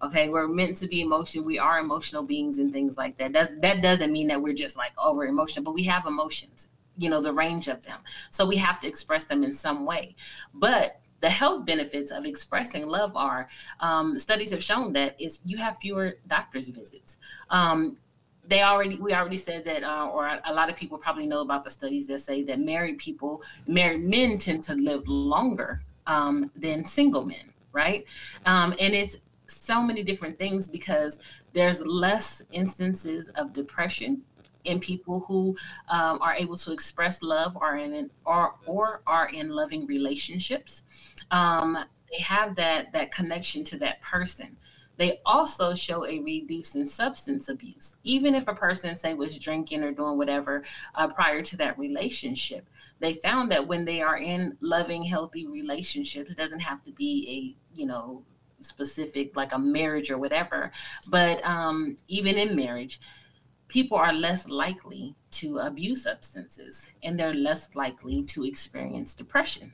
Okay, 0.02 0.30
we're 0.30 0.48
meant 0.48 0.78
to 0.78 0.88
be 0.88 1.02
emotional. 1.02 1.44
We 1.46 1.60
are 1.60 1.80
emotional 1.80 2.24
beings 2.24 2.58
and 2.58 2.72
things 2.72 2.98
like 2.98 3.18
that. 3.18 3.34
That 3.34 3.62
that 3.62 3.82
doesn't 3.82 4.12
mean 4.12 4.28
that 4.28 4.42
we're 4.42 4.54
just 4.54 4.78
like 4.78 4.92
over 4.98 5.26
emotional, 5.26 5.66
but 5.66 5.74
we 5.74 5.84
have 5.84 6.06
emotions. 6.06 6.70
You 6.98 7.10
know 7.10 7.22
the 7.22 7.34
range 7.34 7.68
of 7.68 7.84
them, 7.84 8.00
so 8.30 8.46
we 8.46 8.56
have 8.56 8.80
to 8.80 8.88
express 8.88 9.26
them 9.26 9.44
in 9.44 9.52
some 9.52 9.86
way. 9.86 10.16
But 10.54 11.02
the 11.22 11.30
health 11.30 11.66
benefits 11.66 12.12
of 12.12 12.26
expressing 12.26 12.88
love 12.88 13.16
are 13.16 13.50
um, 13.80 14.18
studies 14.18 14.52
have 14.52 14.64
shown 14.64 14.94
that 14.94 15.16
is 15.20 15.42
you 15.46 15.58
have 15.58 15.78
fewer 15.78 16.18
doctor's 16.28 16.70
visits. 16.70 17.18
Um, 17.50 17.98
they 18.48 18.62
already 18.62 18.98
we 18.98 19.14
already 19.14 19.38
said 19.38 19.66
that 19.66 19.84
uh, 19.84 20.08
or 20.08 20.40
a 20.46 20.54
lot 20.54 20.70
of 20.70 20.76
people 20.76 20.98
probably 20.98 21.26
know 21.26 21.42
about 21.42 21.64
the 21.64 21.72
studies 21.72 22.08
that 22.08 22.20
say 22.20 22.44
that 22.44 22.60
married 22.60 22.98
people 22.98 23.42
married 23.68 24.04
men 24.04 24.38
tend 24.38 24.64
to 24.64 24.76
live 24.76 25.08
longer 25.08 25.82
um, 26.08 26.52
than 26.56 26.86
single 26.86 27.26
men 27.26 27.52
right 27.72 28.06
um, 28.46 28.74
and 28.80 28.94
it's 28.94 29.18
so 29.48 29.82
many 29.82 30.04
different 30.04 30.38
things 30.38 30.68
because 30.68 31.20
there's 31.54 31.82
less 31.82 32.42
instances 32.52 33.30
of 33.30 33.54
depression 33.54 34.22
in 34.66 34.80
people 34.80 35.22
who 35.22 35.56
um, 35.90 36.20
are 36.22 36.36
able 36.36 36.58
to 36.58 36.72
express 36.72 37.22
love 37.22 37.56
or 37.56 37.78
in 37.78 38.10
or 38.26 38.56
or 38.66 39.02
are 39.08 39.30
in 39.30 39.50
loving 39.50 39.86
relationships. 39.86 40.84
Um, 41.32 41.78
they 42.12 42.22
have 42.22 42.56
that 42.56 42.92
that 42.94 43.12
connection 43.12 43.64
to 43.66 43.78
that 43.80 44.02
person. 44.02 44.58
They 44.98 45.20
also 45.26 45.76
show 45.76 46.06
a 46.06 46.20
reduce 46.20 46.76
in 46.76 46.88
substance 46.88 47.50
abuse, 47.50 47.98
even 48.04 48.34
if 48.34 48.48
a 48.48 48.56
person 48.56 48.98
say 48.98 49.14
was 49.14 49.38
drinking 49.38 49.84
or 49.84 49.92
doing 49.92 50.18
whatever 50.18 50.64
uh, 50.96 51.08
prior 51.08 51.42
to 51.42 51.58
that 51.58 51.78
relationship. 51.78 52.68
They 53.00 53.14
found 53.14 53.52
that 53.52 53.68
when 53.68 53.84
they 53.84 54.02
are 54.02 54.18
in 54.18 54.56
loving, 54.62 55.04
healthy 55.04 55.48
relationships, 55.48 56.32
it 56.32 56.38
doesn't 56.38 56.62
have 56.62 56.84
to 56.86 56.92
be 56.92 57.56
a 57.76 57.78
you 57.80 57.86
know 57.86 58.24
specific 58.62 59.36
like 59.36 59.54
a 59.54 59.60
marriage 59.60 60.10
or 60.10 60.18
whatever, 60.18 60.72
but 61.10 61.46
um, 61.46 61.98
even 62.08 62.38
in 62.38 62.56
marriage, 62.56 63.00
people 63.76 63.98
are 63.98 64.14
less 64.14 64.48
likely 64.48 65.14
to 65.32 65.58
abuse 65.58 66.04
substances 66.04 66.88
and 67.04 67.20
they're 67.20 67.34
less 67.34 67.68
likely 67.76 68.24
to 68.24 68.46
experience 68.46 69.14
depression. 69.14 69.70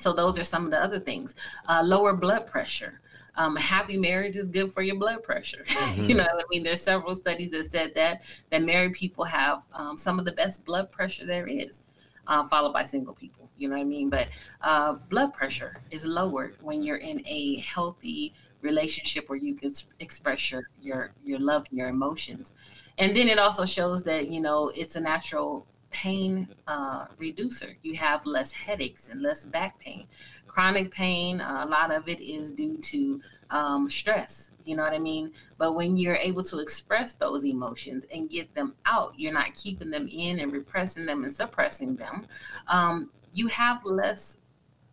So 0.00 0.12
those 0.12 0.36
are 0.36 0.42
some 0.42 0.64
of 0.64 0.72
the 0.72 0.82
other 0.82 0.98
things. 0.98 1.36
Uh, 1.68 1.80
lower 1.84 2.12
blood 2.12 2.48
pressure. 2.48 3.00
Um, 3.36 3.54
happy 3.54 3.96
marriage 3.96 4.36
is 4.36 4.48
good 4.48 4.72
for 4.72 4.82
your 4.82 4.96
blood 4.96 5.22
pressure. 5.22 5.62
Mm-hmm. 5.68 6.08
you 6.08 6.16
know, 6.16 6.24
I 6.24 6.42
mean, 6.50 6.64
there's 6.64 6.82
several 6.82 7.14
studies 7.14 7.52
that 7.52 7.66
said 7.70 7.94
that 7.94 8.22
that 8.50 8.62
married 8.64 8.94
people 8.94 9.24
have 9.24 9.62
um, 9.74 9.96
some 9.96 10.18
of 10.18 10.24
the 10.24 10.32
best 10.32 10.64
blood 10.64 10.90
pressure 10.90 11.24
there 11.24 11.46
is, 11.46 11.82
uh, 12.26 12.42
followed 12.48 12.72
by 12.72 12.82
single 12.82 13.14
people. 13.14 13.48
You 13.58 13.68
know 13.68 13.76
what 13.76 13.82
I 13.82 13.84
mean? 13.84 14.10
But 14.10 14.26
uh, 14.60 14.94
blood 15.08 15.32
pressure 15.34 15.72
is 15.92 16.04
lowered 16.04 16.56
when 16.60 16.82
you're 16.82 17.04
in 17.10 17.22
a 17.26 17.60
healthy 17.60 18.34
relationship 18.62 19.28
where 19.28 19.38
you 19.38 19.54
can 19.54 19.72
express 20.00 20.50
your 20.50 20.62
your 20.82 21.12
your 21.24 21.38
love 21.38 21.64
and 21.70 21.78
your 21.78 21.88
emotions. 21.88 22.54
And 23.00 23.16
then 23.16 23.28
it 23.28 23.38
also 23.38 23.64
shows 23.64 24.02
that 24.04 24.28
you 24.28 24.40
know 24.40 24.70
it's 24.76 24.94
a 24.94 25.00
natural 25.00 25.66
pain 25.90 26.46
uh, 26.68 27.06
reducer. 27.18 27.76
You 27.82 27.96
have 27.96 28.24
less 28.26 28.52
headaches 28.52 29.08
and 29.08 29.22
less 29.22 29.44
back 29.44 29.78
pain. 29.80 30.06
Chronic 30.46 30.92
pain, 30.92 31.40
uh, 31.40 31.64
a 31.64 31.68
lot 31.68 31.90
of 31.92 32.08
it 32.08 32.20
is 32.20 32.52
due 32.52 32.76
to 32.76 33.20
um, 33.50 33.88
stress. 33.88 34.50
You 34.64 34.76
know 34.76 34.82
what 34.82 34.92
I 34.92 34.98
mean? 34.98 35.32
But 35.56 35.72
when 35.72 35.96
you're 35.96 36.16
able 36.16 36.44
to 36.44 36.58
express 36.58 37.14
those 37.14 37.44
emotions 37.44 38.06
and 38.12 38.28
get 38.28 38.54
them 38.54 38.74
out, 38.84 39.14
you're 39.16 39.32
not 39.32 39.54
keeping 39.54 39.90
them 39.90 40.06
in 40.06 40.40
and 40.40 40.52
repressing 40.52 41.06
them 41.06 41.24
and 41.24 41.34
suppressing 41.34 41.96
them. 41.96 42.26
Um, 42.68 43.10
you 43.32 43.46
have 43.46 43.84
less 43.84 44.36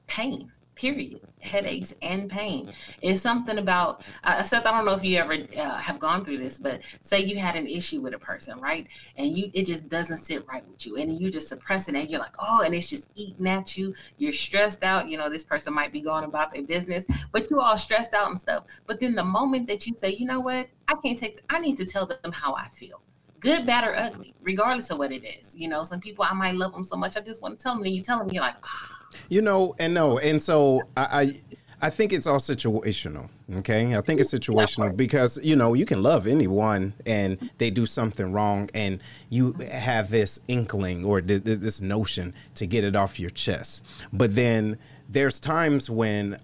pain 0.08 0.52
period. 0.78 1.22
Headaches 1.42 1.94
and 2.02 2.30
pain. 2.30 2.72
It's 3.02 3.22
something 3.22 3.58
about 3.58 4.04
uh, 4.24 4.44
seth 4.44 4.66
i 4.66 4.72
don't 4.72 4.86
know 4.86 4.94
if 4.94 5.04
you 5.04 5.18
ever 5.18 5.34
uh, 5.58 5.78
have 5.78 6.00
gone 6.00 6.24
through 6.24 6.38
this 6.40 6.58
but 6.60 6.82
say 7.02 7.20
you 7.24 7.38
had 7.38 7.56
an 7.56 7.68
issue 7.68 8.02
with 8.02 8.14
a 8.14 8.20
person 8.20 8.60
right? 8.60 8.88
And 9.18 9.38
you 9.38 9.50
it 9.54 9.66
just 9.66 9.90
doesn't 9.90 10.18
sit 10.18 10.48
right 10.48 10.68
with 10.68 10.86
you. 10.86 10.98
And 10.98 11.20
you 11.20 11.32
just 11.32 11.50
suppress 11.50 11.88
it 11.90 11.96
and 11.96 12.10
you're 12.10 12.20
like 12.20 12.36
oh 12.40 12.62
and 12.64 12.74
it's 12.74 12.88
just 12.88 13.10
eating 13.16 13.48
at 13.48 13.78
you. 13.78 13.94
You're 14.18 14.34
stressed 14.34 14.84
out. 14.84 15.10
You 15.10 15.18
know 15.18 15.30
this 15.30 15.44
person 15.44 15.74
might 15.74 15.92
be 15.92 16.02
going 16.02 16.24
about 16.24 16.52
their 16.54 16.64
business 16.64 17.06
but 17.32 17.50
you're 17.50 17.62
all 17.62 17.78
stressed 17.78 18.14
out 18.14 18.30
and 18.30 18.40
stuff. 18.40 18.64
But 18.86 19.00
then 19.00 19.16
the 19.16 19.24
moment 19.24 19.68
that 19.68 19.88
you 19.88 19.96
say 19.98 20.16
you 20.16 20.26
know 20.26 20.40
what? 20.40 20.70
I 20.88 20.96
can't 21.04 21.18
take 21.18 21.42
i 21.50 21.60
need 21.60 21.78
to 21.78 21.86
tell 21.86 22.06
them 22.06 22.32
how 22.32 22.54
i 22.56 22.68
feel. 22.68 23.02
Good, 23.40 23.68
bad, 23.68 23.88
or 23.88 23.96
ugly, 23.96 24.34
regardless 24.42 24.90
of 24.90 24.98
what 24.98 25.12
it 25.12 25.24
is. 25.24 25.56
You 25.56 25.68
know, 25.68 25.84
some 25.84 26.00
people 26.00 26.26
I 26.28 26.34
might 26.34 26.56
love 26.56 26.72
them 26.72 26.84
so 26.84 26.96
much, 26.96 27.18
I 27.18 27.22
just 27.22 27.40
want 27.42 27.58
to 27.58 27.64
tell 27.64 27.76
them, 27.76 27.84
and 27.84 27.96
you 27.96 28.02
tell 28.02 28.18
them, 28.18 28.30
you're 28.32 28.42
like, 28.42 28.56
ah. 28.64 28.97
You 29.30 29.42
know, 29.42 29.76
and 29.80 29.94
no, 29.94 30.18
and 30.18 30.42
so 30.42 30.84
I, 30.96 31.02
I 31.02 31.36
I 31.80 31.90
think 31.92 32.12
it's 32.12 32.26
all 32.26 32.40
situational. 32.40 33.30
Okay. 33.58 33.96
I 33.96 34.02
think 34.02 34.20
it's 34.20 34.34
situational 34.34 34.98
because, 34.98 35.40
you 35.44 35.56
know, 35.56 35.76
you 35.76 35.86
can 35.86 36.02
love 36.02 36.26
anyone 36.26 36.94
and 37.06 37.52
they 37.60 37.70
do 37.70 37.86
something 37.86 38.32
wrong 38.32 38.70
and 38.74 39.02
you 39.30 39.54
have 39.72 40.10
this 40.10 40.40
inkling 40.48 41.06
or 41.06 41.22
this 41.22 41.80
notion 41.80 42.34
to 42.56 42.66
get 42.66 42.84
it 42.84 42.96
off 42.96 43.20
your 43.20 43.30
chest. 43.30 43.84
But 44.12 44.36
then 44.36 44.80
there's 45.08 45.40
times 45.40 45.90
when 45.90 46.38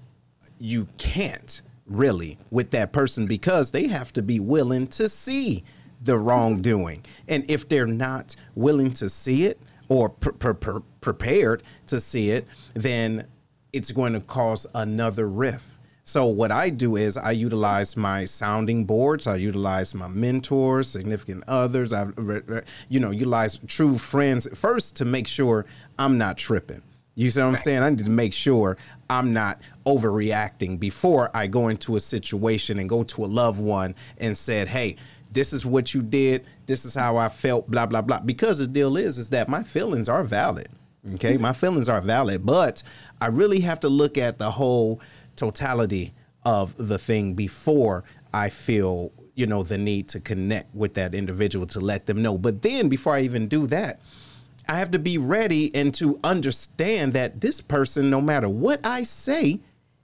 you 0.60 0.88
can't 0.98 1.62
really 1.88 2.38
with 2.52 2.70
that 2.72 2.94
person 2.94 3.26
because 3.26 3.72
they 3.72 3.88
have 3.88 4.14
to 4.14 4.22
be 4.22 4.40
willing 4.40 4.88
to 4.88 5.10
see 5.10 5.64
the 6.00 6.18
wrongdoing. 6.18 7.04
And 7.28 7.50
if 7.50 7.68
they're 7.68 7.88
not 7.88 8.36
willing 8.56 8.94
to 8.94 9.10
see 9.10 9.46
it 9.46 9.60
or 9.94 10.10
pre- 10.10 10.54
pre- 10.54 10.82
prepared 11.02 11.64
to 11.88 12.00
see 12.00 12.32
it, 12.32 12.48
then 12.74 13.28
it's 13.72 13.92
going 13.92 14.14
to 14.14 14.20
cause 14.22 14.68
another 14.76 15.28
rift. 15.28 15.66
So 16.06 16.26
what 16.26 16.52
I 16.52 16.70
do 16.70 16.98
is 16.98 17.16
I 17.16 17.32
utilize 17.32 17.96
my 17.96 18.26
sounding 18.26 18.84
boards. 18.84 19.26
I 19.26 19.38
utilize 19.38 19.96
my 19.96 20.10
mentors, 20.10 20.90
significant 20.90 21.46
others. 21.48 21.94
I, 21.94 22.08
you 22.90 23.00
know, 23.00 23.12
utilize 23.12 23.60
true 23.68 23.98
friends 23.98 24.48
first 24.54 24.98
to 24.98 25.06
make 25.06 25.28
sure 25.28 25.66
I'm 25.98 26.18
not 26.18 26.38
tripping. 26.38 26.82
You 27.16 27.30
see 27.30 27.40
what 27.40 27.48
I'm 27.48 27.56
saying? 27.56 27.84
I 27.84 27.90
need 27.92 28.00
to 28.00 28.10
make 28.10 28.34
sure 28.34 28.76
I'm 29.10 29.34
not 29.34 29.62
overreacting 29.86 30.80
before 30.80 31.30
I 31.34 31.48
go 31.48 31.68
into 31.68 31.96
a 31.96 32.00
situation 32.00 32.80
and 32.80 32.90
go 32.90 33.04
to 33.04 33.24
a 33.24 33.28
loved 33.28 33.62
one 33.62 33.94
and 34.18 34.36
said, 34.36 34.68
"Hey, 34.68 34.98
this 35.34 35.54
is 35.54 35.66
what 35.66 35.94
you 35.94 36.02
did. 36.02 36.46
This 36.66 36.86
is 36.86 36.96
how 36.96 37.18
I 37.18 37.30
felt, 37.30 37.70
blah, 37.70 37.86
blah, 37.86 38.02
blah. 38.02 38.22
Because 38.22 38.60
the 38.60 38.68
deal 38.68 38.98
is, 38.98 39.18
is 39.18 39.30
that 39.32 39.50
my 39.50 39.64
feelings 39.64 40.08
are 40.08 40.24
valid. 40.24 40.70
Okay. 41.16 41.36
my 41.36 41.52
feelings 41.52 41.90
are 41.90 42.00
valid, 42.00 42.46
but 42.46 42.82
I 43.20 43.28
really 43.28 43.60
have 43.60 43.82
to 43.82 43.90
look 43.90 44.18
at 44.18 44.40
the 44.40 44.52
whole 44.52 45.02
totality 45.36 46.14
of 46.46 46.76
the 46.78 46.98
thing 46.98 47.34
before 47.34 48.06
I 48.34 48.50
feel, 48.50 49.12
you 49.36 49.46
know, 49.46 49.64
the 49.64 49.78
need 49.78 50.08
to 50.10 50.22
connect 50.22 50.74
with 50.74 50.94
that 50.94 51.14
individual 51.14 51.68
to 51.68 51.82
let 51.82 52.06
them 52.06 52.22
know. 52.22 52.38
But 52.38 52.62
then 52.62 52.88
before 52.88 53.16
I 53.16 53.22
even 53.22 53.50
do 53.50 53.68
that, 53.68 54.00
I 54.68 54.78
have 54.78 54.92
to 54.92 55.00
be 55.00 55.18
ready 55.18 55.76
and 55.76 55.94
to 55.96 56.18
understand 56.24 57.12
that 57.14 57.42
this 57.42 57.60
person, 57.60 58.10
no 58.10 58.22
matter 58.22 58.48
what 58.48 58.86
I 58.86 59.04
say, 59.04 59.60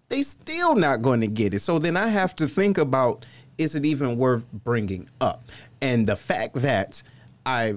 they 0.09 0.23
still 0.23 0.75
not 0.75 1.01
going 1.01 1.21
to 1.21 1.27
get 1.27 1.53
it. 1.53 1.61
So 1.61 1.79
then 1.79 1.95
I 1.95 2.07
have 2.07 2.35
to 2.37 2.47
think 2.47 2.77
about 2.77 3.25
is 3.59 3.75
it 3.75 3.85
even 3.85 4.17
worth 4.17 4.51
bringing 4.51 5.07
up? 5.21 5.51
And 5.81 6.07
the 6.07 6.15
fact 6.15 6.55
that 6.55 7.03
I 7.45 7.75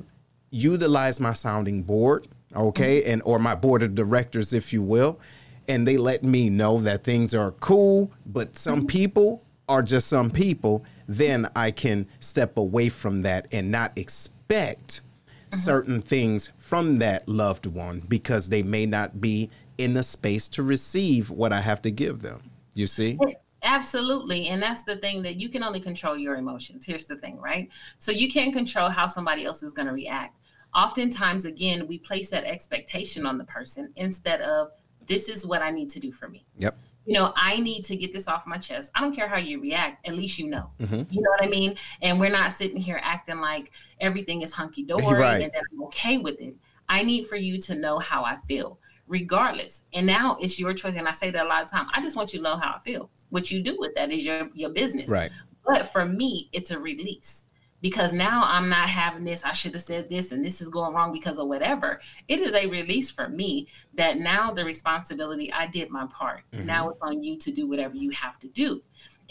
utilize 0.51 1.21
my 1.21 1.35
sounding 1.35 1.83
board, 1.83 2.29
okay, 2.57 3.03
mm-hmm. 3.03 3.11
and 3.11 3.23
or 3.25 3.39
my 3.39 3.55
board 3.55 3.83
of 3.83 3.95
directors, 3.95 4.55
if 4.55 4.73
you 4.73 4.81
will, 4.81 5.21
and 5.69 5.87
they 5.87 5.97
let 5.97 6.23
me 6.23 6.49
know 6.49 6.81
that 6.81 7.05
things 7.05 7.35
are 7.35 7.51
cool, 7.53 8.13
but 8.25 8.57
some 8.57 8.81
mm-hmm. 8.81 8.87
people 8.87 9.43
are 9.69 9.83
just 9.83 10.07
some 10.07 10.31
people, 10.31 10.85
then 11.09 11.49
I 11.57 11.71
can 11.73 12.07
step 12.21 12.57
away 12.57 12.89
from 12.89 13.23
that 13.23 13.47
and 13.53 13.71
not 13.71 13.93
expect 13.97 15.01
mm-hmm. 15.01 15.59
certain 15.59 16.01
things 16.01 16.53
from 16.59 16.99
that 16.99 17.29
loved 17.29 17.67
one 17.67 18.03
because 18.09 18.49
they 18.49 18.63
may 18.63 18.87
not 18.87 19.21
be 19.21 19.51
in 19.79 19.97
a 19.97 20.03
space 20.03 20.49
to 20.51 20.63
receive 20.63 21.31
what 21.31 21.53
I 21.53 21.61
have 21.61 21.83
to 21.83 21.91
give 21.91 22.23
them. 22.23 22.43
You 22.75 22.87
see? 22.87 23.19
Absolutely. 23.63 24.49
And 24.49 24.63
that's 24.63 24.83
the 24.83 24.97
thing 24.97 25.23
that 25.23 25.37
you 25.37 25.49
can 25.49 25.63
only 25.63 25.81
control 25.81 26.17
your 26.17 26.37
emotions. 26.37 26.85
Here's 26.85 27.07
the 27.07 27.17
thing, 27.17 27.41
right? 27.41 27.69
So 27.99 28.11
you 28.11 28.31
can't 28.31 28.53
control 28.53 28.89
how 28.89 29.07
somebody 29.07 29.45
else 29.45 29.63
is 29.63 29.73
going 29.73 29.87
to 29.87 29.95
react. 29.95 30.39
Oftentimes, 30.75 31.45
again, 31.45 31.87
we 31.87 31.99
place 31.99 32.31
that 32.31 32.45
expectation 32.45 33.27
on 33.27 33.39
the 33.39 33.45
person 33.45 33.93
instead 33.97 34.41
of 34.41 34.71
this 35.07 35.29
is 35.29 35.47
what 35.47 35.63
I 35.63 35.71
need 35.71 35.91
to 35.91 36.01
do 36.01 36.13
for 36.13 36.29
me. 36.29 36.45
Yep. 36.59 36.77
You 37.05 37.15
know, 37.15 37.33
I 37.37 37.59
need 37.59 37.85
to 37.87 37.97
get 37.97 38.13
this 38.13 38.29
off 38.29 38.47
my 38.47 38.59
chest. 38.59 38.91
I 38.95 39.01
don't 39.01 39.15
care 39.15 39.29
how 39.29 39.37
you 39.37 39.61
react, 39.61 40.07
at 40.07 40.15
least 40.15 40.39
you 40.39 40.49
know. 40.49 40.71
Mm-hmm. 40.81 41.03
You 41.11 41.21
know 41.21 41.31
what 41.31 41.43
I 41.43 41.49
mean? 41.49 41.77
And 42.01 42.19
we're 42.19 42.31
not 42.31 42.53
sitting 42.53 42.77
here 42.77 43.01
acting 43.03 43.39
like 43.39 43.73
everything 44.01 44.43
is 44.43 44.53
hunky 44.53 44.85
dory 44.85 45.05
right. 45.05 45.43
and 45.43 45.53
that 45.53 45.63
I'm 45.73 45.83
okay 45.85 46.19
with 46.19 46.41
it. 46.41 46.55
I 46.89 47.03
need 47.03 47.27
for 47.27 47.37
you 47.37 47.61
to 47.63 47.75
know 47.75 47.99
how 47.99 48.25
I 48.25 48.37
feel 48.47 48.79
regardless. 49.09 49.83
And 49.93 50.07
now 50.07 50.39
it's 50.41 50.59
your 50.59 50.73
choice. 50.73 50.95
And 50.95 51.09
I 51.09 51.13
say 51.13 51.31
that 51.31 51.45
a 51.45 51.49
lot 51.49 51.63
of 51.63 51.71
time. 51.71 51.87
I 51.93 52.01
just 52.01 52.17
want 52.17 52.33
you 52.33 52.39
to 52.39 52.43
know 52.43 52.57
how 52.57 52.77
I 52.77 52.81
feel. 52.81 53.11
What 53.33 53.51
you 53.51 53.63
do 53.63 53.79
with 53.79 53.95
that 53.95 54.13
is 54.13 54.27
your 54.27 54.51
your 54.53 54.69
business. 54.71 55.09
Right. 55.09 55.33
But 55.65 55.89
for 55.89 56.05
me, 56.05 56.51
it's 56.53 56.71
a 56.71 56.79
release 56.79 57.47
because 57.81 58.13
now 58.13 58.43
I'm 58.45 58.69
not 58.69 58.91
having 58.91 59.25
this. 59.25 59.43
I 59.43 59.53
should 59.53 59.73
have 59.73 59.83
said 59.83 60.11
this, 60.11 60.33
and 60.33 60.45
this 60.45 60.61
is 60.61 60.69
going 60.69 60.93
wrong 60.93 61.15
because 61.15 61.39
of 61.39 61.49
whatever. 61.49 62.03
It 62.29 62.41
is 62.41 62.55
a 62.55 62.67
release 62.67 63.11
for 63.11 63.31
me 63.31 63.69
that 63.95 64.19
now 64.19 64.51
the 64.51 64.67
responsibility 64.67 65.51
I 65.51 65.67
did 65.67 65.89
my 65.89 66.07
part. 66.07 66.43
Mm-hmm. 66.53 66.67
Now 66.67 66.91
it's 66.91 67.01
on 67.01 67.23
you 67.23 67.39
to 67.39 67.51
do 67.51 67.67
whatever 67.67 67.97
you 67.97 68.11
have 68.11 68.39
to 68.41 68.49
do 68.49 68.83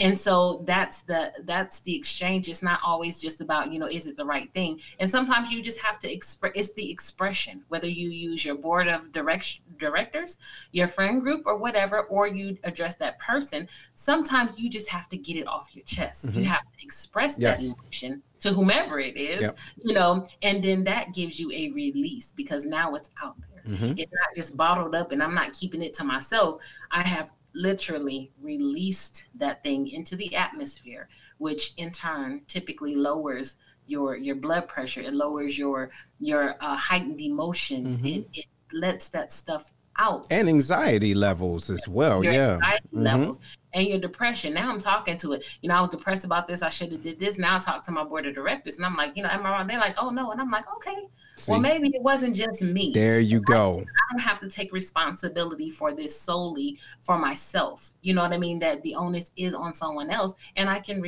and 0.01 0.17
so 0.17 0.63
that's 0.65 1.03
the 1.03 1.31
that's 1.43 1.79
the 1.81 1.95
exchange 1.95 2.49
it's 2.49 2.63
not 2.63 2.79
always 2.83 3.21
just 3.21 3.39
about 3.41 3.71
you 3.71 3.79
know 3.79 3.87
is 3.87 4.07
it 4.07 4.17
the 4.17 4.25
right 4.25 4.51
thing 4.53 4.79
and 4.99 5.09
sometimes 5.09 5.51
you 5.51 5.61
just 5.61 5.79
have 5.79 5.99
to 5.99 6.11
express 6.11 6.51
it's 6.55 6.73
the 6.73 6.91
expression 6.91 7.63
whether 7.69 7.87
you 7.87 8.09
use 8.09 8.43
your 8.43 8.55
board 8.55 8.87
of 8.87 9.11
direct 9.11 9.59
directors 9.77 10.37
your 10.71 10.87
friend 10.87 11.21
group 11.21 11.43
or 11.45 11.57
whatever 11.57 12.03
or 12.03 12.27
you 12.27 12.57
address 12.63 12.95
that 12.95 13.19
person 13.19 13.67
sometimes 13.95 14.57
you 14.59 14.69
just 14.69 14.89
have 14.89 15.07
to 15.07 15.17
get 15.17 15.37
it 15.37 15.47
off 15.47 15.69
your 15.73 15.85
chest 15.85 16.27
mm-hmm. 16.27 16.39
you 16.39 16.45
have 16.45 16.61
to 16.61 16.83
express 16.83 17.37
yes. 17.37 17.61
that 17.61 17.75
emotion 17.75 18.21
to 18.39 18.51
whomever 18.51 18.99
it 18.99 19.15
is 19.17 19.41
yep. 19.41 19.57
you 19.83 19.93
know 19.93 20.27
and 20.41 20.63
then 20.63 20.83
that 20.83 21.13
gives 21.13 21.39
you 21.39 21.51
a 21.51 21.69
release 21.71 22.33
because 22.35 22.65
now 22.65 22.95
it's 22.95 23.09
out 23.21 23.35
there 23.39 23.75
mm-hmm. 23.75 23.93
it's 23.97 24.11
not 24.11 24.35
just 24.35 24.57
bottled 24.57 24.95
up 24.95 25.11
and 25.11 25.21
i'm 25.21 25.35
not 25.35 25.53
keeping 25.53 25.83
it 25.83 25.93
to 25.93 26.03
myself 26.03 26.59
i 26.91 27.01
have 27.01 27.31
literally 27.53 28.31
released 28.41 29.25
that 29.35 29.63
thing 29.63 29.87
into 29.89 30.15
the 30.15 30.35
atmosphere, 30.35 31.09
which 31.37 31.73
in 31.77 31.91
turn 31.91 32.41
typically 32.47 32.95
lowers 32.95 33.57
your 33.87 34.15
your 34.15 34.35
blood 34.35 34.67
pressure. 34.67 35.01
It 35.01 35.13
lowers 35.13 35.57
your 35.57 35.91
your 36.19 36.55
uh, 36.61 36.75
heightened 36.75 37.21
emotions. 37.21 37.97
Mm-hmm. 37.97 38.07
It, 38.07 38.27
it 38.33 38.45
lets 38.73 39.09
that 39.09 39.33
stuff 39.33 39.71
out. 39.97 40.25
And 40.31 40.47
anxiety 40.47 41.13
levels 41.13 41.69
as 41.69 41.87
well. 41.87 42.23
Your 42.23 42.33
yeah. 42.33 42.53
anxiety 42.53 42.87
Mhm. 42.93 43.03
levels 43.03 43.39
and 43.73 43.87
your 43.87 43.99
depression. 43.99 44.53
Now 44.53 44.71
I'm 44.71 44.79
talking 44.79 45.17
to 45.17 45.33
it. 45.33 45.45
You 45.61 45.69
know, 45.69 45.75
I 45.75 45.81
was 45.81 45.89
depressed 45.89 46.23
about 46.25 46.47
this. 46.47 46.61
I 46.61 46.69
should 46.69 46.91
have 46.91 47.03
did 47.03 47.19
this. 47.19 47.37
Now 47.37 47.57
I 47.57 47.59
talk 47.59 47.83
to 47.85 47.91
my 47.91 48.03
board 48.03 48.25
of 48.25 48.33
directors, 48.35 48.77
and 48.77 48.85
I'm 48.85 48.95
like, 48.95 49.15
you 49.15 49.23
know, 49.23 49.29
am 49.29 49.45
I 49.45 49.51
wrong? 49.51 49.67
They're 49.67 49.79
like, 49.79 50.01
oh 50.01 50.09
no, 50.09 50.31
and 50.31 50.39
I'm 50.39 50.49
like, 50.49 50.65
okay. 50.77 51.07
See, 51.41 51.51
Well, 51.51 51.59
maybe 51.59 51.89
it 51.89 52.03
wasn't 52.03 52.35
just 52.35 52.61
me. 52.61 52.91
there 52.93 53.19
you 53.19 53.39
go. 53.39 53.79
I 53.79 54.13
don't 54.13 54.21
have 54.21 54.39
to 54.41 54.49
take 54.49 54.71
responsibility 54.71 55.71
for 55.71 55.91
this 55.91 56.19
solely 56.19 56.77
for 56.99 57.17
myself. 57.17 57.91
You 58.01 58.13
know 58.13 58.21
what 58.21 58.31
I 58.31 58.37
mean? 58.37 58.59
That 58.59 58.83
the 58.83 58.93
onus 58.93 59.31
is 59.35 59.55
on 59.55 59.73
someone 59.73 60.11
else, 60.11 60.35
and 60.55 60.69
I 60.69 60.79
can 60.79 61.01